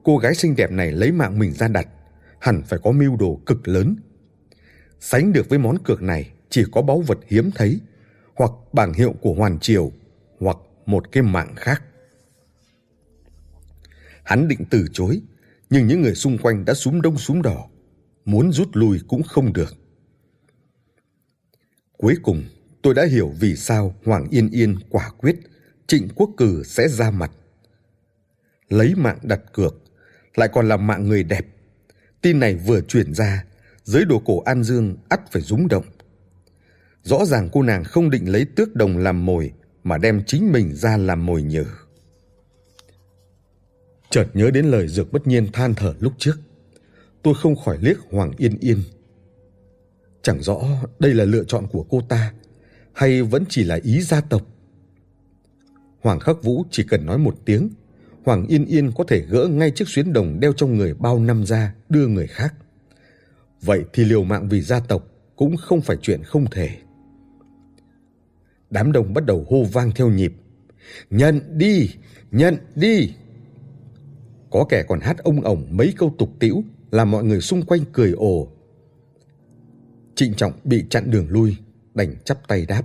Cô 0.03 0.17
gái 0.17 0.35
xinh 0.35 0.55
đẹp 0.55 0.71
này 0.71 0.91
lấy 0.91 1.11
mạng 1.11 1.39
mình 1.39 1.53
ra 1.53 1.67
đặt, 1.67 1.87
hẳn 2.39 2.63
phải 2.65 2.79
có 2.83 2.91
mưu 2.91 3.15
đồ 3.15 3.41
cực 3.45 3.67
lớn. 3.67 3.95
Sánh 4.99 5.33
được 5.33 5.49
với 5.49 5.59
món 5.59 5.77
cược 5.83 6.01
này 6.01 6.31
chỉ 6.49 6.63
có 6.71 6.81
báu 6.81 7.01
vật 7.01 7.17
hiếm 7.27 7.51
thấy, 7.55 7.79
hoặc 8.35 8.51
bảng 8.73 8.93
hiệu 8.93 9.15
của 9.21 9.33
Hoàn 9.33 9.59
Triều, 9.59 9.91
hoặc 10.39 10.57
một 10.85 11.11
cái 11.11 11.23
mạng 11.23 11.53
khác. 11.55 11.83
Hắn 14.23 14.47
định 14.47 14.65
từ 14.69 14.85
chối, 14.93 15.21
nhưng 15.69 15.87
những 15.87 16.01
người 16.01 16.15
xung 16.15 16.37
quanh 16.37 16.65
đã 16.65 16.73
súng 16.73 17.01
đông 17.01 17.17
súng 17.17 17.41
đỏ, 17.41 17.67
muốn 18.25 18.51
rút 18.51 18.69
lui 18.73 18.99
cũng 19.07 19.23
không 19.23 19.53
được. 19.53 19.77
Cuối 21.97 22.15
cùng, 22.23 22.43
tôi 22.81 22.93
đã 22.93 23.05
hiểu 23.05 23.33
vì 23.39 23.55
sao 23.55 23.95
Hoàng 24.05 24.27
Yên 24.29 24.49
Yên 24.49 24.75
quả 24.89 25.09
quyết 25.17 25.35
Trịnh 25.87 26.07
Quốc 26.15 26.29
Cử 26.37 26.63
sẽ 26.63 26.87
ra 26.87 27.11
mặt. 27.11 27.31
Lấy 28.69 28.95
mạng 28.95 29.19
đặt 29.23 29.41
cược, 29.53 29.75
lại 30.35 30.49
còn 30.53 30.67
là 30.67 30.77
mạng 30.77 31.07
người 31.07 31.23
đẹp. 31.23 31.45
Tin 32.21 32.39
này 32.39 32.55
vừa 32.55 32.81
truyền 32.81 33.13
ra, 33.13 33.45
giới 33.83 34.05
đồ 34.05 34.21
cổ 34.25 34.39
An 34.39 34.63
Dương 34.63 34.97
ắt 35.09 35.31
phải 35.31 35.41
rúng 35.41 35.67
động. 35.67 35.85
Rõ 37.09 37.25
ràng 37.25 37.49
cô 37.51 37.63
nàng 37.63 37.83
không 37.83 38.09
định 38.09 38.31
lấy 38.31 38.45
tước 38.55 38.75
đồng 38.75 38.97
làm 38.97 39.25
mồi, 39.25 39.51
mà 39.83 39.97
đem 39.97 40.23
chính 40.27 40.51
mình 40.51 40.75
ra 40.75 40.97
làm 40.97 41.25
mồi 41.25 41.41
nhử. 41.41 41.65
Chợt 44.09 44.25
nhớ 44.33 44.51
đến 44.51 44.65
lời 44.65 44.87
Dược 44.87 45.11
bất 45.11 45.27
nhiên 45.27 45.47
than 45.53 45.75
thở 45.75 45.93
lúc 45.99 46.13
trước. 46.17 46.35
Tôi 47.23 47.33
không 47.41 47.55
khỏi 47.55 47.77
liếc 47.81 47.97
Hoàng 48.11 48.31
Yên 48.37 48.57
Yên. 48.59 48.77
Chẳng 50.21 50.41
rõ 50.41 50.59
đây 50.99 51.13
là 51.13 51.25
lựa 51.25 51.43
chọn 51.43 51.67
của 51.67 51.85
cô 51.89 52.01
ta 52.09 52.33
hay 52.93 53.23
vẫn 53.23 53.43
chỉ 53.49 53.63
là 53.63 53.79
ý 53.83 54.01
gia 54.01 54.21
tộc. 54.21 54.41
Hoàng 56.01 56.19
Khắc 56.19 56.43
Vũ 56.43 56.65
chỉ 56.71 56.83
cần 56.83 57.05
nói 57.05 57.17
một 57.17 57.35
tiếng, 57.45 57.69
Hoàng 58.25 58.45
Yên 58.47 58.65
Yên 58.65 58.91
có 58.95 59.03
thể 59.07 59.25
gỡ 59.29 59.47
ngay 59.47 59.71
chiếc 59.71 59.87
xuyến 59.87 60.13
đồng 60.13 60.39
đeo 60.39 60.53
trong 60.53 60.77
người 60.77 60.93
bao 60.93 61.19
năm 61.19 61.45
ra 61.45 61.73
đưa 61.89 62.07
người 62.07 62.27
khác. 62.27 62.53
Vậy 63.61 63.83
thì 63.93 64.05
liều 64.05 64.23
mạng 64.23 64.49
vì 64.49 64.61
gia 64.61 64.79
tộc 64.79 65.07
cũng 65.35 65.57
không 65.57 65.81
phải 65.81 65.97
chuyện 66.01 66.23
không 66.23 66.45
thể. 66.49 66.77
Đám 68.69 68.91
đông 68.91 69.13
bắt 69.13 69.25
đầu 69.25 69.45
hô 69.49 69.63
vang 69.63 69.91
theo 69.91 70.09
nhịp. 70.09 70.33
Nhận 71.09 71.57
đi, 71.57 71.89
nhận 72.31 72.57
đi. 72.75 73.13
Có 74.49 74.65
kẻ 74.69 74.83
còn 74.87 74.99
hát 74.99 75.17
ông 75.17 75.41
ổng 75.41 75.67
mấy 75.69 75.93
câu 75.97 76.15
tục 76.17 76.29
tĩu 76.39 76.63
làm 76.91 77.11
mọi 77.11 77.23
người 77.23 77.41
xung 77.41 77.65
quanh 77.65 77.81
cười 77.93 78.11
ồ. 78.11 78.47
Trịnh 80.15 80.33
Trọng 80.33 80.53
bị 80.63 80.85
chặn 80.89 81.11
đường 81.11 81.29
lui, 81.29 81.57
đành 81.93 82.15
chắp 82.25 82.47
tay 82.47 82.65
đáp. 82.65 82.83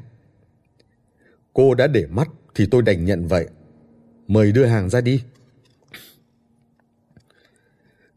Cô 1.52 1.74
đã 1.74 1.86
để 1.86 2.06
mắt 2.06 2.28
thì 2.54 2.66
tôi 2.70 2.82
đành 2.82 3.04
nhận 3.04 3.26
vậy. 3.26 3.48
Mời 4.26 4.52
đưa 4.52 4.66
hàng 4.66 4.90
ra 4.90 5.00
đi. 5.00 5.22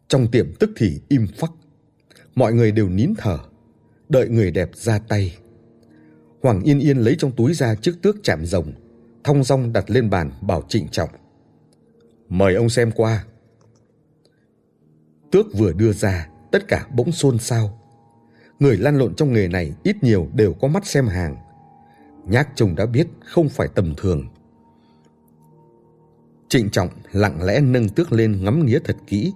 Trong 0.07 0.31
tiệm 0.31 0.53
tức 0.59 0.69
thì 0.75 1.01
im 1.09 1.27
phắc. 1.37 1.51
Mọi 2.35 2.53
người 2.53 2.71
đều 2.71 2.89
nín 2.89 3.13
thở, 3.17 3.39
đợi 4.09 4.29
người 4.29 4.51
đẹp 4.51 4.69
ra 4.73 4.99
tay. 4.99 5.37
Hoàng 6.41 6.61
Yên 6.63 6.79
Yên 6.79 6.97
lấy 6.97 7.15
trong 7.19 7.31
túi 7.31 7.53
ra 7.53 7.75
chiếc 7.75 7.95
tước 8.01 8.15
chạm 8.23 8.45
rồng, 8.45 8.71
thong 9.23 9.43
dong 9.43 9.73
đặt 9.73 9.89
lên 9.89 10.09
bàn 10.09 10.31
bảo 10.41 10.63
trịnh 10.69 10.87
trọng. 10.87 11.09
Mời 12.29 12.55
ông 12.55 12.69
xem 12.69 12.91
qua. 12.91 13.25
Tước 15.31 15.45
vừa 15.53 15.73
đưa 15.73 15.93
ra, 15.93 16.29
tất 16.51 16.67
cả 16.67 16.87
bỗng 16.95 17.11
xôn 17.11 17.39
xao. 17.39 17.79
Người 18.59 18.77
lăn 18.77 18.97
lộn 18.97 19.15
trong 19.15 19.33
nghề 19.33 19.47
này 19.47 19.73
ít 19.83 20.03
nhiều 20.03 20.27
đều 20.33 20.53
có 20.53 20.67
mắt 20.67 20.85
xem 20.85 21.07
hàng. 21.07 21.35
Nhác 22.27 22.49
chồng 22.55 22.75
đã 22.75 22.85
biết 22.85 23.07
không 23.25 23.49
phải 23.49 23.67
tầm 23.75 23.93
thường. 23.97 24.27
Trịnh 26.49 26.69
trọng 26.69 26.89
lặng 27.11 27.43
lẽ 27.43 27.59
nâng 27.59 27.89
tước 27.89 28.11
lên 28.11 28.43
ngắm 28.43 28.65
nghía 28.65 28.79
thật 28.83 28.97
kỹ. 29.07 29.33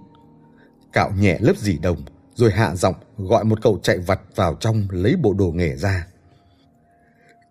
Cạo 0.92 1.10
nhẹ 1.18 1.38
lớp 1.40 1.56
dỉ 1.56 1.78
đồng, 1.78 2.02
rồi 2.34 2.50
hạ 2.50 2.76
giọng 2.76 2.94
gọi 3.16 3.44
một 3.44 3.62
cậu 3.62 3.78
chạy 3.82 3.98
vặt 3.98 4.20
vào 4.34 4.56
trong 4.60 4.86
lấy 4.90 5.16
bộ 5.16 5.34
đồ 5.34 5.52
nghề 5.52 5.76
ra. 5.76 6.06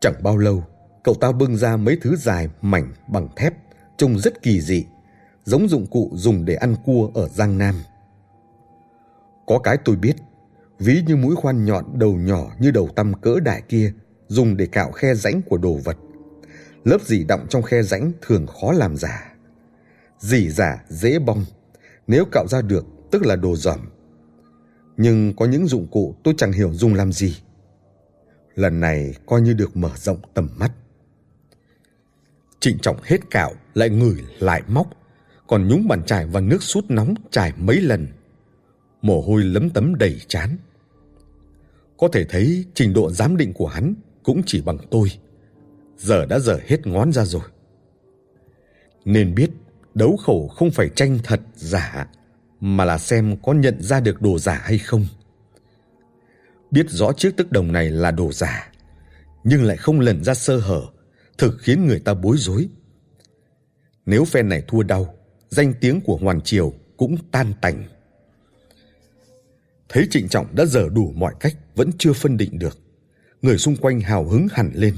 Chẳng 0.02 0.24
bao 0.24 0.38
lâu, 0.38 0.64
cậu 1.04 1.16
ta 1.16 1.32
bưng 1.32 1.58
ra 1.58 1.78
mấy 1.78 1.98
thứ 2.02 2.16
dài 2.16 2.50
mảnh 2.62 2.94
bằng 3.08 3.28
thép, 3.36 3.54
trông 3.98 4.20
rất 4.20 4.42
kỳ 4.42 4.62
dị, 4.62 4.86
giống 5.44 5.68
dụng 5.68 5.88
cụ 5.88 6.12
dùng 6.14 6.46
để 6.46 6.56
ăn 6.56 6.76
cua 6.86 7.10
ở 7.14 7.28
Giang 7.28 7.58
Nam. 7.58 7.76
Có 9.46 9.60
cái 9.60 9.78
tôi 9.86 9.96
biết, 9.96 10.16
ví 10.80 11.04
như 11.08 11.16
mũi 11.16 11.36
khoan 11.36 11.66
nhọn 11.66 12.00
đầu 12.00 12.14
nhỏ 12.14 12.52
như 12.60 12.72
đầu 12.72 12.90
tăm 12.96 13.14
cỡ 13.14 13.40
đại 13.40 13.62
kia, 13.70 13.94
dùng 14.28 14.58
để 14.58 14.66
cạo 14.66 14.92
khe 14.92 15.16
rãnh 15.16 15.42
của 15.42 15.58
đồ 15.58 15.74
vật. 15.84 15.98
Lớp 16.84 17.02
dì 17.06 17.24
đọng 17.24 17.46
trong 17.50 17.62
khe 17.62 17.84
rãnh 17.84 18.12
thường 18.22 18.48
khó 18.48 18.72
làm 18.72 18.98
giả. 18.98 19.36
dỉ 20.20 20.50
giả 20.50 20.84
dễ 20.90 21.20
bong, 21.20 21.46
nếu 22.08 22.26
cạo 22.32 22.48
ra 22.48 22.62
được 22.62 22.86
tức 23.12 23.26
là 23.26 23.36
đồ 23.36 23.56
dởm. 23.56 23.80
Nhưng 24.98 25.36
có 25.36 25.46
những 25.46 25.68
dụng 25.68 25.88
cụ 25.92 26.16
tôi 26.24 26.34
chẳng 26.38 26.52
hiểu 26.52 26.74
dùng 26.74 26.94
làm 26.94 27.12
gì. 27.12 27.36
Lần 28.56 28.80
này 28.80 29.14
coi 29.26 29.42
như 29.42 29.54
được 29.54 29.78
mở 29.78 29.92
rộng 29.96 30.20
tầm 30.34 30.50
mắt. 30.58 30.72
Trịnh 32.60 32.80
trọng 32.80 32.98
hết 33.04 33.30
cạo, 33.30 33.54
lại 33.74 33.90
ngửi, 33.90 34.24
lại 34.40 34.62
móc, 34.68 34.88
còn 35.48 35.68
nhúng 35.68 35.88
bàn 35.88 36.04
chải 36.06 36.26
vào 36.26 36.42
nước 36.42 36.64
sút 36.64 36.86
nóng 36.90 37.14
chải 37.32 37.54
mấy 37.58 37.82
lần. 37.82 38.08
Mồ 39.02 39.22
hôi 39.22 39.44
lấm 39.44 39.70
tấm 39.70 39.96
đầy 39.96 40.22
chán. 40.28 40.58
Có 41.98 42.08
thể 42.14 42.26
thấy 42.26 42.66
trình 42.74 42.94
độ 42.94 43.12
giám 43.12 43.38
định 43.38 43.54
của 43.54 43.68
hắn 43.68 43.94
cũng 44.24 44.42
chỉ 44.46 44.62
bằng 44.62 44.78
tôi. 44.92 45.12
Giờ 45.98 46.26
đã 46.26 46.40
dở 46.40 46.60
hết 46.68 46.88
ngón 46.88 47.12
ra 47.14 47.26
rồi. 47.26 47.42
Nên 49.06 49.36
biết 49.36 49.50
đấu 49.94 50.18
khẩu 50.18 50.48
không 50.48 50.72
phải 50.72 50.90
tranh 50.96 51.20
thật 51.24 51.42
giả, 51.56 52.08
mà 52.60 52.86
là 52.86 52.98
xem 52.98 53.38
có 53.44 53.54
nhận 53.54 53.82
ra 53.82 54.00
được 54.00 54.22
đồ 54.22 54.40
giả 54.40 54.62
hay 54.64 54.78
không. 54.78 55.06
Biết 56.72 56.86
rõ 56.90 57.14
chiếc 57.14 57.38
tức 57.38 57.52
đồng 57.52 57.72
này 57.72 57.90
là 57.90 58.12
đồ 58.12 58.32
giả, 58.32 58.72
nhưng 59.44 59.64
lại 59.64 59.78
không 59.78 60.00
lần 60.00 60.24
ra 60.24 60.34
sơ 60.34 60.58
hở, 60.58 60.82
thực 61.38 61.58
khiến 61.60 61.88
người 61.88 62.00
ta 62.00 62.14
bối 62.14 62.38
rối. 62.40 62.70
Nếu 64.06 64.26
phe 64.26 64.42
này 64.44 64.64
thua 64.68 64.84
đau, 64.84 65.16
danh 65.50 65.74
tiếng 65.82 66.02
của 66.02 66.18
Hoàn 66.18 66.42
Triều 66.42 66.74
cũng 66.98 67.16
tan 67.32 67.54
tành. 67.62 67.88
Thấy 69.90 70.08
Trịnh 70.10 70.30
Trọng 70.30 70.56
đã 70.56 70.66
dở 70.66 70.90
đủ 70.94 71.14
mọi 71.16 71.34
cách 71.40 71.56
vẫn 71.76 71.90
chưa 71.98 72.14
phân 72.14 72.38
định 72.38 72.60
được. 72.60 72.80
Người 73.42 73.58
xung 73.58 73.76
quanh 73.76 74.00
hào 74.00 74.30
hứng 74.30 74.48
hẳn 74.52 74.72
lên. 74.74 74.94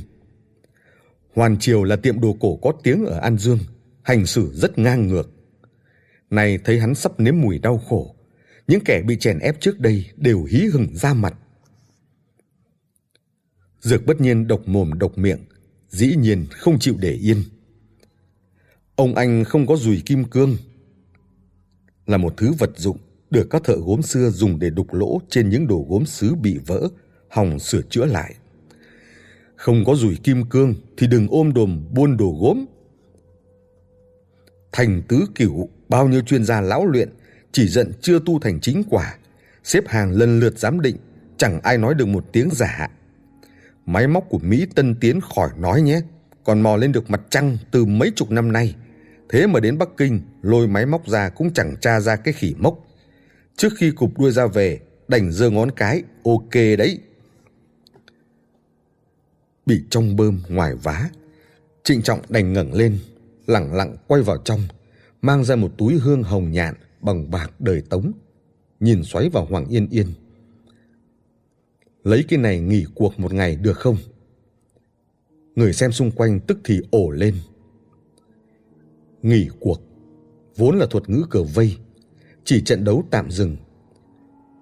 Hoàn 1.35 1.59
Triều 1.59 1.83
là 1.83 1.95
tiệm 1.95 2.21
đồ 2.21 2.37
cổ 2.39 2.55
có 2.55 2.73
tiếng 2.83 3.05
ở 3.05 3.19
An 3.19 3.37
Dương, 3.37 3.59
hành 4.01 4.25
xử 4.25 4.51
rất 4.53 4.77
ngang 4.77 5.07
ngược. 5.07 5.29
Này 6.29 6.59
thấy 6.63 6.79
hắn 6.79 6.95
sắp 6.95 7.19
nếm 7.19 7.41
mùi 7.41 7.59
đau 7.59 7.77
khổ, 7.77 8.15
những 8.67 8.81
kẻ 8.85 9.01
bị 9.07 9.17
chèn 9.19 9.39
ép 9.39 9.61
trước 9.61 9.79
đây 9.79 10.05
đều 10.15 10.43
hí 10.43 10.59
hửng 10.73 10.95
ra 10.95 11.13
mặt. 11.13 11.33
Dược 13.83 14.05
bất 14.05 14.21
nhiên 14.21 14.47
độc 14.47 14.67
mồm 14.67 14.93
độc 14.99 15.17
miệng, 15.17 15.39
dĩ 15.89 16.15
nhiên 16.15 16.45
không 16.51 16.79
chịu 16.79 16.95
để 16.99 17.11
yên. 17.11 17.43
Ông 18.95 19.15
anh 19.15 19.43
không 19.43 19.67
có 19.67 19.75
dùi 19.75 20.01
kim 20.05 20.23
cương, 20.23 20.57
là 22.05 22.17
một 22.17 22.33
thứ 22.37 22.51
vật 22.59 22.69
dụng 22.75 22.97
được 23.29 23.47
các 23.49 23.63
thợ 23.63 23.75
gốm 23.85 24.01
xưa 24.01 24.29
dùng 24.29 24.59
để 24.59 24.69
đục 24.69 24.93
lỗ 24.93 25.21
trên 25.29 25.49
những 25.49 25.67
đồ 25.67 25.85
gốm 25.89 26.05
sứ 26.05 26.35
bị 26.35 26.57
vỡ, 26.65 26.87
hòng 27.29 27.59
sửa 27.59 27.81
chữa 27.81 28.05
lại. 28.05 28.35
Không 29.55 29.83
có 29.85 29.95
dùi 29.95 30.15
kim 30.15 30.43
cương 30.49 30.75
thì 30.97 31.07
đừng 31.07 31.27
ôm 31.29 31.53
đồm 31.53 31.85
buôn 31.91 32.17
đồ 32.17 32.37
gốm. 32.41 32.65
Thành 34.71 35.01
tứ 35.07 35.25
cửu, 35.35 35.69
bao 35.89 36.07
nhiêu 36.07 36.21
chuyên 36.21 36.45
gia 36.45 36.61
lão 36.61 36.85
luyện 36.85 37.09
chỉ 37.51 37.67
giận 37.67 37.91
chưa 38.01 38.19
tu 38.25 38.39
thành 38.39 38.59
chính 38.61 38.83
quả, 38.89 39.17
xếp 39.63 39.87
hàng 39.87 40.11
lần 40.11 40.39
lượt 40.39 40.59
giám 40.59 40.81
định, 40.81 40.97
chẳng 41.37 41.59
ai 41.61 41.77
nói 41.77 41.93
được 41.93 42.05
một 42.05 42.25
tiếng 42.31 42.49
giả. 42.51 42.89
Máy 43.85 44.07
móc 44.07 44.29
của 44.29 44.39
Mỹ 44.39 44.65
tân 44.75 44.95
tiến 44.95 45.21
khỏi 45.21 45.49
nói 45.57 45.81
nhé, 45.81 46.01
còn 46.43 46.61
mò 46.61 46.75
lên 46.75 46.91
được 46.91 47.09
mặt 47.09 47.21
trăng 47.29 47.57
từ 47.71 47.85
mấy 47.85 48.11
chục 48.15 48.31
năm 48.31 48.51
nay. 48.51 48.75
Thế 49.29 49.47
mà 49.47 49.59
đến 49.59 49.77
Bắc 49.77 49.89
Kinh, 49.97 50.21
lôi 50.41 50.67
máy 50.67 50.85
móc 50.85 51.07
ra 51.07 51.29
cũng 51.29 51.53
chẳng 51.53 51.75
tra 51.81 51.99
ra 51.99 52.15
cái 52.15 52.33
khỉ 52.33 52.55
mốc. 52.57 52.79
Trước 53.57 53.69
khi 53.77 53.91
cụp 53.91 54.19
đuôi 54.19 54.31
ra 54.31 54.47
về, 54.47 54.79
đành 55.07 55.31
giơ 55.31 55.49
ngón 55.49 55.71
cái, 55.71 56.03
ok 56.23 56.53
đấy. 56.53 56.99
Bị 59.65 59.83
trong 59.89 60.15
bơm 60.15 60.39
ngoài 60.49 60.75
vá, 60.75 61.09
trịnh 61.83 62.01
trọng 62.01 62.19
đành 62.29 62.53
ngẩng 62.53 62.73
lên, 62.73 62.99
lẳng 63.47 63.73
lặng 63.73 63.97
quay 64.07 64.21
vào 64.21 64.37
trong, 64.37 64.59
mang 65.21 65.43
ra 65.43 65.55
một 65.55 65.71
túi 65.77 65.99
hương 65.99 66.23
hồng 66.23 66.51
nhạn 66.51 66.73
bằng 67.01 67.31
bạc 67.31 67.51
đời 67.59 67.81
tống, 67.89 68.11
nhìn 68.79 69.03
xoáy 69.03 69.29
vào 69.29 69.45
Hoàng 69.45 69.65
Yên 69.65 69.87
Yên. 69.89 70.07
Lấy 72.03 72.23
cái 72.27 72.39
này 72.39 72.59
nghỉ 72.59 72.85
cuộc 72.95 73.19
một 73.19 73.33
ngày 73.33 73.55
được 73.55 73.77
không? 73.77 73.97
Người 75.55 75.73
xem 75.73 75.91
xung 75.91 76.11
quanh 76.11 76.39
tức 76.39 76.59
thì 76.63 76.81
ổ 76.91 77.09
lên. 77.09 77.35
Nghỉ 79.21 79.47
cuộc, 79.59 79.81
vốn 80.55 80.77
là 80.77 80.85
thuật 80.89 81.09
ngữ 81.09 81.25
cờ 81.29 81.43
vây, 81.43 81.77
chỉ 82.43 82.61
trận 82.61 82.83
đấu 82.83 83.03
tạm 83.11 83.31
dừng. 83.31 83.57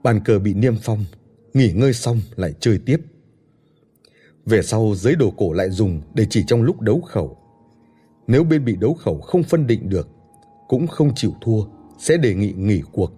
Bàn 0.03 0.19
cờ 0.25 0.39
bị 0.39 0.53
niêm 0.53 0.75
phong, 0.81 1.05
nghỉ 1.53 1.71
ngơi 1.71 1.93
xong 1.93 2.21
lại 2.35 2.53
chơi 2.59 2.79
tiếp. 2.85 2.97
Về 4.45 4.61
sau 4.61 4.93
giới 4.95 5.15
đồ 5.15 5.31
cổ 5.37 5.53
lại 5.53 5.69
dùng 5.69 6.01
để 6.13 6.27
chỉ 6.29 6.43
trong 6.47 6.63
lúc 6.63 6.81
đấu 6.81 7.01
khẩu. 7.01 7.37
Nếu 8.27 8.43
bên 8.43 8.65
bị 8.65 8.75
đấu 8.75 8.93
khẩu 8.93 9.21
không 9.21 9.43
phân 9.43 9.67
định 9.67 9.89
được, 9.89 10.09
cũng 10.67 10.87
không 10.87 11.15
chịu 11.15 11.33
thua, 11.41 11.63
sẽ 11.99 12.17
đề 12.17 12.33
nghị 12.33 12.53
nghỉ 12.57 12.81
cuộc, 12.91 13.11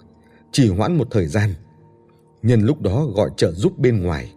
chỉ 0.52 0.70
hoãn 0.70 0.98
một 0.98 1.08
thời 1.12 1.28
gian. 1.28 1.54
Nhân 2.44 2.62
lúc 2.62 2.82
đó 2.82 3.06
gọi 3.06 3.30
trợ 3.38 3.52
giúp 3.52 3.80
bên 3.80 4.04
ngoài. 4.04 4.34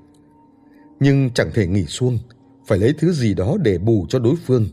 Nhưng 1.01 1.31
chẳng 1.35 1.51
thể 1.55 1.67
nghỉ 1.67 1.85
xuông, 1.85 2.19
phải 2.67 2.79
lấy 2.79 2.95
thứ 2.99 3.13
gì 3.13 3.35
đó 3.35 3.57
để 3.63 3.79
bù 3.79 4.07
cho 4.09 4.19
đối 4.19 4.35
phương. 4.37 4.67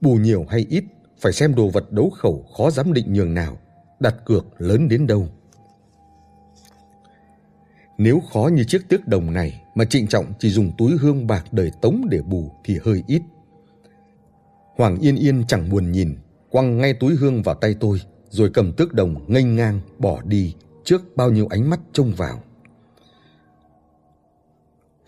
Bù 0.00 0.14
nhiều 0.14 0.46
hay 0.48 0.66
ít, 0.68 0.84
phải 1.20 1.32
xem 1.32 1.54
đồ 1.54 1.68
vật 1.68 1.92
đấu 1.92 2.10
khẩu 2.10 2.46
khó 2.56 2.70
giám 2.70 2.92
định 2.92 3.12
nhường 3.12 3.34
nào 3.34 3.58
đặt 4.00 4.14
cược 4.24 4.46
lớn 4.58 4.88
đến 4.88 5.06
đâu. 5.06 5.28
Nếu 7.98 8.20
khó 8.32 8.50
như 8.52 8.64
chiếc 8.64 8.88
tước 8.88 9.08
đồng 9.08 9.32
này 9.32 9.62
mà 9.74 9.84
trịnh 9.84 10.06
trọng 10.06 10.32
chỉ 10.38 10.50
dùng 10.50 10.72
túi 10.78 10.96
hương 10.96 11.26
bạc 11.26 11.44
đời 11.52 11.72
tống 11.82 12.06
để 12.10 12.22
bù 12.22 12.50
thì 12.64 12.78
hơi 12.84 13.02
ít. 13.06 13.22
Hoàng 14.76 14.98
Yên 14.98 15.16
Yên 15.16 15.44
chẳng 15.48 15.68
buồn 15.70 15.92
nhìn, 15.92 16.16
quăng 16.50 16.78
ngay 16.78 16.94
túi 16.94 17.14
hương 17.14 17.42
vào 17.42 17.54
tay 17.54 17.74
tôi, 17.80 18.00
rồi 18.30 18.50
cầm 18.54 18.72
tước 18.72 18.94
đồng 18.94 19.32
nghênh 19.32 19.56
ngang 19.56 19.80
bỏ 19.98 20.22
đi 20.22 20.54
trước 20.84 21.16
bao 21.16 21.30
nhiêu 21.30 21.46
ánh 21.50 21.70
mắt 21.70 21.80
trông 21.92 22.14
vào. 22.14 22.42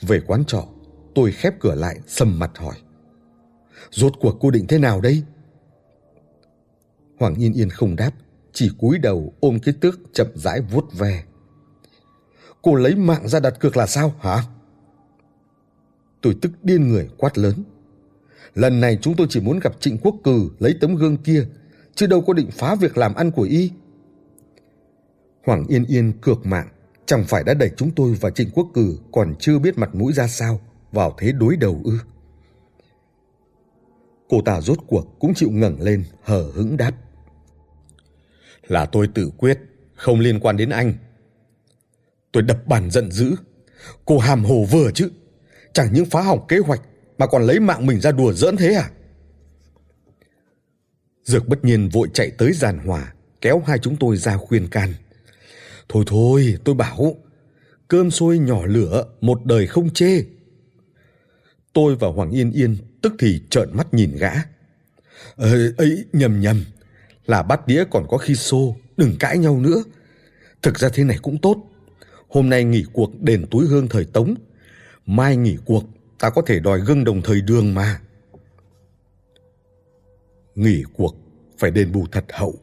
Về 0.01 0.21
quán 0.27 0.45
trọ, 0.45 0.65
tôi 1.15 1.33
khép 1.33 1.55
cửa 1.61 1.75
lại 1.75 2.01
sầm 2.07 2.39
mặt 2.39 2.59
hỏi. 2.59 2.75
Rốt 3.91 4.13
cuộc 4.21 4.37
cô 4.41 4.51
định 4.51 4.67
thế 4.69 4.79
nào 4.79 5.01
đây? 5.01 5.23
Hoàng 7.19 7.35
Yên 7.35 7.53
Yên 7.53 7.71
không 7.71 7.97
đáp, 7.97 8.11
chỉ 8.53 8.71
cúi 8.79 8.99
đầu 8.99 9.33
ôm 9.41 9.59
cái 9.63 9.75
tước 9.81 10.01
chậm 10.13 10.27
rãi 10.35 10.61
vuốt 10.61 10.93
ve. 10.93 11.25
Cô 12.63 12.75
lấy 12.75 12.95
mạng 12.95 13.29
ra 13.29 13.41
đặt 13.41 13.61
cược 13.61 13.77
là 13.77 13.87
sao 13.87 14.15
hả? 14.21 14.45
Tôi 16.21 16.37
tức 16.43 16.53
điên 16.63 16.89
người 16.89 17.09
quát 17.17 17.39
lớn. 17.39 17.65
Lần 18.55 18.81
này 18.81 18.99
chúng 19.03 19.17
tôi 19.17 19.27
chỉ 19.31 19.41
muốn 19.41 19.59
gặp 19.59 19.81
Trịnh 19.81 19.99
Quốc 19.99 20.17
Cử 20.25 20.51
lấy 20.59 20.75
tấm 20.81 20.95
gương 20.95 21.17
kia, 21.17 21.47
chứ 21.95 22.07
đâu 22.07 22.21
có 22.21 22.33
định 22.33 22.51
phá 22.51 22.75
việc 22.75 22.99
làm 22.99 23.15
ăn 23.15 23.31
của 23.31 23.43
y. 23.43 23.71
Hoàng 25.45 25.67
Yên 25.69 25.85
Yên 25.85 26.13
cược 26.21 26.47
mạng, 26.47 26.69
chẳng 27.07 27.25
phải 27.25 27.45
đã 27.45 27.55
đẩy 27.55 27.71
chúng 27.77 27.91
tôi 27.91 28.17
và 28.21 28.31
Trịnh 28.31 28.51
Quốc 28.51 28.71
Cử 28.75 28.99
còn 29.13 29.35
chưa 29.39 29.59
biết 29.59 29.79
mặt 29.79 29.95
mũi 29.95 30.13
ra 30.13 30.29
sao 30.29 30.61
vào 30.93 31.15
thế 31.19 31.33
đối 31.33 31.57
đầu 31.57 31.81
ư. 31.85 31.99
Cô 34.29 34.43
ta 34.45 34.61
rốt 34.61 34.79
cuộc 34.87 35.17
cũng 35.19 35.35
chịu 35.35 35.51
ngẩng 35.51 35.81
lên 35.81 36.05
hờ 36.23 36.51
hững 36.55 36.77
đáp 36.77 36.93
là 38.71 38.87
tôi 38.87 39.09
tự 39.15 39.31
quyết, 39.39 39.59
không 39.95 40.21
liên 40.21 40.41
quan 40.41 40.57
đến 40.57 40.71
anh. 40.71 40.95
Tôi 42.33 42.43
đập 42.43 42.67
bàn 42.67 42.91
giận 42.91 43.11
dữ. 43.11 43.35
Cô 44.05 44.19
hàm 44.19 44.45
hồ 44.45 44.65
vừa 44.71 44.91
chứ. 44.95 45.11
Chẳng 45.73 45.93
những 45.93 46.05
phá 46.05 46.23
hỏng 46.23 46.47
kế 46.49 46.59
hoạch 46.59 46.83
mà 47.19 47.27
còn 47.27 47.43
lấy 47.43 47.61
mạng 47.61 47.87
mình 47.87 48.01
ra 48.01 48.13
đùa 48.13 48.33
giỡn 48.33 48.57
thế 48.57 48.75
à? 48.75 48.91
Dược 51.25 51.49
bất 51.49 51.65
nhiên 51.65 51.89
vội 51.89 52.09
chạy 52.15 52.31
tới 52.31 52.53
giàn 52.53 52.79
hòa, 52.79 53.15
kéo 53.41 53.63
hai 53.67 53.79
chúng 53.79 53.97
tôi 53.97 54.17
ra 54.17 54.37
khuyên 54.37 54.69
can. 54.69 54.95
Thôi 55.93 56.05
thôi, 56.07 56.57
tôi 56.65 56.75
bảo, 56.75 57.17
cơm 57.89 58.11
sôi 58.11 58.39
nhỏ 58.39 58.67
lửa, 58.67 59.05
một 59.21 59.45
đời 59.45 59.67
không 59.67 59.91
chê. 59.91 60.25
Tôi 61.73 61.97
và 61.97 62.09
Hoàng 62.09 62.31
Yên 62.31 62.53
Yên 62.53 62.77
tức 63.03 63.15
thì 63.19 63.43
trợn 63.51 63.69
mắt 63.73 63.95
nhìn 63.95 64.17
gã. 64.17 64.33
Ờ, 65.37 65.73
ấy, 65.77 66.05
nhầm 66.13 66.41
nhầm, 66.41 66.65
là 67.27 67.43
bát 67.43 67.67
đĩa 67.67 67.85
còn 67.91 68.07
có 68.09 68.19
khi 68.19 68.35
xô, 68.35 68.77
đừng 68.97 69.17
cãi 69.19 69.39
nhau 69.39 69.61
nữa. 69.61 69.83
Thực 70.63 70.79
ra 70.79 70.89
thế 70.95 71.05
này 71.05 71.19
cũng 71.23 71.39
tốt. 71.39 71.57
Hôm 72.29 72.49
nay 72.49 72.65
nghỉ 72.65 72.85
cuộc 72.93 73.23
đền 73.23 73.47
túi 73.51 73.67
hương 73.67 73.89
thời 73.89 74.05
Tống. 74.05 74.35
Mai 75.07 75.37
nghỉ 75.37 75.57
cuộc, 75.65 75.85
ta 76.19 76.31
có 76.31 76.43
thể 76.47 76.61
đòi 76.61 76.81
gương 76.81 77.05
đồng 77.05 77.23
thời 77.23 77.41
đường 77.41 77.75
mà. 77.75 78.01
Nghỉ 80.55 80.83
cuộc 80.93 81.17
phải 81.59 81.71
đền 81.71 81.93
bù 81.93 82.07
thật 82.13 82.25
hậu. 82.33 82.55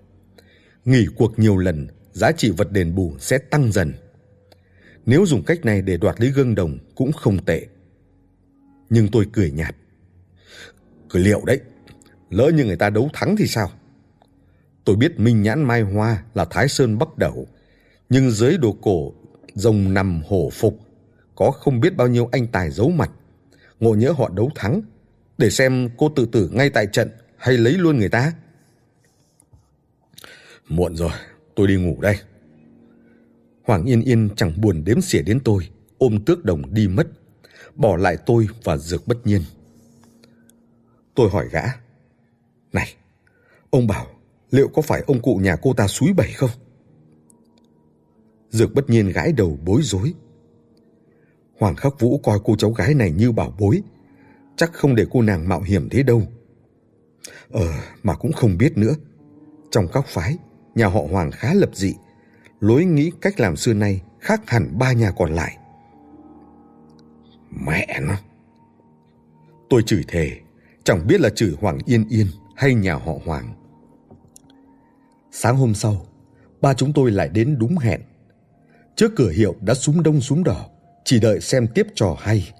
Nghỉ 0.85 1.05
cuộc 1.15 1.39
nhiều 1.39 1.57
lần, 1.57 1.87
giá 2.17 2.31
trị 2.31 2.49
vật 2.49 2.71
đền 2.71 2.95
bù 2.95 3.13
sẽ 3.19 3.37
tăng 3.37 3.71
dần. 3.71 3.93
Nếu 5.05 5.25
dùng 5.25 5.43
cách 5.43 5.65
này 5.65 5.81
để 5.81 5.97
đoạt 5.97 6.21
lấy 6.21 6.31
gương 6.31 6.55
đồng 6.55 6.77
cũng 6.95 7.11
không 7.11 7.45
tệ. 7.45 7.67
Nhưng 8.89 9.07
tôi 9.11 9.25
cười 9.33 9.51
nhạt. 9.51 9.75
Cười 11.09 11.23
liệu 11.23 11.41
đấy, 11.45 11.59
lỡ 12.29 12.51
như 12.53 12.65
người 12.65 12.75
ta 12.75 12.89
đấu 12.89 13.09
thắng 13.13 13.35
thì 13.35 13.47
sao? 13.47 13.71
Tôi 14.83 14.95
biết 14.95 15.19
Minh 15.19 15.41
Nhãn 15.41 15.63
Mai 15.63 15.81
Hoa 15.81 16.23
là 16.33 16.45
Thái 16.45 16.67
Sơn 16.67 16.97
Bắc 16.97 17.17
Đẩu, 17.17 17.47
nhưng 18.09 18.31
dưới 18.31 18.57
đồ 18.57 18.77
cổ 18.81 19.13
rồng 19.53 19.93
nằm 19.93 20.21
hổ 20.27 20.49
phục, 20.53 20.79
có 21.35 21.51
không 21.51 21.79
biết 21.79 21.95
bao 21.95 22.07
nhiêu 22.07 22.29
anh 22.31 22.47
tài 22.47 22.71
giấu 22.71 22.89
mặt. 22.89 23.11
Ngộ 23.79 23.95
nhớ 23.95 24.11
họ 24.11 24.29
đấu 24.35 24.51
thắng, 24.55 24.81
để 25.37 25.49
xem 25.49 25.89
cô 25.97 26.11
tự 26.15 26.25
tử 26.25 26.49
ngay 26.53 26.69
tại 26.69 26.87
trận 26.87 27.09
hay 27.37 27.57
lấy 27.57 27.73
luôn 27.73 27.97
người 27.97 28.09
ta. 28.09 28.33
Muộn 30.67 30.95
rồi, 30.95 31.11
tôi 31.57 31.67
đi 31.67 31.75
ngủ 31.75 32.01
đây. 32.01 32.15
Hoàng 33.63 33.85
Yên 33.85 34.01
Yên 34.01 34.29
chẳng 34.35 34.61
buồn 34.61 34.83
đếm 34.83 35.01
xỉa 35.01 35.21
đến 35.21 35.39
tôi, 35.43 35.69
ôm 35.97 36.25
tước 36.25 36.45
đồng 36.45 36.73
đi 36.73 36.87
mất, 36.87 37.07
bỏ 37.75 37.97
lại 37.97 38.17
tôi 38.25 38.47
và 38.63 38.77
dược 38.77 39.07
bất 39.07 39.27
nhiên. 39.27 39.41
Tôi 41.15 41.29
hỏi 41.29 41.47
gã, 41.51 41.63
này, 42.73 42.93
ông 43.69 43.87
bảo 43.87 44.07
liệu 44.51 44.67
có 44.67 44.81
phải 44.81 45.03
ông 45.07 45.21
cụ 45.21 45.35
nhà 45.35 45.55
cô 45.61 45.73
ta 45.73 45.87
suối 45.87 46.13
bảy 46.13 46.31
không? 46.31 46.49
Dược 48.49 48.73
bất 48.73 48.89
nhiên 48.89 49.09
gãi 49.09 49.31
đầu 49.31 49.59
bối 49.65 49.81
rối. 49.83 50.13
Hoàng 51.59 51.75
Khắc 51.75 51.99
Vũ 51.99 52.17
coi 52.17 52.39
cô 52.43 52.55
cháu 52.55 52.71
gái 52.71 52.93
này 52.93 53.11
như 53.11 53.31
bảo 53.31 53.55
bối, 53.59 53.81
chắc 54.55 54.73
không 54.73 54.95
để 54.95 55.05
cô 55.09 55.21
nàng 55.21 55.49
mạo 55.49 55.61
hiểm 55.61 55.89
thế 55.89 56.03
đâu. 56.03 56.21
Ờ, 57.51 57.73
mà 58.03 58.15
cũng 58.15 58.33
không 58.33 58.57
biết 58.57 58.77
nữa. 58.77 58.93
Trong 59.71 59.87
các 59.93 60.07
phái, 60.07 60.37
nhà 60.77 60.87
họ 60.87 61.01
Hoàng 61.11 61.31
khá 61.31 61.53
lập 61.53 61.69
dị, 61.73 61.93
lối 62.59 62.85
nghĩ 62.85 63.11
cách 63.21 63.39
làm 63.39 63.55
xưa 63.55 63.73
nay 63.73 64.01
khác 64.19 64.41
hẳn 64.49 64.77
ba 64.77 64.91
nhà 64.91 65.11
còn 65.11 65.31
lại. 65.33 65.57
Mẹ 67.49 67.99
nó! 68.01 68.15
Tôi 69.69 69.83
chửi 69.85 70.03
thề, 70.07 70.31
chẳng 70.83 71.07
biết 71.07 71.21
là 71.21 71.29
chửi 71.29 71.55
Hoàng 71.61 71.77
Yên 71.85 72.05
Yên 72.09 72.27
hay 72.55 72.73
nhà 72.73 72.93
họ 72.93 73.13
Hoàng. 73.25 73.53
Sáng 75.31 75.57
hôm 75.57 75.73
sau, 75.73 76.05
ba 76.61 76.73
chúng 76.73 76.93
tôi 76.93 77.11
lại 77.11 77.29
đến 77.29 77.57
đúng 77.59 77.77
hẹn. 77.77 78.01
Trước 78.95 79.11
cửa 79.15 79.29
hiệu 79.29 79.55
đã 79.61 79.73
súng 79.73 80.03
đông 80.03 80.21
súng 80.21 80.43
đỏ, 80.43 80.65
chỉ 81.05 81.19
đợi 81.19 81.41
xem 81.41 81.67
tiếp 81.75 81.87
trò 81.95 82.15
hay. 82.19 82.53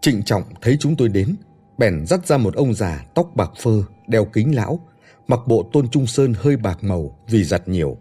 Trịnh 0.00 0.22
Trọng 0.22 0.42
thấy 0.62 0.76
chúng 0.80 0.96
tôi 0.96 1.08
đến, 1.08 1.36
bèn 1.78 2.06
dắt 2.06 2.26
ra 2.26 2.36
một 2.38 2.54
ông 2.54 2.74
già 2.74 3.04
tóc 3.14 3.30
bạc 3.36 3.50
phơ, 3.58 3.82
đeo 4.08 4.24
kính 4.24 4.54
lão, 4.54 4.80
mặc 5.26 5.40
bộ 5.46 5.70
tôn 5.72 5.88
trung 5.88 6.06
sơn 6.06 6.34
hơi 6.36 6.56
bạc 6.56 6.78
màu 6.84 7.18
vì 7.30 7.44
giặt 7.44 7.68
nhiều. 7.68 7.96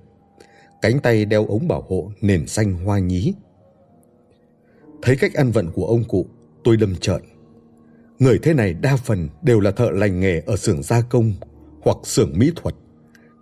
Cánh 0.81 0.99
tay 0.99 1.25
đeo 1.25 1.45
ống 1.45 1.67
bảo 1.67 1.85
hộ 1.89 2.11
nền 2.21 2.47
xanh 2.47 2.73
hoa 2.73 2.99
nhí. 2.99 3.33
Thấy 5.01 5.15
cách 5.15 5.33
ăn 5.33 5.51
vận 5.51 5.71
của 5.71 5.85
ông 5.85 6.03
cụ, 6.03 6.25
tôi 6.63 6.77
đâm 6.77 6.95
trợn. 6.95 7.21
Người 8.19 8.39
thế 8.43 8.53
này 8.53 8.73
đa 8.73 8.95
phần 8.95 9.29
đều 9.41 9.59
là 9.59 9.71
thợ 9.71 9.89
lành 9.91 10.19
nghề 10.19 10.39
ở 10.45 10.57
xưởng 10.57 10.83
gia 10.83 11.01
công 11.01 11.33
hoặc 11.81 11.97
xưởng 12.03 12.31
mỹ 12.35 12.51
thuật. 12.55 12.75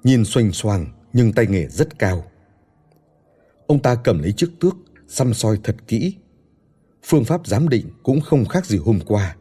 Nhìn 0.03 0.25
xoành 0.25 0.51
xoàng 0.51 0.85
nhưng 1.13 1.33
tay 1.33 1.47
nghề 1.47 1.67
rất 1.67 1.99
cao. 1.99 2.23
Ông 3.67 3.79
ta 3.79 3.95
cầm 3.95 4.21
lấy 4.21 4.31
chiếc 4.31 4.49
tước, 4.59 4.75
xăm 5.07 5.33
soi 5.33 5.59
thật 5.63 5.75
kỹ. 5.87 6.15
Phương 7.03 7.25
pháp 7.25 7.47
giám 7.47 7.69
định 7.69 7.89
cũng 8.03 8.21
không 8.21 8.45
khác 8.45 8.65
gì 8.65 8.77
hôm 8.77 8.99
qua, 9.07 9.35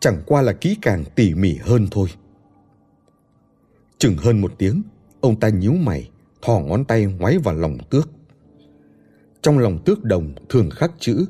chẳng 0.00 0.22
qua 0.26 0.42
là 0.42 0.52
kỹ 0.52 0.76
càng 0.82 1.04
tỉ 1.14 1.34
mỉ 1.34 1.56
hơn 1.56 1.88
thôi. 1.90 2.08
Chừng 4.02 4.16
hơn 4.16 4.40
một 4.40 4.52
tiếng, 4.58 4.82
ông 5.20 5.40
ta 5.40 5.48
nhíu 5.48 5.72
mày, 5.72 6.10
thò 6.42 6.60
ngón 6.60 6.84
tay 6.84 7.04
ngoáy 7.04 7.38
vào 7.38 7.54
lòng 7.54 7.78
tước. 7.90 8.08
Trong 9.42 9.58
lòng 9.58 9.78
tước 9.84 10.04
đồng 10.04 10.34
thường 10.48 10.70
khắc 10.70 10.92
chữ, 10.98 11.26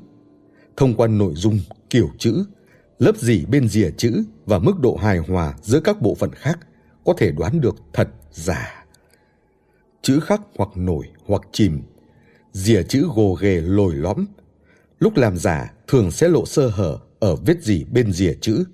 thông 0.76 0.94
qua 0.94 1.08
nội 1.08 1.32
dung, 1.36 1.60
kiểu 1.90 2.10
chữ, 2.18 2.44
lớp 2.98 3.16
dỉ 3.16 3.44
bên 3.44 3.68
rìa 3.68 3.90
chữ 3.90 4.24
và 4.46 4.58
mức 4.58 4.80
độ 4.80 4.96
hài 4.96 5.18
hòa 5.18 5.54
giữa 5.62 5.80
các 5.80 6.02
bộ 6.02 6.14
phận 6.14 6.30
khác 6.32 6.58
có 7.04 7.14
thể 7.18 7.32
đoán 7.32 7.60
được 7.60 7.76
thật 7.92 8.08
giả. 8.30 8.84
Chữ 10.02 10.20
khắc 10.20 10.40
hoặc 10.56 10.68
nổi 10.76 11.06
hoặc 11.26 11.42
chìm, 11.52 11.82
rìa 12.52 12.82
chữ 12.82 13.06
gồ 13.14 13.34
ghề 13.40 13.60
lồi 13.60 13.94
lõm, 13.94 14.26
lúc 14.98 15.16
làm 15.16 15.36
giả 15.36 15.72
thường 15.88 16.10
sẽ 16.10 16.28
lộ 16.28 16.46
sơ 16.46 16.68
hở 16.68 16.98
ở 17.20 17.36
vết 17.36 17.62
dỉ 17.62 17.84
bên 17.84 18.12
rìa 18.12 18.34
chữ. 18.40 18.64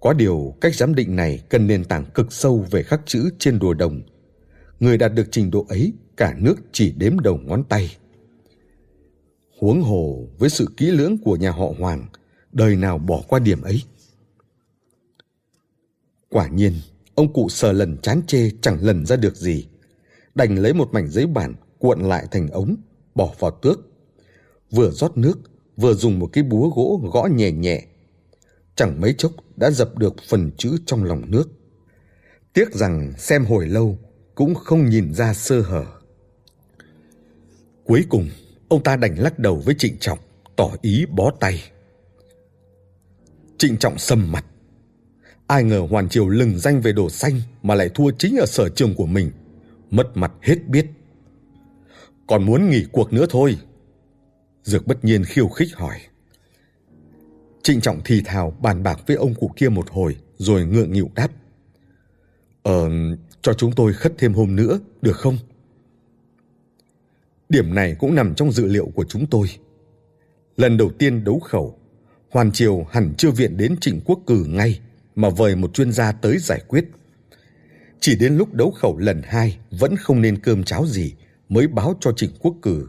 Có 0.00 0.12
điều 0.12 0.54
cách 0.60 0.74
giám 0.74 0.94
định 0.94 1.16
này 1.16 1.42
cần 1.48 1.66
nền 1.66 1.84
tảng 1.84 2.04
cực 2.14 2.32
sâu 2.32 2.66
về 2.70 2.82
khắc 2.82 3.00
chữ 3.06 3.30
trên 3.38 3.58
đùa 3.58 3.74
đồng. 3.74 4.02
Người 4.80 4.98
đạt 4.98 5.14
được 5.14 5.28
trình 5.30 5.50
độ 5.50 5.66
ấy 5.68 5.92
cả 6.16 6.34
nước 6.38 6.54
chỉ 6.72 6.92
đếm 6.92 7.20
đầu 7.20 7.38
ngón 7.44 7.64
tay. 7.64 7.96
Huống 9.58 9.82
hồ 9.82 10.26
với 10.38 10.50
sự 10.50 10.68
kỹ 10.76 10.90
lưỡng 10.90 11.18
của 11.18 11.36
nhà 11.36 11.50
họ 11.50 11.66
Hoàng, 11.78 12.06
đời 12.52 12.76
nào 12.76 12.98
bỏ 12.98 13.22
qua 13.28 13.38
điểm 13.38 13.62
ấy. 13.62 13.82
Quả 16.28 16.48
nhiên, 16.48 16.72
ông 17.14 17.32
cụ 17.32 17.48
sờ 17.48 17.72
lần 17.72 17.96
chán 17.98 18.22
chê 18.26 18.50
chẳng 18.60 18.84
lần 18.84 19.06
ra 19.06 19.16
được 19.16 19.36
gì. 19.36 19.66
Đành 20.34 20.58
lấy 20.58 20.74
một 20.74 20.88
mảnh 20.92 21.08
giấy 21.08 21.26
bản 21.26 21.54
cuộn 21.78 22.00
lại 22.00 22.26
thành 22.30 22.48
ống, 22.48 22.76
bỏ 23.14 23.34
vào 23.38 23.50
tước. 23.50 23.80
Vừa 24.70 24.90
rót 24.90 25.16
nước, 25.16 25.38
vừa 25.76 25.94
dùng 25.94 26.18
một 26.18 26.30
cái 26.32 26.44
búa 26.44 26.70
gỗ 26.70 27.00
gõ 27.12 27.26
nhẹ 27.26 27.52
nhẹ. 27.52 27.86
Chẳng 28.76 29.00
mấy 29.00 29.14
chốc 29.18 29.32
đã 29.56 29.70
dập 29.70 29.98
được 29.98 30.14
phần 30.28 30.50
chữ 30.56 30.76
trong 30.86 31.04
lòng 31.04 31.30
nước. 31.30 31.48
Tiếc 32.52 32.74
rằng 32.74 33.12
xem 33.18 33.44
hồi 33.44 33.66
lâu 33.66 33.98
cũng 34.34 34.54
không 34.54 34.88
nhìn 34.88 35.14
ra 35.14 35.34
sơ 35.34 35.60
hở. 35.60 35.84
Cuối 37.84 38.04
cùng, 38.08 38.28
ông 38.68 38.82
ta 38.82 38.96
đành 38.96 39.18
lắc 39.18 39.38
đầu 39.38 39.62
với 39.64 39.74
trịnh 39.78 39.98
trọng, 39.98 40.18
tỏ 40.56 40.70
ý 40.82 41.06
bó 41.06 41.30
tay. 41.40 41.62
Trịnh 43.58 43.76
trọng 43.76 43.98
sầm 43.98 44.32
mặt. 44.32 44.44
Ai 45.46 45.64
ngờ 45.64 45.86
Hoàn 45.90 46.08
Triều 46.08 46.28
lừng 46.28 46.58
danh 46.58 46.80
về 46.80 46.92
đồ 46.92 47.10
xanh 47.10 47.40
mà 47.62 47.74
lại 47.74 47.90
thua 47.94 48.10
chính 48.18 48.36
ở 48.36 48.46
sở 48.46 48.68
trường 48.68 48.94
của 48.94 49.06
mình. 49.06 49.30
Mất 49.90 50.16
mặt 50.16 50.32
hết 50.42 50.56
biết. 50.68 50.86
Còn 52.26 52.46
muốn 52.46 52.70
nghỉ 52.70 52.84
cuộc 52.92 53.12
nữa 53.12 53.26
thôi. 53.30 53.58
Dược 54.62 54.86
bất 54.86 55.04
nhiên 55.04 55.24
khiêu 55.24 55.48
khích 55.48 55.68
hỏi. 55.74 55.98
Trịnh 57.62 57.80
trọng 57.80 58.00
thì 58.04 58.22
thào 58.24 58.50
bàn 58.50 58.82
bạc 58.82 59.00
với 59.06 59.16
ông 59.16 59.34
cụ 59.34 59.50
kia 59.56 59.68
một 59.68 59.90
hồi 59.90 60.16
rồi 60.38 60.66
ngượng 60.66 60.92
nghịu 60.92 61.10
đáp. 61.14 61.28
Ờ, 62.62 62.90
cho 63.42 63.52
chúng 63.52 63.72
tôi 63.72 63.92
khất 63.92 64.12
thêm 64.18 64.34
hôm 64.34 64.56
nữa, 64.56 64.78
được 65.02 65.16
không? 65.16 65.38
Điểm 67.48 67.74
này 67.74 67.96
cũng 67.98 68.14
nằm 68.14 68.34
trong 68.34 68.52
dự 68.52 68.66
liệu 68.66 68.86
của 68.94 69.04
chúng 69.08 69.26
tôi. 69.26 69.46
Lần 70.56 70.76
đầu 70.76 70.90
tiên 70.98 71.24
đấu 71.24 71.40
khẩu, 71.40 71.78
Hoàn 72.30 72.52
Triều 72.52 72.86
hẳn 72.90 73.14
chưa 73.18 73.30
viện 73.30 73.56
đến 73.56 73.76
Trịnh 73.80 74.00
Quốc 74.04 74.20
cử 74.26 74.44
ngay 74.48 74.80
mà 75.14 75.28
vời 75.30 75.56
một 75.56 75.74
chuyên 75.74 75.92
gia 75.92 76.12
tới 76.12 76.38
giải 76.38 76.60
quyết. 76.68 76.84
Chỉ 78.00 78.16
đến 78.16 78.36
lúc 78.36 78.54
đấu 78.54 78.70
khẩu 78.70 78.98
lần 78.98 79.22
hai 79.24 79.58
vẫn 79.70 79.96
không 79.96 80.20
nên 80.20 80.38
cơm 80.38 80.64
cháo 80.64 80.86
gì 80.86 81.14
mới 81.48 81.66
báo 81.66 81.96
cho 82.00 82.12
Trịnh 82.12 82.30
Quốc 82.40 82.54
cử. 82.62 82.88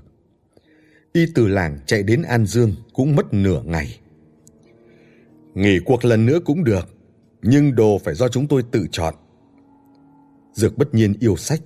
Y 1.14 1.26
từ 1.36 1.48
làng 1.48 1.80
chạy 1.86 2.04
đến 2.04 2.22
An 2.22 2.46
Dương 2.46 2.76
cũng 2.94 3.16
mất 3.16 3.34
nửa 3.34 3.62
ngày. 3.66 4.01
Nghỉ 5.54 5.80
cuộc 5.86 6.06
lần 6.06 6.26
nữa 6.26 6.40
cũng 6.46 6.64
được, 6.64 6.90
nhưng 7.42 7.76
đồ 7.76 7.98
phải 8.04 8.16
do 8.16 8.28
chúng 8.28 8.48
tôi 8.48 8.64
tự 8.72 8.88
chọn. 8.92 9.16
Dược 10.54 10.78
bất 10.78 10.94
nhiên 10.94 11.14
yêu 11.20 11.36
sách. 11.36 11.62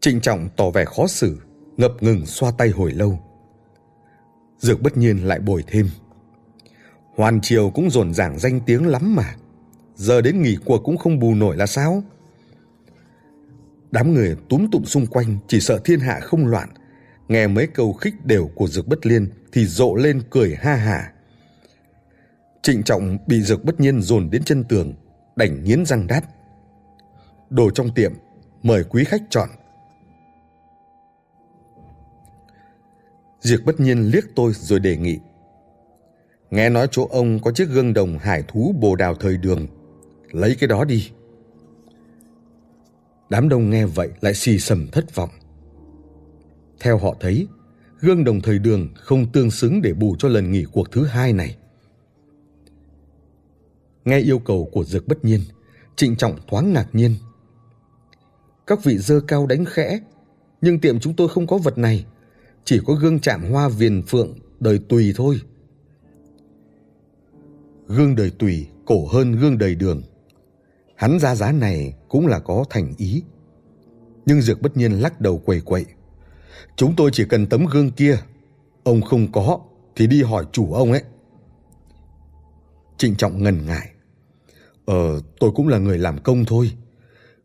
Trịnh 0.00 0.20
trọng 0.20 0.48
tỏ 0.56 0.70
vẻ 0.70 0.84
khó 0.84 1.06
xử, 1.06 1.38
ngập 1.76 1.92
ngừng 2.00 2.26
xoa 2.26 2.50
tay 2.58 2.68
hồi 2.68 2.92
lâu. 2.92 3.18
Dược 4.58 4.82
bất 4.82 4.96
nhiên 4.96 5.18
lại 5.18 5.38
bồi 5.38 5.64
thêm. 5.66 5.88
Hoàn 7.16 7.40
Triều 7.40 7.70
cũng 7.70 7.90
dồn 7.90 8.14
dàng 8.14 8.38
danh 8.38 8.60
tiếng 8.66 8.86
lắm 8.86 9.14
mà. 9.16 9.36
Giờ 9.94 10.20
đến 10.20 10.42
nghỉ 10.42 10.56
cuộc 10.64 10.78
cũng 10.84 10.96
không 10.96 11.18
bù 11.18 11.34
nổi 11.34 11.56
là 11.56 11.66
sao? 11.66 12.02
Đám 13.90 14.14
người 14.14 14.36
túm 14.48 14.70
tụm 14.72 14.84
xung 14.84 15.06
quanh 15.06 15.38
chỉ 15.48 15.60
sợ 15.60 15.80
thiên 15.84 16.00
hạ 16.00 16.20
không 16.22 16.46
loạn. 16.46 16.68
Nghe 17.28 17.46
mấy 17.46 17.66
câu 17.66 17.92
khích 17.92 18.14
đều 18.26 18.50
của 18.54 18.66
Dược 18.68 18.88
Bất 18.88 19.06
Liên 19.06 19.28
thì 19.52 19.66
rộ 19.66 19.94
lên 19.94 20.22
cười 20.30 20.56
ha 20.60 20.74
hả. 20.74 21.12
Trịnh 22.62 22.82
Trọng 22.82 23.18
bị 23.26 23.42
Dược 23.42 23.64
Bất 23.64 23.80
Nhiên 23.80 24.02
dồn 24.02 24.30
đến 24.30 24.44
chân 24.44 24.64
tường, 24.64 24.94
đành 25.36 25.64
nghiến 25.64 25.86
răng 25.86 26.06
đáp. 26.06 26.22
Đồ 27.50 27.70
trong 27.70 27.94
tiệm, 27.94 28.12
mời 28.62 28.84
quý 28.84 29.04
khách 29.04 29.22
chọn. 29.30 29.48
Diệp 33.40 33.60
Bất 33.64 33.80
Nhiên 33.80 33.98
liếc 33.98 34.24
tôi 34.36 34.52
rồi 34.54 34.80
đề 34.80 34.96
nghị. 34.96 35.18
Nghe 36.50 36.68
nói 36.68 36.86
chỗ 36.90 37.06
ông 37.10 37.38
có 37.42 37.52
chiếc 37.52 37.68
gương 37.68 37.94
đồng 37.94 38.18
hải 38.18 38.42
thú 38.48 38.74
bồ 38.80 38.96
đào 38.96 39.14
thời 39.14 39.36
đường. 39.36 39.66
Lấy 40.30 40.56
cái 40.60 40.68
đó 40.68 40.84
đi. 40.84 41.10
Đám 43.30 43.48
đông 43.48 43.70
nghe 43.70 43.86
vậy 43.86 44.08
lại 44.20 44.34
xì 44.34 44.58
sầm 44.58 44.86
thất 44.92 45.14
vọng. 45.14 45.30
Theo 46.80 46.98
họ 46.98 47.16
thấy, 47.20 47.46
gương 48.00 48.24
đồng 48.24 48.40
thời 48.40 48.58
đường 48.58 48.88
không 48.94 49.32
tương 49.32 49.50
xứng 49.50 49.82
để 49.82 49.94
bù 49.94 50.16
cho 50.18 50.28
lần 50.28 50.52
nghỉ 50.52 50.64
cuộc 50.72 50.92
thứ 50.92 51.04
hai 51.04 51.32
này. 51.32 51.56
Nghe 54.10 54.18
yêu 54.18 54.38
cầu 54.38 54.68
của 54.72 54.84
Dược 54.84 55.08
bất 55.08 55.24
nhiên, 55.24 55.40
trịnh 55.96 56.16
trọng 56.16 56.38
thoáng 56.48 56.72
ngạc 56.72 56.88
nhiên. 56.92 57.14
Các 58.66 58.84
vị 58.84 58.98
dơ 58.98 59.20
cao 59.20 59.46
đánh 59.46 59.64
khẽ, 59.64 60.00
nhưng 60.60 60.80
tiệm 60.80 61.00
chúng 61.00 61.16
tôi 61.16 61.28
không 61.28 61.46
có 61.46 61.58
vật 61.58 61.78
này, 61.78 62.06
chỉ 62.64 62.80
có 62.86 62.94
gương 62.94 63.20
chạm 63.20 63.50
hoa 63.50 63.68
viền 63.68 64.02
phượng 64.02 64.38
đời 64.60 64.80
tùy 64.88 65.12
thôi. 65.16 65.40
Gương 67.86 68.16
đời 68.16 68.30
tùy 68.38 68.66
cổ 68.86 69.06
hơn 69.06 69.32
gương 69.32 69.58
đời 69.58 69.74
đường. 69.74 70.02
Hắn 70.96 71.18
ra 71.18 71.34
giá 71.34 71.52
này 71.52 71.94
cũng 72.08 72.26
là 72.26 72.38
có 72.38 72.64
thành 72.70 72.94
ý. 72.98 73.22
Nhưng 74.26 74.40
Dược 74.40 74.62
bất 74.62 74.76
nhiên 74.76 74.92
lắc 74.92 75.20
đầu 75.20 75.38
quầy 75.38 75.60
quậy. 75.60 75.84
Chúng 76.76 76.96
tôi 76.96 77.10
chỉ 77.12 77.24
cần 77.24 77.46
tấm 77.46 77.66
gương 77.72 77.90
kia. 77.90 78.18
Ông 78.82 79.02
không 79.02 79.32
có 79.32 79.60
thì 79.96 80.06
đi 80.06 80.22
hỏi 80.22 80.44
chủ 80.52 80.72
ông 80.72 80.92
ấy. 80.92 81.02
Trịnh 82.96 83.16
Trọng 83.16 83.42
ngần 83.42 83.66
ngại. 83.66 83.90
Ờ, 84.90 85.20
tôi 85.40 85.50
cũng 85.54 85.68
là 85.68 85.78
người 85.78 85.98
làm 85.98 86.18
công 86.18 86.44
thôi. 86.44 86.72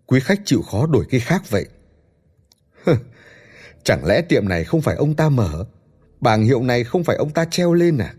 Quý 0.06 0.20
khách 0.20 0.42
chịu 0.46 0.62
khó 0.62 0.88
đổi 0.88 1.06
cái 1.10 1.20
khác 1.20 1.50
vậy. 1.50 1.66
Chẳng 3.84 4.06
lẽ 4.06 4.22
tiệm 4.22 4.48
này 4.48 4.64
không 4.64 4.82
phải 4.82 4.96
ông 4.96 5.16
ta 5.16 5.30
mở? 5.30 5.66
Bảng 6.22 6.44
hiệu 6.44 6.64
này 6.64 6.84
không 6.84 7.04
phải 7.04 7.16
ông 7.16 7.30
ta 7.30 7.46
treo 7.46 7.74
lên 7.74 7.98
à? 7.98 8.14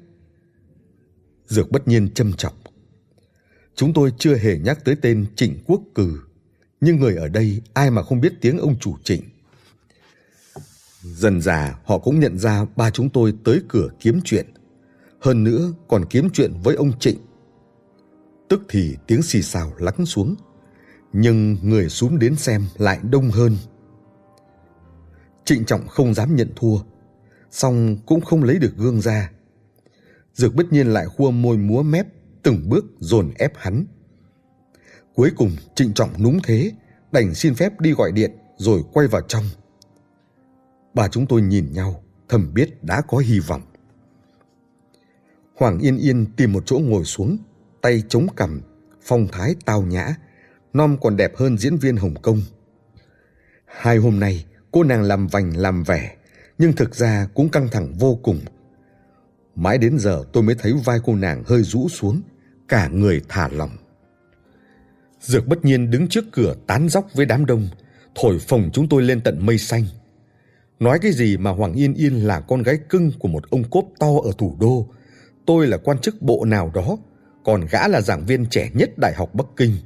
Dược 1.46 1.70
bất 1.70 1.88
nhiên 1.88 2.14
châm 2.14 2.32
trọng. 2.32 2.54
Chúng 3.74 3.92
tôi 3.92 4.12
chưa 4.18 4.36
hề 4.36 4.58
nhắc 4.58 4.84
tới 4.84 4.96
tên 5.02 5.26
Trịnh 5.36 5.58
Quốc 5.66 5.80
Cừ, 5.94 6.20
nhưng 6.80 6.96
người 6.96 7.16
ở 7.16 7.28
đây 7.28 7.62
ai 7.74 7.90
mà 7.90 8.02
không 8.02 8.20
biết 8.20 8.32
tiếng 8.40 8.58
ông 8.58 8.78
chủ 8.78 8.96
Trịnh. 9.04 9.22
Dần 11.02 11.40
già 11.40 11.78
họ 11.84 11.98
cũng 11.98 12.20
nhận 12.20 12.38
ra 12.38 12.64
ba 12.76 12.90
chúng 12.90 13.10
tôi 13.10 13.34
tới 13.44 13.60
cửa 13.68 13.88
kiếm 14.00 14.20
chuyện. 14.24 14.46
Hơn 15.20 15.44
nữa 15.44 15.72
còn 15.88 16.04
kiếm 16.10 16.28
chuyện 16.32 16.52
với 16.62 16.76
ông 16.76 16.98
Trịnh. 16.98 17.18
Tức 18.48 18.62
thì 18.68 18.96
tiếng 19.06 19.22
xì 19.22 19.42
xào 19.42 19.72
lắng 19.78 20.06
xuống. 20.06 20.34
Nhưng 21.12 21.56
người 21.62 21.88
xuống 21.88 22.18
đến 22.18 22.36
xem 22.36 22.66
lại 22.78 23.00
đông 23.10 23.30
hơn. 23.30 23.56
Trịnh 25.44 25.64
Trọng 25.64 25.88
không 25.88 26.14
dám 26.14 26.36
nhận 26.36 26.50
thua. 26.56 26.78
song 27.50 27.96
cũng 28.06 28.20
không 28.20 28.44
lấy 28.44 28.58
được 28.58 28.76
gương 28.76 29.00
ra. 29.00 29.30
Dược 30.34 30.54
bất 30.54 30.72
nhiên 30.72 30.86
lại 30.86 31.06
khua 31.06 31.30
môi 31.30 31.56
múa 31.56 31.82
mép 31.82 32.06
từng 32.42 32.68
bước 32.68 32.84
dồn 32.98 33.30
ép 33.38 33.52
hắn. 33.56 33.84
Cuối 35.14 35.30
cùng 35.36 35.50
Trịnh 35.74 35.92
Trọng 35.94 36.22
núng 36.22 36.38
thế, 36.44 36.72
đành 37.12 37.34
xin 37.34 37.54
phép 37.54 37.80
đi 37.80 37.92
gọi 37.92 38.12
điện 38.12 38.30
rồi 38.56 38.82
quay 38.92 39.06
vào 39.06 39.22
trong. 39.22 39.44
Bà 40.94 41.08
chúng 41.08 41.26
tôi 41.26 41.42
nhìn 41.42 41.72
nhau, 41.72 42.02
thầm 42.28 42.54
biết 42.54 42.84
đã 42.84 43.00
có 43.00 43.18
hy 43.18 43.38
vọng. 43.38 43.62
Hoàng 45.54 45.78
Yên 45.78 45.96
Yên 45.98 46.26
tìm 46.36 46.52
một 46.52 46.62
chỗ 46.66 46.78
ngồi 46.78 47.04
xuống, 47.04 47.38
tay 47.86 48.02
chống 48.08 48.26
cằm, 48.36 48.60
phong 49.02 49.28
thái 49.32 49.54
tao 49.64 49.82
nhã, 49.82 50.14
nom 50.72 50.96
còn 51.00 51.16
đẹp 51.16 51.36
hơn 51.36 51.58
diễn 51.58 51.76
viên 51.76 51.96
Hồng 51.96 52.14
Kông. 52.22 52.42
Hai 53.66 53.96
hôm 53.96 54.20
nay, 54.20 54.44
cô 54.70 54.82
nàng 54.82 55.02
làm 55.02 55.26
vành 55.26 55.56
làm 55.56 55.82
vẻ, 55.82 56.16
nhưng 56.58 56.72
thực 56.72 56.94
ra 56.94 57.28
cũng 57.34 57.48
căng 57.48 57.68
thẳng 57.68 57.94
vô 57.98 58.18
cùng. 58.22 58.40
Mãi 59.56 59.78
đến 59.78 59.98
giờ 59.98 60.24
tôi 60.32 60.42
mới 60.42 60.54
thấy 60.58 60.72
vai 60.84 60.98
cô 61.04 61.14
nàng 61.14 61.42
hơi 61.46 61.62
rũ 61.62 61.88
xuống, 61.88 62.22
cả 62.68 62.88
người 62.88 63.22
thả 63.28 63.48
lỏng. 63.48 63.76
Dược 65.20 65.46
bất 65.46 65.64
nhiên 65.64 65.90
đứng 65.90 66.08
trước 66.08 66.24
cửa 66.32 66.54
tán 66.66 66.88
dóc 66.88 67.06
với 67.14 67.26
đám 67.26 67.46
đông, 67.46 67.68
thổi 68.14 68.38
phồng 68.38 68.70
chúng 68.72 68.88
tôi 68.88 69.02
lên 69.02 69.20
tận 69.20 69.46
mây 69.46 69.58
xanh. 69.58 69.84
Nói 70.80 70.98
cái 70.98 71.12
gì 71.12 71.36
mà 71.36 71.50
Hoàng 71.50 71.72
Yên 71.72 71.94
Yên 71.94 72.14
là 72.14 72.40
con 72.40 72.62
gái 72.62 72.78
cưng 72.88 73.10
của 73.18 73.28
một 73.28 73.50
ông 73.50 73.70
cốp 73.70 73.84
to 73.98 74.10
ở 74.24 74.32
thủ 74.38 74.56
đô, 74.60 74.86
tôi 75.46 75.66
là 75.66 75.76
quan 75.76 75.98
chức 75.98 76.22
bộ 76.22 76.44
nào 76.44 76.70
đó, 76.74 76.96
còn 77.46 77.66
gã 77.70 77.88
là 77.88 78.00
giảng 78.00 78.26
viên 78.26 78.46
trẻ 78.46 78.70
nhất 78.74 78.90
Đại 78.96 79.14
học 79.14 79.34
Bắc 79.34 79.46
Kinh. 79.56 79.76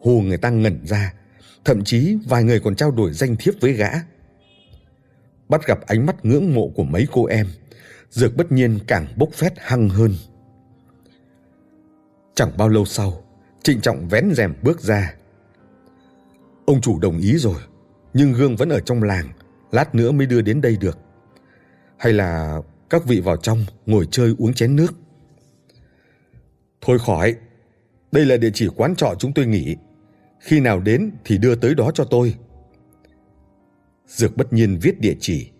Hồ 0.00 0.20
người 0.20 0.36
ta 0.36 0.50
ngẩn 0.50 0.86
ra, 0.86 1.14
thậm 1.64 1.84
chí 1.84 2.18
vài 2.28 2.44
người 2.44 2.60
còn 2.60 2.76
trao 2.76 2.90
đổi 2.90 3.12
danh 3.12 3.36
thiếp 3.36 3.54
với 3.60 3.72
gã. 3.72 3.90
Bắt 5.48 5.66
gặp 5.66 5.78
ánh 5.86 6.06
mắt 6.06 6.24
ngưỡng 6.24 6.54
mộ 6.54 6.68
của 6.68 6.84
mấy 6.84 7.06
cô 7.12 7.24
em, 7.24 7.46
Dược 8.10 8.36
bất 8.36 8.52
nhiên 8.52 8.78
càng 8.86 9.06
bốc 9.16 9.32
phét 9.32 9.52
hăng 9.56 9.88
hơn. 9.88 10.14
Chẳng 12.34 12.50
bao 12.56 12.68
lâu 12.68 12.84
sau, 12.84 13.24
Trịnh 13.62 13.80
Trọng 13.80 14.08
vén 14.08 14.34
rèm 14.34 14.54
bước 14.62 14.80
ra. 14.80 15.14
Ông 16.66 16.80
chủ 16.80 16.98
đồng 16.98 17.18
ý 17.18 17.36
rồi, 17.36 17.60
nhưng 18.14 18.32
gương 18.32 18.56
vẫn 18.56 18.68
ở 18.68 18.80
trong 18.80 19.02
làng, 19.02 19.28
lát 19.72 19.94
nữa 19.94 20.12
mới 20.12 20.26
đưa 20.26 20.40
đến 20.40 20.60
đây 20.60 20.76
được. 20.80 20.98
Hay 21.98 22.12
là 22.12 22.60
các 22.90 23.06
vị 23.06 23.20
vào 23.20 23.36
trong 23.36 23.64
ngồi 23.86 24.08
chơi 24.10 24.34
uống 24.38 24.54
chén 24.54 24.76
nước? 24.76 24.94
Thôi 26.80 26.98
khỏi, 26.98 27.36
đây 28.12 28.26
là 28.26 28.36
địa 28.36 28.50
chỉ 28.54 28.68
quán 28.76 28.96
trọ 28.96 29.14
chúng 29.18 29.32
tôi 29.32 29.46
nghỉ. 29.46 29.76
Khi 30.40 30.60
nào 30.60 30.80
đến 30.80 31.10
thì 31.24 31.38
đưa 31.38 31.54
tới 31.54 31.74
đó 31.74 31.90
cho 31.94 32.04
tôi. 32.04 32.34
Dược 34.06 34.36
bất 34.36 34.52
nhiên 34.52 34.78
viết 34.82 35.00
địa 35.00 35.14
chỉ. 35.20 35.50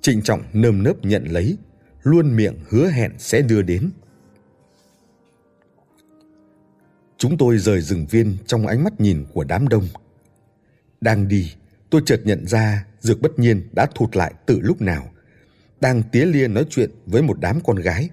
Trịnh 0.00 0.22
Trọng 0.22 0.42
nơm 0.52 0.82
nớp 0.82 1.04
nhận 1.04 1.24
lấy, 1.24 1.56
luôn 2.02 2.36
miệng 2.36 2.54
hứa 2.68 2.90
hẹn 2.90 3.12
sẽ 3.18 3.42
đưa 3.42 3.62
đến. 3.62 3.90
Chúng 7.16 7.38
tôi 7.38 7.58
rời 7.58 7.80
rừng 7.80 8.06
viên 8.10 8.36
trong 8.46 8.66
ánh 8.66 8.84
mắt 8.84 9.00
nhìn 9.00 9.24
của 9.32 9.44
đám 9.44 9.68
đông. 9.68 9.88
Đang 11.00 11.28
đi, 11.28 11.52
tôi 11.90 12.02
chợt 12.06 12.20
nhận 12.24 12.46
ra 12.46 12.84
Dược 13.00 13.20
bất 13.20 13.38
nhiên 13.38 13.68
đã 13.72 13.86
thụt 13.94 14.16
lại 14.16 14.34
từ 14.46 14.60
lúc 14.60 14.82
nào. 14.82 15.10
Đang 15.80 16.02
tía 16.02 16.26
lia 16.26 16.48
nói 16.48 16.66
chuyện 16.70 16.90
với 17.06 17.22
một 17.22 17.40
đám 17.40 17.60
con 17.64 17.76
gái. 17.76 18.08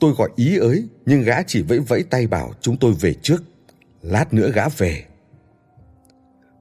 Tôi 0.00 0.12
gọi 0.12 0.30
ý 0.36 0.58
ới, 0.58 0.88
nhưng 1.06 1.22
gã 1.22 1.42
chỉ 1.42 1.62
vẫy 1.62 1.78
vẫy 1.78 2.02
tay 2.02 2.26
bảo 2.26 2.52
chúng 2.60 2.76
tôi 2.76 2.92
về 3.00 3.14
trước. 3.14 3.42
Lát 4.02 4.34
nữa 4.34 4.50
gã 4.54 4.68
về. 4.68 5.04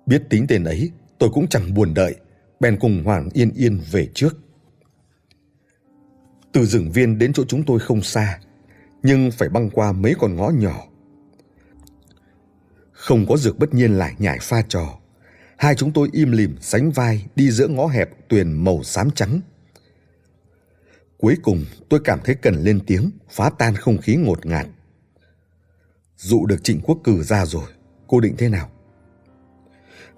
Biết 0.05 0.23
tính 0.29 0.45
tên 0.47 0.63
ấy, 0.63 0.91
tôi 1.17 1.29
cũng 1.33 1.47
chẳng 1.47 1.73
buồn 1.73 1.93
đợi, 1.93 2.15
bèn 2.59 2.79
cùng 2.79 3.03
Hoàng 3.03 3.29
Yên 3.33 3.51
Yên 3.55 3.79
về 3.91 4.07
trước. 4.13 4.37
Từ 6.51 6.65
rừng 6.65 6.91
viên 6.91 7.17
đến 7.17 7.33
chỗ 7.33 7.43
chúng 7.47 7.63
tôi 7.63 7.79
không 7.79 8.01
xa, 8.01 8.39
nhưng 9.03 9.31
phải 9.31 9.49
băng 9.49 9.69
qua 9.69 9.91
mấy 9.91 10.13
con 10.19 10.35
ngõ 10.35 10.49
nhỏ. 10.49 10.83
Không 12.91 13.25
có 13.29 13.37
dược 13.37 13.59
bất 13.59 13.73
nhiên 13.73 13.93
lại 13.93 14.15
nhảy 14.17 14.37
pha 14.41 14.61
trò. 14.69 14.99
Hai 15.57 15.75
chúng 15.75 15.91
tôi 15.91 16.09
im 16.11 16.31
lìm 16.31 16.55
sánh 16.61 16.91
vai 16.91 17.25
đi 17.35 17.51
giữa 17.51 17.67
ngõ 17.67 17.87
hẹp 17.87 18.09
tuyền 18.27 18.51
màu 18.51 18.83
xám 18.83 19.11
trắng. 19.11 19.41
Cuối 21.21 21.37
cùng 21.43 21.65
tôi 21.89 21.99
cảm 22.03 22.19
thấy 22.23 22.35
cần 22.35 22.55
lên 22.55 22.79
tiếng 22.87 23.11
phá 23.29 23.49
tan 23.49 23.75
không 23.75 23.97
khí 23.97 24.15
ngột 24.15 24.45
ngạt. 24.45 24.67
Dụ 26.17 26.45
được 26.45 26.63
Trịnh 26.63 26.81
Quốc 26.83 26.97
cử 27.03 27.23
ra 27.23 27.45
rồi, 27.45 27.69
cô 28.07 28.19
định 28.19 28.35
thế 28.37 28.49
nào? 28.49 28.69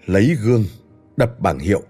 Lấy 0.06 0.36
gương, 0.44 0.65
đập 1.18 1.40
bảng 1.40 1.60
hiệu. 1.60 1.84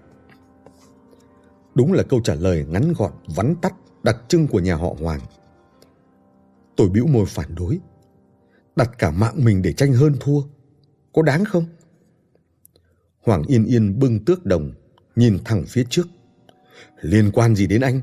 Đúng 1.75 1.93
là 1.93 2.03
câu 2.03 2.21
trả 2.23 2.35
lời 2.35 2.65
ngắn 2.69 2.93
gọn, 2.97 3.11
vắn 3.35 3.55
tắt, 3.61 3.73
đặc 4.03 4.17
trưng 4.27 4.47
của 4.47 4.59
nhà 4.59 4.75
họ 4.75 4.95
Hoàng. 4.99 5.21
Tôi 6.75 6.89
bĩu 6.89 7.07
môi 7.07 7.25
phản 7.25 7.55
đối. 7.55 7.79
Đặt 8.75 8.89
cả 8.97 9.11
mạng 9.11 9.45
mình 9.45 9.61
để 9.61 9.73
tranh 9.73 9.93
hơn 9.93 10.15
thua, 10.19 10.41
có 11.13 11.21
đáng 11.21 11.45
không? 11.45 11.65
Hoàng 13.21 13.43
Yên 13.47 13.65
Yên 13.65 13.99
bưng 13.99 14.25
tước 14.25 14.45
đồng, 14.45 14.71
nhìn 15.15 15.37
thẳng 15.45 15.63
phía 15.67 15.83
trước. 15.89 16.07
Liên 17.01 17.31
quan 17.33 17.55
gì 17.55 17.67
đến 17.67 17.81
anh? 17.81 18.01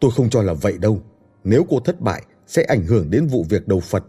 Tôi 0.00 0.10
không 0.16 0.30
cho 0.30 0.42
là 0.42 0.52
vậy 0.52 0.78
đâu. 0.78 1.02
Nếu 1.44 1.66
cô 1.68 1.80
thất 1.80 2.00
bại, 2.00 2.22
sẽ 2.46 2.62
ảnh 2.62 2.86
hưởng 2.86 3.10
đến 3.10 3.26
vụ 3.26 3.46
việc 3.48 3.68
đầu 3.68 3.80
Phật. 3.80 4.04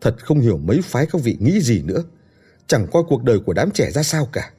Thật 0.00 0.16
không 0.18 0.40
hiểu 0.40 0.58
mấy 0.58 0.80
phái 0.82 1.06
các 1.06 1.22
vị 1.22 1.36
nghĩ 1.40 1.60
gì 1.60 1.82
nữa. 1.82 2.04
Chẳng 2.66 2.86
coi 2.92 3.02
cuộc 3.08 3.22
đời 3.22 3.40
của 3.40 3.52
đám 3.52 3.70
trẻ 3.70 3.90
ra 3.90 4.02
sao 4.02 4.28
cả. 4.32 4.50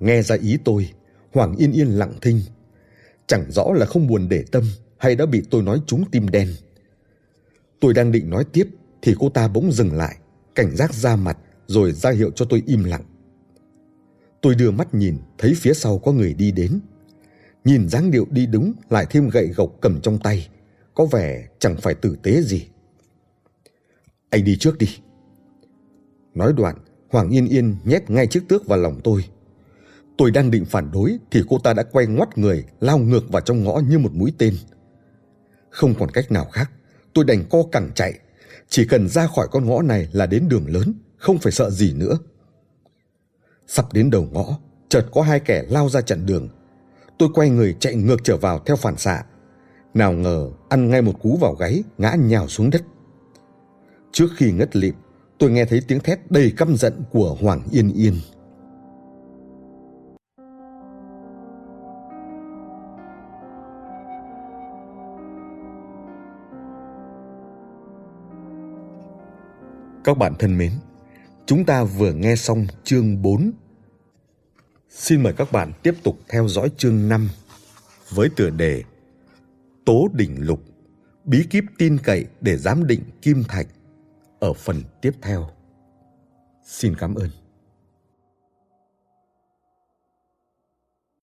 Nghe 0.00 0.22
ra 0.22 0.36
ý 0.36 0.58
tôi, 0.64 0.90
Hoàng 1.32 1.56
Yên 1.56 1.72
Yên 1.72 1.88
lặng 1.88 2.12
thinh. 2.22 2.40
Chẳng 3.26 3.50
rõ 3.50 3.64
là 3.74 3.86
không 3.86 4.06
buồn 4.06 4.28
để 4.28 4.44
tâm 4.52 4.64
hay 4.98 5.16
đã 5.16 5.26
bị 5.26 5.42
tôi 5.50 5.62
nói 5.62 5.80
trúng 5.86 6.04
tim 6.10 6.28
đen. 6.28 6.48
Tôi 7.80 7.94
đang 7.94 8.12
định 8.12 8.30
nói 8.30 8.44
tiếp 8.52 8.68
thì 9.02 9.14
cô 9.18 9.28
ta 9.28 9.48
bỗng 9.48 9.72
dừng 9.72 9.92
lại, 9.92 10.16
cảnh 10.54 10.76
giác 10.76 10.94
ra 10.94 11.16
mặt 11.16 11.38
rồi 11.66 11.92
ra 11.92 12.10
hiệu 12.10 12.30
cho 12.30 12.44
tôi 12.44 12.62
im 12.66 12.84
lặng. 12.84 13.04
Tôi 14.40 14.54
đưa 14.54 14.70
mắt 14.70 14.94
nhìn, 14.94 15.16
thấy 15.38 15.54
phía 15.56 15.74
sau 15.74 15.98
có 15.98 16.12
người 16.12 16.34
đi 16.34 16.52
đến. 16.52 16.80
Nhìn 17.68 17.88
dáng 17.88 18.10
điệu 18.10 18.26
đi 18.30 18.46
đúng 18.46 18.72
lại 18.90 19.06
thêm 19.10 19.28
gậy 19.28 19.46
gộc 19.46 19.72
cầm 19.80 20.00
trong 20.00 20.18
tay, 20.18 20.48
có 20.94 21.06
vẻ 21.06 21.48
chẳng 21.58 21.76
phải 21.76 21.94
tử 21.94 22.16
tế 22.22 22.42
gì. 22.42 22.66
Anh 24.30 24.44
đi 24.44 24.56
trước 24.56 24.78
đi. 24.78 24.86
Nói 26.34 26.52
đoạn, 26.56 26.76
Hoàng 27.08 27.30
Yên 27.30 27.48
Yên 27.48 27.76
nhét 27.84 28.10
ngay 28.10 28.26
chiếc 28.26 28.48
tước 28.48 28.66
vào 28.66 28.78
lòng 28.78 29.00
tôi. 29.04 29.24
Tôi 30.18 30.30
đang 30.30 30.50
định 30.50 30.64
phản 30.64 30.90
đối 30.92 31.18
thì 31.30 31.42
cô 31.48 31.58
ta 31.58 31.74
đã 31.74 31.82
quay 31.82 32.06
ngoắt 32.06 32.38
người, 32.38 32.64
lao 32.80 32.98
ngược 32.98 33.32
vào 33.32 33.42
trong 33.42 33.64
ngõ 33.64 33.80
như 33.88 33.98
một 33.98 34.12
mũi 34.14 34.32
tên. 34.38 34.54
Không 35.70 35.94
còn 35.94 36.10
cách 36.10 36.32
nào 36.32 36.44
khác, 36.52 36.70
tôi 37.14 37.24
đành 37.24 37.44
co 37.50 37.58
cẳng 37.72 37.90
chạy. 37.94 38.18
Chỉ 38.68 38.86
cần 38.86 39.08
ra 39.08 39.26
khỏi 39.26 39.48
con 39.50 39.66
ngõ 39.66 39.82
này 39.82 40.08
là 40.12 40.26
đến 40.26 40.48
đường 40.48 40.66
lớn, 40.68 40.94
không 41.16 41.38
phải 41.38 41.52
sợ 41.52 41.70
gì 41.70 41.92
nữa. 41.92 42.18
Sắp 43.66 43.92
đến 43.92 44.10
đầu 44.10 44.28
ngõ, 44.32 44.58
chợt 44.88 45.06
có 45.12 45.22
hai 45.22 45.40
kẻ 45.40 45.64
lao 45.68 45.88
ra 45.88 46.00
chặn 46.00 46.26
đường. 46.26 46.48
Tôi 47.18 47.28
quay 47.34 47.50
người 47.50 47.76
chạy 47.80 47.94
ngược 47.94 48.24
trở 48.24 48.36
vào 48.36 48.58
theo 48.66 48.76
phản 48.76 48.96
xạ. 48.96 49.24
Nào 49.94 50.12
ngờ 50.12 50.50
ăn 50.68 50.90
ngay 50.90 51.02
một 51.02 51.12
cú 51.22 51.36
vào 51.36 51.54
gáy, 51.54 51.82
ngã 51.98 52.14
nhào 52.14 52.48
xuống 52.48 52.70
đất. 52.70 52.82
Trước 54.12 54.28
khi 54.36 54.52
ngất 54.52 54.76
lịm, 54.76 54.94
tôi 55.38 55.50
nghe 55.50 55.64
thấy 55.64 55.80
tiếng 55.88 56.00
thét 56.00 56.30
đầy 56.30 56.52
căm 56.56 56.76
giận 56.76 57.02
của 57.10 57.36
Hoàng 57.40 57.62
Yên 57.70 57.92
Yên. 57.92 58.14
Các 70.04 70.18
bạn 70.18 70.34
thân 70.38 70.58
mến, 70.58 70.72
Chúng 71.48 71.64
ta 71.64 71.84
vừa 71.84 72.12
nghe 72.12 72.36
xong 72.36 72.66
chương 72.84 73.22
4. 73.22 73.52
Xin 74.90 75.22
mời 75.22 75.32
các 75.32 75.52
bạn 75.52 75.72
tiếp 75.82 75.94
tục 76.02 76.18
theo 76.28 76.48
dõi 76.48 76.70
chương 76.76 77.08
5 77.08 77.28
với 78.10 78.28
tựa 78.36 78.50
đề 78.50 78.82
Tố 79.84 80.08
đỉnh 80.12 80.46
lục, 80.46 80.62
bí 81.24 81.46
kíp 81.50 81.64
tin 81.78 81.98
cậy 81.98 82.26
để 82.40 82.56
giám 82.56 82.86
định 82.86 83.02
kim 83.22 83.44
thạch 83.48 83.66
ở 84.40 84.52
phần 84.52 84.82
tiếp 85.02 85.12
theo. 85.22 85.50
Xin 86.66 86.94
cảm 86.98 87.14
ơn. 87.14 87.30